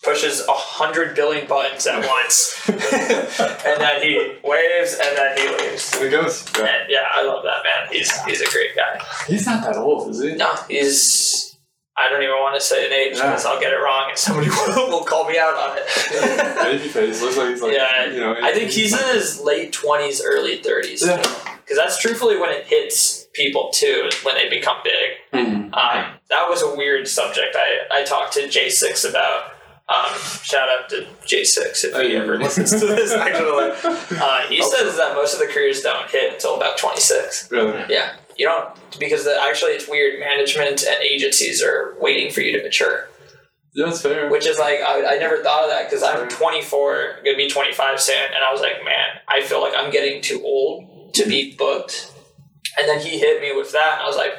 pushes 0.04 0.42
a 0.48 0.54
hundred 0.54 1.16
billion 1.16 1.48
buttons 1.48 1.86
at 1.88 2.06
once, 2.08 2.60
and 2.70 3.82
then 3.82 4.02
he 4.02 4.16
waves 4.44 4.94
and 5.02 5.18
then 5.18 5.38
he 5.38 5.48
leaves. 5.48 5.94
And 5.96 6.06
it 6.06 6.10
goes. 6.12 6.46
Yeah. 6.58 6.66
And 6.66 6.90
yeah, 6.90 7.08
I 7.14 7.24
love 7.24 7.44
that 7.44 7.64
man. 7.64 7.88
He's 7.92 8.12
he's 8.26 8.42
a 8.42 8.50
great 8.52 8.76
guy. 8.76 9.04
He's 9.28 9.46
not 9.46 9.64
that 9.64 9.78
old, 9.78 10.10
is 10.10 10.22
he? 10.22 10.36
No, 10.36 10.54
he's. 10.68 11.48
I 11.98 12.10
don't 12.10 12.24
even 12.24 12.36
want 12.36 12.56
to 12.56 12.62
say 12.66 12.88
an 12.88 12.94
age 12.94 13.14
because 13.16 13.44
Yeah. 13.44 13.52
I'll 13.52 13.60
get 13.60 13.74
it 13.74 13.76
wrong 13.76 14.08
and 14.10 14.18
somebody 14.18 14.50
will, 14.50 14.88
will 15.00 15.04
call 15.04 15.28
me 15.30 15.38
out 15.38 15.54
on 15.54 15.78
it. 15.78 16.56
Baby 16.64 16.88
face. 16.88 17.22
Looks 17.22 17.38
like 17.38 17.50
he's 17.50 17.62
like, 17.62 17.74
yeah, 17.74 18.06
you 18.08 18.20
know. 18.22 18.36
I 18.42 18.54
think 18.54 18.72
he's 18.72 18.94
in 19.00 19.14
his 19.14 19.40
late 19.42 19.72
twenties, 19.74 20.22
early 20.26 20.58
thirties. 20.64 21.06
Yeah. 21.06 21.18
Because 21.18 21.78
that's 21.78 22.00
truthfully 22.02 22.38
when 22.40 22.50
it 22.50 22.66
hits 22.66 23.28
people 23.34 23.70
too, 23.74 24.10
when 24.24 24.36
they 24.36 24.50
become 24.50 24.78
big. 24.84 25.12
Mhm. 25.34 25.66
Um, 25.74 26.14
that 26.30 26.50
was 26.50 26.62
a 26.64 26.76
weird 26.76 27.08
subject. 27.08 27.56
I, 27.56 28.00
I 28.00 28.04
talked 28.04 28.34
to 28.34 28.42
J6 28.48 29.08
about. 29.10 29.51
Um, 29.92 30.18
shout 30.44 30.70
out 30.70 30.90
to 30.90 31.06
J6 31.26 31.84
if 31.84 32.08
he 32.08 32.16
ever 32.16 32.38
listens 32.38 32.72
to 32.72 32.86
this. 32.86 33.12
Actually, 33.28 33.72
uh, 34.18 34.42
he 34.48 34.62
says 34.62 34.96
that 34.98 35.16
most 35.16 35.34
of 35.34 35.40
the 35.40 35.48
careers 35.48 35.82
don't 35.82 36.10
hit 36.10 36.34
until 36.34 36.56
about 36.56 36.78
26. 36.78 37.52
Really? 37.52 37.84
Yeah, 37.90 38.14
you 38.38 38.46
don't 38.46 38.70
because 39.00 39.26
the, 39.26 39.38
actually 39.42 39.72
it's 39.72 39.90
weird. 39.90 40.20
Management 40.20 40.84
and 40.84 41.04
agencies 41.04 41.62
are 41.64 41.96
waiting 42.00 42.32
for 42.32 42.42
you 42.42 42.58
to 42.58 42.64
mature, 42.64 43.10
Yeah, 43.74 43.88
that's 43.88 44.02
fair. 44.02 44.30
which 44.30 44.46
is 44.48 44.60
like 44.60 44.80
I, 44.80 45.16
I 45.16 45.18
never 45.18 45.44
thought 45.44 45.66
of 45.66 45.70
that 45.72 45.90
because 45.90 46.04
I'm 46.04 46.30
24, 46.30 47.20
gonna 47.26 47.36
be 47.38 47.50
25 47.50 48.00
soon, 48.00 48.16
and 48.26 48.44
I 48.48 48.52
was 48.52 48.62
like, 48.62 48.84
man, 48.86 49.20
I 49.28 49.42
feel 49.42 49.62
like 49.62 49.74
I'm 49.76 49.92
getting 49.92 50.22
too 50.22 50.42
old 50.44 51.14
to 51.16 51.26
be 51.26 51.56
booked. 51.58 52.14
And 52.80 52.88
then 52.88 53.00
he 53.02 53.20
hit 53.20 53.42
me 53.42 53.52
with 53.56 53.72
that, 53.74 54.00
and 54.00 54.02
I 54.04 54.08
was 54.08 54.16
like, 54.16 54.34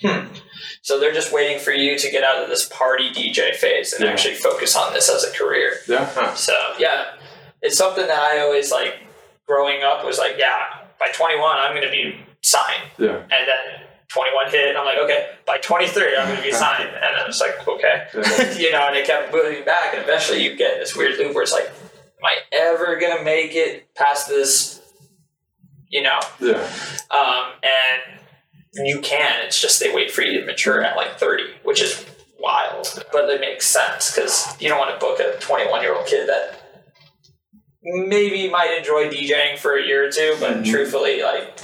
hmm. 0.00 0.34
So 0.82 0.98
they're 1.00 1.12
just 1.12 1.32
waiting 1.32 1.58
for 1.58 1.72
you 1.72 1.98
to 1.98 2.10
get 2.10 2.22
out 2.24 2.42
of 2.42 2.48
this 2.48 2.68
party 2.68 3.10
DJ 3.10 3.54
phase 3.54 3.92
and 3.92 4.04
Yeah. 4.04 4.10
actually 4.12 4.34
focus 4.34 4.74
on 4.76 4.92
this 4.94 5.08
as 5.10 5.24
a 5.24 5.30
career. 5.32 5.78
yeah. 5.86 6.34
So 6.34 6.54
yeah, 6.78 7.14
it's 7.62 7.76
something 7.76 8.06
that 8.06 8.18
I 8.18 8.40
always 8.40 8.70
like. 8.70 8.94
Growing 9.48 9.84
up 9.84 10.04
was 10.04 10.18
like, 10.18 10.34
yeah, 10.38 10.58
by 10.98 11.06
21 11.14 11.56
I'm 11.56 11.72
gonna 11.72 11.88
be 11.88 12.18
signed, 12.42 12.90
Yeah. 12.98 13.14
and 13.18 13.46
then 13.46 13.80
21 14.08 14.50
hit, 14.50 14.70
and 14.70 14.76
I'm 14.78 14.84
like, 14.84 14.98
okay, 14.98 15.28
by 15.46 15.58
23 15.58 16.16
I'm 16.16 16.28
gonna 16.30 16.42
be 16.42 16.50
signed, 16.50 16.88
and 16.88 17.16
I 17.16 17.24
was 17.24 17.40
like, 17.40 17.68
okay, 17.68 18.08
Yeah. 18.12 18.52
you 18.58 18.72
know, 18.72 18.88
and 18.88 18.96
it 18.96 19.06
kept 19.06 19.32
moving 19.32 19.64
back, 19.64 19.94
and 19.94 20.02
eventually 20.02 20.42
you 20.42 20.56
get 20.56 20.72
in 20.74 20.78
this 20.80 20.96
weird 20.96 21.16
loop 21.18 21.32
where 21.32 21.44
it's 21.44 21.52
like, 21.52 21.66
am 21.68 22.24
I 22.24 22.34
ever 22.50 22.96
gonna 22.96 23.22
make 23.22 23.54
it 23.54 23.94
past 23.94 24.26
this? 24.28 24.80
You 25.90 26.02
know, 26.02 26.18
Yeah. 26.40 26.68
um, 27.12 27.52
and 27.62 28.18
you 28.84 29.00
can. 29.00 29.44
It's 29.44 29.60
just 29.60 29.80
they 29.80 29.94
wait 29.94 30.10
for 30.10 30.22
you 30.22 30.40
to 30.40 30.46
mature 30.46 30.82
at 30.82 30.96
like 30.96 31.18
30, 31.18 31.44
which 31.62 31.80
is 31.80 32.04
wild. 32.38 33.04
But 33.12 33.28
it 33.30 33.40
makes 33.40 33.66
sense 33.66 34.14
because 34.14 34.60
you 34.60 34.68
don't 34.68 34.78
want 34.78 34.98
to 34.98 35.04
book 35.04 35.20
a 35.20 35.38
21 35.40 35.82
year 35.82 35.94
old 35.94 36.06
kid 36.06 36.28
that 36.28 36.60
maybe 37.82 38.50
might 38.50 38.76
enjoy 38.76 39.08
DJing 39.08 39.58
for 39.58 39.76
a 39.76 39.84
year 39.84 40.08
or 40.08 40.10
two, 40.10 40.36
but 40.40 40.54
mm-hmm. 40.54 40.70
truthfully, 40.70 41.22
like, 41.22 41.58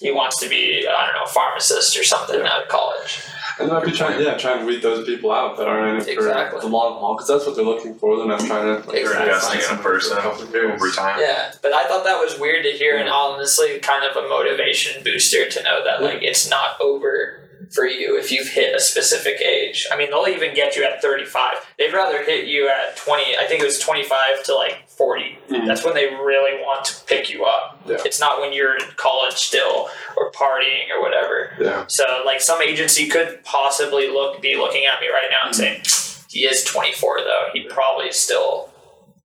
he 0.00 0.10
wants 0.10 0.38
to 0.40 0.48
be, 0.48 0.86
I 0.88 1.06
don't 1.06 1.14
know, 1.14 1.24
a 1.24 1.28
pharmacist 1.28 1.98
or 1.98 2.04
something 2.04 2.40
out 2.40 2.62
of 2.62 2.68
college. 2.68 3.20
And 3.60 3.68
they 3.68 3.72
might 3.74 3.84
be 3.84 3.92
trying, 3.92 4.20
yeah, 4.22 4.36
trying 4.36 4.60
to 4.60 4.64
weed 4.66 4.82
those 4.82 5.04
people 5.04 5.32
out 5.32 5.56
that 5.56 5.66
are 5.66 5.88
in 5.88 5.96
it 5.96 6.06
Exactly. 6.08 6.60
for 6.60 6.66
the 6.66 6.72
long 6.72 6.98
haul, 6.98 7.14
because 7.16 7.28
that's 7.28 7.46
what 7.46 7.56
they're 7.56 7.64
looking 7.64 7.94
for. 7.96 8.16
They're 8.16 8.26
not 8.26 8.40
trying 8.40 8.64
to 8.82 8.88
like, 8.88 9.00
You're 9.00 9.10
Exactly. 9.12 9.58
investing 9.58 9.60
in 9.74 9.78
a 9.78 9.82
person 9.82 10.18
over 10.18 10.90
time. 10.90 11.20
Yeah, 11.20 11.52
but 11.62 11.72
I 11.72 11.84
thought 11.88 12.04
that 12.04 12.18
was 12.18 12.38
weird 12.38 12.64
to 12.64 12.70
hear, 12.70 12.96
and 12.98 13.08
honestly, 13.08 13.78
kind 13.80 14.04
of 14.04 14.16
a 14.16 14.28
motivation 14.28 15.02
booster 15.02 15.48
to 15.48 15.62
know 15.62 15.82
that 15.84 16.02
like 16.02 16.22
it's 16.22 16.48
not 16.48 16.80
over 16.80 17.40
for 17.70 17.84
you 17.84 18.18
if 18.18 18.32
you've 18.32 18.48
hit 18.48 18.74
a 18.74 18.80
specific 18.80 19.40
age. 19.40 19.86
I 19.92 19.96
mean, 19.96 20.10
they'll 20.10 20.28
even 20.28 20.54
get 20.54 20.76
you 20.76 20.84
at 20.84 21.02
thirty 21.02 21.24
five. 21.24 21.56
They'd 21.78 21.92
rather 21.92 22.24
hit 22.24 22.46
you 22.46 22.68
at 22.68 22.96
twenty. 22.96 23.36
I 23.36 23.46
think 23.46 23.62
it 23.62 23.66
was 23.66 23.78
twenty 23.78 24.04
five 24.04 24.42
to 24.44 24.54
like 24.54 24.88
40 24.98 25.38
mm-hmm. 25.48 25.66
That's 25.68 25.84
when 25.84 25.94
they 25.94 26.06
really 26.06 26.60
want 26.60 26.84
to 26.86 27.04
pick 27.06 27.30
you 27.30 27.44
up. 27.44 27.80
Yeah. 27.86 27.98
It's 28.04 28.18
not 28.18 28.40
when 28.40 28.52
you're 28.52 28.74
in 28.74 28.82
college 28.96 29.34
still 29.34 29.88
or 30.16 30.32
partying 30.32 30.90
or 30.92 31.00
whatever. 31.00 31.52
Yeah. 31.60 31.84
So 31.86 32.04
like 32.26 32.40
some 32.40 32.60
agency 32.60 33.06
could 33.06 33.44
possibly 33.44 34.08
look 34.08 34.42
be 34.42 34.56
looking 34.56 34.86
at 34.86 35.00
me 35.00 35.06
right 35.08 35.28
now 35.30 35.46
and 35.46 35.54
mm-hmm. 35.54 35.84
saying 35.84 36.24
he 36.28 36.40
is 36.40 36.64
24 36.64 37.20
though. 37.20 37.48
He 37.52 37.62
probably 37.68 38.06
is 38.06 38.16
still 38.16 38.70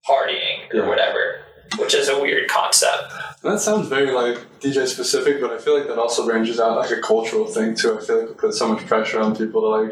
partying 0.08 0.72
or 0.72 0.78
Yeah. 0.78 0.88
whatever, 0.88 1.40
which 1.78 1.94
is 1.94 2.10
a 2.10 2.20
weird 2.22 2.50
concept. 2.50 3.04
That 3.44 3.60
sounds 3.60 3.88
very 3.88 4.12
like 4.12 4.38
DJ 4.60 4.88
specific, 4.88 5.42
but 5.42 5.52
I 5.52 5.58
feel 5.58 5.78
like 5.78 5.88
that 5.88 6.00
also 6.00 6.26
ranges 6.26 6.60
out 6.60 6.78
like 6.78 6.92
a 6.92 7.02
cultural 7.02 7.46
thing 7.48 7.76
too. 7.76 7.98
I 7.98 8.02
feel 8.04 8.20
like 8.20 8.30
we 8.30 8.36
put 8.36 8.54
so 8.54 8.68
much 8.74 8.86
pressure 8.86 9.20
on 9.20 9.36
people 9.36 9.62
to 9.62 9.68
like 9.68 9.92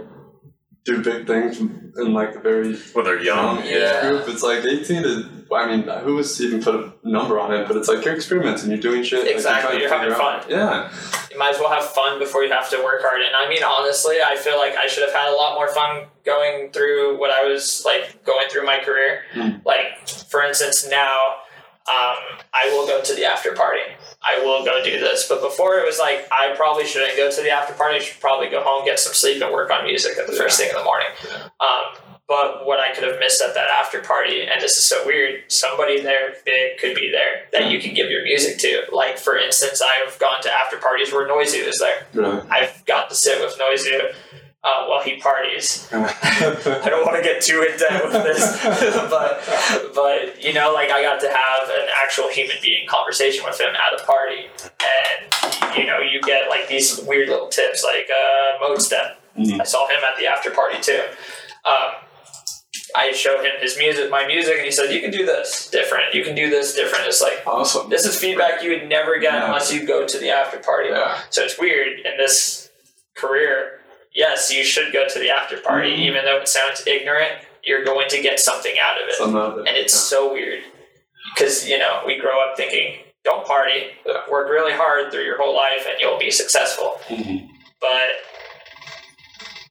do 0.84 1.03
big 1.03 1.27
things 1.27 1.59
in 1.59 2.13
like 2.13 2.34
the 2.34 2.39
very 2.39 2.75
When 2.93 3.05
they're 3.05 3.21
young 3.21 3.57
young. 3.57 3.65
age 3.65 3.71
Yeah. 3.75 4.01
group. 4.09 4.27
It's 4.29 4.41
like 4.41 4.65
18 4.65 5.03
to, 5.03 5.29
I 5.53 5.67
mean, 5.67 5.84
who 6.03 6.15
was 6.15 6.41
even 6.41 6.63
put 6.63 6.73
a 6.73 6.93
number 7.03 7.38
on 7.39 7.53
it? 7.53 7.67
But 7.67 7.77
it's 7.77 7.88
like 7.89 8.03
you're 8.05 8.15
experimenting, 8.15 8.69
you're 8.71 8.79
doing 8.79 9.03
shit. 9.03 9.25
like, 9.25 9.36
Exactly, 9.36 9.61
trying 9.61 9.75
to 9.75 9.79
you're 9.82 9.89
having 9.89 10.09
figure 10.09 10.23
out- 10.25 10.41
fun. 10.43 10.49
Yeah. 10.51 10.91
You 11.29 11.38
might 11.38 11.53
as 11.53 11.59
well 11.59 11.69
have 11.69 11.86
fun 11.86 12.17
before 12.19 12.43
you 12.43 12.51
have 12.51 12.69
to 12.71 12.77
work 12.84 13.01
hard. 13.03 13.21
And 13.21 13.36
I 13.36 13.47
mean, 13.49 13.63
honestly, 13.63 14.17
I 14.25 14.36
feel 14.38 14.57
like 14.57 14.75
I 14.75 14.88
should 14.88 15.03
have 15.03 15.13
had 15.13 15.29
a 15.32 15.36
lot 15.36 15.53
more 15.55 15.67
fun 15.67 16.05
going 16.25 16.71
through 16.71 17.19
what 17.19 17.29
I 17.32 17.43
was 17.43 17.84
like 17.86 18.23
going 18.25 18.47
through 18.49 18.65
my 18.65 18.79
career. 18.79 19.21
Mm. 19.36 19.63
Like, 19.65 20.07
for 20.07 20.41
instance, 20.41 20.88
now 20.89 21.36
um, 21.89 22.39
I 22.53 22.69
will 22.71 22.86
go 22.86 23.01
to 23.01 23.13
the 23.15 23.25
after 23.25 23.53
party. 23.53 23.82
I 24.21 24.43
will 24.43 24.63
go 24.63 24.84
do 24.84 24.99
this. 24.99 25.27
But 25.27 25.41
before 25.41 25.79
it 25.79 25.86
was 25.86 25.97
like, 25.99 26.27
I 26.32 26.53
probably 26.55 26.86
shouldn't 26.86 27.17
go 27.17 27.32
to 27.32 27.41
the 27.41 27.49
after 27.49 27.73
party. 27.73 27.97
I 27.97 27.99
should 27.99 28.21
probably 28.21 28.49
go 28.49 28.61
home, 28.63 28.86
get 28.86 28.99
some 28.99 29.13
sleep, 29.13 29.41
and 29.41 29.51
work 29.51 29.71
on 29.71 29.86
music 29.86 30.17
at 30.17 30.27
the 30.27 30.34
first 30.34 30.59
thing 30.59 30.69
in 30.69 30.75
the 30.75 30.84
morning. 30.84 31.07
Um, 31.59 32.01
but 32.27 32.65
what 32.65 32.79
I 32.79 32.93
could 32.93 33.03
have 33.03 33.19
missed 33.19 33.41
at 33.41 33.55
that 33.55 33.69
after 33.69 33.99
party, 33.99 34.43
and 34.43 34.61
this 34.61 34.77
is 34.77 34.86
so 34.86 35.05
weird, 35.05 35.51
somebody 35.51 36.01
there 36.01 36.36
big 36.45 36.77
could 36.77 36.95
be 36.95 37.11
there 37.11 37.47
that 37.51 37.69
you 37.71 37.82
can 37.82 37.93
give 37.93 38.09
your 38.09 38.23
music 38.23 38.57
to. 38.59 38.84
Like, 38.93 39.17
for 39.17 39.38
instance, 39.38 39.82
I've 39.82 40.17
gone 40.19 40.41
to 40.43 40.53
after 40.53 40.77
parties 40.77 41.11
where 41.11 41.27
Noizu 41.27 41.67
is 41.67 41.79
there. 41.79 42.05
I've 42.49 42.86
got 42.86 43.09
to 43.09 43.15
sit 43.15 43.41
with 43.41 43.57
Noizu 43.59 44.13
uh, 44.64 44.86
while 44.86 45.01
he 45.03 45.18
parties. 45.18 45.88
I 45.91 46.86
don't 46.89 47.05
want 47.05 47.18
to 47.18 47.24
get 47.24 47.41
too 47.41 47.62
in 47.70 47.78
depth 47.80 48.03
with 48.03 48.24
this, 48.24 48.64
but 49.09 49.41
but 49.95 50.43
you 50.43 50.53
know, 50.53 50.72
like 50.74 50.89
I 50.91 51.01
got 51.01 51.20
to 51.22 51.28
have 51.30 51.70
an 51.70 51.88
actual 52.03 52.30
human 52.30 52.57
being 52.62 52.88
conversation 52.88 53.43
with 53.45 53.59
him 53.59 53.74
at 53.74 53.99
a 53.99 54.05
party, 54.05 54.45
and 54.64 55.78
you 55.78 55.86
know, 55.86 55.99
you 55.99 56.22
get 56.22 56.49
like 56.49 56.68
these 56.68 56.99
weird 57.07 57.30
little 57.30 57.47
tips, 57.47 57.84
like 57.84 58.07
uh, 58.09 58.64
Modestep. 58.64 59.16
I 59.59 59.64
saw 59.64 59.88
him 59.88 60.01
at 60.03 60.20
the 60.20 60.28
after 60.28 60.51
party 60.51 60.78
too. 60.82 61.01
Um, 61.66 61.95
I 62.95 63.14
showed 63.14 63.39
him 63.45 63.51
his 63.62 63.78
music, 63.78 64.09
my 64.12 64.28
music, 64.28 64.55
and 64.57 64.66
he 64.66 64.72
said, 64.72 64.91
"You 64.91 65.01
can 65.01 65.12
do 65.12 65.26
this 65.26 65.70
different. 65.70 66.14
You 66.14 66.24
can 66.24 66.36
do 66.36 66.49
this 66.49 66.76
different." 66.76 67.07
It's 67.07 67.22
like 67.22 67.41
awesome. 67.47 67.89
this 67.89 68.05
is 68.05 68.18
feedback 68.18 68.62
you 68.62 68.72
would 68.72 68.89
never 68.89 69.18
get 69.20 69.34
Yeah. 69.34 69.45
unless 69.45 69.74
you 69.74 69.88
go 69.88 70.05
to 70.05 70.18
the 70.20 70.30
after 70.30 70.57
party. 70.59 70.89
Yeah. 70.89 71.20
So 71.30 71.43
it's 71.43 71.57
weird 71.57 71.99
in 72.05 72.18
this 72.18 72.70
career. 73.16 73.80
Yes, 74.14 74.51
you 74.51 74.64
should 74.64 74.91
go 74.91 75.07
to 75.07 75.20
the 75.20 75.30
after 75.30 75.57
party, 75.57 75.91
Mhm. 75.91 75.99
even 75.99 76.26
though 76.26 76.38
it 76.38 76.47
sounds 76.47 76.86
ignorant. 76.86 77.34
You're 77.64 77.84
going 77.84 78.09
to 78.09 78.22
get 78.22 78.39
something 78.39 78.78
out 78.80 79.01
of 79.01 79.07
it, 79.07 79.20
of 79.22 79.59
it. 79.59 79.68
and 79.68 79.78
it's 79.78 79.93
so 79.93 80.34
weird 80.34 80.64
because 81.36 81.68
you 81.70 81.78
know 81.78 82.01
we 82.05 82.18
grow 82.18 82.41
up 82.43 82.57
thinking, 82.57 82.97
"Don't 83.24 83.45
party, 83.45 83.91
work 84.30 84.49
really 84.49 84.74
hard 84.74 85.12
through 85.12 85.24
your 85.24 85.38
whole 85.38 85.55
life, 85.55 85.86
and 85.88 85.99
you'll 85.99 86.18
be 86.18 86.32
successful." 86.32 86.99
Mhm. 87.07 87.47
But 87.80 88.09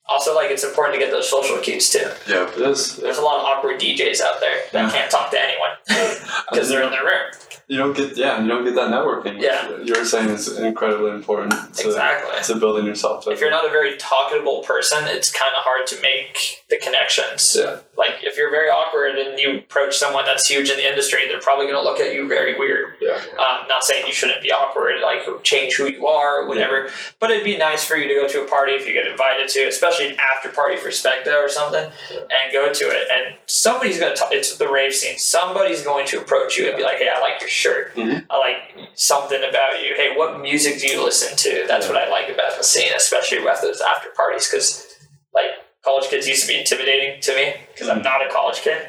also, 0.08 0.34
like 0.34 0.50
it's 0.50 0.64
important 0.64 0.94
to 0.98 1.04
get 1.04 1.10
those 1.12 1.28
social 1.28 1.58
cues 1.58 1.90
too. 1.90 2.10
Yeah, 2.26 2.48
it 2.48 2.56
is. 2.60 2.96
There's 2.96 3.18
a 3.18 3.22
lot 3.22 3.38
of 3.40 3.44
awkward 3.44 3.78
DJs 3.80 4.20
out 4.20 4.40
there 4.40 4.62
that 4.72 4.84
Yeah. 4.86 4.90
can't 4.90 5.10
talk 5.10 5.30
to 5.32 5.40
anyone 5.40 5.70
because 6.50 6.68
they're 6.68 6.82
in 6.82 6.90
their 6.90 7.04
room. 7.04 7.30
You 7.70 7.78
don't 7.78 7.96
get 7.96 8.16
yeah, 8.16 8.42
you 8.42 8.48
don't 8.48 8.64
get 8.64 8.74
that 8.74 8.90
networking. 8.90 9.34
which 9.36 9.44
Yeah. 9.44 9.76
you're 9.84 10.04
saying 10.04 10.30
is 10.30 10.58
incredibly 10.58 11.12
important 11.12 11.52
to, 11.76 11.86
Exactly. 11.86 12.42
to 12.42 12.58
building 12.58 12.84
yourself. 12.84 13.28
if 13.28 13.40
you're 13.40 13.50
not 13.58 13.64
a 13.64 13.68
very 13.70 13.92
talkable 13.96 14.64
person, 14.64 15.06
it's 15.06 15.30
kind 15.30 15.52
of 15.56 15.62
hard 15.62 15.86
to 15.86 16.00
make 16.02 16.64
the 16.68 16.76
connections. 16.78 17.56
yeah, 17.56 17.76
Like 18.00 18.24
if 18.28 18.36
you're 18.38 18.50
very 18.50 18.70
awkward 18.70 19.12
and 19.18 19.38
you 19.38 19.58
approach 19.58 19.94
someone 20.04 20.24
that's 20.24 20.46
huge 20.48 20.70
in 20.70 20.76
the 20.78 20.88
industry, 20.88 21.20
they're 21.28 21.40
probably 21.48 21.66
going 21.66 21.76
to 21.76 21.86
look 21.88 22.00
at 22.00 22.14
you 22.14 22.26
very 22.26 22.58
weird. 22.58 22.94
yeah, 23.00 23.20
Um, 23.38 23.68
not 23.68 23.84
saying 23.84 24.06
you 24.06 24.12
shouldn't 24.20 24.40
be 24.42 24.50
awkward, 24.50 25.00
like 25.02 25.20
change 25.42 25.76
who 25.76 25.86
you 25.86 26.06
are, 26.06 26.40
or 26.42 26.48
whatever. 26.48 26.88
But 27.20 27.30
it'd 27.30 27.44
be 27.44 27.58
nice 27.58 27.84
for 27.84 27.96
you 27.96 28.08
to 28.08 28.14
go 28.14 28.26
to 28.26 28.38
a 28.44 28.48
party 28.48 28.72
if 28.72 28.86
you 28.86 28.94
get 28.94 29.06
invited 29.06 29.48
to, 29.50 29.60
especially 29.68 30.08
an 30.10 30.16
after 30.18 30.48
party 30.48 30.76
for 30.78 30.88
Specto 30.88 31.34
or 31.44 31.48
something, 31.48 31.84
and 32.10 32.44
go 32.52 32.72
to 32.72 32.84
it. 32.88 33.04
And 33.12 33.36
somebody's 33.46 33.98
going 34.00 34.14
to 34.14 34.18
talk. 34.18 34.32
It's 34.32 34.56
the 34.56 34.68
rave 34.68 34.94
scene. 34.94 35.18
Somebody's 35.18 35.82
going 35.82 36.06
to 36.08 36.20
approach 36.20 36.56
you 36.56 36.68
and 36.68 36.76
be 36.78 36.82
like, 36.82 36.96
"Hey, 36.98 37.10
I 37.14 37.20
like 37.20 37.40
your 37.42 37.50
shirt. 37.50 37.94
Mhm. 37.96 38.24
I 38.30 38.36
like 38.38 38.88
something 38.94 39.42
about 39.46 39.82
you. 39.82 39.94
Hey, 39.94 40.14
what 40.16 40.40
music 40.40 40.80
do 40.80 40.86
you 40.88 41.04
listen 41.04 41.36
to?" 41.36 41.64
That's 41.68 41.86
what 41.86 41.96
I 41.98 42.08
like 42.08 42.28
about 42.30 42.56
the 42.56 42.64
scene, 42.64 42.92
especially 42.96 43.40
with 43.44 43.60
those 43.60 43.80
after 43.82 44.08
parties, 44.10 44.48
because 44.48 44.86
like 45.34 45.50
college 45.84 46.08
kids 46.10 46.28
used 46.28 46.42
to 46.42 46.48
be 46.48 46.58
intimidating 46.58 47.20
to 47.22 47.34
me 47.34 47.54
because 47.72 47.88
I'm 47.88 48.02
not 48.02 48.24
a 48.24 48.28
college 48.30 48.60
kid. 48.60 48.82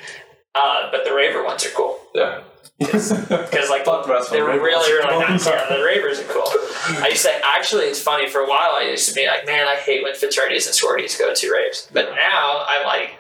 Uh, 0.54 0.92
but 0.92 1.06
the 1.06 1.14
raver 1.14 1.46
ones 1.46 1.66
are 1.66 1.70
cool 1.70 1.98
yeah. 2.14 2.42
because 2.78 3.70
like 3.70 3.86
the 3.86 4.04
rest 4.08 4.32
they're 4.32 4.44
really 4.44 4.60
ravers. 4.60 4.88
really 4.90 5.20
nice. 5.20 5.48
Yeah, 5.48 5.78
the 5.78 5.82
ravers 5.84 6.20
are 6.20 6.24
cool. 6.26 6.44
I 7.02 7.08
used 7.10 7.24
to 7.24 7.32
actually 7.56 7.86
it's 7.86 8.02
funny 8.02 8.28
for 8.28 8.40
a 8.42 8.50
while 8.50 8.72
I 8.74 8.88
used 8.92 9.08
to 9.08 9.16
be 9.16 9.26
like, 9.28 9.46
man, 9.46 9.66
I 9.68 9.76
hate 9.76 10.04
when 10.04 10.14
fraternities 10.14 10.66
and 10.68 10.76
sororities 10.76 11.18
go 11.18 11.34
to 11.34 11.52
raves. 11.54 11.88
But 11.94 12.10
now 12.16 12.66
I'm 12.68 12.86
like, 12.86 13.12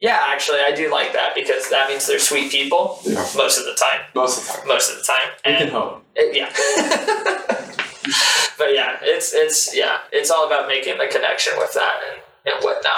yeah, 0.00 0.22
actually 0.28 0.60
I 0.60 0.70
do 0.72 0.88
like 0.92 1.12
that 1.14 1.34
because 1.34 1.68
that 1.70 1.88
means 1.88 2.06
they're 2.06 2.20
sweet 2.20 2.52
people 2.52 3.00
Yeah. 3.02 3.26
most 3.36 3.58
of 3.58 3.64
the 3.64 3.74
time. 3.74 4.02
Most 4.14 4.38
of 4.38 4.46
the 4.46 4.52
time, 4.60 4.68
Most 4.68 4.90
of 4.92 4.98
the 4.98 5.02
time. 5.02 5.30
you 5.44 5.52
can 5.54 5.62
And 5.62 5.70
hope. 5.72 6.04
it- 6.14 6.36
yeah. 6.36 6.52
but 8.58 8.74
yeah, 8.74 8.96
it's 9.02 9.32
it's 9.34 9.74
yeah, 9.76 9.98
it's 10.12 10.30
all 10.30 10.46
about 10.46 10.68
making 10.68 10.98
the 10.98 11.06
connection 11.08 11.54
with 11.58 11.74
that 11.74 11.98
and, 12.12 12.20
and 12.54 12.62
whatnot. 12.64 12.96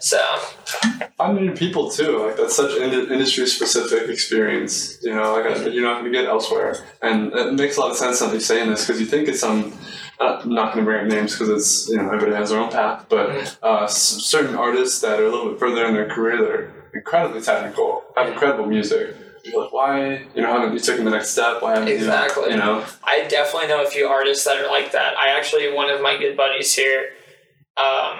So 0.00 0.18
Finding 1.18 1.46
new 1.46 1.54
people 1.54 1.90
too, 1.90 2.24
like 2.26 2.36
that's 2.36 2.56
such 2.56 2.72
an 2.80 2.92
industry 3.12 3.46
specific 3.46 4.08
experience. 4.08 4.98
You 5.02 5.14
know, 5.14 5.32
like 5.34 5.44
I- 5.46 5.66
you're 5.66 5.82
not 5.84 6.00
going 6.00 6.10
to 6.10 6.18
get 6.18 6.26
elsewhere, 6.28 6.76
and 7.02 7.32
it 7.34 7.52
makes 7.54 7.76
a 7.76 7.80
lot 7.80 7.90
of 7.90 7.96
sense 7.98 8.20
that 8.20 8.30
you're 8.30 8.40
saying 8.40 8.70
this 8.70 8.86
because 8.86 9.00
you 9.00 9.06
think 9.06 9.28
it's 9.28 9.40
some. 9.40 9.72
Uh, 10.18 10.40
I'm 10.42 10.54
not 10.54 10.72
going 10.74 10.84
to 10.84 10.90
bring 10.90 11.02
up 11.06 11.12
names 11.12 11.32
because 11.32 11.48
it's 11.50 11.88
you 11.90 11.96
know 11.96 12.06
everybody 12.06 12.34
has 12.34 12.48
their 12.50 12.60
own 12.60 12.70
path, 12.70 13.06
but 13.10 13.58
uh, 13.62 13.84
s- 13.84 13.98
certain 14.24 14.54
artists 14.54 15.00
that 15.02 15.20
are 15.20 15.26
a 15.26 15.30
little 15.30 15.50
bit 15.50 15.58
further 15.58 15.84
in 15.86 15.92
their 15.94 16.08
career 16.08 16.38
that 16.38 16.50
are 16.50 16.72
incredibly 16.94 17.40
technical, 17.42 18.02
have 18.16 18.28
incredible 18.28 18.66
music. 18.66 19.16
You're 19.44 19.62
like, 19.64 19.72
why 19.72 20.26
you 20.34 20.40
know 20.42 20.48
haven't 20.58 20.72
you 20.72 20.78
taken 20.80 21.04
the 21.04 21.10
next 21.10 21.30
step? 21.30 21.60
Why 21.60 21.72
haven't 21.74 21.88
you- 21.88 21.94
Exactly. 21.96 22.50
You 22.50 22.56
know, 22.56 22.84
I 23.04 23.26
definitely 23.28 23.68
know 23.68 23.82
a 23.82 23.88
few 23.90 24.06
artists 24.06 24.44
that 24.44 24.56
are 24.62 24.66
like 24.70 24.92
that. 24.92 25.16
I 25.18 25.28
actually 25.38 25.70
one 25.72 25.90
of 25.90 26.00
my 26.00 26.16
good 26.18 26.36
buddies 26.38 26.74
here. 26.74 27.10
Um, 27.76 28.18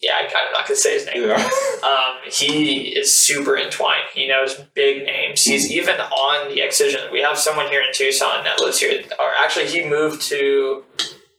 yeah, 0.00 0.12
I 0.18 0.22
kind 0.22 0.46
of 0.46 0.52
not 0.52 0.66
gonna 0.66 0.76
say 0.76 0.94
his 0.94 1.06
name. 1.06 1.28
yeah, 1.28 1.50
Um, 1.82 2.16
he 2.30 2.88
is 2.96 3.16
super 3.16 3.56
entwined. 3.56 4.04
He 4.14 4.28
knows 4.28 4.54
big 4.74 5.04
names. 5.04 5.42
He's 5.44 5.70
even 5.72 5.96
on 6.00 6.48
the 6.54 6.60
Excision. 6.60 7.00
We 7.12 7.20
have 7.22 7.38
someone 7.38 7.68
here 7.68 7.80
in 7.80 7.88
Tucson 7.92 8.44
that 8.44 8.60
lives 8.60 8.78
here. 8.80 9.02
Or 9.18 9.30
actually, 9.42 9.66
he 9.66 9.88
moved 9.88 10.22
to 10.28 10.84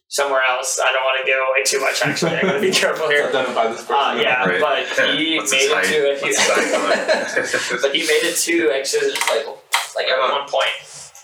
somewhere 0.07 0.41
else. 0.49 0.80
I 0.84 0.91
don't 0.91 1.03
want 1.03 1.20
to 1.22 1.32
give 1.32 1.38
away 1.38 1.64
too 1.66 1.80
much. 1.82 2.01
Actually, 2.03 2.38
I 2.38 2.41
gotta 2.41 2.60
be 2.62 2.72
careful 2.84 3.07
here. 3.10 3.28
identify 3.28 3.68
this 3.68 3.82
person. 3.86 3.95
Uh, 3.95 4.20
yeah, 4.22 4.43
Right. 4.45 4.60
but 4.60 5.10
he 5.18 5.38
What's 5.38 5.51
made 5.51 5.70
it 5.72 6.20
to 6.20 6.26
his 6.26 7.82
but 7.82 7.93
he 7.95 8.01
made 8.01 8.24
it 8.24 8.36
to 8.38 8.70
Excision 8.78 9.12
like 9.30 9.45
like 9.95 10.07
at 10.07 10.20
one 10.20 10.47
point. 10.49 10.70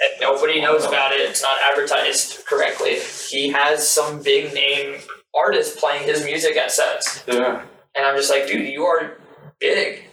And 0.01 0.21
nobody 0.21 0.59
knows 0.61 0.83
about 0.85 1.13
it. 1.13 1.21
It's 1.21 1.41
not 1.41 1.57
advertised 1.71 2.45
correctly. 2.45 2.99
He 3.29 3.49
has 3.49 3.87
some 3.87 4.21
big 4.21 4.53
name 4.53 4.99
artist 5.35 5.77
playing 5.77 6.03
his 6.03 6.23
music 6.25 6.55
at 6.57 6.71
sets. 6.71 7.23
yeah, 7.27 7.63
And 7.95 8.05
I'm 8.05 8.15
just 8.15 8.29
like, 8.29 8.47
dude, 8.47 8.67
you 8.67 8.83
are 8.85 9.17
big. 9.59 10.03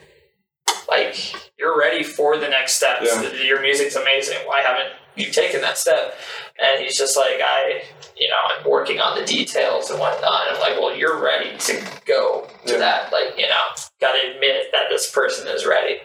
Like, 0.88 1.16
you're 1.58 1.78
ready 1.78 2.02
for 2.02 2.36
the 2.38 2.48
next 2.48 2.74
steps. 2.74 3.08
Yeah. 3.10 3.32
Your 3.42 3.60
music's 3.62 3.94
amazing. 3.96 4.38
Why 4.46 4.60
haven't 4.60 4.92
you 5.16 5.30
taken 5.30 5.60
that 5.62 5.78
step? 5.78 6.14
And 6.60 6.82
he's 6.82 6.96
just 6.98 7.16
like, 7.16 7.40
I, 7.42 7.82
you 8.16 8.28
know, 8.28 8.34
I'm 8.64 8.70
working 8.70 9.00
on 9.00 9.18
the 9.18 9.24
details 9.24 9.90
and 9.90 9.98
whatnot. 9.98 10.48
And 10.48 10.56
I'm 10.56 10.60
like, 10.60 10.78
well, 10.80 10.94
you're 10.94 11.22
ready 11.22 11.56
to 11.56 11.82
go 12.04 12.46
to 12.66 12.72
Yeah. 12.72 12.78
that. 12.78 13.12
Like, 13.12 13.38
you 13.38 13.48
know, 13.48 13.58
gotta 14.00 14.32
admit 14.34 14.66
that 14.72 14.86
this 14.90 15.10
person 15.10 15.46
is 15.48 15.64
ready. 15.66 16.00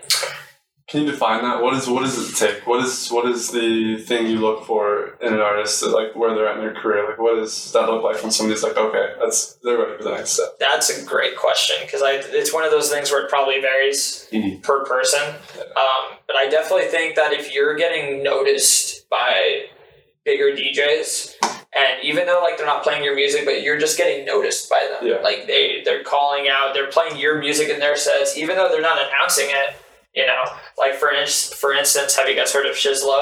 Can 0.88 1.02
you 1.04 1.12
define 1.12 1.42
that? 1.44 1.62
What 1.62 1.74
is 1.74 1.90
what 1.90 2.04
does 2.04 2.18
it 2.18 2.34
take? 2.38 2.66
What 2.66 2.82
is 2.82 3.10
what 3.10 3.26
is 3.30 3.52
the 3.52 3.98
thing 3.98 4.28
you 4.28 4.38
look 4.40 4.66
for 4.66 5.18
in 5.20 5.34
an 5.34 5.42
artist? 5.42 5.82
That, 5.82 5.90
like 5.90 6.16
where 6.16 6.34
they're 6.34 6.48
at 6.48 6.56
in 6.58 6.62
their 6.64 6.76
career? 6.82 7.06
Like 7.10 7.20
what 7.20 7.36
does 7.36 7.74
that 7.74 7.90
look 7.90 8.04
like 8.04 8.22
when 8.24 8.32
somebody's 8.32 8.64
like, 8.64 8.78
okay, 8.78 9.14
that's 9.20 9.56
they're 9.64 9.78
ready 9.78 9.98
for 9.98 10.04
the 10.04 10.12
next 10.12 10.30
step. 10.32 10.48
That's 10.62 10.90
a 10.90 11.04
great 11.04 11.36
question 11.36 11.76
because 11.82 12.02
I 12.02 12.12
it's 12.14 12.54
one 12.54 12.64
of 12.64 12.72
those 12.72 12.90
things 12.90 13.12
where 13.12 13.22
it 13.26 13.30
probably 13.30 13.60
varies 13.60 14.30
Mhm. 14.32 14.64
per 14.64 14.86
person. 14.86 15.22
Um, 15.22 16.18
but 16.26 16.38
I 16.38 16.48
definitely 16.50 16.88
think 16.88 17.16
that 17.16 17.34
if 17.34 17.54
you're 17.54 17.76
getting 17.76 18.24
noticed 18.24 19.10
by 19.10 19.64
bigger 20.24 20.52
DJs, 20.56 21.34
and 21.74 22.02
even 22.02 22.28
though 22.28 22.40
like 22.42 22.56
they're 22.56 22.66
not 22.66 22.84
playing 22.84 23.04
your 23.04 23.14
music, 23.16 23.44
but 23.44 23.62
you're 23.62 23.78
just 23.78 23.98
getting 23.98 24.24
noticed 24.24 24.70
by 24.70 24.88
them, 24.90 25.06
Yeah. 25.06 25.18
like 25.22 25.48
they 25.48 25.82
they're 25.84 26.04
calling 26.06 26.48
out, 26.48 26.74
they're 26.74 26.88
playing 26.88 27.18
your 27.18 27.40
music 27.40 27.68
in 27.68 27.82
their 27.82 27.98
sets, 27.98 28.38
even 28.38 28.56
though 28.56 28.70
they're 28.70 28.80
not 28.80 29.06
announcing 29.06 29.48
it. 29.50 29.76
You 30.18 30.26
know, 30.26 30.44
like 30.78 30.96
for 30.96 31.10
in- 31.12 31.28
for 31.62 31.74
instance, 31.74 32.16
have 32.18 32.28
you 32.28 32.36
guys 32.36 32.52
heard 32.52 32.66
of 32.66 32.76
Shizlo? 32.76 33.20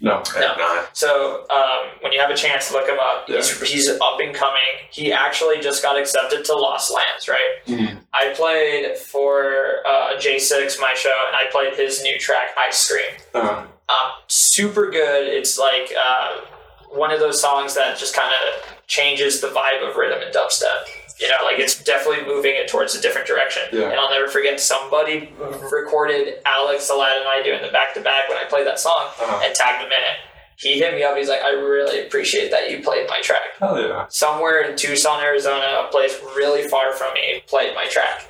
No. 0.00 0.22
No. 0.36 0.54
Not. 0.56 0.96
So 0.96 1.44
um, 1.50 1.90
when 2.02 2.12
you 2.12 2.20
have 2.20 2.30
a 2.30 2.36
chance, 2.36 2.70
look 2.72 2.88
him 2.88 2.98
up. 3.00 3.24
He's, 3.26 3.60
he's 3.68 3.88
up 3.90 4.20
and 4.20 4.32
coming. 4.32 4.60
He 4.90 5.12
actually 5.12 5.58
just 5.60 5.82
got 5.82 5.98
accepted 5.98 6.44
to 6.44 6.54
Lost 6.54 6.92
Lands, 6.94 7.28
right? 7.28 7.50
Mhm. 7.66 7.98
I 8.14 8.32
played 8.36 8.96
for 8.96 9.78
uh, 9.84 10.10
J6, 10.16 10.80
my 10.80 10.94
show, 10.94 11.12
and 11.26 11.34
I 11.34 11.50
played 11.50 11.74
his 11.74 12.02
new 12.04 12.16
track, 12.20 12.50
Ice 12.68 12.88
Cream. 12.88 13.20
Uh, 13.34 13.64
Um, 13.90 14.10
super 14.28 14.90
good. 14.90 15.26
It's 15.26 15.58
like 15.58 15.92
uh, 16.08 16.42
one 16.90 17.10
of 17.10 17.18
those 17.20 17.40
songs 17.40 17.74
that 17.74 17.98
just 17.98 18.14
kind 18.14 18.32
of 18.32 18.76
changes 18.86 19.40
the 19.40 19.48
vibe 19.48 19.82
of 19.88 19.96
riddim 19.96 20.24
and 20.24 20.32
dubstep. 20.32 20.84
You 21.20 21.28
know, 21.28 21.36
like 21.44 21.58
it's 21.58 21.82
definitely 21.82 22.24
moving 22.26 22.54
it 22.54 22.68
towards 22.68 22.94
a 22.94 23.00
different 23.00 23.26
direction. 23.26 23.62
Yeah. 23.72 23.90
And 23.90 23.98
I'll 23.98 24.10
never 24.10 24.28
forget 24.28 24.60
somebody 24.60 25.32
recorded 25.72 26.34
Alex, 26.46 26.88
Aladdin, 26.90 27.22
and 27.22 27.28
I 27.28 27.42
doing 27.42 27.60
the 27.62 27.72
back 27.72 27.94
to 27.94 28.00
back 28.00 28.28
when 28.28 28.38
I 28.38 28.44
played 28.44 28.66
that 28.66 28.78
song 28.78 29.08
Uh-huh. 29.20 29.42
and 29.44 29.54
tagged 29.54 29.80
him 29.82 29.86
in 29.88 29.92
it. 29.92 30.18
He 30.56 30.78
hit 30.78 30.94
me 30.94 31.02
up. 31.04 31.16
He's 31.16 31.28
like, 31.28 31.42
I 31.42 31.50
really 31.50 32.04
appreciate 32.06 32.50
that 32.50 32.70
you 32.70 32.82
played 32.82 33.08
my 33.08 33.20
track. 33.20 33.54
hell 33.60 33.80
yeah. 33.80 34.06
Somewhere 34.08 34.62
in 34.62 34.76
Tucson, 34.76 35.20
Arizona, 35.22 35.84
a 35.86 35.90
place 35.90 36.18
really 36.36 36.66
far 36.68 36.92
from 36.92 37.12
me, 37.14 37.42
played 37.46 37.74
my 37.74 37.86
track. 37.86 38.28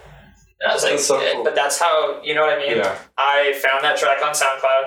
And 0.61 0.71
I 0.71 0.75
was 0.75 0.83
like, 0.83 0.93
That's 0.93 1.07
so 1.07 1.33
cool. 1.33 1.45
but 1.45 1.55
that's 1.55 1.79
how 1.79 2.21
you 2.23 2.35
know 2.35 2.43
what 2.43 2.53
I 2.53 2.59
mean. 2.59 2.77
Yeah. 2.79 2.99
I 3.17 3.59
found 3.63 3.83
that 3.85 3.97
track 3.97 4.19
on 4.25 4.33
SoundCloud. 4.35 4.85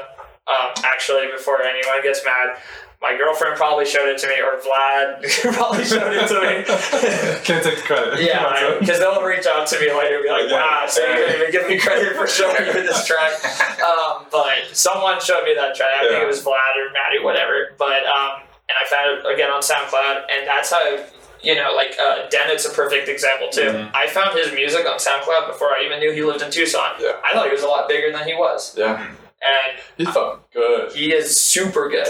Um, 0.48 0.74
actually, 0.84 1.28
before 1.32 1.62
anyone 1.64 2.02
gets 2.04 2.24
mad, 2.26 2.58
my 3.02 3.18
girlfriend 3.18 3.56
probably 3.58 3.86
showed 3.86 4.08
it 4.10 4.20
to 4.20 4.28
me, 4.28 4.36
or 4.42 4.62
Vlad 4.62 5.54
probably 5.58 5.84
showed 5.84 6.14
it 6.14 6.28
to 6.30 6.38
me. 6.38 6.64
Can't 7.44 7.64
take 7.64 7.78
the 7.78 7.82
credit. 7.84 8.22
Yeah, 8.22 8.78
because 8.80 9.00
they'll 9.04 9.24
reach 9.24 9.46
out 9.48 9.66
to 9.68 9.80
me 9.80 9.92
later 9.92 10.16
and 10.18 10.24
be 10.24 10.30
like, 10.30 10.50
Yeah. 10.50 10.62
wow, 10.62 10.86
so 10.88 11.02
you 11.02 11.16
didn't 11.16 11.36
even 11.42 11.52
give 11.52 11.68
me 11.68 11.80
credit 11.80 12.16
for 12.16 12.28
showing 12.28 12.64
you 12.66 12.74
this 12.74 13.06
track. 13.08 13.34
Um, 13.82 14.26
but 14.32 14.70
someone 14.74 15.20
showed 15.20 15.44
me 15.46 15.56
that 15.56 15.74
track. 15.76 15.90
I 16.00 16.08
think 16.10 16.24
it 16.24 16.28
was 16.28 16.44
Vlad 16.44 16.78
or 16.78 16.94
Maddie, 16.94 17.24
whatever. 17.24 17.74
But, 17.80 18.06
um, 18.06 18.42
and 18.70 18.78
I 18.78 18.86
found 18.90 19.26
it 19.26 19.34
again 19.34 19.50
on 19.50 19.62
SoundCloud, 19.62 20.24
and 20.32 20.48
that's 20.48 20.72
how, 20.72 21.04
you 21.42 21.56
know, 21.56 21.74
like, 21.76 21.96
uh, 22.00 22.30
Dennett's 22.30 22.66
a 22.66 22.70
perfect 22.70 23.10
example, 23.10 23.50
too. 23.50 23.62
Mhm. 23.64 23.92
I 23.96 24.08
found 24.08 24.38
his 24.38 24.54
music 24.54 24.86
on 24.88 24.98
SoundCloud 25.00 25.48
before 25.48 25.70
I 25.70 25.84
even 25.86 26.00
knew 26.00 26.12
he 26.12 26.22
lived 26.22 26.44
in 26.44 26.52
Tucson. 26.52 26.92
Yeah. 27.00 27.14
I 27.26 27.34
thought 27.34 27.48
he 27.48 27.52
was 27.52 27.64
a 27.64 27.68
lot 27.68 27.90
bigger 27.90 28.12
than 28.16 28.28
he 28.28 28.36
was. 28.36 28.78
yeah. 28.78 29.08
And 29.44 29.82
He's 29.98 30.08
fucking 30.14 30.40
good. 30.54 30.92
he 30.92 31.12
is 31.12 31.36
super 31.36 31.90
good. 31.90 32.08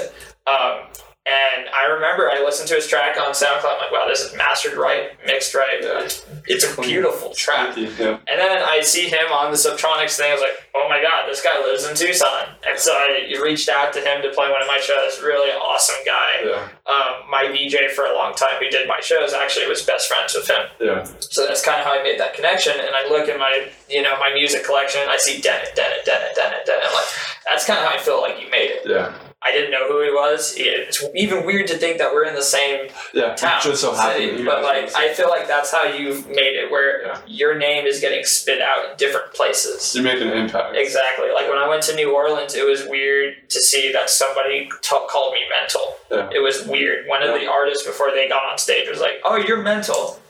Um, 0.48 0.88
and 1.22 1.70
I 1.70 1.86
remember 1.86 2.32
I 2.32 2.42
listened 2.44 2.68
to 2.70 2.76
his 2.76 2.88
track 2.88 3.16
on 3.16 3.30
SoundCloud. 3.32 3.78
I'm 3.78 3.78
like, 3.78 3.92
wow, 3.92 4.08
this 4.08 4.22
is 4.22 4.36
mastered 4.36 4.74
right, 4.74 5.12
mixed 5.24 5.54
right. 5.54 5.78
Yeah. 5.80 6.10
It's, 6.48 6.66
a 6.66 6.82
beautiful 6.82 7.30
track. 7.36 7.78
Yeah. 7.78 8.18
And 8.26 8.42
then 8.42 8.64
I 8.66 8.82
see 8.82 9.08
him 9.08 9.30
on 9.32 9.52
the 9.52 9.58
Subtronics 9.58 10.18
thing. 10.18 10.32
I 10.32 10.34
was 10.34 10.42
like, 10.42 10.58
oh 10.74 10.90
my 10.90 11.00
god, 11.00 11.30
this 11.30 11.40
guy 11.40 11.62
lives 11.62 11.86
in 11.86 11.96
Tucson. 11.96 12.50
And 12.68 12.80
so 12.80 12.92
I 12.92 13.32
reached 13.40 13.70
out 13.70 13.94
to 13.94 14.02
him 14.02 14.24
to 14.24 14.32
play 14.34 14.50
one 14.50 14.64
of 14.64 14.68
my 14.68 14.80
shows. 14.82 15.22
Really 15.22 15.52
awesome 15.52 16.02
guy. 16.08 16.42
Yeah. 16.42 16.70
Um, 16.90 17.30
my 17.30 17.46
DJ 17.54 17.92
for 17.92 18.06
a 18.06 18.16
long 18.16 18.34
time 18.34 18.58
who 18.60 18.70
did 18.70 18.88
my 18.88 19.00
shows 19.00 19.32
actually 19.32 19.68
was 19.68 19.84
best 19.84 20.08
friends 20.08 20.34
with 20.34 20.50
him. 20.50 20.66
Yeah. 20.82 21.04
So 21.20 21.46
that's 21.46 21.64
kind 21.64 21.80
of 21.80 21.86
how 21.86 22.00
I 22.00 22.02
made 22.02 22.20
that 22.20 22.34
connection. 22.34 22.74
And 22.74 22.96
I 22.96 23.08
look 23.08 23.30
in 23.30 23.38
my, 23.38 23.70
you 23.88 24.02
know, 24.02 24.18
my 24.18 24.34
music 24.34 24.66
collection. 24.66 25.02
I 25.08 25.18
see 25.18 25.40
Dennett, 25.40 25.76
Dennett, 25.76 26.04
Dennett, 26.04 26.34
Dennett, 26.34 26.66
Dennett. 26.66 26.88
I'm 26.88 26.94
like, 26.96 27.10
that's 27.48 27.64
kind 27.68 27.78
of 27.78 27.86
how 27.86 27.94
I 27.94 28.02
feel 28.02 28.20
like 28.22 28.42
you 28.42 28.50
made 28.50 28.72
it. 28.72 28.90
Yeah. 28.90 29.14
I 29.44 29.52
didn't 29.52 29.72
know 29.72 29.88
who 29.88 30.04
he 30.04 30.12
was. 30.12 30.54
It's 30.56 31.04
even 31.16 31.48
weird 31.48 31.66
to 31.68 31.78
think 31.78 31.98
that 31.98 32.14
we're 32.14 32.26
in 32.26 32.36
the 32.36 32.44
same 32.44 32.90
Yeah. 33.12 33.34
town, 33.34 33.60
Just 33.64 33.82
so 33.82 33.92
happy. 33.92 34.30
city. 34.30 34.44
But 34.44 34.62
like, 34.62 34.96
I 34.96 35.14
feel 35.16 35.30
like 35.30 35.48
that's 35.48 35.72
how 35.72 35.84
you've 35.86 36.28
made 36.28 36.56
it, 36.56 36.70
where 36.70 37.02
Yeah. 37.08 37.18
your 37.26 37.56
name 37.56 37.88
is 37.88 38.00
getting 38.00 38.24
spit 38.24 38.62
out 38.62 38.92
in 38.92 38.98
different 38.98 39.34
places. 39.34 39.96
you're 39.96 40.04
making 40.04 40.30
an 40.30 40.38
impact. 40.38 40.76
Exactly. 40.76 41.32
Like 41.32 41.50
when 41.50 41.58
I 41.58 41.68
went 41.68 41.82
to 41.84 41.96
New 41.96 42.12
Orleans, 42.14 42.56
it 42.56 42.66
was 42.66 42.86
weird 42.86 43.50
to 43.50 43.60
see 43.60 43.92
that 43.92 44.12
somebody 44.12 44.70
ta- 44.84 45.08
called 45.08 45.34
me 45.34 45.42
mental. 45.60 45.98
Yeah. 46.12 46.30
It 46.32 46.40
was 46.40 46.64
weird. 46.66 47.08
One 47.08 47.24
of 47.24 47.32
Yeah. 47.32 47.40
the 47.40 47.48
artists 47.52 47.84
before 47.86 48.12
they 48.12 48.28
got 48.30 48.44
on 48.44 48.60
stage 48.60 48.88
was 48.88 49.00
like, 49.02 49.22
"Oh, 49.26 49.38
you're 49.38 49.58
mental." 49.58 50.21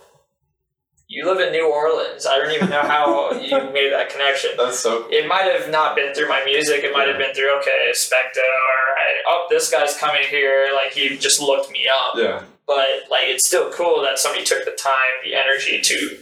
You 1.12 1.26
live 1.26 1.42
in 1.46 1.52
New 1.52 1.70
Orleans. 1.70 2.26
I 2.26 2.38
don't 2.38 2.52
even 2.52 2.70
know 2.70 2.84
how 2.84 3.32
you 3.34 3.58
made 3.74 3.92
that 3.92 4.10
connection. 4.10 4.52
That's 4.58 4.80
so. 4.80 5.08
It 5.12 5.28
might 5.28 5.44
have 5.44 5.70
not 5.70 5.94
been 5.94 6.14
through 6.14 6.30
my 6.30 6.42
music. 6.46 6.86
It 6.86 6.94
might 6.94 7.10
have 7.10 7.18
been 7.18 7.36
through 7.36 7.54
okay, 7.60 7.92
Specto, 7.94 8.40
or 8.40 8.96
I, 8.96 9.22
oh, 9.28 9.46
this 9.50 9.70
guy's 9.70 9.98
coming 9.98 10.24
here. 10.30 10.70
Like 10.74 10.94
he 10.94 11.18
just 11.18 11.42
looked 11.42 11.70
me 11.70 11.86
up. 11.94 12.14
Yeah. 12.16 12.44
But 12.66 12.88
like, 13.12 13.26
it's 13.26 13.46
still 13.46 13.70
cool 13.74 14.02
that 14.04 14.20
somebody 14.20 14.46
took 14.46 14.64
the 14.64 14.72
time, 14.72 14.96
the 15.26 15.36
energy 15.36 15.82
to, 15.82 16.18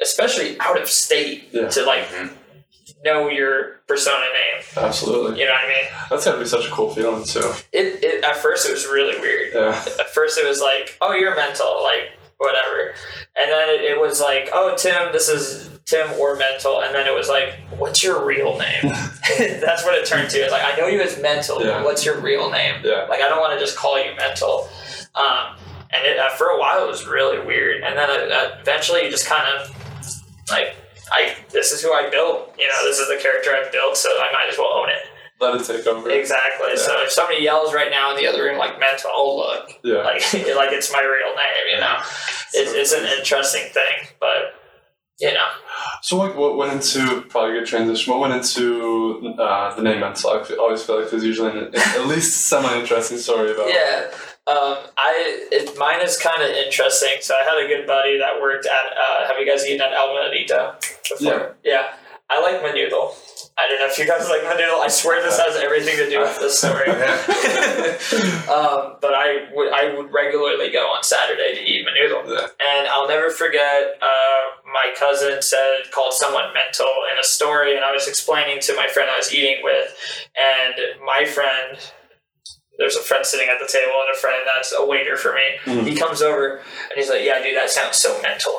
especially 0.00 0.58
out 0.60 0.80
of 0.80 0.88
state, 0.88 1.50
Yeah. 1.52 1.68
to 1.68 1.84
like 1.84 2.08
mm-hmm. 2.08 2.34
know 3.04 3.28
your 3.28 3.82
persona 3.86 4.24
name. 4.24 4.64
Absolutely. 4.78 5.40
You 5.40 5.44
know 5.44 5.52
what 5.52 5.64
I 5.64 5.68
mean? 5.68 5.84
That's 6.08 6.24
gotta 6.24 6.38
be 6.38 6.46
such 6.46 6.66
a 6.66 6.70
cool 6.70 6.88
feeling 6.88 7.24
too. 7.24 7.52
It, 7.70 8.02
it 8.02 8.24
at 8.24 8.38
first 8.38 8.66
it 8.66 8.72
was 8.72 8.86
really 8.86 9.20
weird. 9.20 9.52
Yeah. 9.52 9.78
At 10.00 10.08
first 10.08 10.38
it 10.38 10.48
was 10.48 10.62
like, 10.62 10.96
oh, 11.02 11.12
you're 11.12 11.36
mental, 11.36 11.82
like 11.82 12.16
whatever, 12.38 12.94
and 13.40 13.50
then 13.50 13.68
it, 13.70 13.80
it 13.82 14.00
was 14.00 14.20
like, 14.20 14.50
oh, 14.52 14.74
Tim, 14.76 15.12
this 15.12 15.28
is 15.28 15.70
Tim 15.84 16.12
or 16.18 16.36
mental, 16.36 16.82
and 16.82 16.94
then 16.94 17.06
it 17.06 17.14
was 17.14 17.28
like, 17.28 17.54
what's 17.78 18.02
your 18.02 18.24
real 18.24 18.58
name? 18.58 18.82
That's 19.38 19.84
what 19.84 19.94
it 19.94 20.06
turned 20.06 20.30
to. 20.30 20.38
It's 20.38 20.52
like 20.52 20.64
I 20.64 20.76
know 20.76 20.86
you 20.86 21.00
as 21.00 21.20
mental. 21.20 21.60
Yeah. 21.60 21.78
But 21.78 21.84
what's 21.84 22.04
your 22.04 22.20
real 22.20 22.50
name? 22.50 22.80
Yeah. 22.84 23.06
Like 23.08 23.20
I 23.20 23.28
don't 23.28 23.40
want 23.40 23.58
to 23.58 23.64
just 23.64 23.76
call 23.76 24.02
you 24.02 24.14
mental. 24.16 24.68
Um, 25.14 25.56
and 25.92 26.04
it, 26.04 26.18
uh, 26.18 26.30
for 26.30 26.48
a 26.48 26.58
while 26.58 26.84
it 26.84 26.88
was 26.88 27.06
really 27.06 27.44
weird, 27.44 27.82
and 27.82 27.96
then 27.96 28.10
uh, 28.10 28.58
eventually 28.60 29.04
you 29.04 29.10
just 29.10 29.26
kind 29.26 29.46
of 29.48 29.70
like. 30.50 30.74
I, 31.12 31.36
this 31.50 31.70
is 31.70 31.80
who 31.80 31.92
I 31.92 32.10
built, 32.10 32.52
you 32.58 32.66
know. 32.66 32.84
This 32.84 32.98
is 32.98 33.06
the 33.06 33.16
character 33.22 33.50
I 33.50 33.70
built, 33.70 33.96
so 33.96 34.08
I 34.08 34.28
might 34.32 34.50
as 34.50 34.58
well 34.58 34.72
own 34.74 34.88
it. 34.88 35.06
Let 35.40 35.60
it 35.60 35.64
take 35.66 35.86
over. 35.86 36.08
Exactly. 36.10 36.76
So 36.76 37.02
if 37.02 37.10
somebody 37.10 37.42
yells 37.42 37.74
right 37.74 37.90
now 37.90 38.10
in 38.10 38.16
the 38.16 38.26
other 38.26 38.42
room 38.44 38.58
like 38.58 38.80
mental, 38.80 39.10
oh 39.14 39.36
look, 39.36 39.70
Yeah. 39.84 40.02
like 40.02 40.22
like 40.32 40.72
it's 40.72 40.90
my 40.92 41.00
real 41.02 41.34
name, 41.34 41.74
you 41.74 41.80
know. 41.80 41.96
It's, 42.54 42.72
it's 42.72 42.92
an 42.92 43.04
interesting 43.18 43.64
thing, 43.72 44.08
but 44.18 44.54
you 45.18 45.32
know, 45.32 45.46
So 46.02 46.16
what, 46.18 46.36
what 46.36 46.56
went 46.58 46.72
into 46.72 47.22
probably 47.22 47.56
a 47.56 47.60
good 47.60 47.66
transition? 47.66 48.12
What 48.12 48.20
went 48.20 48.34
into 48.34 49.34
uh, 49.38 49.74
the 49.74 49.82
name 49.82 50.00
mental? 50.00 50.30
I 50.30 50.42
always 50.58 50.82
feel 50.82 51.00
like 51.00 51.10
there's 51.10 51.24
usually 51.24 51.50
an, 51.58 51.70
at 51.74 52.06
least 52.06 52.48
semi 52.48 52.74
interesting 52.78 53.16
story 53.18 53.52
about. 53.52 53.68
yeah. 53.68 54.10
Um, 54.48 54.76
I 54.96 55.48
it, 55.50 55.76
mine 55.78 56.00
is 56.02 56.18
kind 56.18 56.40
of 56.42 56.48
interesting. 56.50 57.16
So 57.20 57.34
I 57.34 57.42
had 57.44 57.64
a 57.64 57.66
good 57.66 57.86
buddy 57.86 58.18
that 58.18 58.40
worked 58.40 58.64
at. 58.66 58.86
Uh, 58.96 59.26
have 59.26 59.36
you 59.40 59.46
guys 59.50 59.66
eaten 59.66 59.80
at 59.80 59.92
El 59.92 60.08
Menudito 60.08 60.78
before? 61.10 61.56
Yeah. 61.64 61.94
I 62.30 62.40
like 62.40 62.62
menudo. 62.62 63.12
I 63.58 63.68
don't 63.68 63.80
know 63.80 63.86
if 63.86 63.96
you 63.98 64.06
guys 64.06 64.28
like 64.28 64.42
menudo. 64.42 64.80
I 64.80 64.88
swear 64.88 65.22
this 65.22 65.40
has 65.40 65.56
everything 65.56 65.96
to 65.96 66.10
do 66.10 66.20
with 66.20 66.38
this 66.38 66.58
story. 66.58 66.90
um, 68.52 69.00
but 69.00 69.14
I 69.14 69.48
would 69.54 69.72
I 69.72 69.96
would 69.96 70.12
regularly 70.12 70.70
go 70.70 70.84
on 70.92 71.02
Saturday 71.02 71.54
to 71.54 71.60
eat 71.60 71.86
menudo. 71.86 72.28
Yeah. 72.28 72.48
And 72.60 72.86
I'll 72.88 73.08
never 73.08 73.30
forget, 73.30 73.96
uh, 74.02 74.60
my 74.66 74.92
cousin 74.98 75.40
said, 75.40 75.90
called 75.90 76.12
someone 76.12 76.52
mental 76.52 76.92
in 77.10 77.18
a 77.18 77.24
story, 77.24 77.76
and 77.76 77.84
I 77.84 77.92
was 77.92 78.06
explaining 78.06 78.60
to 78.60 78.76
my 78.76 78.88
friend 78.88 79.10
I 79.10 79.16
was 79.16 79.32
eating 79.32 79.62
with, 79.62 79.88
and 80.36 80.74
my 81.06 81.24
friend, 81.24 81.78
there's 82.78 82.96
a 82.96 83.00
friend 83.00 83.24
sitting 83.24 83.48
at 83.48 83.58
the 83.58 83.66
table 83.66 83.94
and 84.04 84.14
a 84.14 84.18
friend 84.18 84.42
that's 84.44 84.74
a 84.78 84.84
waiter 84.84 85.16
for 85.16 85.32
me. 85.32 85.88
He 85.88 85.96
comes 85.96 86.20
over 86.20 86.58
and 86.58 86.94
he's 86.94 87.08
like, 87.08 87.22
Yeah, 87.24 87.42
dude, 87.42 87.56
that 87.56 87.70
sounds 87.70 87.96
so 87.96 88.20
mental. 88.20 88.52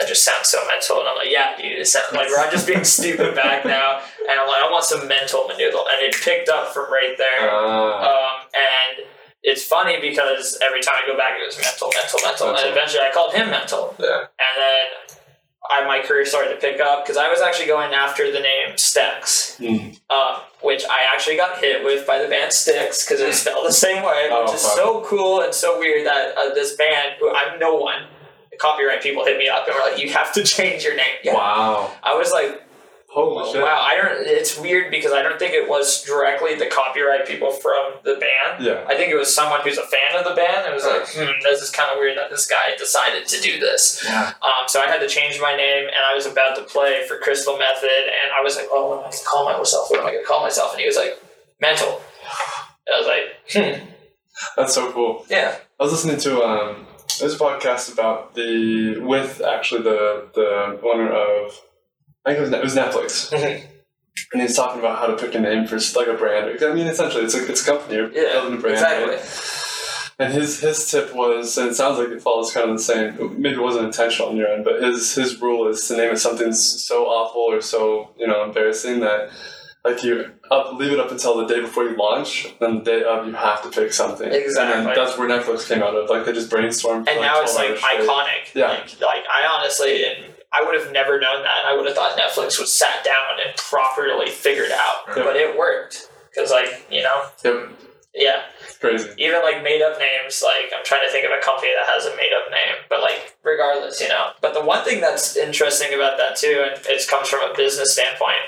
That 0.00 0.08
just 0.08 0.24
sounds 0.24 0.48
so 0.48 0.58
mental. 0.66 1.00
And 1.00 1.08
I'm 1.08 1.16
like, 1.16 1.30
Yeah, 1.30 1.54
dude, 1.56 1.78
it 1.78 1.86
sounds 1.86 2.12
like 2.12 2.28
I'm 2.36 2.50
just 2.50 2.66
being 2.66 2.84
stupid 2.84 3.34
back 3.34 3.64
now. 3.66 4.00
And 4.28 4.40
I'm 4.40 4.48
like, 4.48 4.62
I 4.64 4.68
want 4.70 4.84
some 4.84 5.06
mental 5.06 5.46
maneuver. 5.46 5.78
And 5.92 6.00
it 6.00 6.16
picked 6.24 6.48
up 6.48 6.72
from 6.72 6.90
right 6.90 7.14
there. 7.18 7.50
Uh, 7.50 8.08
Um, 8.08 8.36
and 8.54 9.06
it's 9.42 9.62
funny 9.64 10.00
because 10.00 10.58
every 10.62 10.80
time 10.80 10.94
I 11.02 11.06
go 11.06 11.16
back, 11.16 11.38
it 11.38 11.44
was 11.46 11.56
mental, 11.60 11.90
mental, 11.94 12.18
mental. 12.24 12.46
Mental. 12.48 12.64
And 12.66 12.76
eventually 12.76 13.02
I 13.04 13.10
called 13.12 13.34
him 13.34 13.50
mental. 13.50 13.94
yeah. 13.98 14.24
And 14.40 14.54
then 14.56 15.16
I, 15.70 15.84
my 15.86 16.00
career 16.00 16.24
started 16.24 16.50
to 16.50 16.56
pick 16.56 16.80
up 16.80 17.04
because 17.04 17.16
I 17.16 17.28
was 17.28 17.40
actually 17.40 17.66
going 17.66 17.92
after 17.92 18.32
the 18.32 18.40
name 18.40 18.74
Stex, 18.76 19.56
Mm. 19.60 19.98
um, 20.10 20.40
which 20.62 20.84
I 20.88 20.98
actually 21.14 21.36
got 21.36 21.58
hit 21.58 21.84
with 21.84 22.06
by 22.06 22.18
the 22.18 22.26
band 22.28 22.52
Styx 22.52 23.04
because 23.04 23.20
it's 23.20 23.38
spelled 23.38 23.66
the 23.66 23.72
same 23.72 24.02
way, 24.02 24.28
Oh, 24.32 24.44
which 24.44 24.54
is 24.54 24.62
fuck. 24.64 24.76
so 24.76 25.04
cool 25.06 25.42
and 25.42 25.52
so 25.54 25.78
weird 25.78 26.06
that 26.06 26.36
uh, 26.36 26.54
this 26.54 26.74
band, 26.76 27.16
who 27.20 27.30
I'm 27.30 27.58
no 27.58 27.74
one, 27.76 28.04
copyright 28.60 29.02
people 29.02 29.24
hit 29.24 29.38
me 29.38 29.48
up 29.48 29.66
and 29.66 29.74
were 29.74 29.90
like, 29.90 30.00
"You 30.02 30.10
have 30.10 30.32
to 30.34 30.42
change 30.56 30.84
your 30.84 30.94
name." 30.96 31.16
Yeah. 31.24 31.34
Wow. 31.34 31.90
I 32.02 32.14
was 32.16 32.30
like, 32.32 32.62
Holy 33.12 33.42
Oh, 33.44 33.52
shit. 33.52 33.60
wow, 33.60 33.80
I 33.90 33.96
don't. 33.96 34.24
It's 34.24 34.56
weird 34.56 34.92
because 34.92 35.10
I 35.12 35.20
don't 35.22 35.36
think 35.36 35.52
it 35.52 35.68
was 35.68 36.04
directly 36.04 36.54
the 36.54 36.66
copyright 36.66 37.26
people 37.26 37.50
from 37.50 37.94
the 38.04 38.14
band. 38.14 38.64
Yeah. 38.64 38.84
I 38.86 38.94
think 38.94 39.10
it 39.10 39.16
was 39.16 39.34
someone 39.34 39.62
who's 39.62 39.78
a 39.78 39.82
fan 39.86 40.14
of 40.16 40.22
the 40.22 40.34
band 40.36 40.66
and 40.66 40.72
was 40.74 40.84
like, 40.84 41.08
hmm, 41.08 41.32
this 41.42 41.60
is 41.60 41.70
kind 41.70 41.90
of 41.90 41.98
weird 41.98 42.16
that 42.18 42.30
this 42.30 42.46
guy 42.46 42.76
decided 42.78 43.26
to 43.26 43.40
do 43.40 43.58
this. 43.58 44.00
Yeah. 44.06 44.32
Um, 44.42 44.68
so 44.68 44.80
I 44.80 44.86
had 44.86 45.00
to 45.00 45.08
change 45.08 45.40
my 45.40 45.56
name, 45.56 45.88
and 45.88 45.96
I 46.08 46.14
was 46.14 46.24
about 46.26 46.54
to 46.56 46.62
play 46.62 47.02
for 47.08 47.18
Crystal 47.18 47.58
Method, 47.58 47.90
and 47.90 48.30
I 48.38 48.44
was 48.44 48.54
like, 48.54 48.68
oh, 48.70 48.90
what 48.90 48.98
am 48.98 49.00
I 49.00 49.02
going 49.10 49.18
to 49.18 49.24
call 49.24 49.44
myself? 49.58 49.90
What 49.90 49.98
am 50.00 50.06
I 50.06 50.10
going 50.12 50.22
to 50.22 50.28
call 50.28 50.42
myself? 50.42 50.70
And 50.72 50.80
he 50.80 50.86
was 50.86 50.96
like, 50.96 51.20
mental. 51.60 52.00
And 52.86 52.94
I 52.94 52.98
was 52.98 53.08
like, 53.08 53.26
hmm, 53.80 53.90
That's 54.56 54.72
so 54.72 54.92
cool. 54.92 55.26
yeah. 55.28 55.56
I 55.80 55.82
was 55.82 55.90
listening 55.90 56.18
to 56.18 56.42
um, 56.44 56.86
there's 57.20 57.34
a 57.34 57.38
podcast 57.38 57.92
about 57.92 58.34
the 58.34 58.98
with 59.00 59.40
actually 59.40 59.82
the 59.82 60.26
the 60.34 60.80
owner 60.92 61.10
of 61.12 61.60
I 62.24 62.34
think 62.34 62.38
it 62.38 62.42
was, 62.42 62.52
it 62.52 62.62
was 62.62 62.76
Netflix, 62.76 63.32
Mhm. 63.32 63.62
and 64.32 64.42
he's 64.42 64.54
talking 64.56 64.80
about 64.80 64.98
how 64.98 65.06
to 65.06 65.16
pick 65.16 65.34
a 65.34 65.40
name 65.40 65.66
for 65.66 65.76
like 65.98 66.08
a 66.08 66.14
brand. 66.14 66.62
I 66.62 66.74
mean, 66.74 66.86
essentially, 66.86 67.24
it's 67.24 67.34
a 67.34 67.48
it's 67.50 67.62
a 67.62 67.70
company. 67.70 67.94
You're 67.96 68.10
Yeah, 68.12 68.32
building 68.32 68.58
a 68.58 68.60
brand. 68.60 68.74
exactly. 68.76 69.14
right? 69.16 69.56
And 70.18 70.34
his 70.34 70.60
his 70.60 70.90
tip 70.90 71.14
was, 71.14 71.56
and 71.56 71.70
it 71.70 71.74
sounds 71.74 71.98
like 71.98 72.08
it 72.08 72.20
follows 72.20 72.52
kind 72.52 72.68
of 72.70 72.76
the 72.76 72.82
same. 72.82 73.16
Maybe 73.40 73.54
it 73.54 73.60
wasn't 73.62 73.86
intentional 73.86 74.28
on 74.28 74.36
your 74.36 74.48
end, 74.48 74.64
but 74.64 74.82
his 74.82 75.14
his 75.14 75.40
rule 75.40 75.66
is 75.68 75.86
to 75.88 75.96
name 75.96 76.10
it 76.12 76.18
something 76.18 76.52
so 76.52 77.06
awful 77.06 77.40
or 77.40 77.62
so 77.62 78.10
you 78.18 78.26
know 78.26 78.44
embarrassing 78.44 79.00
that 79.00 79.30
like 79.84 80.02
you 80.04 80.30
up, 80.50 80.74
leave 80.74 80.92
it 80.92 81.00
up 81.00 81.10
until 81.10 81.36
the 81.38 81.46
day 81.46 81.60
before 81.60 81.84
you 81.84 81.96
launch, 81.96 82.54
then 82.60 82.78
the 82.78 82.84
day 82.84 83.02
of 83.02 83.26
you 83.26 83.32
have 83.32 83.62
to 83.62 83.70
pick 83.70 83.92
something. 83.92 84.30
Exactly. 84.30 84.78
And 84.78 84.96
that's 84.96 85.16
where 85.16 85.28
Netflix 85.28 85.66
came 85.68 85.82
out 85.82 85.94
of. 85.94 86.10
Like 86.10 86.26
they 86.26 86.32
just 86.32 86.50
brainstormed. 86.50 87.08
And 87.08 87.20
now 87.20 87.40
it's 87.40 87.54
like 87.56 87.76
straight. 87.78 88.00
iconic. 88.00 88.54
Yeah. 88.54 88.68
Like, 88.68 89.00
like 89.00 89.24
I 89.32 89.48
honestly, 89.58 90.04
and 90.04 90.34
I 90.52 90.62
would 90.64 90.78
have 90.78 90.92
never 90.92 91.18
known 91.20 91.42
that. 91.42 91.64
I 91.66 91.76
would 91.76 91.86
have 91.86 91.94
thought 91.94 92.18
Netflix 92.18 92.58
was 92.60 92.70
sat 92.72 93.04
down 93.04 93.46
and 93.46 93.56
properly 93.56 94.28
figured 94.30 94.72
out, 94.72 95.14
but 95.14 95.36
it 95.36 95.56
worked 95.56 96.08
because, 96.34 96.50
like, 96.50 96.86
you 96.90 97.02
know, 97.02 97.22
Yep. 97.44 97.70
yeah. 98.14 98.42
Crazy. 98.80 99.08
Even 99.18 99.42
like 99.42 99.62
made 99.62 99.82
up 99.82 99.98
names. 99.98 100.42
Like 100.42 100.72
I'm 100.76 100.84
trying 100.84 101.06
to 101.06 101.12
think 101.12 101.24
of 101.24 101.30
a 101.32 101.40
company 101.44 101.68
that 101.76 101.86
has 101.86 102.06
a 102.06 102.16
made 102.16 102.32
up 102.34 102.50
name, 102.50 102.84
but 102.88 103.00
like 103.00 103.36
regardless. 103.44 104.00
regardless, 104.00 104.00
you 104.00 104.08
know. 104.08 104.30
But 104.40 104.54
the 104.54 104.64
one 104.64 104.84
thing 104.84 105.00
that's 105.00 105.36
interesting 105.36 105.94
about 105.94 106.16
that 106.18 106.36
too, 106.36 106.64
and 106.66 106.80
it 106.86 107.06
comes 107.08 107.28
from 107.28 107.48
a 107.48 107.54
business 107.54 107.92
standpoint, 107.92 108.40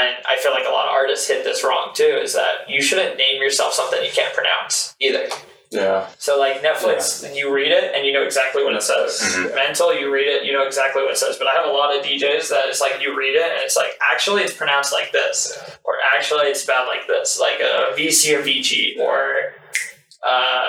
and 0.00 0.16
I 0.26 0.36
feel 0.42 0.52
like 0.52 0.66
a 0.66 0.70
lot 0.70 0.86
of 0.86 0.92
artists 0.92 1.28
hit 1.28 1.44
this 1.44 1.62
wrong 1.64 1.90
too, 1.94 2.18
is 2.22 2.34
that 2.34 2.68
you 2.68 2.82
shouldn't 2.82 3.16
name 3.16 3.40
yourself 3.42 3.72
something 3.74 4.02
you 4.04 4.10
can't 4.12 4.34
pronounce 4.34 4.94
either. 5.00 5.28
Yeah. 5.70 6.06
So 6.18 6.38
like 6.38 6.62
Netflix, 6.62 7.34
you 7.34 7.52
read 7.52 7.72
it 7.72 7.94
and 7.96 8.06
you 8.06 8.12
know 8.12 8.22
exactly 8.22 8.62
what 8.62 8.74
it 8.74 8.82
says. 8.82 9.20
Mental, 9.56 9.92
you 9.92 10.12
read 10.12 10.28
it, 10.28 10.44
you 10.44 10.52
know 10.52 10.64
exactly 10.64 11.02
what 11.02 11.10
it 11.10 11.18
says. 11.18 11.36
But 11.36 11.48
I 11.48 11.54
have 11.54 11.66
a 11.66 11.70
lot 11.70 11.96
of 11.96 12.04
DJs 12.04 12.48
that 12.50 12.68
it's 12.68 12.80
like 12.80 13.02
you 13.02 13.16
read 13.18 13.34
it 13.34 13.42
and 13.50 13.60
it's 13.60 13.74
like 13.76 13.98
actually 14.12 14.42
it's 14.42 14.54
pronounced 14.54 14.92
like 14.92 15.10
this, 15.10 15.58
or 15.84 15.94
actually 16.16 16.46
it's 16.46 16.62
spelled 16.62 16.86
like 16.86 17.06
this, 17.08 17.40
like 17.40 17.58
a 17.60 17.92
VC 17.96 18.38
or 18.38 18.42
VG, 18.42 19.00
or 19.00 19.54
uh, 20.26 20.68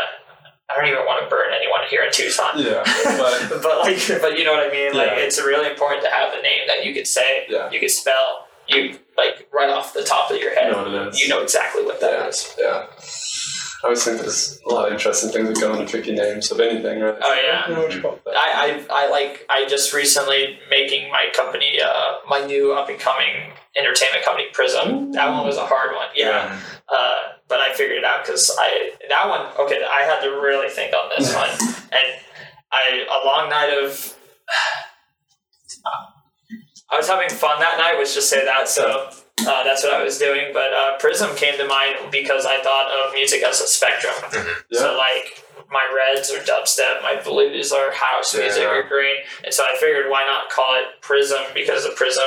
I 0.68 0.76
don't 0.76 0.88
even 0.88 1.06
want 1.06 1.24
to 1.24 1.30
burn 1.30 1.54
anyone 1.54 1.82
here 1.90 2.04
in 2.04 2.12
Tucson. 2.12 2.58
Yeah. 2.58 2.84
But 3.06 3.62
but 3.62 3.80
like, 3.80 4.00
but 4.22 4.38
you 4.40 4.44
know 4.44 4.54
what 4.54 4.68
I 4.68 4.72
mean. 4.72 4.94
Like, 4.94 5.12
Yeah. 5.12 5.24
it's 5.26 5.40
really 5.40 5.70
important 5.70 6.04
to 6.04 6.10
have 6.10 6.34
a 6.34 6.42
name 6.42 6.62
that 6.68 6.84
you 6.84 6.94
could 6.96 7.06
say, 7.08 7.46
Yeah. 7.48 7.70
you 7.70 7.80
could 7.80 7.92
spell, 7.92 8.48
you 8.68 8.98
like 9.18 9.48
right 9.54 9.70
off 9.70 9.94
the 9.94 10.04
top 10.04 10.32
of 10.32 10.38
your 10.38 10.54
head. 10.54 10.68
You 10.68 10.72
know 10.72 10.84
what 10.84 10.94
it 10.94 11.08
is. 11.10 11.22
You 11.22 11.30
know 11.30 11.42
exactly 11.42 11.84
what 11.84 12.00
that 12.02 12.12
yeah. 12.12 12.28
is. 12.28 12.56
Yeah. 12.58 12.88
I 13.84 13.88
always 13.88 14.04
think 14.04 14.20
there's 14.20 14.60
a 14.66 14.74
lot 14.74 14.88
of 14.88 14.94
interesting 14.94 15.30
things 15.30 15.48
that 15.48 15.60
go 15.60 15.80
into 15.80 15.92
picking 15.92 16.16
names 16.16 16.50
of 16.50 16.60
anything, 16.60 17.02
right? 17.02 17.16
Oh, 17.22 17.42
yeah. 17.46 17.62
I 17.64 17.68
don't 17.68 17.78
know 17.78 17.84
what 17.84 17.94
you 17.94 18.02
call 18.02 18.20
that. 18.26 18.36
I, 18.36 18.86
I, 18.90 19.06
I 19.06 19.10
like 19.10 19.46
I 19.48 19.66
just 19.68 19.94
recently 19.94 20.58
making 20.72 21.12
my 21.12 21.26
company 21.36 21.80
uh, 21.86 22.16
my 22.28 22.40
new 22.46 22.74
up 22.74 22.90
and 22.90 23.00
coming 23.00 23.52
entertainment 23.78 24.26
company 24.26 24.48
Prism. 24.54 25.12
That 25.12 25.30
one 25.32 25.46
was 25.46 25.58
a 25.58 25.66
hard 25.66 25.94
one, 25.94 26.08
yeah. 26.16 26.60
Uh, 26.90 27.16
but 27.48 27.60
I 27.60 27.74
figured 27.74 28.00
it 28.00 28.04
out 28.04 28.26
because 28.26 28.52
I 28.60 28.92
that 29.10 29.30
one 29.30 29.68
okay. 29.68 29.84
I 29.88 30.02
had 30.02 30.22
to 30.22 30.30
really 30.30 30.70
think 30.70 30.94
on 30.96 31.12
this 31.16 31.36
one, 31.36 31.50
and 31.50 32.08
I 32.72 33.06
a 33.06 33.26
long 33.26 33.50
night 33.50 33.70
of. 33.84 34.18
I 36.91 36.98
was 36.98 37.07
having 37.07 37.30
fun 37.30 37.60
that 37.60 37.78
night. 37.78 37.95
Let's 37.98 38.14
just 38.14 38.30
say 38.30 38.45
that. 38.45 38.68
So 38.70 39.10
uh, 39.48 39.64
that's 39.64 39.84
what 39.84 39.94
I 39.94 40.03
was 40.03 40.18
doing. 40.18 40.52
But 40.53 40.74
uh, 40.74 40.98
Prism 40.99 41.36
came 41.36 41.57
to 41.57 41.68
mind 41.68 42.12
because 42.12 42.45
I 42.45 42.62
thought 42.62 42.91
of 43.07 43.14
music 43.14 43.44
as 43.44 43.60
a 43.62 43.68
spectrum. 43.68 44.14
So 44.72 44.91
Yeah. 44.91 44.98
like 44.98 45.44
my 45.72 45.86
reds 45.95 46.32
are 46.32 46.40
dubstep, 46.40 47.02
my 47.02 47.20
blues 47.24 47.72
are 47.72 47.91
house 47.91 48.36
music 48.36 48.62
Yeah. 48.64 48.70
or 48.70 48.84
green, 48.84 49.16
and 49.44 49.52
so 49.53 49.64
I 49.64 49.76
figured 49.80 50.10
why 50.12 50.24
not 50.26 50.49
call 50.49 50.76
it 50.76 51.02
Prism 51.02 51.41
because 51.56 51.86
a 51.86 51.90
prism, 51.91 52.24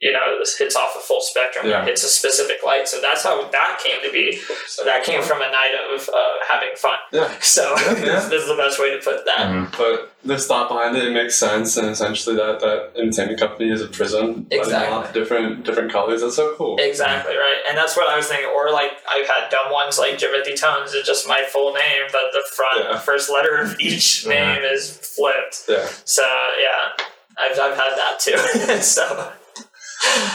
you 0.00 0.12
know, 0.12 0.38
this 0.38 0.58
hits 0.58 0.76
off 0.76 0.94
a 0.96 1.00
full 1.00 1.20
spectrum. 1.20 1.66
Yeah. 1.68 1.86
It's 1.86 2.02
a 2.04 2.08
specific 2.08 2.56
light, 2.64 2.86
so 2.88 3.00
that's 3.00 3.22
how 3.22 3.48
that 3.48 3.80
came 3.82 4.02
to 4.02 4.12
be. 4.12 4.38
So 4.66 4.84
that 4.84 5.04
came 5.04 5.22
from 5.22 5.38
a 5.40 5.50
night 5.50 5.72
of 5.94 6.08
uh, 6.08 6.14
having 6.50 6.70
fun. 6.76 6.98
Yeah. 7.12 7.32
So 7.40 7.74
Yeah. 7.78 7.94
this, 7.94 8.24
this 8.26 8.42
is 8.42 8.48
the 8.48 8.56
best 8.56 8.78
way 8.80 8.90
to 8.90 8.98
put 9.02 9.24
that. 9.24 9.72
But 9.78 10.10
the 10.24 10.36
thought 10.38 10.68
behind 10.68 10.96
it. 10.96 11.04
It 11.04 11.12
makes 11.12 11.36
sense, 11.36 11.76
and 11.76 11.88
essentially 11.88 12.34
that 12.36 12.58
that 12.60 12.92
entertainment 13.00 13.38
company 13.40 13.70
is 13.70 13.80
a 13.82 13.86
prism, 13.88 14.46
letting 14.50 14.58
Exactly. 14.60 15.12
different 15.20 15.64
different 15.64 15.92
colors. 15.92 16.22
That's 16.22 16.36
so 16.36 16.54
cool. 16.56 16.76
Exactly 16.80 17.36
right, 17.36 17.60
and 17.68 17.76
that's 17.78 17.96
what 17.96 18.08
I 18.10 18.16
was 18.16 18.26
thinking. 18.26 18.50
Or 18.54 18.72
like 18.72 18.92
I've 19.08 19.26
had 19.26 19.50
dumb 19.50 19.70
ones 19.72 19.98
like 19.98 20.18
Jimothy 20.18 20.58
Tones. 20.58 20.92
It's 20.94 21.06
just 21.06 21.28
my 21.28 21.44
full 21.52 21.72
name, 21.74 22.02
but 22.10 22.32
the 22.32 22.42
front 22.56 22.88
Yeah. 22.90 22.98
first 22.98 23.30
letter 23.30 23.56
of 23.58 23.78
each 23.80 24.26
name 24.26 24.62
is 24.62 24.96
flipped. 25.14 25.64
Yeah. 25.68 25.86
So 26.04 26.22
yeah, 26.58 27.04
I've, 27.38 27.58
I've 27.58 27.76
had 27.76 27.96
that 27.96 28.18
too. 28.18 28.38
so 28.82 29.32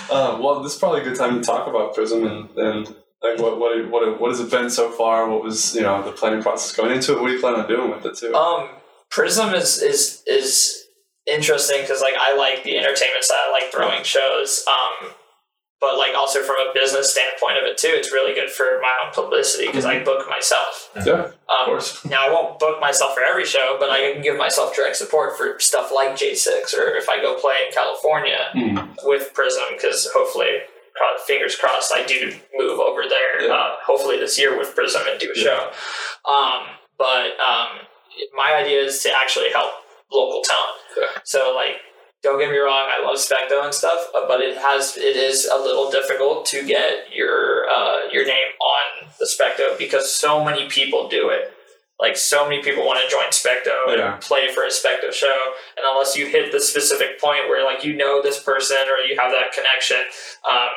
Uh, 0.10 0.38
well, 0.42 0.62
this 0.62 0.74
is 0.74 0.80
probably 0.80 1.02
a 1.02 1.04
good 1.04 1.18
time 1.18 1.40
to 1.40 1.46
talk 1.46 1.68
about 1.68 1.94
Prism 1.94 2.26
and, 2.26 2.50
and 2.58 2.96
like 3.22 3.40
what 3.40 3.60
what 3.60 3.90
what 3.90 4.20
what 4.20 4.30
has 4.30 4.40
it 4.40 4.50
been 4.50 4.70
so 4.70 4.92
far? 4.92 5.30
What 5.30 5.44
was 5.44 5.76
you 5.76 5.82
know 5.82 6.04
the 6.04 6.12
planning 6.12 6.42
process 6.42 6.76
going 6.76 6.92
into 6.92 7.14
it? 7.14 7.22
What 7.22 7.28
do 7.28 7.34
you 7.34 7.40
plan 7.40 7.56
on 7.56 7.68
doing 7.68 7.92
with 7.92 8.06
it 8.06 8.18
too? 8.18 8.34
um, 8.34 8.70
Prism 9.10 9.54
is 9.54 9.82
is 9.82 10.24
is 10.28 10.86
interesting 11.32 11.82
because 11.82 12.02
like 12.02 12.16
I 12.18 12.36
like 12.36 12.64
the 12.64 12.78
entertainment 12.78 13.24
side. 13.24 13.38
I 13.38 13.52
like 13.52 13.72
throwing 13.72 14.04
shows. 14.04 14.66
Um, 14.68 15.12
but 15.82 15.98
like 15.98 16.14
also 16.16 16.42
from 16.44 16.58
a 16.58 16.74
business 16.74 17.12
standpoint 17.12 17.58
of 17.58 17.64
it 17.64 17.78
too, 17.78 17.88
it's 17.92 18.12
really 18.12 18.34
good 18.34 18.50
for 18.50 18.80
my 18.82 18.92
own 19.06 19.14
publicity 19.14 19.68
because 19.68 19.86
I 19.86 20.04
book 20.04 20.28
myself. 20.30 20.90
yeah, 21.06 21.14
of 21.14 21.34
Um, 21.48 21.66
course. 21.66 22.04
Now 22.06 22.28
I 22.28 22.32
won't 22.32 22.60
book 22.60 22.82
myself 22.82 23.14
for 23.16 23.24
every 23.24 23.46
show, 23.46 23.78
but 23.80 23.90
I 23.90 24.12
can 24.14 24.22
give 24.22 24.38
myself 24.38 24.76
direct 24.76 24.98
support 24.98 25.38
for 25.38 25.58
stuff 25.60 25.92
like 25.94 26.16
J6 26.16 26.78
or 26.78 26.96
if 26.96 27.08
I 27.10 27.22
go 27.22 27.36
play 27.40 27.56
in 27.68 27.74
California 27.74 28.50
Hmm. 28.54 28.78
with 29.04 29.34
Prism 29.34 29.64
because 29.72 30.10
hopefully, 30.14 30.60
fingers 31.26 31.56
crossed, 31.56 31.94
I 31.94 32.04
do 32.06 32.34
move 32.56 32.80
over 32.80 33.04
there. 33.08 33.48
Yeah. 33.48 33.54
Uh, 33.54 33.76
hopefully 33.86 34.18
this 34.20 34.38
year 34.38 34.58
with 34.58 34.76
Prism 34.76 35.02
and 35.10 35.20
do 35.20 35.32
a 35.34 35.38
show. 35.40 35.72
Um, 36.30 36.64
but 36.98 37.40
um, 37.40 37.88
my 38.36 38.54
idea 38.56 38.82
is 38.82 39.02
to 39.04 39.12
actually 39.22 39.50
help 39.52 39.72
local 40.12 40.42
talent. 40.42 40.76
Yeah. 41.00 41.22
So 41.24 41.54
like. 41.56 41.78
Don't 42.22 42.38
get 42.38 42.52
me 42.52 42.58
wrong, 42.58 42.88
I 42.90 43.02
love 43.06 43.16
Specto 43.18 43.64
and 43.64 43.74
stuff, 43.74 44.08
uh, 44.14 44.28
but 44.28 44.42
it 44.42 44.58
has 44.58 44.98
it 44.98 45.16
is 45.16 45.46
a 45.46 45.56
little 45.56 45.90
difficult 45.90 46.46
to 46.48 46.66
get 46.66 47.14
your 47.14 47.66
uh, 47.70 48.08
your 48.12 48.26
name 48.26 48.52
on 48.62 49.10
the 49.20 49.26
Specto 49.26 49.78
because 49.78 50.12
so 50.14 50.44
many 50.44 50.68
people 50.68 51.08
do 51.08 51.30
it. 51.30 51.54
Like 51.98 52.18
so 52.18 52.48
many 52.48 52.62
people 52.62 52.86
want 52.86 53.00
to 53.04 53.10
join 53.10 53.28
Specto 53.30 53.96
Yeah. 53.98 54.14
and 54.14 54.22
play 54.22 54.52
for 54.54 54.64
a 54.64 54.68
Specto 54.70 55.12
show, 55.14 55.38
and 55.78 55.86
unless 55.92 56.18
you 56.18 56.28
hit 56.28 56.52
the 56.52 56.60
specific 56.60 57.20
point 57.22 57.48
where 57.48 57.64
like 57.66 57.86
you 57.86 57.94
know 57.96 58.22
this 58.22 58.42
person 58.44 58.78
or 58.78 58.98
you 59.06 59.18
have 59.20 59.32
that 59.32 59.54
connection, 59.54 59.98
um, 60.50 60.70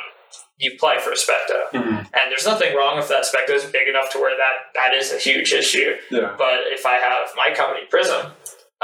you 0.58 0.76
play 0.78 0.98
for 1.00 1.10
a 1.10 1.16
Specto. 1.16 1.70
Mhm. 1.72 1.98
And 2.14 2.30
there's 2.30 2.46
nothing 2.46 2.74
wrong 2.76 2.98
if 2.98 3.08
that 3.08 3.24
Specto 3.24 3.50
is 3.54 3.64
big 3.64 3.88
enough 3.88 4.10
to 4.12 4.18
where 4.18 4.36
that 4.36 4.70
that 4.74 4.94
is 4.94 5.12
a 5.12 5.18
huge 5.18 5.52
issue. 5.52 5.96
Yeah. 6.10 6.34
But 6.38 6.66
if 6.68 6.86
I 6.86 6.94
have 6.98 7.30
my 7.36 7.52
company 7.54 7.86
Prism, 7.90 8.32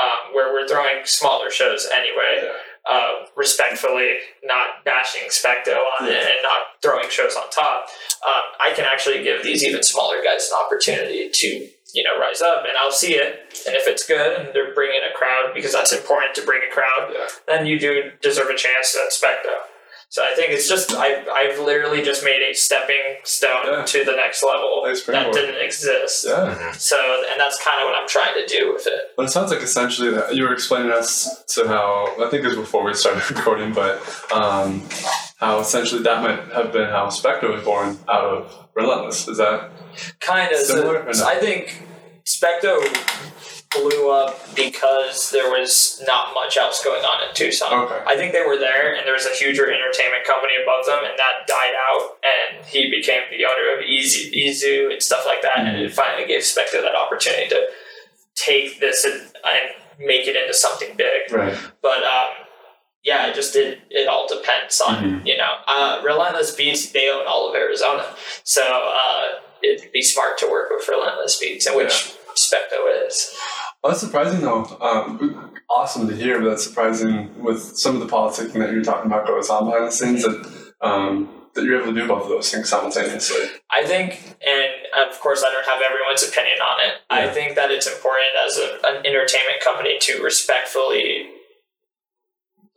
um, 0.00 0.34
where 0.34 0.52
we're 0.52 0.68
throwing 0.68 1.04
smaller 1.04 1.50
shows 1.50 1.88
anyway, 1.92 2.42
Yeah. 2.44 2.52
uh, 2.94 3.26
respectfully, 3.36 4.18
not 4.44 4.84
bashing 4.84 5.28
Specto 5.28 5.76
on 6.00 6.08
it 6.08 6.14
and 6.22 6.42
not 6.42 6.80
throwing 6.82 7.08
shows 7.10 7.34
on 7.36 7.50
top, 7.50 7.88
um, 8.26 8.42
I 8.60 8.72
can 8.74 8.84
actually 8.84 9.22
give 9.22 9.42
these 9.42 9.64
even 9.64 9.82
smaller 9.82 10.22
guys 10.22 10.50
an 10.50 10.58
opportunity 10.64 11.28
to 11.32 11.68
you 11.94 12.02
know 12.04 12.18
rise 12.20 12.42
up, 12.42 12.64
and 12.68 12.76
I'll 12.76 12.92
see 12.92 13.14
it. 13.14 13.40
And 13.66 13.74
if 13.74 13.86
it's 13.88 14.06
good 14.06 14.38
and 14.40 14.54
they're 14.54 14.74
bringing 14.74 15.00
a 15.02 15.16
crowd, 15.16 15.52
because 15.54 15.72
that's 15.72 15.92
important 15.92 16.34
to 16.36 16.42
bring 16.42 16.60
a 16.68 16.72
crowd, 16.72 17.12
Yeah. 17.14 17.28
then 17.46 17.66
you 17.66 17.78
do 17.78 18.12
deserve 18.20 18.48
a 18.50 18.54
chance 18.56 18.94
at 18.96 19.10
Specto. 19.10 19.54
So 20.10 20.24
I 20.24 20.34
think 20.34 20.52
it's 20.52 20.66
just 20.68 20.94
I 20.94 21.22
I've 21.30 21.58
literally 21.60 22.02
just 22.02 22.24
made 22.24 22.40
a 22.42 22.54
stepping 22.54 23.16
stone 23.24 23.66
Yeah. 23.66 23.84
to 23.84 24.04
the 24.04 24.12
next 24.16 24.42
level 24.42 24.82
Nice 24.84 25.02
that 25.04 25.32
didn't 25.34 25.62
exist. 25.62 26.24
Yeah. 26.26 26.72
So 26.72 26.96
and 27.30 27.38
that's 27.38 27.62
kind 27.62 27.80
of 27.82 27.86
what 27.86 27.94
I'm 27.94 28.08
trying 28.08 28.34
to 28.34 28.46
do 28.46 28.72
with 28.72 28.86
it. 28.86 29.12
But 29.16 29.26
it 29.26 29.28
sounds 29.30 29.50
like 29.50 29.60
essentially 29.60 30.10
that 30.12 30.34
you 30.34 30.44
were 30.44 30.52
explaining 30.54 30.92
us 30.92 31.44
to 31.54 31.68
how 31.68 32.14
I 32.24 32.30
think 32.30 32.42
it 32.44 32.48
was 32.48 32.56
before 32.56 32.84
we 32.84 32.94
started 32.94 33.30
recording, 33.36 33.74
but 33.74 34.00
um, 34.32 34.82
how 35.36 35.60
essentially 35.60 36.02
that 36.04 36.22
might 36.22 36.52
have 36.54 36.72
been 36.72 36.88
how 36.88 37.08
Specto 37.08 37.52
was 37.54 37.62
born 37.62 37.98
out 38.08 38.24
of 38.24 38.68
Relentless. 38.74 39.28
Is 39.28 39.36
that 39.38 39.70
Kind 40.20 40.52
of. 40.52 40.58
Similar 40.60 41.02
So, 41.02 41.08
or 41.08 41.12
so 41.14 41.24
no? 41.24 41.30
I 41.30 41.36
think 41.38 41.82
Specto 42.24 43.57
blew 43.70 44.10
up 44.10 44.38
because 44.56 45.30
there 45.30 45.50
was 45.50 46.02
not 46.06 46.32
much 46.34 46.56
else 46.56 46.82
going 46.82 47.04
on 47.04 47.28
in 47.28 47.34
Tucson. 47.34 47.72
Okay. 47.84 48.02
I 48.06 48.16
think 48.16 48.32
they 48.32 48.44
were 48.46 48.56
there, 48.56 48.94
and 48.96 49.06
there 49.06 49.12
was 49.14 49.26
a 49.26 49.34
huger 49.34 49.70
entertainment 49.70 50.24
company 50.24 50.54
above 50.62 50.86
them, 50.86 51.00
and 51.04 51.18
that 51.18 51.46
died 51.46 51.74
out, 51.90 52.16
and 52.24 52.64
he 52.66 52.90
became 52.90 53.22
the 53.30 53.44
owner 53.44 53.78
of 53.78 53.84
Izu, 53.84 54.32
Izu 54.32 54.92
and 54.92 55.02
stuff 55.02 55.24
like 55.26 55.42
that, 55.42 55.58
and 55.58 55.68
Mm-hmm. 55.76 55.84
it 55.86 55.92
finally 55.94 56.26
gave 56.26 56.40
Specto 56.42 56.80
that 56.80 56.94
opportunity 56.96 57.48
to 57.50 57.66
take 58.34 58.80
this 58.80 59.04
and, 59.04 59.20
and 59.20 59.74
make 59.98 60.26
it 60.26 60.36
into 60.36 60.54
something 60.54 60.96
big. 60.96 61.30
right? 61.32 61.56
But 61.82 62.02
um, 62.04 62.28
yeah, 63.04 63.26
it 63.26 63.34
just 63.34 63.54
it 63.54 63.80
it 63.90 64.08
all 64.08 64.26
depends 64.28 64.80
on 64.80 64.94
Mm-hmm. 64.96 65.26
you 65.26 65.36
know. 65.36 65.52
Uh, 65.66 66.00
Relentless 66.02 66.54
Beats 66.54 66.90
they 66.92 67.10
own 67.10 67.26
all 67.26 67.50
of 67.50 67.54
Arizona, 67.54 68.06
so 68.44 68.62
uh, 68.64 69.24
it'd 69.62 69.92
be 69.92 70.02
smart 70.02 70.38
to 70.38 70.46
work 70.50 70.70
with 70.70 70.88
Relentless 70.88 71.38
Beats, 71.38 71.66
and 71.66 71.76
which 71.76 72.14
Specto 72.36 73.06
is. 73.06 73.34
Oh, 73.84 73.90
that's 73.90 74.00
surprising 74.00 74.40
though. 74.40 74.64
Um, 74.80 75.52
awesome 75.70 76.08
to 76.08 76.16
hear, 76.16 76.40
but 76.40 76.50
that's 76.50 76.64
surprising 76.64 77.42
with 77.42 77.60
some 77.76 77.94
of 77.94 78.00
the 78.00 78.06
politicking 78.06 78.54
that 78.54 78.72
you're 78.72 78.82
talking 78.82 79.10
about 79.10 79.26
goes 79.26 79.50
on 79.50 79.66
behind 79.66 79.86
the 79.86 79.92
scenes 79.92 80.22
that 80.22 80.72
um, 80.80 81.28
that 81.54 81.64
you're 81.64 81.80
able 81.80 81.92
to 81.92 82.00
do 82.00 82.06
both 82.06 82.24
of 82.24 82.28
those 82.28 82.50
things 82.50 82.68
simultaneously. 82.68 83.46
I 83.70 83.84
think, 83.84 84.36
and 84.46 85.08
of 85.08 85.18
course, 85.20 85.44
I 85.46 85.52
don't 85.52 85.64
have 85.64 85.80
everyone's 85.82 86.22
opinion 86.22 86.58
on 86.58 86.88
it. 86.88 86.94
I 87.10 87.28
think 87.28 87.54
that 87.56 87.70
it's 87.70 87.86
important 87.86 88.28
as 88.46 88.58
a, 88.58 88.78
an 88.86 89.06
entertainment 89.06 89.60
company 89.62 89.98
to 90.00 90.22
respectfully 90.22 91.28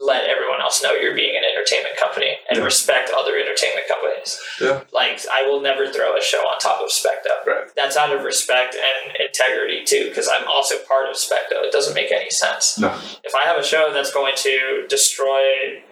let 0.01 0.25
everyone 0.27 0.59
else 0.61 0.81
know 0.81 0.93
you're 0.93 1.13
being 1.15 1.35
an 1.37 1.43
entertainment 1.43 1.95
company 1.95 2.39
and 2.49 2.57
Yeah. 2.57 2.63
respect 2.65 3.11
other 3.11 3.37
entertainment 3.37 3.87
companies. 3.87 4.39
Yeah. 4.59 4.81
Like, 4.91 5.19
I 5.31 5.43
will 5.43 5.61
never 5.61 5.87
throw 5.87 6.17
a 6.17 6.21
show 6.21 6.39
on 6.39 6.57
top 6.59 6.81
of 6.81 6.89
Specto. 6.89 7.45
Right. 7.45 7.67
That's 7.75 7.95
out 7.95 8.11
of 8.11 8.23
respect 8.23 8.75
and 8.75 9.15
integrity, 9.17 9.83
too, 9.83 10.09
because 10.09 10.27
I'm 10.27 10.47
also 10.47 10.79
part 10.79 11.07
of 11.07 11.15
Specto. 11.15 11.63
It 11.63 11.71
doesn't 11.71 11.93
make 11.93 12.11
any 12.11 12.31
sense. 12.31 12.79
No. 12.79 12.87
If 13.23 13.35
I 13.35 13.45
have 13.45 13.57
a 13.57 13.63
show 13.63 13.93
that's 13.93 14.11
going 14.11 14.33
to 14.37 14.85
destroy 14.89 15.83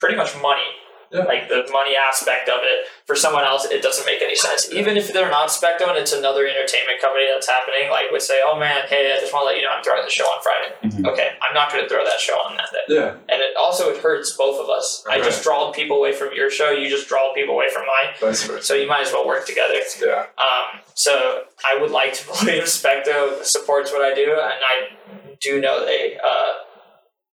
pretty 0.00 0.16
much 0.16 0.36
money 0.36 0.66
Yeah. 1.10 1.24
Like 1.24 1.48
the 1.48 1.66
money 1.72 1.96
aspect 1.96 2.48
of 2.48 2.60
it. 2.62 2.86
For 3.04 3.16
someone 3.16 3.42
else, 3.42 3.64
it 3.64 3.82
doesn't 3.82 4.06
make 4.06 4.22
any 4.22 4.36
sense. 4.36 4.70
Even 4.72 4.96
if 4.96 5.12
they're 5.12 5.30
not 5.30 5.48
Specto 5.48 5.88
and 5.88 5.98
it's 5.98 6.12
another 6.12 6.46
entertainment 6.46 7.00
company 7.02 7.26
that's 7.32 7.48
happening, 7.48 7.90
like 7.90 8.10
would 8.12 8.22
say, 8.22 8.40
"Oh 8.44 8.56
man, 8.58 8.86
hey, 8.88 9.12
I 9.16 9.20
just 9.20 9.32
want 9.32 9.42
to 9.42 9.46
let 9.46 9.56
you 9.56 9.62
know 9.62 9.74
I'm 9.74 9.82
throwing 9.82 10.04
the 10.04 10.10
show 10.10 10.24
on 10.24 10.40
Friday." 10.40 10.70
Mm-hmm. 10.86 11.06
Okay, 11.06 11.30
I'm 11.42 11.52
not 11.52 11.72
going 11.72 11.82
to 11.82 11.88
throw 11.88 12.04
that 12.04 12.20
show 12.20 12.34
on 12.34 12.56
that 12.56 12.70
day. 12.70 12.94
Yeah. 12.94 13.10
And 13.28 13.42
it 13.42 13.56
also 13.58 13.90
it 13.90 13.98
hurts 13.98 14.36
both 14.36 14.60
of 14.60 14.70
us. 14.70 15.04
I 15.10 15.18
just 15.18 15.42
draw 15.42 15.72
people 15.72 15.96
away 15.96 16.12
from 16.12 16.30
your 16.34 16.50
show. 16.50 16.70
You 16.70 16.88
just 16.88 17.08
draw 17.08 17.34
people 17.34 17.54
away 17.54 17.70
from 17.70 17.82
mine. 17.86 18.14
Vice 18.20 18.44
versa. 18.46 18.62
So 18.62 18.74
you 18.74 18.86
might 18.86 19.06
as 19.06 19.12
well 19.12 19.26
work 19.26 19.46
together. 19.46 19.74
Yeah. 20.00 20.26
Um, 20.38 20.80
so 20.94 21.42
I 21.66 21.80
would 21.80 21.90
like 21.90 22.14
to 22.14 22.26
believe 22.44 22.64
Specto 22.64 23.42
supports 23.42 23.90
what 23.90 24.02
I 24.02 24.14
do, 24.14 24.30
and 24.30 24.62
I 24.62 25.36
do 25.40 25.60
know 25.60 25.84
they 25.84 26.18
uh, 26.22 26.52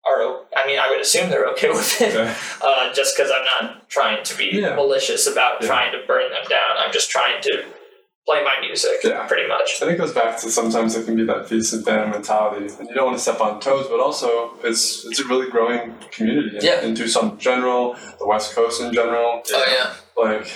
are. 0.05 0.21
o- 0.21 0.45
I 0.55 0.65
mean, 0.67 0.79
I 0.79 0.89
would 0.89 0.99
assume 1.01 1.29
they're 1.29 1.47
okay 1.49 1.69
with 1.69 2.01
it, 2.01 2.13
Yeah. 2.13 2.35
uh, 2.61 2.93
just 2.93 3.15
because 3.15 3.31
I'm 3.31 3.45
not 3.45 3.89
trying 3.89 4.23
to 4.23 4.37
be 4.37 4.49
Yeah. 4.53 4.75
malicious 4.75 5.27
about 5.27 5.61
Yeah. 5.61 5.67
trying 5.67 5.91
to 5.93 5.99
burn 6.07 6.29
them 6.31 6.43
down. 6.49 6.77
I'm 6.77 6.91
just 6.91 7.09
trying 7.09 7.41
to 7.41 7.63
play 8.25 8.41
my 8.43 8.55
music, 8.61 8.97
Yeah. 9.03 9.25
pretty 9.27 9.47
much. 9.47 9.81
I 9.81 9.85
think 9.85 9.91
it 9.93 9.97
goes 9.97 10.13
back 10.13 10.39
to 10.41 10.49
sometimes 10.49 10.95
it 10.95 11.05
can 11.05 11.15
be 11.15 11.25
that 11.25 11.47
feast 11.49 11.73
and 11.73 11.83
famine 11.85 12.11
mentality, 12.11 12.67
and 12.79 12.87
you 12.87 12.95
don't 12.95 13.05
want 13.07 13.17
to 13.17 13.21
step 13.21 13.41
on 13.41 13.59
toes, 13.59 13.87
but 13.89 13.99
also 13.99 14.53
it's 14.63 15.05
it's 15.05 15.19
a 15.19 15.25
really 15.25 15.49
growing 15.49 15.95
community 16.11 16.57
in, 16.57 16.63
Yeah. 16.63 16.81
in 16.81 16.95
Tucson 16.95 17.31
in 17.31 17.37
general, 17.39 17.95
the 18.19 18.25
West 18.27 18.55
Coast 18.55 18.81
in 18.81 18.93
general. 18.93 19.41
Oh 19.53 19.65
yeah, 19.77 19.93
Like, 20.15 20.47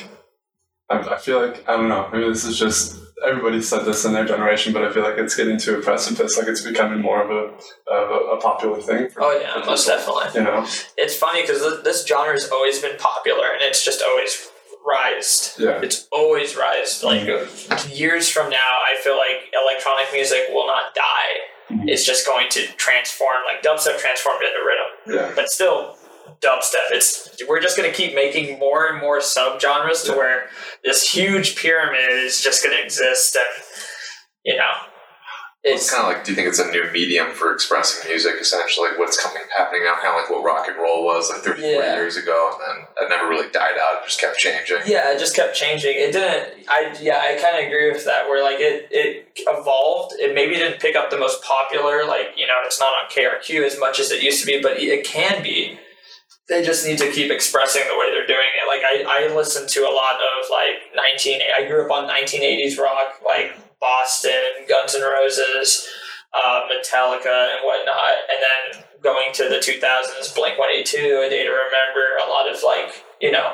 I, 0.89 1.15
I 1.15 1.17
feel 1.17 1.41
like 1.45 1.67
I 1.67 1.75
don't 1.75 1.89
know. 1.89 2.07
Maybe 2.13 2.29
this 2.29 2.45
is 2.45 2.57
just 2.57 2.95
everybody 3.25 3.61
said 3.61 3.83
this 3.85 4.05
in 4.05 4.13
their 4.13 4.25
generation, 4.25 4.73
but 4.73 4.83
I 4.83 4.91
feel 4.91 5.03
like 5.03 5.17
it's 5.17 5.35
getting 5.35 5.57
to 5.59 5.77
a 5.79 5.81
precipice. 5.81 6.37
Like 6.37 6.47
it's 6.47 6.61
becoming 6.61 7.01
more 7.01 7.21
of 7.23 7.29
a 7.29 7.53
of 7.93 8.09
a, 8.11 8.37
a 8.37 8.41
popular 8.41 8.79
thing. 8.81 9.09
For, 9.09 9.21
oh 9.23 9.39
yeah, 9.39 9.63
most 9.65 9.87
people, 9.87 10.19
definitely. 10.21 10.39
You 10.41 10.45
know, 10.47 10.67
It's 10.97 11.15
funny 11.15 11.41
because 11.41 11.61
this, 11.61 11.83
this 11.83 12.05
genre 12.07 12.33
has 12.33 12.49
always 12.51 12.79
been 12.81 12.97
popular, 12.97 13.45
and 13.53 13.61
it's 13.61 13.83
just 13.83 14.01
always 14.07 14.49
rised. 14.85 15.59
yeah, 15.59 15.81
it's 15.81 16.07
always 16.11 16.55
rise. 16.55 17.03
Like 17.03 17.27
years 17.89 18.29
from 18.29 18.49
now, 18.49 18.57
I 18.89 19.01
feel 19.03 19.17
like 19.17 19.51
electronic 19.61 20.07
music 20.13 20.43
will 20.53 20.67
not 20.67 20.95
die. 20.95 21.35
Mhm. 21.69 21.83
It's 21.89 22.05
just 22.05 22.25
going 22.25 22.47
to 22.51 22.65
transform, 22.77 23.35
like 23.51 23.61
dubstep 23.61 23.99
transformed 23.99 24.41
into 24.41 24.59
riddim, 24.59 25.15
yeah, 25.29 25.33
but 25.35 25.49
still 25.49 25.96
dubstep. 26.41 26.91
It's 26.91 27.41
we're 27.47 27.61
just 27.61 27.77
going 27.77 27.89
to 27.89 27.95
keep 27.95 28.13
making 28.15 28.59
more 28.59 28.87
and 28.87 28.99
more 28.99 29.19
subgenres 29.19 30.03
to 30.05 30.11
Yeah. 30.11 30.17
where 30.17 30.49
this 30.83 31.09
huge 31.11 31.55
pyramid 31.55 32.09
is 32.11 32.41
just 32.41 32.63
going 32.63 32.75
to 32.75 32.83
exist, 32.83 33.35
and 33.35 33.63
you 34.45 34.55
know, 34.55 34.71
It's 35.63 35.81
it's 35.83 35.91
kind 35.91 36.03
of 36.07 36.13
like, 36.13 36.23
do 36.23 36.31
you 36.31 36.35
think 36.35 36.47
it's 36.47 36.59
a 36.59 36.69
new 36.71 36.89
medium 36.93 37.31
for 37.31 37.51
expressing 37.51 38.07
music? 38.09 38.35
Essentially, 38.39 38.89
what's 38.95 39.21
coming 39.21 39.41
happening 39.57 39.83
now, 39.83 39.95
kind 39.95 40.09
of 40.09 40.15
like 40.15 40.29
what 40.29 40.43
rock 40.43 40.67
and 40.69 40.77
roll 40.77 41.03
was 41.03 41.29
like 41.29 41.39
30, 41.41 41.61
40 41.61 41.73
Yeah. 41.73 41.95
years 41.95 42.15
ago, 42.15 42.51
and 42.53 42.61
then 42.97 43.05
it 43.05 43.09
never 43.09 43.27
really 43.27 43.49
died 43.51 43.77
out. 43.77 44.01
It 44.01 44.05
just 44.05 44.21
kept 44.21 44.37
changing. 44.37 44.77
yeah, 44.85 45.11
it 45.11 45.19
just 45.19 45.35
kept 45.35 45.55
changing. 45.55 45.95
It 45.97 46.13
didn't. 46.13 46.69
I 46.69 46.95
yeah, 47.01 47.17
I 47.19 47.35
kind 47.41 47.57
of 47.59 47.65
agree 47.67 47.91
with 47.91 48.05
that. 48.05 48.29
Where 48.29 48.41
like 48.43 48.59
it 48.59 48.87
it 48.91 49.27
evolved. 49.47 50.13
It 50.19 50.33
maybe 50.33 50.55
didn't 50.55 50.79
pick 50.79 50.95
up 50.95 51.09
the 51.09 51.17
most 51.17 51.43
popular. 51.43 52.05
Like 52.05 52.27
you 52.37 52.47
know, 52.47 52.55
it's 52.65 52.79
not 52.79 52.89
on 53.03 53.09
KRQ 53.09 53.65
as 53.65 53.77
much 53.77 53.99
as 53.99 54.11
it 54.11 54.21
used 54.23 54.39
to 54.41 54.45
be, 54.45 54.61
but 54.61 54.79
it 54.79 55.03
can 55.05 55.43
be. 55.43 55.79
They 56.49 56.63
just 56.63 56.85
need 56.85 56.97
to 56.99 57.11
keep 57.11 57.31
expressing 57.31 57.83
the 57.87 57.97
way 57.97 58.09
they're 58.11 58.27
doing 58.27 58.51
it. 58.55 58.67
Like 58.67 58.81
I, 58.83 59.27
I 59.27 59.35
listen 59.35 59.67
to 59.67 59.79
a 59.81 59.91
lot 59.93 60.15
of 60.15 60.49
like 60.49 60.95
nineteen. 60.95 61.41
I 61.41 61.67
grew 61.67 61.85
up 61.85 61.91
on 61.91 62.07
nineteen 62.07 62.41
eighties 62.41 62.77
rock, 62.77 63.19
like 63.25 63.57
Boston, 63.81 64.65
Guns 64.67 64.95
N' 64.95 65.01
Roses, 65.01 65.87
uh, 66.33 66.61
Metallica, 66.71 67.51
and 67.51 67.65
whatnot. 67.65 68.15
And 68.31 68.39
then 68.39 68.83
going 69.03 69.33
to 69.33 69.49
the 69.49 69.59
two 69.59 69.79
thousands, 69.79 70.31
Blink 70.33 70.57
One 70.57 70.69
Eight 70.73 70.85
Two, 70.85 71.21
A 71.25 71.29
Day 71.29 71.43
to 71.43 71.51
Remember. 71.51 72.17
A 72.25 72.29
lot 72.29 72.49
of 72.49 72.63
like 72.63 73.03
you 73.19 73.31
know 73.31 73.53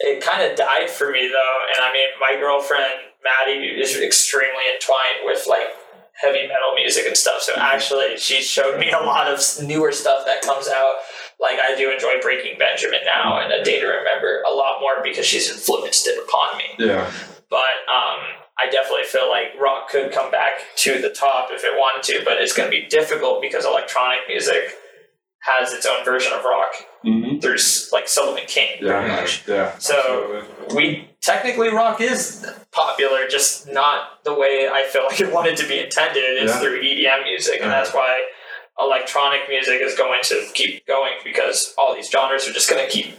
it 0.00 0.22
kind 0.22 0.42
of 0.42 0.56
died 0.56 0.88
for 0.88 1.10
me 1.10 1.28
though 1.28 1.58
and 1.76 1.84
i 1.84 1.92
mean 1.92 2.08
my 2.20 2.38
girlfriend 2.38 2.94
maddie 3.22 3.66
is 3.66 3.96
extremely 4.00 4.64
entwined 4.74 5.24
with 5.24 5.44
like 5.48 5.68
heavy 6.14 6.46
metal 6.46 6.74
music 6.76 7.06
and 7.06 7.16
stuff 7.16 7.40
so 7.40 7.52
actually 7.56 8.16
she 8.16 8.40
showed 8.42 8.78
me 8.78 8.90
a 8.90 8.98
lot 8.98 9.26
of 9.26 9.40
newer 9.62 9.92
stuff 9.92 10.24
that 10.24 10.42
comes 10.42 10.68
out 10.68 10.96
like 11.42 11.58
i 11.58 11.74
do 11.76 11.90
enjoy 11.90 12.14
breaking 12.22 12.56
benjamin 12.58 13.00
now 13.04 13.38
and 13.40 13.52
a 13.52 13.62
day 13.62 13.80
to 13.80 13.86
remember 13.86 14.42
a 14.48 14.54
lot 14.54 14.80
more 14.80 15.02
because 15.02 15.26
she's 15.26 15.50
influenced 15.50 16.06
it 16.06 16.18
upon 16.26 16.56
me 16.56 16.64
yeah, 16.78 17.10
but 17.50 17.76
um 17.92 18.20
I 18.58 18.70
definitely 18.70 19.04
feel 19.04 19.28
like 19.28 19.58
rock 19.60 19.88
could 19.88 20.12
come 20.12 20.30
back 20.30 20.52
to 20.76 21.00
the 21.00 21.08
top 21.08 21.48
if 21.50 21.64
it 21.64 21.72
wanted 21.74 22.02
to, 22.12 22.24
but 22.24 22.34
it's 22.34 22.52
going 22.52 22.70
to 22.70 22.70
be 22.70 22.86
difficult 22.86 23.40
because 23.40 23.64
electronic 23.64 24.20
music 24.28 24.74
has 25.40 25.72
its 25.72 25.86
own 25.86 26.04
version 26.04 26.32
of 26.32 26.44
rock 26.44 26.72
mm-hmm. 27.04 27.38
through 27.40 27.56
like 27.92 28.06
Sullivan 28.06 28.44
King, 28.46 28.78
yeah, 28.80 29.06
much 29.06 29.48
yeah. 29.48 29.76
So- 29.78 30.42
absolutely. 30.44 30.76
we 30.76 31.10
technically 31.20 31.70
rock 31.70 32.00
is 32.00 32.46
popular, 32.70 33.26
just 33.28 33.72
not 33.72 34.22
the 34.24 34.32
way 34.34 34.68
I 34.70 34.86
feel 34.88 35.04
like 35.04 35.20
it 35.20 35.32
wanted 35.32 35.56
to 35.56 35.66
be 35.66 35.80
intended. 35.80 36.22
It's 36.22 36.52
Yeah. 36.52 36.60
through 36.60 36.80
EDM 36.80 37.24
music, 37.24 37.58
and 37.60 37.70
that's 37.70 37.92
why 37.92 38.22
electronic 38.80 39.42
music 39.48 39.80
is 39.82 39.94
going 39.96 40.20
to 40.24 40.46
keep 40.54 40.86
going 40.86 41.12
because 41.24 41.74
all 41.78 41.94
these 41.94 42.10
genres 42.10 42.48
are 42.48 42.52
just 42.52 42.68
going 42.70 42.84
to 42.84 42.90
keep 42.90 43.14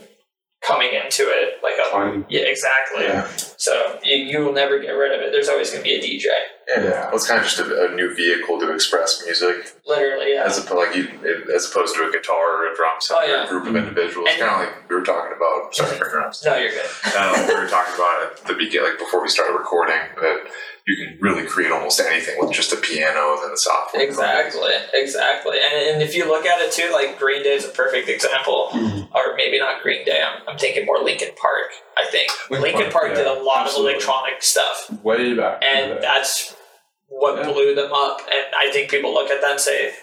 coming 0.66 0.90
into 0.94 1.24
it. 1.24 1.56
Like 1.62 1.74
a 1.78 1.92
Fine. 1.92 2.26
yeah, 2.30 2.42
exactly. 2.42 3.04
Yeah. 3.04 3.28
So 3.58 4.00
you, 4.04 4.16
you 4.16 4.40
will 4.46 4.54
never 4.54 4.80
get 4.80 4.92
rid 4.92 5.12
of 5.14 5.20
it. 5.22 5.32
There's 5.32 5.50
always 5.50 5.72
going 5.72 5.84
to 5.84 5.90
be 5.90 5.96
a 5.96 6.00
DJ. 6.02 6.26
Yeah. 6.70 6.84
Yeah. 6.84 7.06
Well, 7.08 7.16
it's 7.16 7.28
kind 7.28 7.40
of 7.42 7.46
just 7.46 7.60
a, 7.60 7.92
a 7.92 7.96
new 7.96 8.16
vehicle 8.16 8.58
to 8.62 8.74
express 8.74 9.22
music, 9.26 9.76
Literally, 9.86 10.34
yeah. 10.34 10.44
as 10.46 10.58
opposed 10.58 10.88
like 10.88 10.96
you, 10.96 11.10
as 11.54 11.70
opposed 11.70 11.96
to 11.96 12.08
a 12.08 12.12
guitar 12.12 12.64
or 12.66 12.72
a 12.72 12.76
drum 12.76 12.96
set 13.02 13.18
Oh, 13.20 13.26
or 13.26 13.28
yeah. 13.28 13.46
a 13.46 13.50
group 13.50 13.68
of 13.68 13.76
individuals. 13.76 14.30
And- 14.32 14.40
kind 14.40 14.54
of 14.64 14.74
like 14.74 14.90
we 14.90 14.96
were 14.96 15.04
talking 15.04 15.36
about. 15.36 15.76
Sorry 15.76 15.98
for 15.98 16.08
interrupting. 16.08 16.50
no, 16.52 16.58
you're 16.58 16.72
good. 16.72 17.16
um, 17.16 17.48
we 17.48 17.54
were 17.56 17.68
talking 17.68 17.96
about 17.96 18.32
at 18.32 18.46
the 18.48 18.54
beginning, 18.54 18.90
like 18.92 19.00
before 19.00 19.22
we 19.22 19.28
started 19.28 19.54
recording, 19.54 20.00
that 20.22 20.40
you 20.86 20.98
can 20.98 21.18
really 21.22 21.46
create 21.48 21.72
almost 21.72 22.00
anything 22.00 22.36
with 22.40 22.52
just 22.52 22.74
a 22.74 22.76
piano 22.76 23.34
and 23.36 23.44
then 23.44 23.52
the 23.52 23.58
software. 23.58 24.04
Exactly, 24.04 24.72
exactly. 24.94 25.58
And, 25.58 25.94
and 25.96 26.02
if 26.04 26.14
you 26.16 26.28
look 26.28 26.46
at 26.46 26.60
it 26.60 26.72
too, 26.74 26.90
like 26.92 27.18
Green 27.18 27.42
Day 27.42 27.54
is 27.56 27.66
a 27.66 27.70
perfect 27.70 28.10
example. 28.10 28.68
Hmm. 28.72 29.04
Or 29.16 29.36
maybe 29.38 29.60
not 29.60 29.82
Green 29.82 30.04
Day, 30.06 30.22
I'm, 30.22 30.42
I'm 30.48 30.58
thinking 30.58 30.86
more 30.86 31.00
Linkin 31.00 31.30
Park, 31.40 31.72
I 31.98 32.10
think. 32.10 32.32
Linkin 32.50 32.64
Linkin 32.80 32.92
Park, 32.92 33.06
Park, 33.06 33.16
did 33.16 33.28
a 33.28 33.42
lot 33.44 33.66
absolutely. 33.66 33.94
of 33.94 34.02
electronic 34.02 34.42
stuff, 34.44 34.92
Way 35.04 35.34
back. 35.36 35.62
in 35.64 35.90
the 35.90 35.96
and 35.96 36.04
that's 36.04 36.56
what 37.08 37.38
Yeah. 37.38 37.52
blew 37.52 37.76
them 37.76 37.94
up. 37.94 38.20
And 38.22 38.48
I 38.60 38.72
think 38.74 38.90
people 38.92 39.14
look 39.14 39.30
at 39.30 39.40
that 39.42 39.52
and 39.52 39.60
say, 39.60 39.94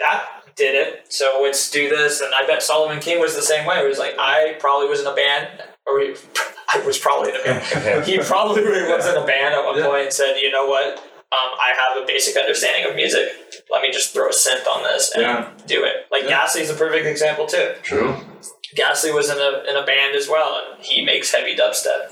that 0.00 0.26
did 0.56 0.74
it, 0.74 1.12
so 1.12 1.40
let's 1.42 1.70
do 1.70 1.88
this. 1.88 2.20
And 2.20 2.32
I 2.34 2.46
bet 2.46 2.62
Sullivan 2.62 3.00
King 3.00 3.20
was 3.20 3.34
the 3.36 3.42
same 3.42 3.66
way. 3.66 3.76
It 3.84 3.88
was 3.88 3.98
like, 3.98 4.14
I 4.18 4.56
probably 4.58 4.88
was 4.88 5.00
in 5.00 5.06
a 5.06 5.14
band, 5.14 5.48
or 5.86 6.00
he, 6.00 6.14
I 6.72 6.84
was 6.86 6.98
probably 6.98 7.30
in 7.30 7.36
a 7.40 7.44
band. 7.44 8.04
he 8.06 8.18
probably 8.18 8.62
was 8.64 9.06
in 9.06 9.16
a 9.16 9.26
band 9.26 9.54
at 9.54 9.64
one 9.64 9.78
Yeah. 9.78 9.86
point 9.86 10.04
and 10.04 10.12
said, 10.12 10.36
you 10.40 10.50
know 10.50 10.66
what? 10.66 10.98
Um, 10.98 11.50
I 11.58 11.74
have 11.74 12.02
a 12.02 12.06
basic 12.06 12.36
understanding 12.36 12.88
of 12.88 12.96
music. 12.96 13.28
Let 13.70 13.82
me 13.82 13.90
just 13.90 14.12
throw 14.12 14.26
a 14.28 14.30
synth 14.32 14.66
on 14.72 14.82
this 14.84 15.12
and 15.14 15.22
Yeah. 15.22 15.50
do 15.66 15.84
it. 15.84 16.06
Like 16.10 16.22
Yeah. 16.22 16.30
Ghastly's 16.42 16.70
a 16.70 16.74
perfect 16.74 17.06
example 17.06 17.46
too. 17.46 17.74
True. 17.82 18.16
Ghastly 18.74 19.12
was 19.12 19.30
in 19.30 19.38
a 19.38 19.62
in 19.68 19.76
a 19.76 19.84
band 19.84 20.14
as 20.16 20.28
well, 20.28 20.60
and 20.72 20.82
he 20.84 21.04
makes 21.04 21.32
heavy 21.32 21.54
dubstep. 21.54 22.10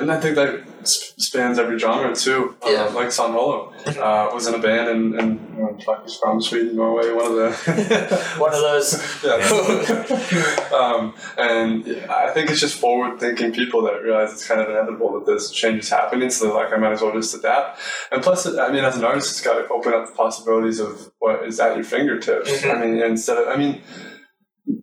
And 0.00 0.12
I 0.12 0.20
think 0.20 0.36
that 0.36 0.62
spans 0.88 1.58
every 1.58 1.78
genre 1.78 2.14
too. 2.14 2.56
Yeah. 2.64 2.84
Uh, 2.84 2.92
like 2.92 3.10
San 3.12 3.32
Holo 3.32 3.72
uh, 3.86 4.30
was 4.32 4.46
in 4.46 4.54
a 4.54 4.58
band 4.58 4.88
and, 4.88 5.14
and 5.16 5.60
uh, 5.60 5.82
fuck, 5.84 6.04
he's 6.04 6.16
from 6.16 6.40
Sweden, 6.40 6.76
Norway, 6.76 7.12
one 7.12 7.26
of 7.26 7.34
the. 7.34 8.34
One 8.38 8.54
of 8.54 8.60
those. 8.60 8.94
yeah. 9.24 10.76
um, 10.76 11.14
and 11.36 11.84
yeah, 11.86 12.14
I 12.14 12.30
think 12.30 12.50
it's 12.50 12.60
just 12.60 12.78
forward 12.78 13.18
thinking 13.18 13.52
people 13.52 13.82
that 13.82 14.02
realize 14.02 14.32
it's 14.32 14.46
kind 14.46 14.60
of 14.60 14.68
inevitable 14.70 15.12
that 15.18 15.26
this 15.30 15.50
change 15.50 15.80
is 15.80 15.90
happening. 15.90 16.30
So 16.30 16.44
they're 16.46 16.54
like, 16.54 16.72
I 16.72 16.76
might 16.76 16.92
as 16.92 17.02
well 17.02 17.12
just 17.12 17.34
adapt. 17.34 17.80
And 18.12 18.22
plus, 18.22 18.46
I 18.46 18.70
mean, 18.70 18.84
as 18.84 18.96
an 18.96 19.04
artist, 19.04 19.30
it's 19.32 19.40
got 19.40 19.54
to 19.60 19.68
open 19.72 19.92
up 19.92 20.06
the 20.06 20.12
possibilities 20.14 20.78
of 20.78 21.10
what 21.18 21.42
is 21.44 21.58
at 21.58 21.74
your 21.74 21.84
fingertips. 21.84 22.50
Mhm. 22.62 22.74
I 22.76 22.86
mean, 22.86 23.02
instead 23.02 23.38
of, 23.38 23.48
I 23.48 23.56
mean, 23.56 23.82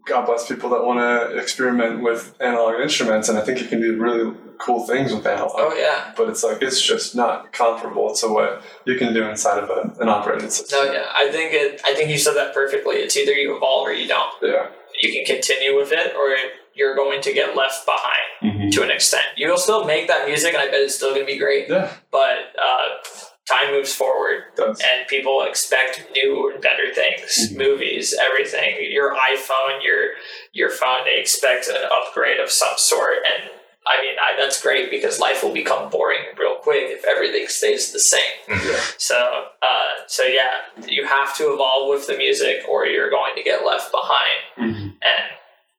God 0.06 0.26
bless 0.26 0.48
people 0.48 0.69
that 0.69 0.84
want 0.84 0.99
to 0.99 1.38
experiment 1.38 2.02
with 2.02 2.36
analog 2.40 2.80
instruments, 2.82 3.27
and 3.30 3.38
I 3.38 3.41
think 3.41 3.60
you 3.60 3.68
can 3.68 3.82
do 3.82 3.98
really 3.99 4.36
cool 4.60 4.86
things 4.86 5.14
with 5.14 5.26
analog. 5.26 5.52
Oh 5.56 5.76
yeah. 5.76 6.14
But 6.15 6.30
it's 6.30 6.44
like 6.44 6.61
it's 6.61 6.82
just 6.82 7.15
not 7.15 7.52
comparable 7.52 8.14
to 8.15 8.27
what 8.27 8.61
you 8.86 8.98
can 8.98 9.14
do 9.14 9.23
inside 9.27 9.61
of 9.64 9.69
a, 9.69 10.02
an 10.02 10.10
operating 10.10 10.49
system. 10.49 10.86
No, 10.86 10.91
yeah. 10.94 11.06
I 11.15 11.30
think 11.32 11.53
it. 11.53 11.82
I 11.86 11.94
think 11.95 12.10
you 12.10 12.18
said 12.18 12.36
that 12.36 12.53
perfectly. 12.53 12.95
It's 12.98 13.18
either 13.18 13.34
you 13.34 13.56
evolve 13.57 13.88
or 13.88 13.94
you 13.94 14.07
don't. 14.07 14.34
Yeah. 14.41 14.68
You 15.02 15.11
can 15.11 15.26
continue 15.26 15.76
with 15.76 15.91
it, 15.91 16.15
or 16.15 16.36
you're 16.73 16.95
going 16.95 17.22
to 17.22 17.34
get 17.34 17.56
left 17.56 17.86
behind 17.86 18.11
Mm-hmm. 18.44 18.69
to 18.72 18.84
an 18.84 18.91
extent. 18.91 19.26
You'll 19.38 19.57
still 19.57 19.86
make 19.86 20.07
that 20.10 20.27
music, 20.27 20.53
and 20.53 20.61
I 20.61 20.65
bet 20.65 20.82
it's 20.82 20.94
still 20.94 21.11
going 21.15 21.26
to 21.26 21.26
be 21.26 21.40
great. 21.40 21.68
Yeah. 21.69 21.91
But 22.11 22.53
uh, 22.61 23.26
time 23.47 23.72
moves 23.72 23.93
forward. 23.93 24.43
And 24.57 25.07
people 25.07 25.43
expect 25.43 26.07
new 26.13 26.51
and 26.51 26.61
better 26.61 26.93
things 26.93 27.49
Mhm. 27.51 27.57
movies 27.57 28.13
everything 28.19 28.91
your 28.91 29.13
iphone 29.31 29.84
your 29.84 30.11
your 30.53 30.69
phone 30.69 31.03
they 31.05 31.17
expect 31.17 31.67
an 31.67 31.77
upgrade 31.91 32.39
of 32.39 32.49
some 32.51 32.77
sort 32.77 33.17
and 33.31 33.49
i 33.88 34.01
mean 34.01 34.15
I, 34.19 34.38
that's 34.38 34.61
great 34.61 34.89
because 34.89 35.19
life 35.19 35.43
will 35.43 35.51
become 35.51 35.89
boring 35.89 36.23
real 36.39 36.55
quick 36.55 36.85
if 36.89 37.05
everything 37.05 37.47
stays 37.47 37.91
the 37.91 37.99
same 37.99 38.35
yeah. 38.47 38.80
so 38.97 39.17
uh, 39.61 39.93
so 40.07 40.23
yeah 40.23 40.51
you 40.88 41.05
have 41.05 41.35
to 41.38 41.53
evolve 41.53 41.89
with 41.89 42.07
the 42.07 42.17
music 42.17 42.63
or 42.67 42.85
you're 42.88 43.09
going 43.09 43.35
to 43.35 43.43
get 43.43 43.65
left 43.65 43.91
behind 43.91 44.39
Mhm. 44.57 44.85
and 45.01 45.26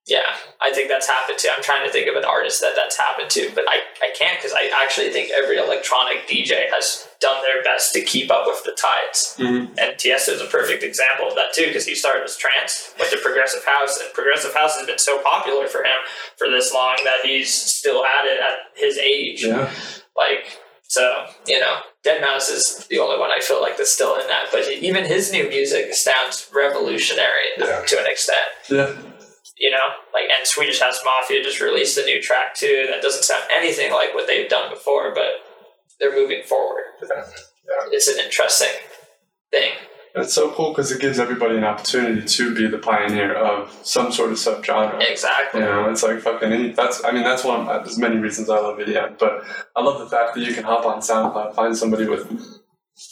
yeah, 0.06 0.36
I 0.62 0.72
think 0.72 0.88
that's 0.88 1.08
happened 1.08 1.38
to. 1.38 1.48
I'm 1.56 1.62
trying 1.62 1.84
to 1.84 1.90
think 1.92 2.08
of 2.08 2.14
an 2.14 2.24
artist 2.24 2.60
that 2.60 2.74
that's 2.76 2.96
happened 2.96 3.28
to, 3.30 3.50
but 3.54 3.64
I, 3.68 3.78
I 4.00 4.14
can't 4.16 4.38
because 4.38 4.52
I 4.56 4.70
actually 4.82 5.10
think 5.10 5.30
every 5.36 5.56
electronic 5.58 6.28
DJ 6.28 6.70
has 6.70 7.08
done 7.20 7.42
their 7.42 7.62
best 7.64 7.92
to 7.94 8.00
keep 8.02 8.30
up 8.30 8.46
with 8.46 8.62
the 8.62 8.70
tides. 8.70 9.34
Mhm. 9.38 9.70
And 9.78 9.96
Tiesto 9.96 10.28
is 10.34 10.40
a 10.40 10.46
perfect 10.46 10.82
example 10.84 11.26
of 11.28 11.34
that 11.34 11.52
too 11.52 11.66
because 11.66 11.86
he 11.86 11.94
started 11.96 12.22
as 12.22 12.36
trance, 12.36 12.94
went 12.98 13.10
to 13.10 13.18
progressive 13.18 13.64
house, 13.64 13.98
and 14.00 14.12
progressive 14.14 14.54
house 14.54 14.76
has 14.76 14.86
been 14.86 14.98
so 14.98 15.20
popular 15.22 15.66
for 15.66 15.78
him 15.82 15.98
for 16.36 16.48
this 16.48 16.72
long 16.72 16.96
that 17.04 17.24
he's 17.24 17.52
still 17.52 18.04
at 18.04 18.26
it 18.26 18.38
at 18.40 18.58
his 18.76 18.98
age. 18.98 19.42
Yeah. 19.44 19.70
Like, 20.16 20.60
so, 20.88 21.26
you 21.48 21.58
know, 21.58 21.80
Deadmau5 22.04 22.52
is 22.52 22.86
the 22.88 23.00
only 23.00 23.18
one 23.18 23.30
I 23.36 23.40
feel 23.40 23.60
like 23.60 23.76
that's 23.76 23.90
still 23.92 24.14
in 24.20 24.26
that. 24.28 24.44
But 24.52 24.70
even 24.70 25.04
his 25.04 25.32
new 25.32 25.48
music 25.48 25.92
sounds 25.94 26.48
revolutionary 26.54 27.48
Yeah. 27.58 27.82
to 27.84 27.98
an 28.00 28.06
extent. 28.06 28.46
Yeah. 28.70 28.92
You 29.58 29.70
know, 29.70 29.86
like, 30.12 30.24
and 30.24 30.46
Swedish 30.46 30.80
House 30.80 31.00
Mafia 31.04 31.42
just 31.42 31.60
released 31.60 31.96
a 31.96 32.04
new 32.04 32.20
track 32.20 32.54
too 32.54 32.86
that 32.90 33.00
doesn't 33.02 33.24
sound 33.24 33.44
anything 33.54 33.90
like 33.92 34.14
what 34.14 34.26
they've 34.26 34.48
done 34.48 34.68
before, 34.70 35.14
but 35.14 35.30
they're 35.98 36.12
moving 36.14 36.42
forward. 36.42 36.84
Yeah. 37.02 37.24
It's 37.90 38.08
an 38.08 38.22
interesting 38.22 38.68
thing. 39.50 39.72
It's 40.14 40.32
so 40.32 40.50
cool 40.52 40.70
because 40.70 40.90
it 40.92 41.00
gives 41.00 41.18
everybody 41.18 41.56
an 41.58 41.64
opportunity 41.64 42.26
to 42.26 42.54
be 42.54 42.66
the 42.66 42.78
pioneer 42.78 43.34
of 43.34 43.70
some 43.82 44.10
sort 44.10 44.30
of 44.32 44.38
subgenre. 44.38 44.98
Exactly. 45.10 45.60
You 45.60 45.66
know, 45.66 45.90
it's 45.90 46.02
like 46.02 46.20
fucking. 46.20 46.52
any- 46.52 46.72
That's. 46.72 47.04
I 47.04 47.10
mean, 47.12 47.22
that's 47.22 47.44
one. 47.44 47.68
Of, 47.68 47.84
there's 47.84 47.98
many 47.98 48.16
reasons 48.16 48.48
I 48.48 48.58
love 48.58 48.78
EDM, 48.78 49.18
but 49.18 49.42
I 49.76 49.82
love 49.82 49.98
the 50.00 50.06
fact 50.06 50.34
that 50.34 50.40
you 50.40 50.54
can 50.54 50.64
hop 50.64 50.86
on 50.86 51.00
SoundCloud, 51.00 51.54
find 51.54 51.76
somebody 51.76 52.06
with. 52.08 52.26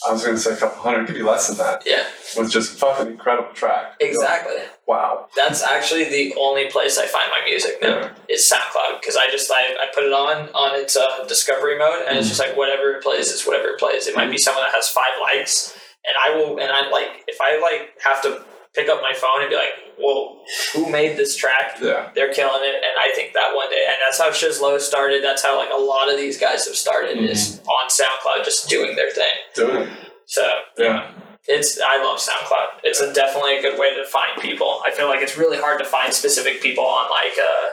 I 0.09 0.13
was 0.13 0.23
going 0.25 0.35
to 0.35 0.41
say 0.41 0.55
a 0.55 0.57
couple 0.57 0.83
hundred, 0.83 1.07
could 1.07 1.15
be 1.15 1.23
less 1.23 1.49
than 1.49 1.59
that, 1.59 1.83
Yeah, 1.85 2.05
with 2.37 2.51
just 2.51 2.79
fucking 2.79 3.07
incredible 3.07 3.53
track. 3.53 3.97
You're 4.01 4.09
like, 4.09 4.17
exactly. 4.17 4.57
wow. 4.87 5.27
That's 5.37 5.63
actually 5.63 6.05
the 6.05 6.35
only 6.41 6.71
place 6.71 6.97
I 6.97 7.07
find 7.07 7.27
my 7.31 7.43
music 7.45 7.79
now. 7.83 7.99
Yeah. 8.01 8.13
Is 8.29 8.51
SoundCloud 8.51 9.01
because 9.01 9.17
I 9.17 9.29
just 9.31 9.51
I, 9.53 9.75
I 9.81 9.87
put 9.95 10.05
it 10.05 10.13
on 10.13 10.49
on 10.55 10.81
its 10.81 10.97
uh, 10.97 11.25
discovery 11.29 11.79
mode 11.79 12.05
and 12.09 12.17
it's 12.17 12.29
just 12.29 12.41
like 12.41 12.57
whatever 12.57 12.93
it 12.93 13.03
plays 13.03 13.29
is 13.29 13.45
whatever 13.47 13.69
it 13.69 13.79
plays. 13.79 14.07
It 14.07 14.17
might 14.17 14.31
be 14.31 14.39
someone 14.39 14.65
that 14.65 14.75
has 14.75 14.89
five 14.89 15.13
likes 15.21 15.77
and 16.07 16.15
I 16.17 16.35
will 16.37 16.59
and 16.59 16.71
I'm 16.71 16.91
like 16.91 17.25
if 17.29 17.37
I 17.43 17.61
like 17.61 18.01
have 18.03 18.23
to 18.23 18.43
pick 18.75 18.89
up 18.89 19.03
my 19.03 19.13
phone 19.13 19.43
and 19.43 19.51
be 19.51 19.57
like, 19.57 19.75
well, 19.99 20.41
who 20.73 20.91
made 20.91 21.17
this 21.17 21.37
track? 21.37 21.79
Yeah. 21.81 22.11
They're 22.15 22.33
killing 22.33 22.63
it, 22.63 22.75
and 22.77 22.95
I 23.01 23.13
think 23.15 23.33
that 23.35 23.55
one 23.55 23.71
day, 23.71 23.85
and 23.87 23.97
that's 24.07 24.19
how 24.21 24.31
Shizlow 24.31 24.79
started. 24.81 25.23
That's 25.23 25.43
how 25.43 25.57
like 25.57 25.71
a 25.73 25.77
lot 25.81 26.11
of 26.11 26.17
these 26.17 26.39
guys 26.39 26.67
have 26.67 26.77
started 26.77 27.19
is 27.19 27.61
on 27.67 27.89
SoundCloud, 27.89 28.45
just 28.45 28.69
doing 28.69 28.97
their 28.97 29.11
thing. 29.11 29.35
Doing 29.55 29.83
it. 29.89 29.89
So 30.27 30.43
Yeah. 30.79 31.11
it's 31.47 31.81
I 31.81 32.03
love 32.03 32.19
SoundCloud. 32.19 32.81
It's 32.85 33.01
a 33.01 33.13
definitely 33.13 33.59
a 33.59 33.63
good 33.63 33.79
way 33.79 33.95
to 33.97 34.05
find 34.07 34.41
people. 34.41 34.83
I 34.87 34.91
feel 34.91 35.07
like 35.09 35.21
it's 35.23 35.37
really 35.39 35.59
hard 35.59 35.79
to 35.79 35.85
find 35.85 36.13
specific 36.13 36.61
people 36.63 36.85
on 36.85 37.11
like 37.11 37.39
uh, 37.39 37.69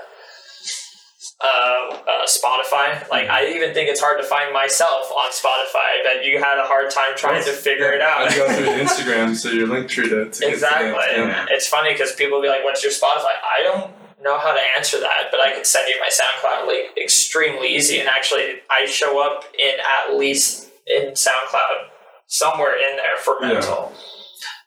uh, 1.44 1.48
uh, 1.96 2.26
Spotify. 2.28 3.08
Like 3.10 3.30
I 3.30 3.48
even 3.56 3.74
think 3.74 3.90
it's 3.90 4.00
hard 4.00 4.22
to 4.22 4.28
find 4.28 4.54
myself 4.54 5.12
on 5.12 5.30
Spotify. 5.32 6.04
That 6.04 6.24
you 6.26 6.38
had 6.40 6.60
a 6.60 6.66
hard 6.68 6.90
time 6.92 7.16
trying 7.16 7.44
to 7.44 7.52
figure 7.52 7.92
it 7.92 8.02
out. 8.02 8.28
I 8.32 8.36
go 8.36 8.48
through 8.54 8.68
Instagram, 8.86 9.36
so 9.36 9.50
your 9.50 9.68
Linktree 9.68 10.10
to, 10.10 10.30
to 10.30 10.48
exactly. 10.50 10.92
Yeah. 11.16 11.46
It's 11.50 11.68
funny 11.68 11.94
because 11.94 12.14
people 12.14 12.38
will 12.38 12.44
be 12.44 12.50
like, 12.50 12.64
"What's 12.64 12.84
your 12.84 12.92
Spotify?" 12.92 13.36
I 13.42 13.64
don't 13.64 13.92
know 14.22 14.38
how 14.38 14.54
to 14.54 14.62
answer 14.78 15.00
that, 15.00 15.30
but 15.32 15.40
I 15.40 15.52
can 15.54 15.66
send 15.66 15.88
you 15.90 15.96
my 16.00 16.10
SoundCloud 16.10 16.68
link 16.68 16.96
extremely 16.98 17.70
easy. 17.76 18.00
And 18.00 18.08
actually, 18.08 18.62
I 18.70 18.86
show 18.86 19.20
up 19.24 19.46
in 19.58 19.80
at 19.80 20.16
least 20.16 20.70
in 20.86 21.12
SoundCloud 21.14 21.90
somewhere 22.28 22.76
in 22.76 22.98
there 22.98 23.18
for 23.18 23.38
Yeah. 23.42 23.54
mental. 23.54 23.92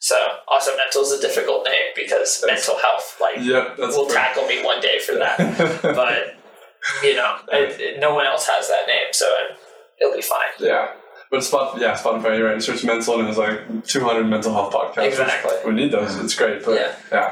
So 0.01 0.17
also, 0.49 0.77
mental 0.77 1.03
is 1.03 1.13
a 1.13 1.21
difficult 1.21 1.65
name 1.65 1.93
because 1.97 2.41
That's- 2.41 2.67
mental 2.69 2.83
health 2.83 3.17
like 3.21 3.37
Yep, 3.39 3.77
that's 3.79 3.97
will 3.97 4.07
fair. 4.07 4.17
tackle 4.17 4.47
me 4.47 4.63
one 4.63 4.81
day 4.81 4.99
for 4.99 5.15
that. 5.15 5.39
but 5.83 6.37
you 7.03 7.15
know, 7.15 7.37
it, 7.53 7.81
it- 7.81 8.01
no 8.01 8.15
one 8.15 8.27
else 8.27 8.47
has 8.49 8.69
that 8.69 8.87
name, 8.87 9.09
so 9.13 9.27
it'll 10.01 10.15
be 10.15 10.23
fine. 10.23 10.39
Yeah. 10.59 10.93
But 11.31 11.43
Spot, 11.43 11.81
yeah, 11.81 11.95
Spotify, 11.97 12.39
you're 12.39 12.49
right. 12.53 12.63
Search 12.63 12.85
mental 12.85 13.19
and 13.19 13.27
there's 13.27 13.39
like 13.39 13.85
200 13.87 14.25
mental 14.25 14.53
health 14.53 14.73
podcasts. 14.73 15.07
Exactly. 15.07 15.53
We 15.67 15.73
need 15.73 15.91
those. 15.91 16.17
It's 16.17 16.35
great. 16.35 16.65
But 16.65 16.75
Yeah. 16.75 16.95
yeah, 17.11 17.29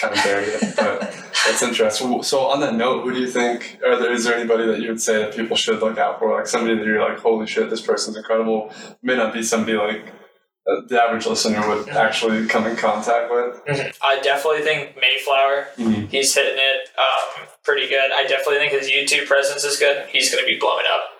kind 0.00 0.14
of 0.16 0.24
buried 0.24 0.48
it. 0.48 0.76
But 0.76 1.00
that's 1.44 1.62
interesting. 1.62 2.22
So 2.22 2.46
on 2.46 2.60
that 2.60 2.74
note, 2.74 3.02
who 3.02 3.12
do 3.12 3.20
you 3.20 3.26
think, 3.28 3.80
or 3.84 3.96
there, 3.96 4.12
is 4.12 4.24
there 4.24 4.34
anybody 4.34 4.66
that 4.66 4.80
you 4.80 4.88
would 4.88 5.00
say 5.02 5.18
that 5.18 5.34
people 5.36 5.56
should 5.56 5.80
look 5.80 5.98
out 5.98 6.20
for? 6.20 6.34
Like 6.34 6.46
somebody 6.46 6.76
that 6.78 6.86
you're 6.86 7.06
like, 7.06 7.18
holy 7.18 7.46
shit, 7.46 7.68
this 7.68 7.82
person's 7.82 8.16
incredible. 8.16 8.72
May 9.02 9.16
not 9.16 9.34
be 9.34 9.42
somebody 9.42 9.76
like 9.76 10.06
the 10.66 11.00
average 11.02 11.26
listener 11.26 11.66
would 11.68 11.88
actually 11.90 12.46
come 12.46 12.66
in 12.66 12.76
contact 12.76 13.30
with. 13.30 13.96
I 14.02 14.20
definitely 14.20 14.62
think 14.62 14.96
Mayflower, 14.96 15.68
Mhm. 15.78 16.08
he's 16.10 16.34
hitting 16.34 16.56
it 16.58 16.88
um, 16.98 17.46
pretty 17.62 17.88
good. 17.88 18.10
I 18.12 18.22
definitely 18.24 18.56
think 18.56 18.72
his 18.72 18.88
YouTube 18.90 19.26
presence 19.26 19.64
is 19.64 19.78
good. 19.78 20.06
He's 20.08 20.30
going 20.32 20.42
to 20.42 20.48
be 20.48 20.58
blowing 20.58 20.86
up 20.86 21.10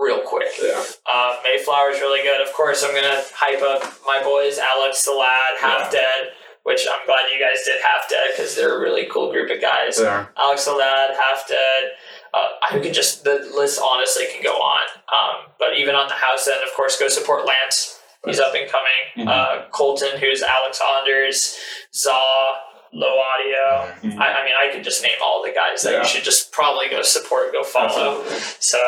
real 0.00 0.20
quick. 0.20 0.48
Yeah. 0.62 0.82
Uh, 1.10 1.36
Mayflower 1.44 1.90
is 1.90 2.00
really 2.00 2.22
good. 2.22 2.40
Of 2.46 2.52
course, 2.54 2.82
I'm 2.84 2.92
going 2.92 3.04
to 3.04 3.22
hype 3.34 3.62
up 3.62 3.92
my 4.06 4.22
boys, 4.22 4.58
Alex 4.58 5.04
the 5.04 5.12
Lad, 5.12 5.58
Half 5.60 5.90
Dead, 5.92 6.32
which 6.64 6.86
I'm 6.90 7.04
glad 7.06 7.30
you 7.32 7.38
guys 7.40 7.64
did 7.64 7.80
Half 7.82 8.08
Dead 8.08 8.28
because 8.36 8.54
they're 8.54 8.76
a 8.76 8.80
really 8.80 9.06
cool 9.10 9.32
group 9.32 9.50
of 9.50 9.60
guys. 9.60 9.98
There. 9.98 10.30
Alex 10.36 10.64
the 10.64 10.72
Lad, 10.72 11.14
Half 11.14 11.46
Dead. 11.48 11.92
Uh, 12.34 12.48
I 12.70 12.78
could 12.78 12.92
just, 12.92 13.24
the 13.24 13.50
list 13.54 13.80
honestly 13.82 14.24
can 14.32 14.42
go 14.42 14.52
on. 14.52 14.82
Um, 15.08 15.50
but 15.58 15.78
even 15.78 15.94
on 15.94 16.08
the 16.08 16.14
house 16.14 16.46
end, 16.46 16.62
of 16.66 16.74
course, 16.74 16.98
go 16.98 17.08
support 17.08 17.46
Lance. 17.46 17.97
He's 18.26 18.40
up 18.40 18.52
and 18.54 18.70
coming. 18.70 19.28
Uh, 19.28 19.64
Colton, 19.70 20.18
who's 20.18 20.42
Alex 20.42 20.80
Anders, 20.98 21.56
Zaw, 21.94 22.54
Low 22.92 23.16
Audio. 23.20 24.18
I, 24.20 24.26
I 24.40 24.44
mean, 24.44 24.54
I 24.60 24.70
could 24.72 24.82
just 24.84 25.02
name 25.02 25.12
all 25.22 25.42
the 25.42 25.52
guys 25.52 25.82
that 25.82 25.92
Yeah. 25.92 26.02
you 26.02 26.08
should 26.08 26.24
just 26.24 26.52
probably 26.52 26.88
go 26.90 27.02
support, 27.02 27.52
go 27.52 27.62
follow. 27.62 28.24
So, 28.60 28.78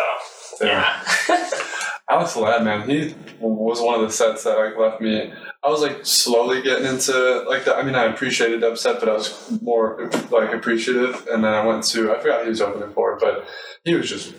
yeah. 0.63 1.03
Alex 2.11 2.35
Ladd, 2.37 2.65
man, 2.65 2.89
he 2.89 3.15
was 3.39 3.81
one 3.81 3.95
of 3.95 4.01
the 4.03 4.11
sets 4.11 4.45
that 4.45 4.59
like 4.59 4.77
left 4.77 5.01
me. 5.01 5.33
I 5.63 5.69
was 5.69 5.81
like 5.83 6.05
slowly 6.05 6.61
getting 6.63 6.87
into 6.87 7.45
like 7.49 7.65
that. 7.67 7.77
I 7.77 7.83
mean, 7.83 7.95
I 7.95 8.05
appreciated 8.07 8.63
Dubstep, 8.63 8.99
but 9.01 9.09
I 9.09 9.13
was 9.13 9.59
more 9.63 10.11
like 10.31 10.53
appreciative. 10.53 11.27
And 11.31 11.45
then 11.45 11.53
I 11.55 11.65
went 11.65 11.85
to 11.85 12.13
I 12.13 12.19
forgot 12.21 12.43
he 12.43 12.49
was 12.49 12.61
opening 12.61 12.93
for, 12.95 13.17
but 13.19 13.47
he 13.85 13.95
was 13.95 14.09
just 14.09 14.35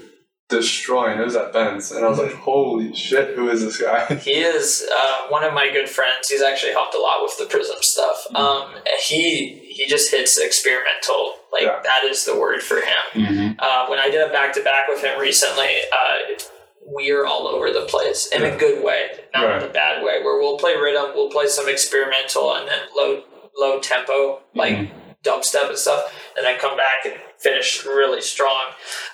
destroying. 0.52 1.18
It 1.20 1.26
was 1.26 1.36
at 1.36 1.52
Ben's, 1.52 1.92
and 1.92 2.06
I 2.06 2.10
was 2.10 2.20
like, 2.20 2.34
holy 2.34 2.94
shit, 2.94 3.36
who 3.36 3.50
is 3.50 3.62
this 3.62 3.82
guy? 3.82 4.06
He 4.24 4.34
is 4.42 4.88
uh, 4.96 5.28
one 5.30 5.44
of 5.44 5.54
my 5.54 5.72
good 5.72 5.90
friends. 5.90 6.30
He's 6.30 6.44
actually 6.44 6.74
helped 6.74 6.94
a 6.94 7.00
lot 7.02 7.24
with 7.24 7.36
the 7.40 7.46
Prism 7.46 7.78
stuff. 7.82 8.28
Um, 8.36 8.76
he 9.08 9.58
he 9.76 9.88
just 9.88 10.12
hits 10.12 10.38
experimental. 10.38 11.36
Like 11.52 11.64
Yeah. 11.64 11.80
that 11.84 12.04
is 12.10 12.24
the 12.26 12.38
word 12.40 12.62
for 12.62 12.76
him. 12.78 13.04
Mm-hmm. 13.14 13.60
Uh, 13.60 13.88
when 13.90 13.98
I 14.00 14.10
did 14.12 14.22
a 14.28 14.32
back 14.32 14.54
to 14.54 14.62
back 14.64 14.88
with 14.88 15.02
him 15.04 15.20
recently, 15.20 15.68
uh, 15.92 16.38
we 16.96 17.12
are 17.12 17.26
all 17.26 17.48
over 17.48 17.72
the 17.72 17.86
place 17.88 18.28
in 18.28 18.44
a 18.44 18.56
good 18.58 18.84
way, 18.84 19.10
not 19.34 19.46
Right. 19.46 19.64
in 19.64 19.70
a 19.70 19.74
bad 19.74 20.04
way. 20.04 20.22
Where 20.24 20.40
we'll 20.40 20.58
play 20.58 20.74
riddim, 20.76 21.16
we'll 21.16 21.30
play 21.32 21.48
some 21.48 21.68
experimental, 21.70 22.54
and 22.56 22.68
then 22.68 22.80
low 22.96 23.24
low 23.58 23.80
tempo 23.80 24.42
like 24.56 24.74
Mm-hmm. 24.76 24.98
Dubstep 25.24 25.70
and 25.70 25.78
stuff, 25.78 26.14
and 26.38 26.46
then 26.46 26.60
come 26.60 26.76
back 26.78 27.06
and 27.06 27.16
finish 27.38 27.86
really 27.86 28.22
strong. 28.22 28.66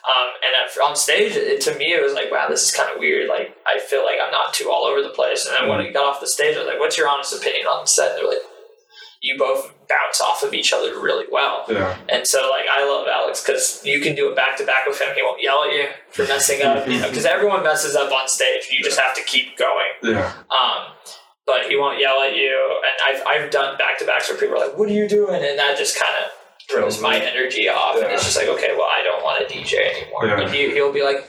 Um, 0.05 0.27
and 0.43 0.53
at, 0.69 0.77
on 0.83 0.95
stage, 0.95 1.33
it, 1.35 1.61
to 1.61 1.75
me, 1.77 1.93
it 1.93 2.01
was 2.03 2.13
like, 2.13 2.31
wow, 2.31 2.47
this 2.49 2.63
is 2.63 2.75
kind 2.75 2.89
of 2.93 2.99
weird. 2.99 3.27
Like 3.29 3.55
I 3.65 3.79
feel 3.79 4.03
like 4.05 4.15
I'm 4.23 4.31
not 4.31 4.53
too 4.53 4.69
all 4.71 4.85
over 4.85 5.01
the 5.01 5.09
place. 5.09 5.45
And 5.45 5.55
then 5.55 5.67
when 5.69 5.79
Mm-hmm. 5.79 5.93
got 5.93 6.05
off 6.05 6.19
the 6.21 6.27
stage, 6.27 6.55
I 6.55 6.59
was 6.59 6.67
like, 6.67 6.79
what's 6.79 6.97
your 6.97 7.09
honest 7.09 7.33
opinion 7.35 7.65
on 7.67 7.83
the 7.83 7.87
set? 7.87 8.11
And 8.11 8.19
they're 8.19 8.27
like. 8.29 8.41
You 9.19 9.35
both 9.35 9.73
bounce 9.89 10.21
off 10.21 10.43
of 10.43 10.53
each 10.53 10.71
other 10.71 10.91
really 11.01 11.25
well. 11.31 11.65
Yeah, 11.67 11.97
And 12.07 12.25
so, 12.27 12.51
like, 12.51 12.65
I 12.71 12.85
love 12.85 13.07
Alex 13.07 13.41
because 13.43 13.81
you 13.83 13.99
can 13.99 14.13
do 14.13 14.29
it 14.29 14.35
back 14.35 14.57
to 14.57 14.63
back 14.65 14.85
with 14.85 15.01
him. 15.01 15.07
He 15.15 15.23
won't 15.23 15.41
yell 15.41 15.63
at 15.63 15.73
you 15.73 15.85
for 16.11 16.21
messing 16.25 16.61
up, 16.61 16.87
you 16.87 16.99
know, 16.99 17.09
because 17.09 17.25
everyone 17.25 17.63
messes 17.63 17.95
up 17.95 18.11
on 18.11 18.27
stage. 18.27 18.67
You 18.71 18.83
just 18.83 18.99
have 18.99 19.15
to 19.15 19.23
keep 19.23 19.57
going. 19.57 19.87
yeah, 20.03 20.33
Um, 20.51 20.93
but 21.47 21.65
he 21.67 21.75
won't 21.75 21.99
yell 21.99 22.21
at 22.21 22.35
you. 22.35 22.79
And 22.83 23.17
I've, 23.17 23.25
I've 23.45 23.51
done 23.51 23.77
back 23.79 23.97
to 23.99 24.05
backs 24.05 24.29
where 24.29 24.37
people 24.37 24.55
are 24.57 24.67
like, 24.67 24.77
"What 24.77 24.87
are 24.89 24.93
you 24.93 25.07
doing?" 25.09 25.41
And 25.43 25.57
that 25.57 25.75
just 25.77 25.97
kind 25.99 26.13
of 26.23 26.31
throws 26.69 27.01
my 27.01 27.17
energy 27.17 27.67
off. 27.69 27.95
And 27.95 28.05
it's 28.11 28.25
just 28.25 28.35
like, 28.37 28.49
okay, 28.49 28.75
well, 28.77 28.87
I 28.91 29.01
don't 29.03 29.23
want 29.23 29.47
to 29.47 29.51
DJ 29.55 29.73
anymore. 30.03 30.27
Yeah. 30.27 30.41
And 30.41 30.53
he, 30.53 30.69
he'll 30.71 30.93
be 30.93 31.01
like. 31.03 31.27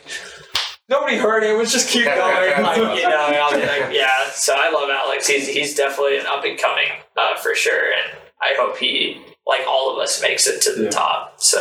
Nobody 0.91 1.17
heard 1.19 1.43
it. 1.45 1.55
Was 1.57 1.71
just 1.71 1.91
keep 1.91 2.05
going, 2.07 2.63
like 2.63 2.79
you 2.97 3.03
know. 3.09 3.17
I'll 3.43 3.51
be 3.53 3.61
like, 3.67 3.95
yeah. 3.95 4.31
So 4.33 4.55
I 4.57 4.71
love 4.71 4.89
Alex. 4.91 5.27
He's 5.29 5.47
he's 5.47 5.75
definitely 5.75 6.19
an 6.19 6.27
up 6.27 6.45
and 6.45 6.59
coming 6.59 6.89
uh, 7.17 7.37
for 7.37 7.55
sure, 7.55 7.93
and 7.93 8.19
I 8.41 8.55
hope 8.57 8.79
he, 8.79 9.21
like 9.47 9.67
all 9.69 9.93
of 9.93 9.99
us, 10.03 10.23
makes 10.23 10.47
it 10.47 10.63
to 10.63 10.73
the 10.75 10.85
Yeah. 10.85 10.91
top. 10.91 11.35
So 11.43 11.61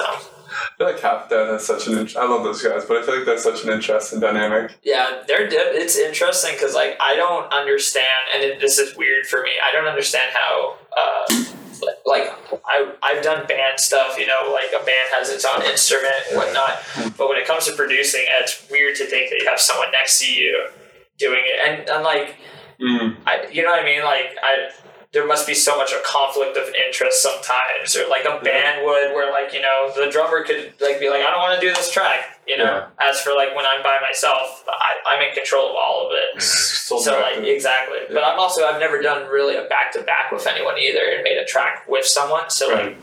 I 0.57 0.77
feel 0.77 0.88
like 0.88 0.99
Half 0.99 1.29
Dead 1.29 1.47
has 1.47 1.65
such 1.65 1.88
an. 1.88 1.97
I 2.17 2.25
love 2.27 2.43
those 2.43 2.61
guys, 2.61 2.85
but 2.85 2.97
I 2.97 3.05
feel 3.05 3.17
like 3.17 3.25
that's 3.25 3.43
such 3.43 3.63
an 3.63 3.71
interesting 3.71 4.19
dynamic. 4.19 4.77
Yeah, 4.84 5.23
they're 5.27 5.47
it's 5.49 5.97
interesting 5.97 6.53
because 6.53 6.75
like 6.75 6.97
I 6.99 7.15
don't 7.15 7.51
understand, 7.51 8.05
and 8.34 8.43
it, 8.43 8.59
this 8.59 8.77
is 8.77 8.95
weird 8.95 9.25
for 9.25 9.41
me. 9.43 9.51
I 9.63 9.71
don't 9.71 9.88
understand 9.88 10.31
how 10.34 10.77
uh, 10.97 11.43
like 12.05 12.34
I 12.65 12.91
I've 13.03 13.23
done 13.23 13.45
band 13.47 13.79
stuff. 13.79 14.17
You 14.17 14.27
know, 14.27 14.51
like 14.51 14.69
a 14.79 14.84
band 14.84 15.09
has 15.17 15.29
its 15.29 15.45
own 15.45 15.61
instrument 15.63 16.15
and 16.29 16.38
whatnot. 16.38 16.79
But 17.17 17.29
when 17.29 17.38
it 17.38 17.45
comes 17.47 17.65
to 17.65 17.73
producing, 17.73 18.25
it's 18.41 18.67
weird 18.69 18.95
to 18.97 19.05
think 19.05 19.29
that 19.29 19.39
you 19.39 19.47
have 19.47 19.59
someone 19.59 19.91
next 19.91 20.19
to 20.19 20.31
you 20.31 20.69
doing 21.17 21.41
it, 21.45 21.67
and 21.67 21.89
and 21.89 22.03
like 22.03 22.35
Mm. 22.79 23.17
I, 23.25 23.47
you 23.51 23.63
know 23.63 23.71
what 23.71 23.81
I 23.81 23.85
mean? 23.85 24.03
Like 24.03 24.38
I. 24.41 24.69
there 25.13 25.25
must 25.25 25.47
be 25.47 25.53
so 25.53 25.77
much 25.77 25.91
a 25.93 26.01
conflict 26.05 26.57
of 26.57 26.67
interest 26.85 27.21
sometimes, 27.23 27.95
or 27.95 28.07
like 28.09 28.25
a 28.25 28.43
band 28.43 28.85
would, 28.85 29.13
where 29.15 29.31
like 29.31 29.53
you 29.53 29.61
know 29.61 29.91
the 29.95 30.11
drummer 30.11 30.43
could 30.43 30.73
like 30.81 30.99
be 30.99 31.09
like, 31.09 31.21
I 31.21 31.31
don't 31.31 31.39
want 31.39 31.59
to 31.59 31.65
do 31.65 31.73
this 31.73 31.91
track, 31.91 32.39
you 32.47 32.57
know. 32.57 32.88
As 32.99 33.19
for 33.21 33.34
like 33.34 33.55
when 33.55 33.65
I'm 33.65 33.81
by 33.84 33.99
myself, 34.01 34.63
I, 34.67 35.15
I'm 35.15 35.21
in 35.27 35.34
control 35.34 35.69
of 35.69 35.75
all 35.75 36.07
of 36.07 36.11
it. 36.13 36.41
So, 36.41 36.99
So 36.99 37.11
like 37.19 37.35
directed. 37.35 37.53
exactly, 37.53 37.97
but 38.09 38.23
I'm 38.23 38.39
also 38.39 38.65
I've 38.65 38.79
never 38.79 39.01
done 39.01 39.27
really 39.29 39.55
a 39.55 39.63
back 39.67 39.91
to 39.93 40.01
back 40.03 40.31
with 40.31 40.45
anyone 40.47 40.77
either, 40.77 41.01
and 41.15 41.23
made 41.23 41.38
a 41.38 41.45
track 41.45 41.85
with 41.88 42.05
someone. 42.05 42.49
So 42.49 42.67
like 42.69 42.97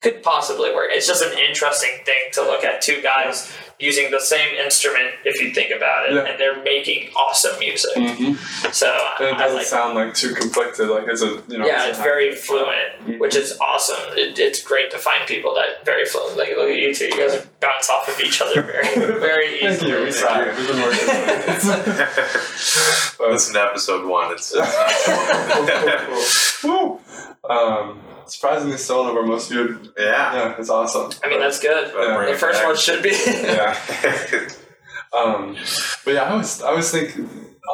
could 0.00 0.22
possibly 0.22 0.72
work. 0.74 0.90
It's 0.92 1.06
just 1.06 1.22
an 1.24 1.36
interesting 1.38 1.90
thing 2.04 2.30
to 2.34 2.42
look 2.42 2.62
at 2.62 2.82
two 2.82 3.00
guys 3.02 3.50
using 3.84 4.10
the 4.10 4.20
same 4.20 4.50
instrument, 4.66 5.10
if 5.24 5.40
you 5.40 5.52
think 5.52 5.70
about 5.76 6.08
it, 6.08 6.14
Yeah. 6.14 6.24
and 6.28 6.40
they're 6.40 6.60
making 6.62 7.10
awesome 7.14 7.58
music. 7.58 7.94
Mhm. 7.96 8.36
So 8.72 8.88
And 9.20 9.28
it 9.28 9.38
doesn't 9.38 9.58
like. 9.58 9.66
sound 9.66 9.94
like 9.94 10.14
too 10.14 10.32
conflicted. 10.34 10.88
Like 10.88 11.06
it's 11.08 11.22
a 11.22 11.32
you 11.48 11.58
know. 11.58 11.66
yeah, 11.66 11.84
a 11.84 11.88
it's 11.90 11.98
very 11.98 12.28
happy- 12.30 12.40
fluent, 12.40 13.18
which 13.20 13.36
is 13.36 13.58
awesome. 13.60 14.02
It, 14.16 14.38
it's 14.38 14.60
great 14.62 14.90
to 14.92 14.98
find 14.98 15.26
people 15.26 15.54
that 15.54 15.84
very 15.84 16.04
fluent. 16.06 16.36
Like 16.36 16.50
look 16.56 16.70
at 16.70 16.76
you 16.76 16.94
two, 16.94 17.06
you 17.06 17.16
guys 17.16 17.46
bounce 17.60 17.88
off 17.90 18.08
of 18.08 18.18
each 18.20 18.40
other 18.40 18.62
very, 18.62 18.88
very 19.28 19.60
Thank 19.60 19.72
easily. 19.74 19.90
you. 19.92 20.04
We 20.04 20.10
tried. 20.12 20.56
We've 20.56 20.68
been 20.68 20.82
working 20.82 21.08
on 21.10 21.28
it. 21.28 22.14
Listen 23.34 23.54
to 23.54 23.62
episode 23.62 24.06
one. 24.06 24.32
It's, 24.32 24.52
it's 24.54 25.04
cool, 25.06 25.66
cool, 25.66 26.60
cool. 26.62 27.00
Woo! 27.44 27.50
Um, 27.50 28.00
surprisingly 28.26 28.76
still 28.76 29.02
one 29.02 29.10
of 29.10 29.16
our 29.16 29.22
most 29.24 29.50
viewed. 29.50 29.92
yeah. 29.98 30.34
Yeah, 30.34 30.56
it's 30.58 30.70
awesome. 30.70 31.10
I 31.22 31.28
mean, 31.28 31.40
that's 31.40 31.60
good. 31.60 31.92
Yeah. 31.94 32.30
The 32.30 32.38
first 32.38 32.64
one 32.64 32.76
should 32.76 33.02
be. 33.02 33.10
Yeah. 33.26 33.78
Um, 35.14 35.56
but 36.04 36.14
yeah, 36.14 36.24
I 36.24 36.34
was 36.34 36.60
I 36.60 36.72
was 36.72 36.90
think 36.90 37.16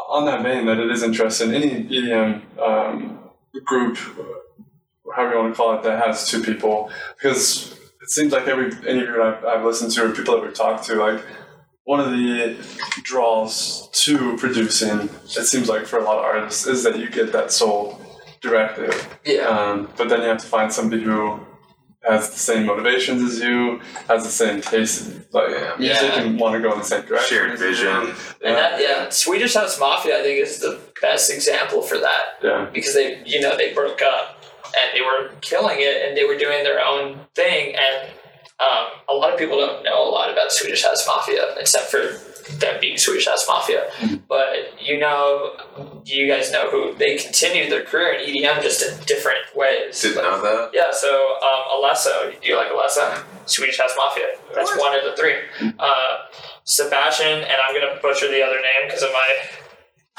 on 0.09 0.27
that 0.27 0.43
vein 0.43 0.67
that 0.67 0.79
it 0.79 0.91
is 0.91 1.03
interesting. 1.03 1.55
Any 1.55 1.85
EDM 1.85 2.59
um, 2.61 3.19
group, 3.65 3.97
however 5.15 5.33
you 5.35 5.39
want 5.39 5.55
to 5.55 5.57
call 5.57 5.75
it, 5.79 5.83
that 5.85 6.05
has 6.05 6.29
two 6.29 6.43
people, 6.43 6.91
because 7.17 7.73
it 8.03 8.11
seems 8.11 8.33
like 8.33 8.47
every 8.47 8.67
interview 8.67 9.23
I've, 9.23 9.45
I've 9.45 9.65
listened 9.65 9.93
to 9.93 10.05
or 10.05 10.11
people 10.15 10.35
that 10.35 10.43
we've 10.43 10.55
talked 10.55 10.85
to, 10.87 10.97
like 10.97 11.25
one 11.85 12.01
of 12.01 12.11
the 12.11 12.57
draws 13.03 13.89
to 14.05 14.37
producing, 14.37 15.09
it 15.25 15.47
seems 15.47 15.69
like 15.69 15.87
for 15.87 15.99
a 15.99 16.05
lot 16.05 16.19
of 16.19 16.25
artists, 16.25 16.67
is 16.67 16.85
that 16.85 16.99
you 16.99 17.09
get 17.09 17.33
that 17.33 17.53
soul 17.53 18.01
directive. 18.41 19.19
yeah. 19.25 19.43
Um, 19.43 19.89
but 19.97 20.09
then 20.09 20.23
you 20.23 20.29
have 20.29 20.39
to 20.39 20.47
find 20.47 20.73
somebody 20.73 21.03
who 21.03 21.41
has 22.09 22.31
the 22.31 22.39
same 22.39 22.65
motivations 22.67 23.23
as 23.23 23.41
you, 23.41 23.79
has 24.09 24.25
the 24.25 24.31
same 24.31 24.63
taste, 24.63 25.11
like 25.35 25.51
music, 25.79 26.03
Yeah. 26.03 26.21
and 26.23 26.41
want 26.41 26.55
to 26.55 26.61
go 26.61 26.73
in 26.73 26.79
the 26.79 26.85
same 26.85 27.05
direction. 27.05 27.37
Shared 27.37 27.51
as 27.53 27.61
you. 27.61 27.67
vision. 27.69 27.97
And 27.97 28.09
Yeah, 28.43 28.55
that, 28.55 28.81
yeah, 28.81 29.09
Swedish 29.11 29.53
House 29.55 29.79
Mafia, 29.79 30.19
I 30.19 30.23
think, 30.23 30.41
is 30.41 30.61
the 30.61 30.81
best 31.03 31.31
example 31.31 31.83
for 31.83 31.99
that 31.99 32.23
yeah, 32.43 32.69
because 32.73 32.95
they, 32.95 33.23
you 33.27 33.41
know, 33.41 33.55
they 33.57 33.75
broke 33.75 34.01
up 34.01 34.43
and 34.65 34.97
they 34.97 35.03
were 35.03 35.33
killing 35.43 35.77
it 35.81 36.07
and 36.09 36.17
they 36.17 36.25
were 36.25 36.39
doing 36.39 36.65
their 36.65 36.81
own 36.83 37.21
thing. 37.35 37.75
And 37.77 38.09
um, 38.61 38.87
a 39.11 39.15
lot 39.15 39.33
of 39.33 39.39
people 39.39 39.59
don't 39.59 39.85
know 39.85 40.03
a 40.03 40.11
lot 40.11 40.31
about 40.33 40.53
Swedish 40.53 40.83
House 40.83 41.07
Mafia 41.07 41.55
except 41.59 41.91
for 41.91 42.01
them 42.59 42.81
being 42.81 42.97
Swedish 42.99 43.27
House 43.27 43.47
Mafia. 43.49 43.91
But 44.29 44.81
you 44.81 44.99
know, 44.99 45.57
you 46.05 46.27
guys 46.29 46.51
know 46.53 46.71
who 46.71 46.95
they 46.95 47.17
continued 47.17 47.71
their 47.71 47.85
career 47.85 48.13
in 48.15 48.29
EDM 48.29 48.63
just 48.63 48.83
in 48.83 49.05
different 49.05 49.41
ways. 49.55 50.01
Didn't 50.03 50.23
know 50.23 50.41
that. 50.43 50.71
Yeah, 50.73 50.91
so 50.93 51.37
um, 51.43 51.65
Alesso, 51.77 52.41
do 52.41 52.49
you 52.49 52.57
like 52.57 52.69
Alesso? 52.69 53.23
Swedish 53.47 53.79
House 53.79 53.93
Mafia. 53.97 54.27
That's 54.55 54.77
one 54.79 54.97
of 54.97 55.05
the 55.05 55.17
three. 55.17 55.35
Uh, 55.79 56.19
Sebastian, 56.65 57.43
and 57.43 57.57
I'm 57.67 57.75
gonna 57.75 58.01
butcher 58.01 58.29
the 58.29 58.43
other 58.43 58.61
name 58.61 58.87
because 58.87 59.03
of 59.03 59.11
my, 59.13 59.29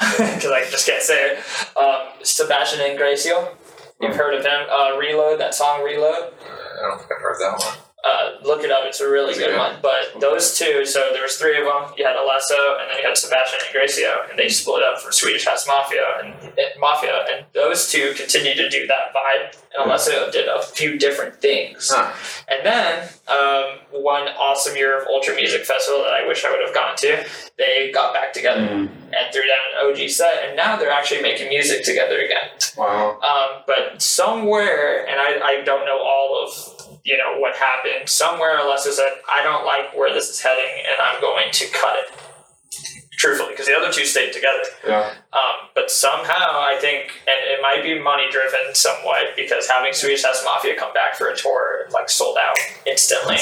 because 0.34 0.50
I 0.50 0.64
just 0.70 0.86
can't 0.86 1.02
say 1.02 1.32
it. 1.32 1.76
Um, 1.76 2.08
Sebastian 2.22 2.80
Ingracio. 2.80 3.56
You've 4.00 4.16
heard 4.16 4.34
of 4.34 4.44
him? 4.44 4.66
Uh, 4.68 4.98
Reload, 4.98 5.38
that 5.38 5.54
song 5.54 5.82
Reload. 5.82 6.34
I 6.42 6.88
don't 6.88 6.98
think 6.98 7.12
I've 7.12 7.22
heard 7.22 7.38
that 7.40 7.58
one. 7.58 7.78
Uh, 8.04 8.32
look 8.42 8.64
it 8.64 8.70
up; 8.70 8.80
it's 8.84 9.00
a 9.00 9.08
really 9.08 9.34
good 9.34 9.50
good? 9.50 9.58
one. 9.58 9.76
But 9.80 10.20
those 10.20 10.58
two, 10.58 10.84
so 10.84 11.10
there 11.12 11.22
was 11.22 11.36
three 11.36 11.56
of 11.58 11.64
them. 11.64 11.94
You 11.96 12.04
had 12.04 12.16
Alesso, 12.16 12.80
and 12.80 12.90
then 12.90 12.98
you 12.98 13.06
had 13.06 13.16
Sebastian 13.16 13.60
Ingracio, 13.60 14.28
and 14.28 14.38
they 14.38 14.48
split 14.48 14.82
up 14.82 15.00
from 15.00 15.12
Swedish 15.12 15.44
House 15.46 15.66
Mafia 15.68 16.02
and, 16.22 16.34
and 16.44 16.80
Mafia, 16.80 17.24
and 17.30 17.46
those 17.54 17.90
two 17.90 18.12
continued 18.16 18.56
to 18.56 18.68
do 18.68 18.86
that 18.88 19.14
vibe. 19.14 19.56
And 19.76 19.90
Alesso 19.90 20.30
did 20.32 20.48
a 20.48 20.62
few 20.62 20.98
different 20.98 21.40
things. 21.40 21.90
Huh. 21.92 22.12
And 22.48 22.66
then 22.66 23.08
um, 23.28 23.78
one 24.02 24.28
awesome 24.28 24.76
year 24.76 25.00
of 25.00 25.06
Ultra 25.06 25.34
Music 25.36 25.64
Festival 25.64 26.02
that 26.02 26.12
I 26.12 26.26
wish 26.26 26.44
I 26.44 26.50
would 26.50 26.60
have 26.64 26.74
gone 26.74 26.96
to, 26.96 27.24
they 27.56 27.90
got 27.92 28.12
back 28.12 28.32
together 28.32 28.62
Mm. 28.62 28.88
And 29.14 29.32
threw 29.32 29.42
down 29.42 29.90
an 29.90 29.90
OG 29.90 30.08
set, 30.08 30.44
and 30.44 30.56
now 30.56 30.76
they're 30.76 30.90
actually 30.90 31.22
making 31.22 31.48
music 31.48 31.84
together 31.84 32.18
again. 32.18 32.48
Wow. 32.76 33.18
Um, 33.20 33.62
but 33.66 34.00
somewhere, 34.00 35.06
and 35.06 35.20
I, 35.20 35.40
I 35.44 35.62
don't 35.64 35.84
know 35.84 35.98
all 35.98 36.42
of 36.42 37.00
you 37.04 37.16
know 37.18 37.38
what 37.38 37.56
happened. 37.56 38.08
Somewhere, 38.08 38.58
Alesso 38.58 38.90
said, 38.90 39.12
"I 39.28 39.42
don't 39.42 39.66
like 39.66 39.94
where 39.96 40.12
this 40.12 40.30
is 40.30 40.40
heading, 40.40 40.84
and 40.88 40.96
I'm 41.02 41.20
going 41.20 41.50
to 41.52 41.66
cut 41.72 41.96
it." 41.98 42.18
Truthfully, 43.12 43.50
because 43.50 43.66
the 43.66 43.76
other 43.76 43.92
two 43.92 44.04
stayed 44.04 44.32
together. 44.32 44.64
Yeah. 44.84 45.14
Um, 45.32 45.68
but 45.74 45.90
somehow, 45.90 46.58
I 46.58 46.76
think, 46.80 47.20
and 47.28 47.36
it 47.52 47.62
might 47.62 47.82
be 47.82 47.96
money 48.00 48.24
driven 48.32 48.74
somewhat, 48.74 49.36
because 49.36 49.68
having 49.68 49.92
Swedish 49.92 50.24
House 50.24 50.42
Mafia 50.44 50.74
come 50.76 50.92
back 50.92 51.14
for 51.14 51.28
a 51.28 51.36
tour 51.36 51.86
like 51.92 52.08
sold 52.08 52.36
out 52.38 52.56
instantly. 52.86 53.36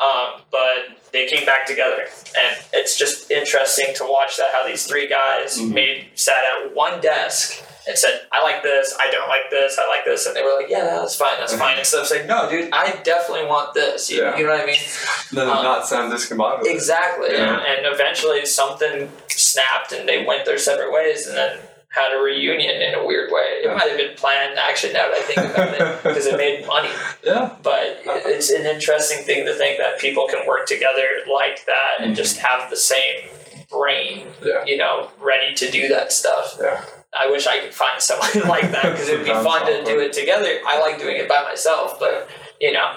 Um, 0.00 0.42
but 0.50 1.01
they 1.12 1.26
came 1.26 1.44
back 1.46 1.66
together, 1.66 2.06
and 2.38 2.56
it's 2.72 2.96
just 2.96 3.30
interesting 3.30 3.94
to 3.96 4.04
watch 4.04 4.36
that 4.38 4.50
how 4.52 4.66
these 4.66 4.86
three 4.86 5.06
guys 5.08 5.60
made 5.60 6.06
sat 6.14 6.42
at 6.64 6.74
one 6.74 7.00
desk 7.00 7.62
and 7.86 7.98
said, 7.98 8.22
"I 8.30 8.42
like 8.42 8.62
this, 8.62 8.96
I 9.00 9.10
don't 9.10 9.28
like 9.28 9.50
this, 9.50 9.76
I 9.78 9.86
like 9.88 10.04
this," 10.04 10.26
and 10.26 10.34
they 10.36 10.42
were 10.42 10.54
like, 10.58 10.68
"Yeah, 10.70 10.84
that's 10.84 11.16
fine, 11.16 11.34
that's 11.38 11.54
fine." 11.54 11.78
Instead 11.78 12.00
of 12.00 12.06
saying, 12.06 12.26
"No, 12.28 12.48
dude, 12.48 12.70
I 12.72 12.92
definitely 13.02 13.46
want 13.46 13.74
this," 13.74 14.10
you, 14.10 14.22
Yeah. 14.22 14.36
you 14.38 14.44
know 14.44 14.50
what 14.52 14.62
I 14.62 14.66
mean? 14.66 14.76
Then 15.32 15.48
Um, 15.48 15.62
not 15.64 15.86
sound 15.86 16.12
discombobulated. 16.12 16.70
Exactly. 16.70 17.32
Yeah. 17.32 17.58
And, 17.58 17.86
and 17.86 17.94
eventually 17.94 18.44
something 18.46 19.10
snapped 19.28 19.92
and 19.92 20.06
they 20.08 20.24
went 20.24 20.44
their 20.44 20.58
separate 20.58 20.92
ways 20.92 21.26
and 21.26 21.36
then 21.36 21.58
had 21.92 22.12
a 22.18 22.22
reunion 22.22 22.80
in 22.82 22.94
a 22.94 23.06
weird 23.06 23.30
way. 23.30 23.42
It 23.60 23.66
Yeah. 23.66 23.74
might 23.74 23.88
have 23.88 23.98
been 23.98 24.16
planned, 24.16 24.58
actually, 24.58 24.94
now 24.94 25.08
that 25.08 25.14
I 25.18 25.22
think 25.22 25.38
about 25.38 25.74
it, 25.74 26.02
because 26.02 26.26
it 26.26 26.36
made 26.38 26.66
money. 26.66 26.88
Yeah. 27.22 27.50
But 27.62 28.00
it's 28.04 28.50
an 28.50 28.64
interesting 28.66 29.22
thing 29.24 29.44
to 29.46 29.54
think 29.54 29.78
that 29.78 29.98
people 29.98 30.26
can 30.26 30.46
work 30.46 30.66
together 30.66 31.06
like 31.30 31.64
that 31.66 32.00
and 32.00 32.16
just 32.16 32.38
have 32.38 32.70
the 32.70 32.76
same 32.76 33.28
brain, 33.70 34.26
Mm-hmm. 34.26 34.46
Yeah. 34.46 34.64
you 34.64 34.76
know, 34.76 35.10
ready 35.20 35.54
to 35.54 35.70
do 35.70 35.88
that 35.88 36.12
stuff. 36.12 36.58
Yeah. 36.60 36.84
I 37.18 37.30
wish 37.30 37.46
I 37.46 37.58
could 37.60 37.74
find 37.74 38.00
someone 38.00 38.30
like 38.48 38.70
that 38.72 38.84
because 38.92 39.08
it'd 39.08 39.24
be 39.26 39.30
fun 39.32 39.66
to 39.66 39.84
do 39.84 40.00
it 40.00 40.12
together. 40.14 40.60
I 40.66 40.80
like 40.80 40.98
doing 40.98 41.16
it 41.18 41.28
by 41.28 41.42
myself, 41.42 41.98
but 42.00 42.28
you 42.60 42.72
know, 42.72 42.92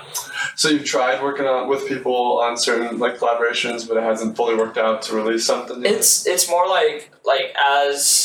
So 0.56 0.70
you've 0.70 0.86
tried 0.86 1.22
working 1.24 1.48
on 1.48 1.68
with 1.68 1.88
people 1.88 2.40
on 2.40 2.56
certain 2.56 2.98
like 3.00 3.18
collaborations, 3.18 3.88
but 3.88 3.98
it 3.98 4.04
hasn't 4.04 4.38
fully 4.38 4.56
worked 4.56 4.78
out 4.78 5.02
to 5.04 5.16
release 5.16 5.46
something. 5.46 5.84
it's 5.84 6.26
it's 6.28 6.48
more 6.50 6.68
like 6.68 7.10
like 7.26 7.54
as 7.58 8.25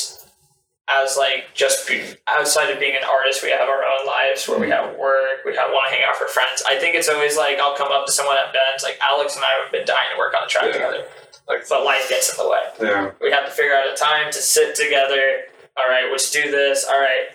as 0.96 1.16
like 1.16 1.46
just 1.54 1.90
outside 2.28 2.70
of 2.70 2.78
being 2.80 2.96
an 2.96 3.04
artist 3.04 3.42
we 3.42 3.50
have 3.50 3.68
our 3.68 3.82
own 3.84 4.06
lives 4.06 4.48
where 4.48 4.58
we 4.58 4.68
have 4.70 4.96
work 4.96 5.44
we 5.44 5.54
have 5.56 5.70
want 5.70 5.88
to 5.88 5.94
hang 5.94 6.04
out 6.08 6.16
for 6.16 6.26
friends. 6.26 6.62
I 6.66 6.78
think 6.78 6.94
it's 6.96 7.08
always 7.08 7.36
like 7.36 7.58
i'll 7.58 7.76
come 7.76 7.92
up 7.92 8.06
to 8.06 8.12
someone 8.12 8.36
at 8.36 8.52
ben's 8.52 8.82
like 8.82 8.98
alex 9.00 9.36
and 9.36 9.44
i 9.44 9.62
have 9.62 9.70
been 9.72 9.86
dying 9.86 10.08
to 10.14 10.18
work 10.18 10.34
on 10.34 10.44
a 10.44 10.48
track 10.48 10.66
Yeah. 10.66 10.72
together. 10.72 11.04
Like 11.48 11.68
but 11.68 11.84
life 11.84 12.08
gets 12.08 12.30
in 12.36 12.42
the 12.44 12.48
way. 12.50 12.62
Yeah. 12.80 13.10
we 13.20 13.30
have 13.30 13.44
to 13.44 13.50
figure 13.50 13.74
out 13.74 13.86
a 13.92 13.96
time 13.96 14.30
to 14.32 14.38
sit 14.40 14.74
together. 14.74 15.42
All 15.76 15.88
right 15.88 16.06
let's 16.10 16.30
do 16.30 16.50
this. 16.50 16.84
All 16.84 16.98
right 17.00 17.28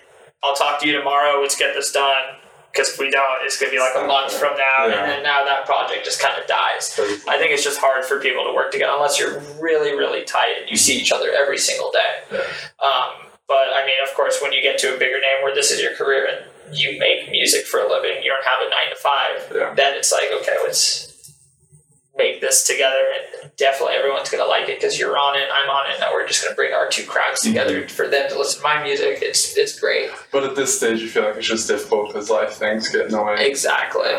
i'll 0.44 0.54
talk 0.54 0.80
to 0.80 0.86
you 0.88 0.96
tomorrow. 0.96 1.40
Let's 1.40 1.56
get 1.56 1.74
this 1.74 1.92
done. 1.92 2.36
Because 2.72 2.90
if 2.92 2.98
we 2.98 3.10
don't 3.10 3.40
it's 3.42 3.58
going 3.58 3.70
to 3.72 3.76
be 3.76 3.80
like 3.80 3.96
a 3.96 4.06
month 4.06 4.32
from 4.34 4.52
now 4.56 4.86
Yeah. 4.86 5.00
and 5.00 5.10
then 5.10 5.22
now 5.22 5.44
that 5.46 5.64
project 5.64 6.04
just 6.04 6.20
kind 6.20 6.38
of 6.38 6.46
dies 6.46 6.92
I 7.26 7.38
think 7.38 7.52
it's 7.52 7.64
just 7.64 7.78
hard 7.80 8.04
for 8.04 8.20
people 8.20 8.44
to 8.44 8.52
work 8.52 8.70
together 8.70 8.92
unless 8.94 9.18
you're 9.18 9.40
really, 9.60 9.92
really 9.96 10.24
tight 10.24 10.60
and 10.60 10.70
you 10.70 10.76
see 10.76 10.94
each 10.98 11.10
other 11.10 11.32
every 11.32 11.56
single 11.56 11.90
day. 11.90 12.38
Um, 12.84 13.25
but 13.48 13.68
I 13.74 13.84
mean, 13.86 13.96
of 14.06 14.14
course, 14.14 14.40
when 14.42 14.52
you 14.52 14.62
get 14.62 14.78
to 14.78 14.94
a 14.94 14.98
bigger 14.98 15.20
name 15.20 15.42
where 15.42 15.54
this 15.54 15.70
is 15.70 15.80
your 15.80 15.94
career 15.94 16.26
and 16.28 16.76
you 16.76 16.98
make 16.98 17.30
music 17.30 17.64
for 17.66 17.80
a 17.80 17.88
living, 17.88 18.22
you 18.22 18.30
don't 18.30 18.44
have 18.44 18.66
a 18.66 18.70
nine 18.70 18.90
to 18.90 18.96
five, 18.96 19.52
Yeah. 19.54 19.74
then 19.74 19.94
it's 19.94 20.12
like, 20.12 20.30
okay, 20.42 20.56
let's 20.64 21.12
make 22.16 22.40
this 22.40 22.66
together 22.66 23.02
and 23.42 23.54
definitely 23.58 23.94
everyone's 23.94 24.30
going 24.30 24.42
to 24.42 24.48
like 24.48 24.68
it 24.70 24.80
because 24.80 24.98
you're 24.98 25.18
on 25.18 25.36
it, 25.36 25.46
I'm 25.52 25.68
on 25.68 25.86
it, 25.90 25.92
and 25.92 26.00
now 26.00 26.12
we're 26.14 26.26
just 26.26 26.42
going 26.42 26.50
to 26.50 26.56
bring 26.56 26.72
our 26.72 26.88
two 26.88 27.04
crowds 27.04 27.42
together 27.42 27.86
for 27.88 28.08
them 28.08 28.30
to 28.30 28.38
listen 28.38 28.62
to 28.62 28.64
my 28.64 28.82
music. 28.82 29.18
It's, 29.20 29.54
it's 29.56 29.78
great. 29.78 30.08
But 30.32 30.42
at 30.44 30.56
this 30.56 30.74
stage, 30.76 31.00
you 31.02 31.08
feel 31.08 31.24
like 31.24 31.36
it's 31.36 31.46
just 31.46 31.68
difficult 31.68 32.08
because 32.08 32.30
life 32.30 32.52
things 32.54 32.88
get 32.88 33.02
in 33.06 33.12
the 33.12 33.22
way. 33.22 33.46
Exactly. 33.46 34.10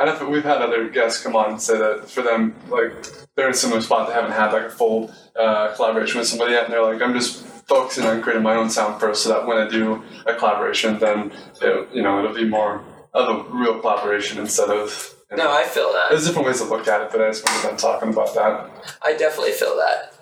And 0.00 0.10
if 0.10 0.20
we've 0.26 0.42
had 0.42 0.60
other 0.62 0.88
guests 0.88 1.22
come 1.22 1.36
on 1.36 1.52
and 1.52 1.62
say 1.62 1.78
that 1.78 2.10
for 2.10 2.22
them, 2.22 2.56
like 2.68 2.92
they're 3.36 3.46
in 3.46 3.52
a 3.52 3.56
similar 3.56 3.80
spot. 3.82 4.08
They 4.08 4.14
haven't 4.14 4.32
had 4.32 4.52
like 4.52 4.64
a 4.64 4.70
full 4.70 5.12
uh, 5.38 5.72
collaboration 5.76 6.18
with 6.18 6.26
somebody 6.26 6.52
yet, 6.54 6.64
and 6.64 6.72
they're 6.72 6.82
like, 6.82 7.00
I'm 7.00 7.14
just 7.14 7.44
focusing 7.68 8.04
on 8.04 8.22
creating 8.22 8.42
my 8.42 8.54
own 8.56 8.70
sound 8.70 9.00
first, 9.00 9.22
so 9.22 9.28
that 9.30 9.46
when 9.46 9.58
I 9.58 9.68
do 9.68 10.02
a 10.26 10.34
collaboration, 10.34 10.98
then 10.98 11.30
it, 11.60 11.88
you 11.92 12.02
know 12.02 12.18
it'll 12.18 12.34
be 12.34 12.44
more 12.48 12.82
of 13.14 13.28
a 13.28 13.50
real 13.50 13.78
collaboration 13.80 14.38
instead 14.38 14.70
of. 14.70 15.14
You 15.30 15.36
know, 15.36 15.44
No, 15.44 15.52
I 15.52 15.64
feel 15.64 15.92
that. 15.92 16.06
there's 16.08 16.26
different 16.26 16.46
ways 16.48 16.58
to 16.58 16.64
look 16.64 16.88
at 16.88 17.02
it, 17.02 17.08
but 17.12 17.20
I 17.20 17.28
just 17.28 17.44
wanted 17.44 17.68
them 17.68 17.76
talking 17.76 18.08
about 18.10 18.34
that. 18.34 18.96
I 19.04 19.14
definitely 19.14 19.52
feel 19.52 19.76
that. 19.76 20.14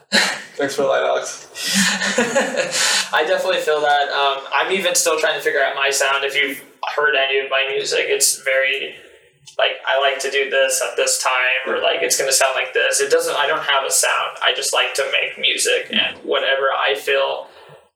Thanks 0.57 0.75
for 0.75 0.83
the 0.83 0.89
light, 0.89 1.03
Alex. 1.03 1.49
I 3.13 3.25
definitely 3.27 3.61
feel 3.61 3.81
that. 3.83 4.09
Um, 4.09 4.45
I'm 4.53 4.73
even 4.73 4.95
still 4.95 5.19
trying 5.19 5.35
to 5.35 5.41
figure 5.41 5.63
out 5.63 5.75
my 5.77 5.91
sound. 5.91 6.25
If 6.25 6.35
you've 6.35 6.65
heard 6.97 7.15
any 7.15 7.39
of 7.41 7.51
my 7.51 7.67
music, 7.71 8.07
it's 8.09 8.43
very 8.43 8.97
like 9.59 9.73
I 9.87 10.01
like 10.01 10.19
to 10.21 10.31
do 10.31 10.51
this 10.51 10.83
at 10.83 10.97
this 10.97 11.23
time, 11.23 11.73
or 11.75 11.81
like 11.83 12.03
it's 12.03 12.19
gonna 12.19 12.33
sound 12.33 12.53
like 12.55 12.75
this. 12.75 13.01
It 13.01 13.11
doesn't. 13.11 13.37
I 13.37 13.47
don't 13.47 13.63
have 13.65 13.85
a 13.85 13.91
sound. 13.91 14.37
I 14.43 14.53
just 14.55 14.73
like 14.73 14.95
to 14.95 15.05
make 15.13 15.39
music, 15.39 15.89
and 15.91 16.17
whatever 16.25 16.69
I 16.73 16.95
feel 16.95 17.49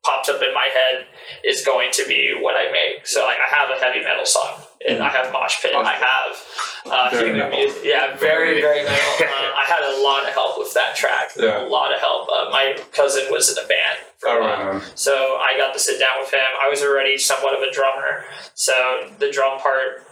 pops 0.03 0.31
up 0.31 0.41
in 0.43 0.55
my 0.55 0.67
head 0.73 1.05
is 1.45 1.63
going 1.65 1.91
to 1.93 2.05
be 2.09 2.35
what 2.41 2.57
I 2.57 2.73
make. 2.73 3.07
So 3.07 3.25
like 3.27 3.37
I 3.37 3.55
have 3.55 3.69
a 3.69 3.79
heavy 3.79 4.03
metal 4.03 4.25
song, 4.25 4.63
and 4.89 5.03
I 5.03 5.09
have 5.11 5.31
Mosh 5.33 5.61
Pit. 5.61 5.73
I 5.77 5.93
have 5.93 6.91
uh, 6.91 7.09
Very 7.13 7.33
metal. 7.39 7.59
music. 7.59 7.83
Yeah, 7.85 8.17
very 8.17 8.63
very 8.63 8.83
metal. 8.85 9.13
Um, 9.21 9.53
I 9.53 9.65
had 9.67 9.83
a 9.83 10.03
lot 10.03 10.23
of 10.27 10.31
help 10.33 10.57
with 10.59 10.73
that 10.75 10.97
track. 10.97 11.31
Yeah. 11.37 11.67
A 11.67 11.69
lot 11.69 11.93
of 11.93 12.01
help. 12.01 12.29
Uh, 12.31 12.49
my 12.51 12.79
cousin 12.93 13.25
was 13.31 13.51
in 13.53 13.63
a 13.63 13.69
band 13.69 13.99
for 14.19 14.29
a 14.29 14.41
while. 14.41 14.73
right. 14.79 14.93
So 14.95 15.13
I 15.13 15.59
got 15.59 15.75
to 15.75 15.79
sit 15.79 15.99
down 16.01 16.17
with 16.21 16.33
him. 16.33 16.41
I 16.65 16.71
was 16.71 16.81
already 16.83 17.19
somewhat 17.19 17.55
of 17.55 17.61
a 17.61 17.71
drummer, 17.71 18.25
so 18.55 19.11
the 19.19 19.31
drum 19.31 19.59
part, 19.59 20.07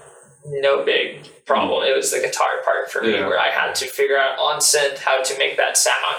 no 0.51 0.85
big 0.85 1.29
problem. 1.47 1.85
It 1.89 1.97
was 1.97 2.11
the 2.11 2.21
guitar 2.21 2.61
part 2.65 2.91
for 2.91 3.03
me 3.03 3.13
Yeah. 3.13 3.27
where 3.27 3.39
I 3.39 3.49
had 3.51 3.75
to 3.77 3.87
figure 3.87 4.19
out 4.19 4.39
on 4.39 4.59
synth 4.61 4.99
how 4.99 5.23
to 5.23 5.39
make 5.39 5.57
that 5.57 5.77
sound. 5.77 6.17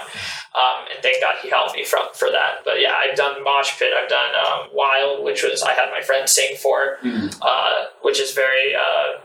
Um, 0.54 0.86
and 0.92 1.02
thank 1.02 1.22
God 1.22 1.36
he 1.42 1.48
helped 1.50 1.74
me 1.74 1.84
from 1.84 2.06
for 2.14 2.30
that. 2.30 2.64
But 2.64 2.80
yeah, 2.80 2.94
I've 2.98 3.16
done 3.16 3.42
Mosh 3.44 3.78
Pit. 3.78 3.92
I've 3.96 4.08
done 4.08 4.30
um, 4.34 4.68
Wild, 4.72 5.24
which 5.24 5.42
was 5.44 5.62
I 5.62 5.72
had 5.74 5.90
my 5.90 6.00
friend 6.00 6.28
sing 6.28 6.56
for, 6.56 6.98
uh, 7.42 7.84
which 8.02 8.18
is 8.20 8.32
very. 8.32 8.74
Uh, 8.74 9.20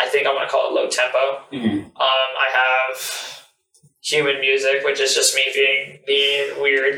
I 0.00 0.06
think 0.08 0.26
I 0.26 0.32
want 0.34 0.48
to 0.48 0.52
call 0.52 0.68
it 0.68 0.72
low 0.74 0.88
tempo. 0.88 1.42
Mhm. 1.52 1.84
Um, 1.86 1.90
I 1.96 2.48
have 2.52 3.42
human 4.02 4.40
music, 4.40 4.84
which 4.84 5.00
is 5.00 5.14
just 5.14 5.34
me 5.34 5.42
being 6.06 6.48
and 6.52 6.62
weird. 6.62 6.94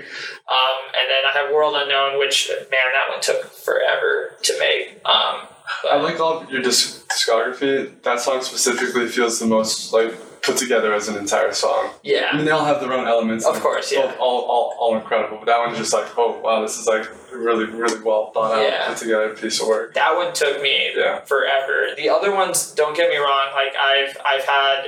Um, 0.49 0.79
and 0.99 1.09
then 1.09 1.25
I 1.27 1.39
have 1.39 1.51
World 1.51 1.75
Unknown, 1.77 2.19
which 2.19 2.51
man, 2.71 2.81
that 2.93 3.09
one 3.09 3.21
took 3.21 3.51
forever 3.53 4.37
to 4.43 4.59
make. 4.59 5.01
Um, 5.07 5.49
I 5.91 5.97
like 5.97 6.19
all 6.21 6.39
of 6.43 6.51
your 6.51 6.63
disc- 6.63 7.07
discography. 7.09 7.91
That 8.03 8.21
song 8.21 8.41
specifically 8.43 9.07
feels 9.09 9.39
the 9.39 9.47
most 9.47 9.93
like 9.93 10.15
put 10.43 10.57
together 10.57 10.95
as 10.95 11.09
an 11.09 11.17
entire 11.17 11.53
song. 11.53 11.91
Yeah, 12.03 12.29
I 12.33 12.37
mean, 12.37 12.45
they 12.47 12.53
all 12.53 12.65
have 12.65 12.81
their 12.81 12.93
own 12.93 13.07
elements. 13.07 13.45
Of 13.45 13.61
course, 13.61 13.93
yeah. 13.93 14.15
All, 14.19 14.41
all, 14.43 14.75
all 14.79 14.97
incredible. 14.97 15.37
But 15.39 15.47
that 15.47 15.59
one's 15.59 15.77
just 15.77 15.93
like, 15.93 16.07
oh 16.17 16.39
wow, 16.41 16.63
this 16.63 16.79
is 16.79 16.87
like 16.87 17.07
really, 17.33 17.67
really 17.67 18.01
well 18.03 18.31
thought 18.33 18.53
out, 18.59 18.63
Yeah. 18.63 18.89
put 18.89 18.97
together 18.99 19.35
piece 19.35 19.61
of 19.61 19.69
work. 19.69 19.95
that 19.95 20.15
one 20.17 20.33
took 20.33 20.63
me 20.63 20.93
Yeah. 20.97 21.21
forever. 21.25 21.89
The 21.97 22.09
other 22.09 22.33
ones, 22.35 22.73
don't 22.73 22.97
get 22.97 23.11
me 23.11 23.17
wrong, 23.17 23.49
like 23.53 23.75
I've 23.77 24.17
I've 24.25 24.45
had 24.45 24.85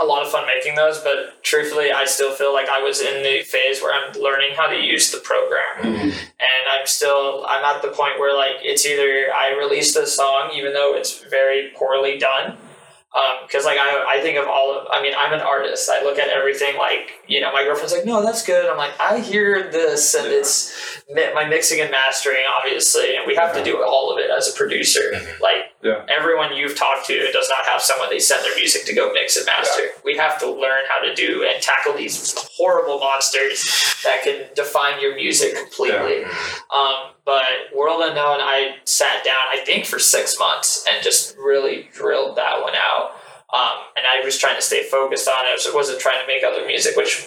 a 0.00 0.04
lot 0.04 0.24
of 0.24 0.30
fun 0.30 0.46
making 0.46 0.74
those, 0.74 0.98
but 0.98 1.42
truthfully, 1.42 1.90
I 1.90 2.04
still 2.04 2.32
feel 2.32 2.52
like 2.52 2.68
I 2.68 2.82
was 2.82 3.00
in 3.00 3.22
the 3.22 3.42
phase 3.42 3.80
where 3.80 3.94
I'm 3.94 4.12
learning 4.20 4.50
how 4.56 4.66
to 4.66 4.76
use 4.76 5.10
the 5.10 5.18
program, 5.18 5.94
mm-hmm. 5.94 6.08
and 6.08 6.62
I'm 6.70 6.86
still 6.86 7.46
I'm 7.48 7.64
at 7.64 7.82
the 7.82 7.88
point 7.88 8.18
where 8.18 8.36
like 8.36 8.56
it's 8.62 8.84
either 8.84 9.32
I 9.32 9.56
release 9.58 9.94
the 9.94 10.06
song 10.06 10.50
even 10.54 10.72
though 10.72 10.94
it's 10.94 11.24
very 11.24 11.72
poorly 11.76 12.18
done. 12.18 12.58
Um, 13.16 13.46
because 13.46 13.64
like 13.64 13.78
I, 13.78 14.18
I 14.18 14.20
think 14.20 14.36
of 14.36 14.46
all 14.46 14.76
of 14.76 14.86
I 14.90 15.00
mean 15.00 15.14
I'm 15.16 15.32
an 15.32 15.40
artist. 15.40 15.88
I 15.90 16.04
look 16.04 16.18
at 16.18 16.28
everything 16.28 16.76
like 16.76 17.12
you 17.26 17.40
know 17.40 17.50
my 17.50 17.64
girlfriend's 17.64 17.94
like 17.94 18.04
no 18.04 18.22
that's 18.22 18.44
good. 18.44 18.68
I'm 18.68 18.76
like 18.76 18.92
I 19.00 19.20
hear 19.20 19.70
this 19.70 20.14
and 20.14 20.26
it's 20.26 21.02
mi- 21.10 21.32
my 21.32 21.46
mixing 21.46 21.80
and 21.80 21.90
mastering 21.90 22.44
obviously 22.60 23.16
and 23.16 23.26
we 23.26 23.34
have 23.34 23.54
to 23.54 23.64
do 23.64 23.82
all 23.82 24.12
of 24.12 24.18
it 24.18 24.30
as 24.36 24.52
a 24.52 24.52
producer. 24.52 25.12
Mm-hmm. 25.14 25.42
Like 25.42 25.72
Yeah. 25.86 26.04
everyone 26.08 26.54
you've 26.56 26.76
talked 26.76 27.06
to 27.06 27.32
does 27.32 27.48
not 27.48 27.64
have 27.66 27.80
someone 27.80 28.10
they 28.10 28.18
send 28.18 28.44
their 28.44 28.56
music 28.56 28.84
to 28.86 28.94
go 28.94 29.12
mix 29.12 29.36
and 29.36 29.46
master 29.46 29.84
we 30.04 30.16
have 30.16 30.38
to 30.40 30.46
learn 30.50 30.82
how 30.88 31.04
to 31.06 31.14
do 31.14 31.46
and 31.48 31.62
tackle 31.62 31.94
these 31.94 32.34
horrible 32.58 32.98
monsters 32.98 33.62
that 34.04 34.22
can 34.24 34.46
define 34.54 35.00
your 35.00 35.14
music 35.14 35.54
completely 35.56 36.24
um, 36.74 37.12
but 37.24 37.44
World 37.74 38.02
Unknown, 38.04 38.38
I 38.40 38.76
sat 38.84 39.24
down, 39.24 39.34
I 39.52 39.64
think, 39.64 39.84
for 39.84 39.98
six 39.98 40.38
months 40.38 40.86
and 40.90 41.02
just 41.02 41.36
really 41.36 41.88
drilled 41.92 42.36
that 42.36 42.62
one 42.62 42.74
out. 42.76 43.10
Um, 43.52 43.82
and 43.96 44.06
I 44.06 44.24
was 44.24 44.38
trying 44.38 44.56
to 44.56 44.62
stay 44.62 44.84
focused 44.84 45.28
on 45.28 45.46
it. 45.46 45.60
I 45.68 45.74
wasn't 45.74 46.00
trying 46.00 46.20
to 46.20 46.26
make 46.26 46.44
other 46.44 46.64
music, 46.66 46.96
which, 46.96 47.26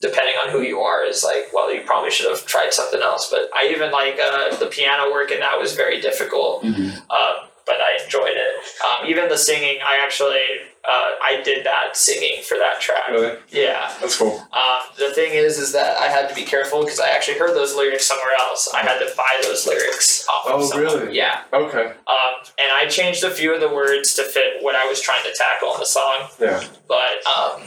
depending 0.00 0.34
on 0.44 0.50
who 0.50 0.60
you 0.60 0.80
are, 0.80 1.04
is 1.04 1.24
like, 1.24 1.46
well, 1.54 1.72
you 1.72 1.82
probably 1.82 2.10
should 2.10 2.28
have 2.30 2.44
tried 2.46 2.72
something 2.74 3.00
else. 3.00 3.30
But 3.30 3.48
I 3.54 3.68
even 3.74 3.90
like 3.90 4.18
uh, 4.22 4.56
the 4.56 4.66
piano 4.66 5.10
work, 5.10 5.30
and 5.30 5.40
that 5.42 5.58
was 5.58 5.74
very 5.74 6.00
difficult. 6.00 6.64
Um, 6.64 7.48
but 7.66 7.76
I 7.76 8.02
enjoyed 8.04 8.34
it. 8.36 8.54
Um, 8.84 9.06
even 9.08 9.28
the 9.28 9.38
singing, 9.38 9.78
I 9.84 9.98
actually, 10.02 10.42
uh, 10.84 11.10
I 11.22 11.40
did 11.44 11.64
that 11.64 11.96
singing 11.96 12.42
for 12.42 12.56
that 12.58 12.80
track. 12.80 13.08
Really? 13.10 13.36
Yeah. 13.50 13.92
That's 14.00 14.16
cool. 14.18 14.38
Um, 14.52 14.78
the 14.98 15.10
thing 15.14 15.32
is, 15.32 15.58
is 15.58 15.72
that 15.72 15.96
I 15.98 16.08
had 16.08 16.28
to 16.28 16.34
be 16.34 16.42
careful 16.44 16.82
because 16.82 17.00
I 17.00 17.08
actually 17.08 17.38
heard 17.38 17.54
those 17.54 17.74
lyrics 17.74 18.04
somewhere 18.06 18.32
else. 18.40 18.68
I 18.74 18.80
had 18.82 18.98
to 18.98 19.10
buy 19.16 19.40
those 19.42 19.66
lyrics 19.66 20.26
off 20.28 20.46
of 20.46 20.60
Oh, 20.60 20.64
someone. 20.66 20.92
really? 21.04 21.16
Yeah. 21.16 21.42
Okay. 21.52 21.84
Um, 21.86 22.32
and 22.58 22.70
I 22.74 22.86
changed 22.88 23.24
a 23.24 23.30
few 23.30 23.54
of 23.54 23.60
the 23.60 23.68
words 23.68 24.14
to 24.14 24.22
fit 24.24 24.62
what 24.62 24.74
I 24.76 24.86
was 24.86 25.00
trying 25.00 25.22
to 25.24 25.32
tackle 25.36 25.72
in 25.74 25.80
the 25.80 25.86
song. 25.86 26.28
Yeah. 26.40 26.62
But 26.86 27.24
um, 27.26 27.62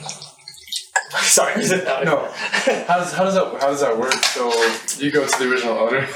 sorry, 1.22 1.54
No. 2.06 2.30
How 2.88 2.98
does 3.00 3.14
how 3.14 3.24
does 3.24 3.36
that 3.36 3.58
how 3.62 3.68
does 3.68 3.82
that 3.82 3.98
work? 3.98 4.14
So 4.14 4.50
you 5.00 5.12
go 5.12 5.26
to 5.26 5.40
the 5.40 5.50
original 5.50 5.78
owner 5.78 6.08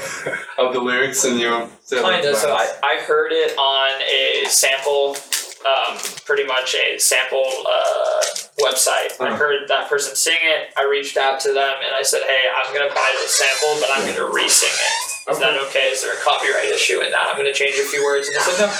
of 0.58 0.72
the 0.74 0.80
lyrics 0.80 1.24
and 1.24 1.38
you 1.40 1.68
say 1.84 2.00
Kind 2.02 2.24
of. 2.26 2.36
So 2.36 2.52
I. 2.52 2.68
I 2.82 3.00
heard 3.02 3.32
it 3.32 3.56
on 3.56 3.90
a 4.02 4.48
sample, 4.48 5.16
um, 5.64 5.96
pretty 6.26 6.44
much 6.44 6.74
a 6.74 6.98
sample 6.98 7.44
uh, 7.46 8.20
website. 8.60 9.16
I 9.20 9.28
Uh-huh. 9.28 9.36
heard 9.36 9.68
that 9.68 9.88
person 9.88 10.14
sing 10.14 10.38
it. 10.42 10.68
I 10.76 10.84
reached 10.84 11.16
out 11.16 11.40
to 11.40 11.52
them 11.52 11.74
and 11.86 11.94
I 11.94 12.02
said, 12.02 12.22
"Hey, 12.22 12.42
I'm 12.54 12.72
gonna 12.74 12.92
buy 12.94 13.10
this 13.22 13.34
sample, 13.38 13.80
but 13.80 13.90
I'm 13.96 14.04
gonna 14.06 14.28
re-sing 14.30 14.68
it. 14.70 15.32
Is 15.32 15.38
that 15.38 15.56
okay? 15.68 15.88
Is 15.90 16.02
there 16.02 16.12
a 16.12 16.16
copyright 16.20 16.66
issue 16.68 17.00
in 17.00 17.10
that? 17.12 17.28
I'm 17.30 17.36
gonna 17.36 17.54
change 17.54 17.76
a 17.76 17.84
few 17.84 18.04
words." 18.04 18.26
And 18.28 18.36
they 18.36 18.40
said, 18.40 18.66
"No." 18.66 18.72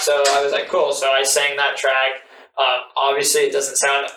So 0.00 0.24
I 0.30 0.42
was 0.42 0.52
like, 0.52 0.68
"Cool." 0.68 0.92
So 0.92 1.10
I 1.12 1.22
sang 1.24 1.56
that 1.56 1.76
track. 1.76 2.24
Um, 2.58 2.80
obviously, 2.96 3.42
it 3.42 3.52
doesn't 3.52 3.76
sound 3.76 4.08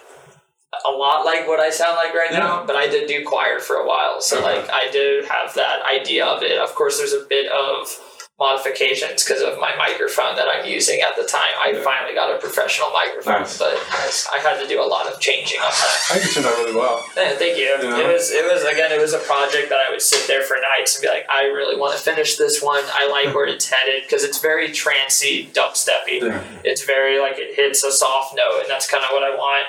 a 0.88 0.92
lot 0.92 1.26
like 1.26 1.48
what 1.48 1.60
I 1.60 1.70
sound 1.70 1.96
like 1.96 2.14
right 2.14 2.32
now, 2.32 2.66
but 2.66 2.76
I 2.76 2.88
did 2.88 3.08
do 3.08 3.24
choir 3.24 3.60
for 3.60 3.78
a 3.78 3.88
while, 3.88 4.20
so 4.22 4.38
Okay. 4.38 4.60
like 4.60 4.70
I 4.70 4.90
do 4.92 5.24
have 5.30 5.54
that 5.56 5.82
idea 5.84 6.26
of 6.26 6.44
it. 6.44 6.58
Of 6.58 6.76
course, 6.76 6.98
there's 6.98 7.14
a 7.14 7.26
bit 7.30 7.50
of 7.52 7.88
modifications 8.38 9.24
because 9.24 9.42
of 9.42 9.58
my 9.60 9.74
microphone 9.78 10.36
that 10.36 10.48
I'm 10.52 10.66
using 10.66 11.00
at 11.00 11.16
the 11.16 11.24
time. 11.24 11.56
I 11.64 11.74
finally 11.84 12.14
got 12.14 12.36
a 12.36 12.38
professional 12.38 12.90
microphone, 12.92 13.42
Nice. 13.48 13.58
but 13.58 13.74
I 14.34 14.40
had 14.40 14.60
to 14.62 14.68
do 14.68 14.84
a 14.84 14.88
lot 14.88 15.08
of 15.08 15.20
changing 15.22 15.60
on 15.60 15.72
that. 15.72 15.98
I 16.12 16.14
think 16.20 16.26
it 16.26 16.34
turned 16.34 16.46
out 16.48 16.58
really 16.58 16.76
well. 16.76 17.06
Yeah, 17.16 17.32
thank 17.38 17.58
you. 17.58 17.72
Yeah. 17.82 18.00
It 18.04 18.12
was 18.12 18.32
it 18.32 18.44
was 18.44 18.64
again 18.66 18.92
it 18.92 19.00
was 19.00 19.14
a 19.14 19.20
project 19.20 19.70
that 19.70 19.80
I 19.88 19.90
would 19.90 20.02
sit 20.02 20.28
there 20.28 20.42
for 20.44 20.58
nights 20.78 20.96
and 20.98 21.04
be 21.04 21.08
like, 21.08 21.26
I 21.30 21.46
really 21.46 21.80
want 21.80 21.96
to 21.98 22.04
finish 22.04 22.36
this 22.36 22.62
one. 22.62 22.84
I 22.94 23.08
like 23.08 23.34
where 23.34 23.48
it's 23.48 23.70
headed 23.70 24.04
because 24.04 24.24
it's 24.26 24.40
very 24.42 24.72
trancy, 24.72 25.50
dubsteppy. 25.54 26.20
Yeah. 26.22 26.44
It's 26.66 26.84
very 26.86 27.20
like 27.20 27.36
it 27.38 27.56
hits 27.56 27.84
a 27.84 27.92
soft 27.92 28.36
note, 28.36 28.60
and 28.62 28.70
that's 28.70 28.90
kind 28.90 29.04
of 29.04 29.12
what 29.12 29.24
I 29.24 29.34
want. 29.36 29.66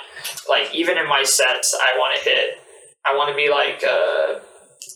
Like 0.49 0.75
even 0.75 0.99
in 0.99 1.09
my 1.09 1.23
sets, 1.23 1.73
I 1.75 1.97
want 1.99 2.19
to 2.19 2.25
hit. 2.29 2.59
I 3.07 3.15
want 3.17 3.31
to 3.31 3.37
be 3.37 3.49
like 3.49 3.85
uh, 3.85 4.41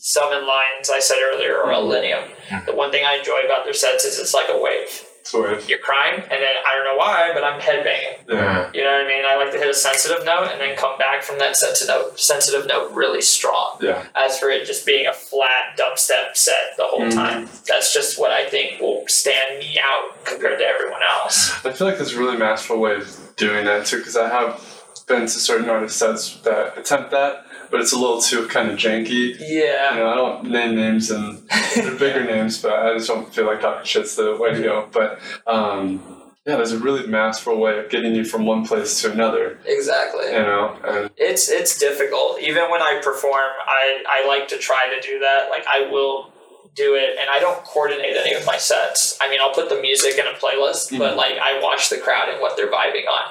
Seven 0.03 0.47
Lions 0.47 0.89
I 0.89 0.99
said 0.99 1.19
earlier, 1.21 1.57
or 1.57 1.67
Illenium. 1.67 2.25
Mm-hmm. 2.47 2.65
The 2.65 2.73
one 2.73 2.89
thing 2.89 3.05
I 3.05 3.17
enjoy 3.17 3.41
about 3.45 3.65
their 3.65 3.73
sets 3.73 4.03
is 4.03 4.17
it's 4.17 4.33
like 4.33 4.49
a 4.49 4.59
wave. 4.59 4.89
Sort 5.23 5.53
of. 5.53 5.69
You're 5.69 5.77
crying, 5.77 6.15
and 6.19 6.31
then 6.31 6.55
I 6.65 6.73
don't 6.73 6.85
know 6.85 6.97
why, 6.97 7.29
but 7.35 7.43
I'm 7.43 7.61
headbanging. 7.61 8.27
Yeah. 8.27 8.71
You 8.73 8.83
know 8.83 8.91
what 8.93 9.05
I 9.05 9.07
mean? 9.07 9.23
I 9.23 9.35
like 9.37 9.51
to 9.51 9.59
hit 9.59 9.69
a 9.69 9.73
sensitive 9.75 10.25
note 10.25 10.49
and 10.51 10.59
then 10.59 10.75
come 10.75 10.97
back 10.97 11.21
from 11.21 11.37
that 11.37 11.55
sensitive 11.55 11.95
note, 11.95 12.19
sensitive 12.19 12.65
note 12.65 12.91
really 12.93 13.21
strong. 13.21 13.77
Yeah. 13.79 14.07
As 14.15 14.39
for 14.39 14.49
it 14.49 14.65
just 14.65 14.83
being 14.83 15.05
a 15.05 15.13
flat 15.13 15.77
dubstep 15.77 16.35
set 16.35 16.75
the 16.77 16.85
whole 16.85 17.01
mm. 17.01 17.13
time, 17.13 17.47
that's 17.67 17.93
just 17.93 18.19
what 18.19 18.31
I 18.31 18.49
think 18.49 18.81
will 18.81 19.03
stand 19.07 19.59
me 19.59 19.77
out 19.79 20.25
compared 20.25 20.57
to 20.57 20.65
everyone 20.65 21.01
else. 21.13 21.63
I 21.63 21.71
feel 21.71 21.85
like 21.85 21.97
there's 21.97 22.13
a 22.13 22.19
really 22.19 22.37
masterful 22.37 22.79
way 22.79 22.95
of 22.95 23.33
doing 23.37 23.65
that 23.65 23.85
too, 23.85 23.99
because 23.99 24.17
I 24.17 24.27
have 24.27 24.83
been 25.07 25.21
to 25.21 25.29
certain 25.29 25.69
artist 25.69 25.97
sets 25.97 26.41
that 26.41 26.79
attempt 26.79 27.11
that, 27.11 27.45
but 27.71 27.79
it's 27.79 27.93
a 27.93 27.97
little 27.97 28.21
too 28.21 28.47
kind 28.47 28.69
of 28.69 28.77
janky. 28.77 29.35
Yeah. 29.39 29.93
You 29.93 29.99
know, 29.99 30.09
I 30.09 30.15
don't 30.15 30.49
name 30.51 30.75
names 30.75 31.09
and 31.09 31.41
they're 31.75 31.95
bigger 31.95 32.23
names, 32.35 32.61
but 32.61 32.73
I 32.73 32.93
just 32.95 33.07
don't 33.07 33.33
feel 33.33 33.45
like 33.45 33.61
talking 33.61 33.85
shit's 33.85 34.15
the 34.15 34.35
way 34.37 34.53
to 34.53 34.61
go. 34.61 34.89
But 34.91 35.19
um, 35.47 36.03
yeah, 36.45 36.55
there's 36.57 36.71
a 36.73 36.79
really 36.79 37.07
masterful 37.07 37.57
way 37.59 37.79
of 37.79 37.89
getting 37.89 38.13
you 38.15 38.25
from 38.25 38.45
one 38.45 38.65
place 38.65 39.01
to 39.01 39.11
another. 39.11 39.59
Exactly. 39.65 40.25
You 40.25 40.39
know, 40.39 40.77
and 40.83 41.09
It's 41.17 41.49
it's 41.49 41.77
difficult. 41.79 42.41
Even 42.41 42.69
when 42.69 42.81
I 42.81 42.99
perform, 43.03 43.49
I, 43.67 44.03
I 44.07 44.27
like 44.27 44.47
to 44.49 44.57
try 44.57 44.93
to 44.93 45.07
do 45.07 45.19
that. 45.19 45.49
Like 45.49 45.65
I 45.67 45.89
will 45.89 46.33
do 46.73 46.95
it 46.95 47.17
and 47.19 47.29
I 47.29 47.39
don't 47.39 47.63
coordinate 47.65 48.15
any 48.15 48.33
of 48.33 48.45
my 48.45 48.57
sets. 48.57 49.17
I 49.21 49.29
mean 49.29 49.39
I'll 49.41 49.53
put 49.53 49.69
the 49.69 49.81
music 49.81 50.17
in 50.17 50.25
a 50.25 50.37
playlist, 50.37 50.97
but 50.97 51.17
like 51.17 51.33
I 51.37 51.59
watch 51.61 51.89
the 51.89 51.97
crowd 51.97 52.29
and 52.29 52.41
what 52.41 52.55
they're 52.55 52.71
vibing 52.71 53.03
on. 53.11 53.23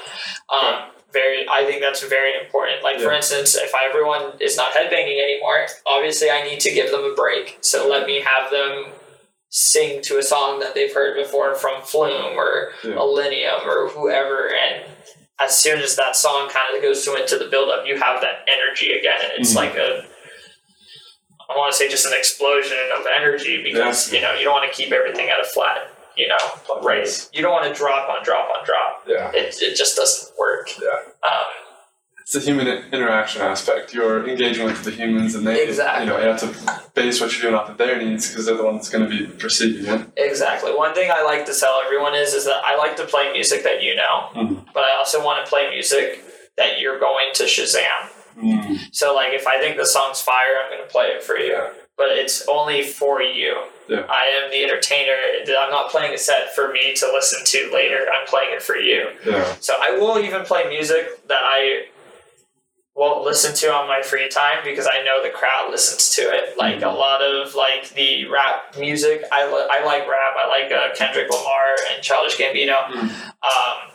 Um 0.54 0.89
very 1.12 1.46
I 1.50 1.64
think 1.64 1.80
that's 1.80 2.02
very 2.06 2.32
important. 2.42 2.82
Like 2.82 3.00
for 3.00 3.12
instance, 3.12 3.54
if 3.54 3.74
I, 3.74 3.88
everyone 3.88 4.32
is 4.40 4.56
not 4.56 4.72
headbanging 4.72 5.22
anymore, 5.22 5.66
obviously 5.86 6.30
I 6.30 6.42
need 6.42 6.60
to 6.60 6.70
give 6.72 6.90
them 6.90 7.04
a 7.04 7.14
break. 7.14 7.58
So 7.60 7.88
let 7.88 8.06
me 8.06 8.20
have 8.22 8.50
them 8.50 8.92
sing 9.48 10.00
to 10.02 10.18
a 10.18 10.22
song 10.22 10.60
that 10.60 10.74
they've 10.74 10.94
heard 10.94 11.16
before 11.16 11.54
from 11.54 11.82
Flume 11.82 12.36
or 12.36 12.72
Yeah. 12.84 12.94
Illenium 12.94 13.66
or 13.66 13.88
whoever 13.88 14.48
and 14.54 14.84
as 15.40 15.56
soon 15.56 15.80
as 15.80 15.96
that 15.96 16.14
song 16.16 16.50
kind 16.50 16.76
of 16.76 16.82
goes 16.82 17.02
to 17.06 17.14
into 17.16 17.38
the 17.38 17.46
build 17.46 17.70
up, 17.70 17.86
you 17.86 17.94
have 17.98 18.20
that 18.20 18.46
energy 18.46 18.92
again, 18.92 19.18
and 19.22 19.32
it's 19.38 19.52
Mhm. 19.52 19.56
like 19.56 19.74
a 19.74 20.04
I 21.48 21.56
want 21.56 21.72
to 21.72 21.76
say 21.78 21.88
just 21.88 22.06
an 22.06 22.12
explosion 22.16 22.78
of 22.96 23.06
energy 23.06 23.60
because 23.62 24.12
you 24.12 24.20
know 24.20 24.34
you 24.34 24.44
don't 24.44 24.52
want 24.52 24.70
to 24.70 24.76
keep 24.76 24.92
everything 24.92 25.28
at 25.30 25.40
a 25.40 25.44
flat 25.44 25.90
you 26.20 26.28
know 26.32 26.44
rate. 26.82 27.28
You 27.32 27.40
don't 27.42 27.52
want 27.58 27.66
to 27.72 27.74
drop 27.82 28.08
on 28.08 28.22
drop 28.24 28.46
on 28.56 28.64
drop. 28.64 28.92
Yeah. 29.06 29.30
It, 29.40 29.54
it 29.60 29.74
just 29.76 29.96
doesn't 29.96 30.28
work. 30.38 30.66
Yeah. 30.80 31.28
Um, 31.28 31.44
It's 32.22 32.32
the 32.32 32.40
human 32.48 32.68
interaction 32.96 33.42
aspect. 33.42 33.92
You're 33.96 34.18
engaging 34.32 34.64
with 34.70 34.80
the 34.84 34.92
humans, 35.00 35.34
and 35.36 35.42
they, 35.46 35.58
Exactly. 35.66 36.04
you 36.04 36.10
know, 36.10 36.18
you 36.22 36.28
have 36.32 36.40
to 36.46 36.50
base 36.94 37.16
what 37.20 37.28
you're 37.32 37.42
doing 37.46 37.54
off 37.60 37.68
of 37.72 37.76
their 37.82 37.96
needs 38.04 38.28
because 38.28 38.44
they're 38.46 38.56
the 38.62 38.68
ones 38.72 38.88
going 38.88 39.04
to 39.08 39.10
be 39.16 39.26
perceiving 39.44 39.84
it. 39.94 40.00
Exactly. 40.30 40.70
One 40.84 40.92
thing 40.94 41.10
I 41.10 41.22
like 41.32 41.44
to 41.50 41.54
tell 41.62 41.74
everyone 41.84 42.14
is 42.14 42.30
is 42.34 42.44
that 42.44 42.60
I 42.70 42.76
like 42.84 42.94
to 43.02 43.06
play 43.14 43.32
music 43.32 43.60
that 43.68 43.78
you 43.82 43.92
know, 44.02 44.14
Mhm. 44.38 44.54
but 44.76 44.84
I 44.90 44.92
also 45.00 45.18
want 45.24 45.44
to 45.44 45.46
play 45.52 45.64
music 45.70 46.06
that 46.56 46.78
you're 46.80 47.00
going 47.08 47.28
to 47.38 47.44
Shazam. 47.54 48.00
Mm. 48.36 48.78
So 48.92 49.06
like 49.20 49.32
if 49.40 49.46
I 49.54 49.58
think 49.60 49.76
the 49.76 49.86
song's 49.96 50.20
fire, 50.30 50.54
I'm 50.62 50.70
going 50.72 50.84
to 50.86 50.92
play 50.96 51.06
it 51.16 51.22
for 51.28 51.36
you. 51.36 51.52
Yeah. 51.52 51.70
But 52.00 52.08
it's 52.22 52.36
only 52.48 52.80
for 52.82 53.20
you. 53.20 53.52
Yeah. 53.90 54.06
I 54.08 54.26
am 54.26 54.50
the 54.52 54.62
entertainer. 54.62 55.16
I'm 55.58 55.70
not 55.70 55.90
playing 55.90 56.14
a 56.14 56.18
set 56.18 56.54
for 56.54 56.70
me 56.72 56.94
to 56.94 57.06
listen 57.12 57.44
to 57.44 57.70
later. 57.74 58.06
I'm 58.12 58.24
playing 58.26 58.54
it 58.54 58.62
for 58.62 58.76
you. 58.76 59.08
Yeah. 59.26 59.56
So 59.60 59.74
I 59.80 59.98
will 59.98 60.20
even 60.20 60.44
play 60.44 60.68
music 60.68 61.26
that 61.26 61.40
I 61.42 61.86
won't 62.94 63.24
listen 63.24 63.54
to 63.56 63.72
on 63.72 63.88
my 63.88 64.00
free 64.02 64.28
time 64.28 64.58
because 64.62 64.86
I 64.86 65.02
know 65.02 65.22
the 65.22 65.30
crowd 65.30 65.70
listens 65.70 66.14
to 66.16 66.22
it. 66.22 66.56
Like 66.56 66.82
a 66.82 66.88
lot 66.88 67.20
of 67.20 67.54
like 67.56 67.90
the 67.94 68.26
rap 68.26 68.76
music, 68.78 69.24
I, 69.32 69.46
li- 69.46 69.68
I 69.70 69.84
like 69.84 70.08
rap. 70.08 70.34
I 70.38 70.46
like 70.46 70.70
uh, 70.72 70.94
Kendrick 70.94 71.28
Lamar 71.30 71.76
and 71.92 72.02
Childish 72.02 72.36
Gambino. 72.36 72.92
Um, 72.92 73.90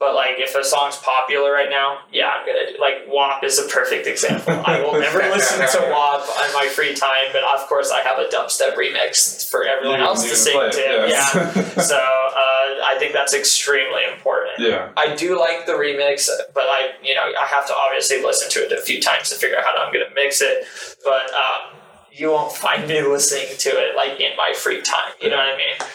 but 0.00 0.14
like 0.14 0.38
if 0.38 0.54
a 0.54 0.62
song's 0.62 0.96
popular 0.96 1.52
right 1.52 1.70
now, 1.70 1.98
yeah, 2.12 2.28
I'm 2.28 2.46
gonna 2.46 2.66
do, 2.72 2.78
like 2.80 3.06
WAP 3.08 3.42
is 3.44 3.58
a 3.58 3.66
perfect 3.68 4.06
example. 4.06 4.52
I 4.64 4.80
will 4.80 4.98
never 5.00 5.18
listen 5.18 5.58
to 5.60 5.90
WAP 5.90 6.20
on 6.20 6.52
my 6.54 6.66
free 6.72 6.94
time, 6.94 7.26
but 7.32 7.42
of 7.42 7.66
course 7.68 7.90
I 7.90 8.00
have 8.02 8.18
a 8.18 8.24
dubstep 8.28 8.74
remix 8.76 9.48
for 9.50 9.64
everyone 9.64 9.98
You- 10.00 10.06
else 10.06 10.22
to 10.28 10.36
sing 10.36 10.52
play 10.54 10.70
to. 10.70 10.78
yes. 11.08 11.34
Yeah. 11.34 11.82
so 11.82 11.96
uh, 11.96 12.84
I 12.86 12.96
think 12.98 13.12
that's 13.12 13.34
extremely 13.34 14.02
important. 14.12 14.58
Yeah. 14.58 14.90
I 14.96 15.14
do 15.14 15.38
like 15.38 15.66
the 15.66 15.72
remix, 15.72 16.28
but 16.54 16.64
I, 16.64 16.90
you 17.02 17.14
know, 17.14 17.22
I 17.40 17.46
have 17.46 17.66
to 17.66 17.74
obviously 17.74 18.22
listen 18.22 18.50
to 18.50 18.66
it 18.66 18.72
a 18.72 18.80
few 18.80 19.00
times 19.00 19.30
to 19.30 19.34
figure 19.36 19.58
out 19.58 19.64
how 19.64 19.82
I'm 19.84 19.92
going 19.92 20.06
to 20.08 20.14
mix 20.14 20.40
it. 20.42 20.64
But 21.04 21.32
um, 21.34 21.77
you 22.12 22.30
won't 22.30 22.52
find 22.52 22.86
me 22.88 23.02
listening 23.06 23.56
to 23.58 23.68
it 23.70 23.96
like 23.96 24.20
in 24.20 24.36
my 24.36 24.52
free 24.54 24.82
time. 24.82 25.12
You 25.20 25.30
know 25.30 25.36
what 25.36 25.48
I 25.48 25.56
mean? 25.56 25.88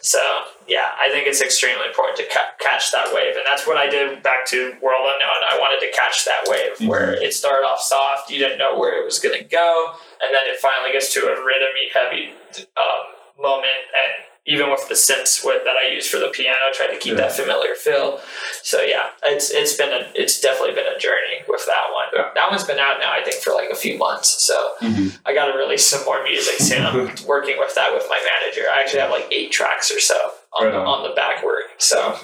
So 0.00 0.20
yeah, 0.66 0.92
I 1.00 1.10
think 1.10 1.26
it's 1.26 1.40
extremely 1.40 1.86
important 1.86 2.16
to 2.18 2.26
ca- 2.32 2.54
catch 2.60 2.92
that 2.92 3.12
wave, 3.12 3.36
and 3.36 3.44
that's 3.44 3.66
what 3.66 3.76
I 3.76 3.88
did 3.88 4.22
back 4.22 4.46
to 4.46 4.74
World 4.80 5.02
Unknown. 5.02 5.40
I 5.50 5.58
wanted 5.58 5.84
to 5.86 5.92
catch 5.92 6.24
that 6.24 6.46
wave 6.46 6.88
where 6.88 7.12
it 7.14 7.34
started 7.34 7.66
off 7.66 7.80
soft, 7.80 8.30
you 8.30 8.38
didn't 8.38 8.58
know 8.58 8.78
where 8.78 9.00
it 9.00 9.04
was 9.04 9.18
going 9.18 9.36
to 9.36 9.44
go, 9.44 9.94
and 10.22 10.34
then 10.34 10.46
it 10.46 10.58
finally 10.60 10.92
gets 10.92 11.12
to 11.14 11.20
a 11.26 11.34
rhythmy, 11.44 11.90
heavy 11.92 12.30
um, 12.76 13.02
moment, 13.38 13.82
and 13.90 14.29
even 14.46 14.70
with 14.70 14.88
the 14.88 14.94
synths 14.94 15.44
with, 15.44 15.64
that 15.64 15.76
I 15.76 15.92
use 15.92 16.08
for 16.08 16.18
the 16.18 16.28
piano, 16.28 16.58
try 16.72 16.86
to 16.86 16.98
keep 16.98 17.16
that 17.16 17.32
familiar 17.32 17.74
feel. 17.74 18.20
So 18.62 18.80
yeah, 18.82 19.10
it's 19.24 19.50
it's 19.50 19.74
been 19.76 19.90
a 19.90 20.10
it's 20.14 20.40
definitely 20.40 20.74
been 20.74 20.86
a 20.86 20.98
journey 20.98 21.44
with 21.48 21.64
that 21.66 21.86
one. 21.92 22.06
Yeah. 22.14 22.30
That 22.34 22.50
one's 22.50 22.64
been 22.64 22.78
out 22.78 22.98
now, 23.00 23.12
I 23.12 23.22
think, 23.22 23.42
for 23.42 23.52
like 23.52 23.70
a 23.70 23.76
few 23.76 23.98
months. 23.98 24.42
So 24.44 24.54
mm-hmm. 24.80 25.08
I 25.26 25.34
got 25.34 25.52
to 25.52 25.58
release 25.58 25.84
some 25.84 26.04
more 26.04 26.22
music 26.24 26.56
soon. 26.58 26.84
I'm 26.84 26.96
working 27.26 27.56
with 27.58 27.74
that 27.74 27.92
with 27.92 28.06
my 28.08 28.18
manager. 28.18 28.62
I 28.72 28.80
actually 28.80 29.00
have 29.00 29.10
like 29.10 29.28
eight 29.30 29.52
tracks 29.52 29.94
or 29.94 30.00
so 30.00 30.14
on, 30.58 30.66
Right 30.66 30.72
the, 30.72 30.78
on. 30.78 30.86
on 30.86 31.08
the 31.08 31.14
back 31.14 31.44
work. 31.44 31.64
So 31.78 32.16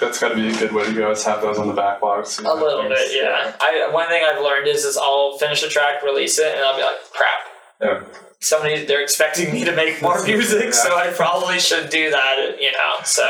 that's 0.00 0.18
got 0.18 0.30
to 0.30 0.34
be 0.34 0.48
a 0.48 0.58
good 0.58 0.72
way 0.72 0.84
to 0.86 0.92
go. 0.94 1.10
Is 1.10 1.24
have 1.24 1.42
those 1.42 1.58
on 1.58 1.68
the 1.68 1.74
backlog. 1.74 2.26
so 2.26 2.42
a 2.42 2.54
little 2.54 2.82
things- 2.82 2.94
bit, 2.98 3.22
yeah. 3.22 3.54
I 3.60 3.88
one 3.92 4.08
thing 4.08 4.24
I've 4.24 4.42
learned 4.42 4.66
is 4.66 4.84
is 4.84 4.96
I'll 4.96 5.36
finish 5.38 5.62
a 5.62 5.68
track, 5.68 6.02
release 6.02 6.38
it, 6.38 6.54
and 6.54 6.64
I'll 6.64 6.76
be 6.76 6.82
like, 6.82 6.96
crap. 7.12 7.38
Yeah. 7.80 8.27
Somebody 8.40 8.84
they're 8.84 9.02
expecting 9.02 9.52
me 9.52 9.64
to 9.64 9.74
make 9.74 10.00
more 10.00 10.22
music, 10.26 10.72
so 10.72 10.94
I 10.96 11.08
probably 11.08 11.58
should 11.58 11.90
do 11.90 12.10
that, 12.10 12.56
you 12.60 12.70
know. 12.70 13.02
So 13.04 13.26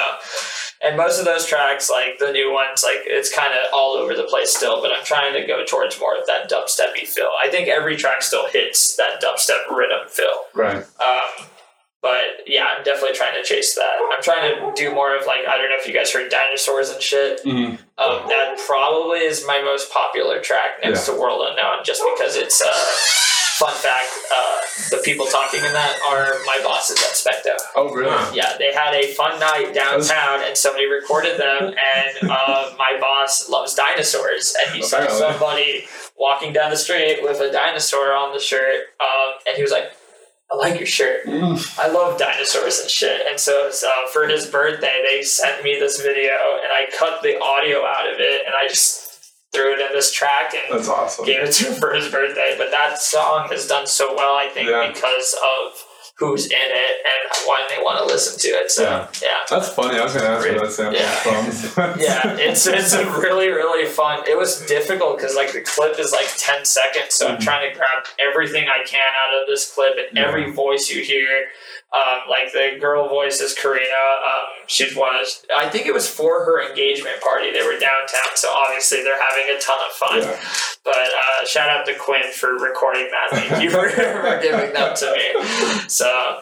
and 0.85 0.97
most 0.97 1.19
of 1.19 1.25
those 1.25 1.47
tracks, 1.47 1.91
like 1.91 2.19
the 2.19 2.31
new 2.31 2.53
ones, 2.53 2.85
like 2.85 3.01
it's 3.07 3.35
kind 3.35 3.53
of 3.55 3.61
all 3.73 3.95
over 3.95 4.15
the 4.15 4.25
place 4.25 4.55
still, 4.55 4.83
but 4.83 4.93
I'm 4.93 5.05
trying 5.05 5.33
to 5.33 5.47
go 5.47 5.65
towards 5.65 5.99
more 5.99 6.15
of 6.17 6.27
that 6.27 6.51
dubsteppy 6.51 7.07
feel. 7.07 7.31
I 7.43 7.49
think 7.49 7.69
every 7.69 7.97
track 7.97 8.21
still 8.23 8.49
hits 8.49 8.97
that 8.97 9.23
dubstep 9.23 9.75
rhythm 9.75 10.07
feel. 10.09 10.27
Right. 10.55 10.77
Um, 10.77 11.47
but 12.03 12.47
yeah, 12.47 12.67
I'm 12.77 12.85
definitely 12.85 13.17
trying 13.17 13.35
to 13.35 13.43
chase 13.43 13.75
that. 13.75 13.97
I'm 14.15 14.23
trying 14.23 14.55
to 14.55 14.73
do 14.81 14.95
more 14.95 15.17
of 15.17 15.27
like 15.27 15.41
I 15.49 15.57
don't 15.57 15.71
know 15.71 15.77
if 15.81 15.89
you 15.89 15.95
guys 15.95 16.13
heard 16.13 16.31
dinosaurs 16.31 16.91
and 16.91 17.01
shit. 17.03 17.43
Mhm. 17.45 17.71
Um, 17.97 18.29
that 18.29 18.63
probably 18.67 19.21
is 19.21 19.45
my 19.47 19.63
most 19.63 19.91
popular 19.91 20.39
track 20.41 20.85
next 20.85 21.09
Yeah. 21.09 21.15
to 21.15 21.21
World 21.21 21.45
Unknown, 21.49 21.83
just 21.83 22.03
because 22.15 22.37
it's. 22.37 22.61
Uh, 22.63 22.87
fun 23.59 23.75
fact: 23.75 24.09
uh, 24.35 24.59
the 24.91 25.03
people 25.05 25.27
talking 25.27 25.65
in 25.65 25.73
that 25.73 25.99
are 26.07 26.39
my 26.47 26.61
bosses 26.63 26.97
at 27.03 27.15
Specto. 27.19 27.57
Oh, 27.75 27.93
really? 27.93 28.37
Yeah, 28.37 28.57
they 28.59 28.73
had 28.73 28.95
a 28.95 29.13
fun 29.15 29.39
night 29.41 29.75
downtown, 29.75 30.41
and 30.45 30.57
somebody 30.57 30.87
recorded 30.87 31.39
them. 31.39 31.75
And 31.75 32.31
uh, 32.31 32.75
my 32.79 32.97
boss 33.01 33.49
loves 33.49 33.75
dinosaurs, 33.75 34.55
and 34.65 34.77
he 34.77 34.83
saw 34.83 35.07
somebody 35.09 35.87
walking 36.17 36.53
down 36.53 36.71
the 36.71 36.77
street 36.77 37.21
with 37.23 37.41
a 37.41 37.51
dinosaur 37.51 38.15
on 38.15 38.33
the 38.33 38.41
shirt, 38.41 38.87
um, 39.01 39.35
and 39.47 39.57
he 39.57 39.63
was 39.63 39.73
like, 39.73 39.91
"I 40.51 40.57
like 40.57 40.79
your 40.79 40.87
shirt. 40.87 41.27
Mm. 41.27 41.79
I 41.79 41.89
love 41.89 42.19
dinosaurs 42.19 42.81
and 42.81 42.91
shit." 42.91 43.27
And 43.29 43.39
so, 43.41 43.71
so 43.71 43.91
for 44.13 44.29
his 44.29 44.47
birthday, 44.47 45.03
they 45.07 45.23
sent 45.23 45.65
me 45.65 45.79
this 45.79 46.01
video, 46.01 46.33
and 46.63 46.71
I 46.73 46.87
cut 46.97 47.23
the 47.23 47.41
audio 47.41 47.85
out 47.85 48.07
of 48.13 48.21
it, 48.21 48.47
and 48.47 48.55
I 48.55 48.69
just 48.69 49.08
threw 49.59 49.73
it 49.73 49.81
in 49.81 49.93
this 49.93 50.13
track 50.13 50.55
and 50.55 50.79
That's 50.79 50.89
awesome. 50.89 51.25
gave 51.27 51.43
it 51.43 51.53
to 51.53 51.73
him 51.73 51.81
for 51.81 51.93
his 51.93 52.09
birthday. 52.11 52.55
But 52.57 52.71
that 52.71 53.01
song 53.01 53.49
has 53.51 53.67
done 53.67 53.87
so 53.87 54.15
well, 54.15 54.37
I 54.37 54.49
think, 54.49 54.69
Yeah. 54.69 54.87
because 54.93 55.35
of 55.35 55.85
who's 56.17 56.47
in 56.47 56.53
it 56.53 56.97
and 57.05 57.47
why 57.47 57.65
they 57.69 57.81
want 57.83 57.99
to 57.99 58.05
listen 58.05 58.39
to 58.39 58.49
it. 58.49 58.71
So 58.71 58.83
Yeah. 58.83 59.07
yeah. 59.23 59.29
That's 59.49 59.69
funny. 59.71 59.99
I 59.99 60.05
was 60.05 60.13
to 60.15 60.25
ask 60.25 60.45
where 60.45 60.61
that 60.61 60.73
sample 60.73 61.01
Yeah. 61.01 61.69
from. 61.69 62.01
Yeah, 62.01 62.37
it's 62.37 62.67
it's 62.67 62.93
a 62.93 63.05
really 63.21 63.49
really 63.49 63.87
fun. 63.87 64.25
It 64.29 64.37
was 64.37 64.61
difficult 64.67 65.17
because 65.19 65.35
like 65.35 65.53
the 65.53 65.61
clip 65.61 65.99
is 65.99 66.13
like 66.13 66.29
ten 66.37 66.65
seconds, 66.65 67.15
so 67.15 67.27
I'm 67.27 67.35
mm-hmm. 67.35 67.43
trying 67.43 67.71
to 67.71 67.77
grab 67.77 68.05
everything 68.19 68.69
I 68.69 68.85
can 68.85 69.01
out 69.01 69.41
of 69.41 69.49
this 69.49 69.73
clip 69.73 69.95
and 69.97 70.19
every 70.19 70.51
voice 70.51 70.91
you 70.91 71.03
hear. 71.03 71.47
Um, 71.91 72.29
like 72.29 72.53
the 72.53 72.79
girl 72.79 73.09
voice 73.09 73.41
is 73.41 73.55
Karina. 73.55 73.81
Um, 73.89 74.45
she 74.67 74.85
was. 74.95 75.47
I 75.57 75.71
think 75.71 75.87
it 75.87 75.95
was 75.95 76.07
for 76.09 76.45
her 76.45 76.61
engagement 76.69 77.21
party. 77.23 77.51
They 77.51 77.63
were 77.63 77.79
downtown, 77.79 78.35
so 78.35 78.49
obviously 78.53 79.03
they're 79.03 79.19
having 79.21 79.45
a 79.57 79.59
ton 79.59 79.79
of 79.89 79.93
fun. 79.97 80.19
Yeah. 80.21 80.41
But 80.85 80.97
uh, 80.97 81.47
shout 81.47 81.71
out 81.71 81.87
to 81.87 81.95
Quinn 81.95 82.31
for 82.33 82.53
recording 82.59 83.09
that. 83.11 83.31
Thank 83.31 83.63
you 83.63 83.71
for, 83.71 83.89
for 83.89 84.39
giving 84.43 84.73
that 84.75 84.97
to 84.97 85.13
me. 85.13 85.89
So, 85.89 86.41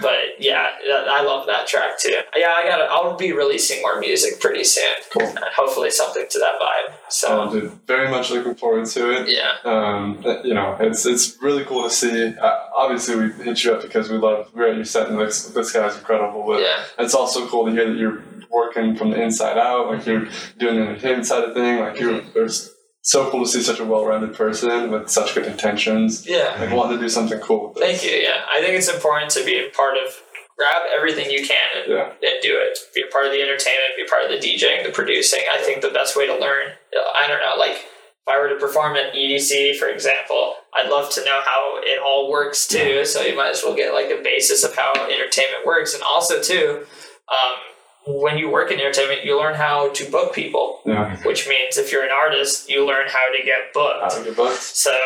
but 0.00 0.18
yeah, 0.38 0.70
I 0.88 1.22
love 1.22 1.46
that 1.46 1.66
track 1.66 1.98
too. 1.98 2.18
Yeah, 2.36 2.52
I 2.56 2.68
got. 2.68 2.80
I'll 2.88 3.16
be 3.16 3.32
releasing 3.32 3.82
more 3.82 3.98
music 3.98 4.40
pretty 4.40 4.62
soon. 4.64 4.84
Cool. 5.12 5.26
Uh, 5.26 5.40
hopefully, 5.56 5.90
something 5.90 6.26
to 6.30 6.38
that 6.38 6.60
vibe. 6.60 6.94
So 7.08 7.42
Oh, 7.42 7.52
dude, 7.52 7.72
very 7.86 8.08
much 8.08 8.30
looking 8.30 8.54
forward 8.54 8.86
to 8.86 9.10
it. 9.10 9.28
yeah, 9.28 9.54
Um, 9.64 10.22
you 10.44 10.54
know, 10.54 10.76
it's 10.80 11.04
it's 11.06 11.36
really 11.42 11.64
cool 11.64 11.82
to 11.84 11.90
see. 11.90 12.34
Uh, 12.36 12.58
obviously, 12.74 13.16
we 13.16 13.32
hit 13.44 13.62
you 13.64 13.72
up 13.74 13.82
because 13.82 14.08
we 14.10 14.18
love 14.18 14.48
we're 14.54 14.75
at 14.76 14.78
your 14.78 14.84
set 14.84 15.08
and 15.08 15.18
this 15.18 15.46
this 15.48 15.72
guy's 15.72 15.96
incredible. 15.96 16.44
But 16.46 16.60
Yeah. 16.60 16.84
it's 16.98 17.14
also 17.14 17.46
cool 17.48 17.66
to 17.66 17.72
hear 17.72 17.86
that 17.88 17.96
you're 17.96 18.22
working 18.50 18.96
from 18.96 19.10
the 19.10 19.20
inside 19.20 19.58
out. 19.58 19.88
Like 19.90 20.06
you're 20.06 20.26
doing 20.58 20.76
the 20.76 20.82
entertainment 20.82 21.26
side 21.26 21.44
of 21.44 21.54
thing. 21.54 21.80
Like 21.80 21.98
you're 22.00 22.12
Mm-hmm. 22.20 22.30
there's 22.34 22.72
so 23.02 23.30
cool 23.30 23.44
to 23.44 23.48
see 23.50 23.62
such 23.62 23.78
a 23.78 23.84
well-rounded 23.84 24.34
person 24.34 24.90
with 24.90 25.08
such 25.08 25.34
good 25.34 25.46
intentions. 25.46 26.26
yeah. 26.28 26.56
Like 26.58 26.72
wanting 26.72 26.98
to 26.98 27.04
do 27.04 27.08
something 27.08 27.38
cool. 27.40 27.68
with 27.74 27.78
Thank 27.82 28.04
you. 28.04 28.10
Yeah, 28.10 28.42
I 28.52 28.60
think 28.60 28.74
it's 28.74 28.88
important 28.92 29.30
to 29.32 29.44
be 29.44 29.58
a 29.58 29.70
part 29.70 29.96
of. 29.96 30.12
Grab 30.58 30.82
everything 30.96 31.30
you 31.30 31.46
can 31.46 31.68
and, 31.76 31.92
Yeah. 31.92 32.06
and 32.06 32.40
do 32.40 32.56
it. 32.58 32.78
Be 32.94 33.02
a 33.06 33.12
part 33.12 33.26
of 33.26 33.32
the 33.32 33.42
entertainment. 33.42 33.92
Be 33.94 34.04
a 34.04 34.08
part 34.08 34.24
of 34.24 34.30
the 34.30 34.38
DJing, 34.38 34.84
the 34.86 34.90
producing. 34.90 35.40
I 35.52 35.58
think 35.58 35.82
the 35.82 35.90
best 35.90 36.16
way 36.16 36.26
to 36.26 36.32
learn. 36.34 36.68
I 37.14 37.28
don't 37.28 37.40
know, 37.40 37.56
like 37.58 37.72
if 37.76 38.26
I 38.26 38.38
were 38.40 38.48
to 38.48 38.56
perform 38.56 38.96
at 38.96 39.12
EDC, 39.14 39.76
for 39.76 39.86
example, 39.88 40.54
I'd 40.76 40.90
love 40.90 41.10
to 41.12 41.24
know 41.24 41.40
how 41.44 41.74
it 41.82 41.98
all 42.04 42.30
works 42.30 42.66
too. 42.68 43.04
So 43.04 43.22
you 43.22 43.36
might 43.36 43.50
as 43.50 43.62
well 43.64 43.74
get 43.74 43.92
like 43.94 44.10
a 44.10 44.22
basis 44.22 44.62
of 44.64 44.74
how 44.76 44.92
entertainment 44.94 45.64
works, 45.66 45.94
and 45.94 46.02
also 46.02 46.40
too, 46.40 46.84
um, 47.28 48.14
when 48.22 48.38
you 48.38 48.50
work 48.50 48.70
in 48.70 48.78
entertainment, 48.78 49.24
you 49.24 49.38
learn 49.38 49.54
how 49.54 49.90
to 49.92 50.10
book 50.10 50.32
people. 50.34 50.80
Yeah. 50.84 51.16
Which 51.24 51.48
means 51.48 51.76
if 51.76 51.90
you're 51.90 52.04
an 52.04 52.10
artist, 52.12 52.68
you 52.70 52.86
learn 52.86 53.06
how 53.08 53.26
to 53.36 53.44
get 53.44 53.72
booked. 53.74 54.02
Out 54.04 54.18
of 54.18 54.24
your 54.26 54.34
books. 54.34 54.76
So 54.76 54.96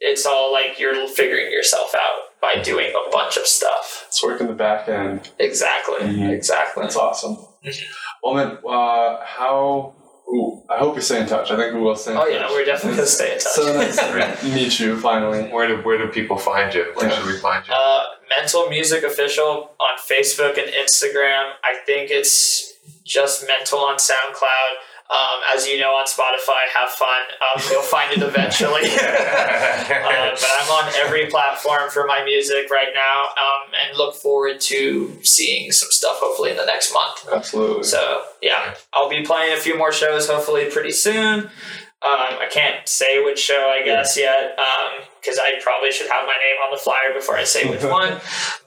it's 0.00 0.24
all 0.26 0.52
like 0.52 0.78
you're 0.78 1.08
figuring 1.08 1.50
yourself 1.50 1.94
out 1.94 2.40
by 2.40 2.62
doing 2.62 2.90
a 2.94 3.10
bunch 3.10 3.36
of 3.36 3.46
stuff. 3.46 4.04
It's 4.08 4.22
working 4.22 4.46
the 4.46 4.52
back 4.54 4.88
end. 4.88 5.30
Exactly. 5.38 5.98
Mhm. 6.06 6.30
Exactly. 6.30 6.82
That's 6.84 6.96
awesome. 6.96 7.36
Mm-hmm. 7.64 7.92
Well, 8.22 8.34
man, 8.34 8.58
uh, 8.66 9.24
how? 9.24 9.94
Ooh, 10.32 10.62
I 10.68 10.78
hope 10.78 10.94
we 10.94 11.00
stay 11.00 11.20
in 11.20 11.26
touch. 11.26 11.50
I 11.50 11.56
think 11.56 11.74
we 11.74 11.80
will 11.80 11.96
stay 11.96 12.12
in 12.12 12.16
Oh 12.16 12.20
touch. 12.22 12.32
yeah, 12.32 12.48
we're 12.50 12.64
definitely 12.64 12.96
gonna 12.98 13.06
stay 13.08 13.32
in 13.34 13.38
touch. 13.40 13.52
So 13.52 13.74
nice 13.74 13.96
to 13.96 14.48
meet 14.54 14.78
you 14.78 14.96
finally. 15.00 15.42
Where 15.50 15.66
do 15.66 15.76
where 15.82 15.98
do 15.98 16.06
people 16.08 16.36
find 16.38 16.72
you? 16.72 16.92
Where 16.94 17.10
should 17.10 17.26
we 17.26 17.36
find 17.38 17.66
you? 17.66 17.74
uh, 17.74 18.04
Mental 18.38 18.68
Music 18.68 19.02
Official 19.02 19.72
on 19.80 19.98
Facebook 19.98 20.56
and 20.56 20.70
Instagram. 20.72 21.52
I 21.64 21.80
think 21.84 22.10
it's 22.12 22.74
just 23.04 23.46
Mental 23.48 23.80
on 23.80 23.96
SoundCloud. 23.96 24.72
Um, 25.10 25.40
as 25.56 25.66
you 25.66 25.80
know, 25.80 25.90
on 25.90 26.06
Spotify, 26.06 26.70
have 26.78 26.90
fun. 26.90 27.08
Um, 27.42 27.62
you'll 27.68 27.82
find 27.82 28.12
it 28.12 28.22
eventually. 28.22 28.82
uh, 28.84 30.30
but 30.34 30.50
I'm 30.60 30.70
on 30.70 30.92
every 30.98 31.26
platform 31.26 31.90
for 31.90 32.06
my 32.06 32.22
music 32.24 32.70
right 32.70 32.94
now, 32.94 33.22
um, 33.24 33.72
and 33.74 33.98
look 33.98 34.14
forward 34.14 34.60
to 34.60 35.18
seeing 35.24 35.72
some 35.72 35.88
stuff 35.90 36.18
hopefully 36.20 36.52
in 36.52 36.56
the 36.56 36.66
next 36.66 36.92
month. 36.92 37.28
Absolutely. 37.32 37.82
So 37.82 38.22
yeah, 38.40 38.74
I'll 38.92 39.10
be 39.10 39.24
playing 39.24 39.52
a 39.52 39.60
few 39.60 39.76
more 39.76 39.90
shows 39.90 40.28
hopefully 40.28 40.70
pretty 40.70 40.92
soon. 40.92 41.50
Um, 42.02 42.38
I 42.40 42.48
can't 42.50 42.88
say 42.88 43.22
which 43.22 43.38
show 43.38 43.70
I 43.78 43.84
guess 43.84 44.16
yet 44.16 44.56
because 45.20 45.38
I 45.38 45.60
probably 45.62 45.92
should 45.92 46.10
have 46.10 46.22
my 46.24 46.32
name 46.32 46.56
on 46.64 46.70
the 46.72 46.78
flyer 46.78 47.12
before 47.14 47.36
I 47.36 47.44
say 47.44 47.68
which 47.68 47.82
one. 47.84 48.18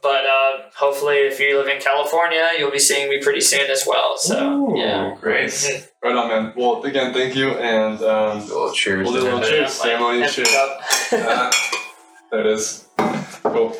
But 0.03 0.25
uh, 0.27 0.69
hopefully, 0.75 1.15
if 1.17 1.39
you 1.39 1.57
live 1.57 1.67
in 1.67 1.81
California, 1.81 2.47
you'll 2.59 2.69
be 2.69 2.77
seeing 2.77 3.09
me 3.09 3.19
pretty 3.23 3.41
soon 3.41 3.71
as 3.71 3.85
well. 3.87 4.17
So 4.17 4.75
yeah, 4.77 5.15
Great. 5.19 5.47
Mhm. 5.49 5.87
Right 6.03 6.15
on, 6.15 6.27
man. 6.27 6.53
Well, 6.55 6.83
again, 6.83 7.11
thank 7.11 7.35
you, 7.35 7.49
and 7.51 7.99
um, 8.03 8.47
Well, 8.49 8.71
cheers. 8.71 9.09
We'll 9.09 9.13
do 9.13 9.19
a 9.19 9.21
to 9.21 9.25
little 9.35 9.39
that. 9.39 9.49
cheers. 9.49 9.71
Ceremony 9.73 10.21
Empty 10.23 10.43
cheers. 10.43 10.53
uh, 11.13 11.51
there 12.29 12.39
it 12.41 12.45
is. 12.45 12.87
Cool. 13.41 13.75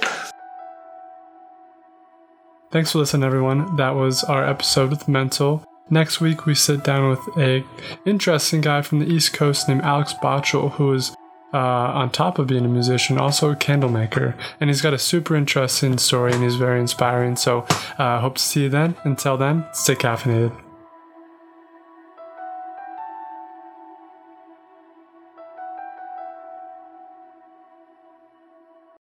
Thanks 2.72 2.92
for 2.92 2.98
listening, 2.98 3.24
everyone. 3.24 3.76
That 3.76 3.92
was 3.92 4.24
our 4.24 4.44
episode 4.44 4.90
with 4.90 5.08
Mental. 5.08 5.64
Next 5.94 6.20
week, 6.20 6.48
we 6.48 6.56
sit 6.56 6.84
down 6.84 7.12
with 7.12 7.38
a 7.38 7.64
interesting 8.04 8.62
guy 8.62 8.82
from 8.82 8.98
the 8.98 9.06
East 9.06 9.34
Coast 9.34 9.70
named 9.70 9.84
Alex 9.84 10.16
Botchel, 10.24 10.72
who 10.72 10.92
is, 10.92 11.16
uh, 11.54 11.58
on 11.60 12.10
top 12.10 12.40
of 12.40 12.48
being 12.48 12.66
a 12.66 12.68
musician, 12.68 13.20
also 13.20 13.52
a 13.52 13.56
candle 13.56 13.92
maker. 13.92 14.36
And 14.60 14.72
he's 14.72 14.82
got 14.82 14.96
a 14.96 14.98
super 14.98 15.36
interesting 15.36 16.00
story 16.00 16.34
and 16.34 16.42
he's 16.42 16.56
very 16.56 16.80
inspiring. 16.80 17.36
So, 17.36 17.68
uh, 18.00 18.20
hope 18.22 18.38
to 18.38 18.42
see 18.42 18.64
you 18.64 18.70
then. 18.70 18.96
Until 19.04 19.38
then, 19.38 19.68
stay 19.72 19.94
caffeinated. 19.94 20.63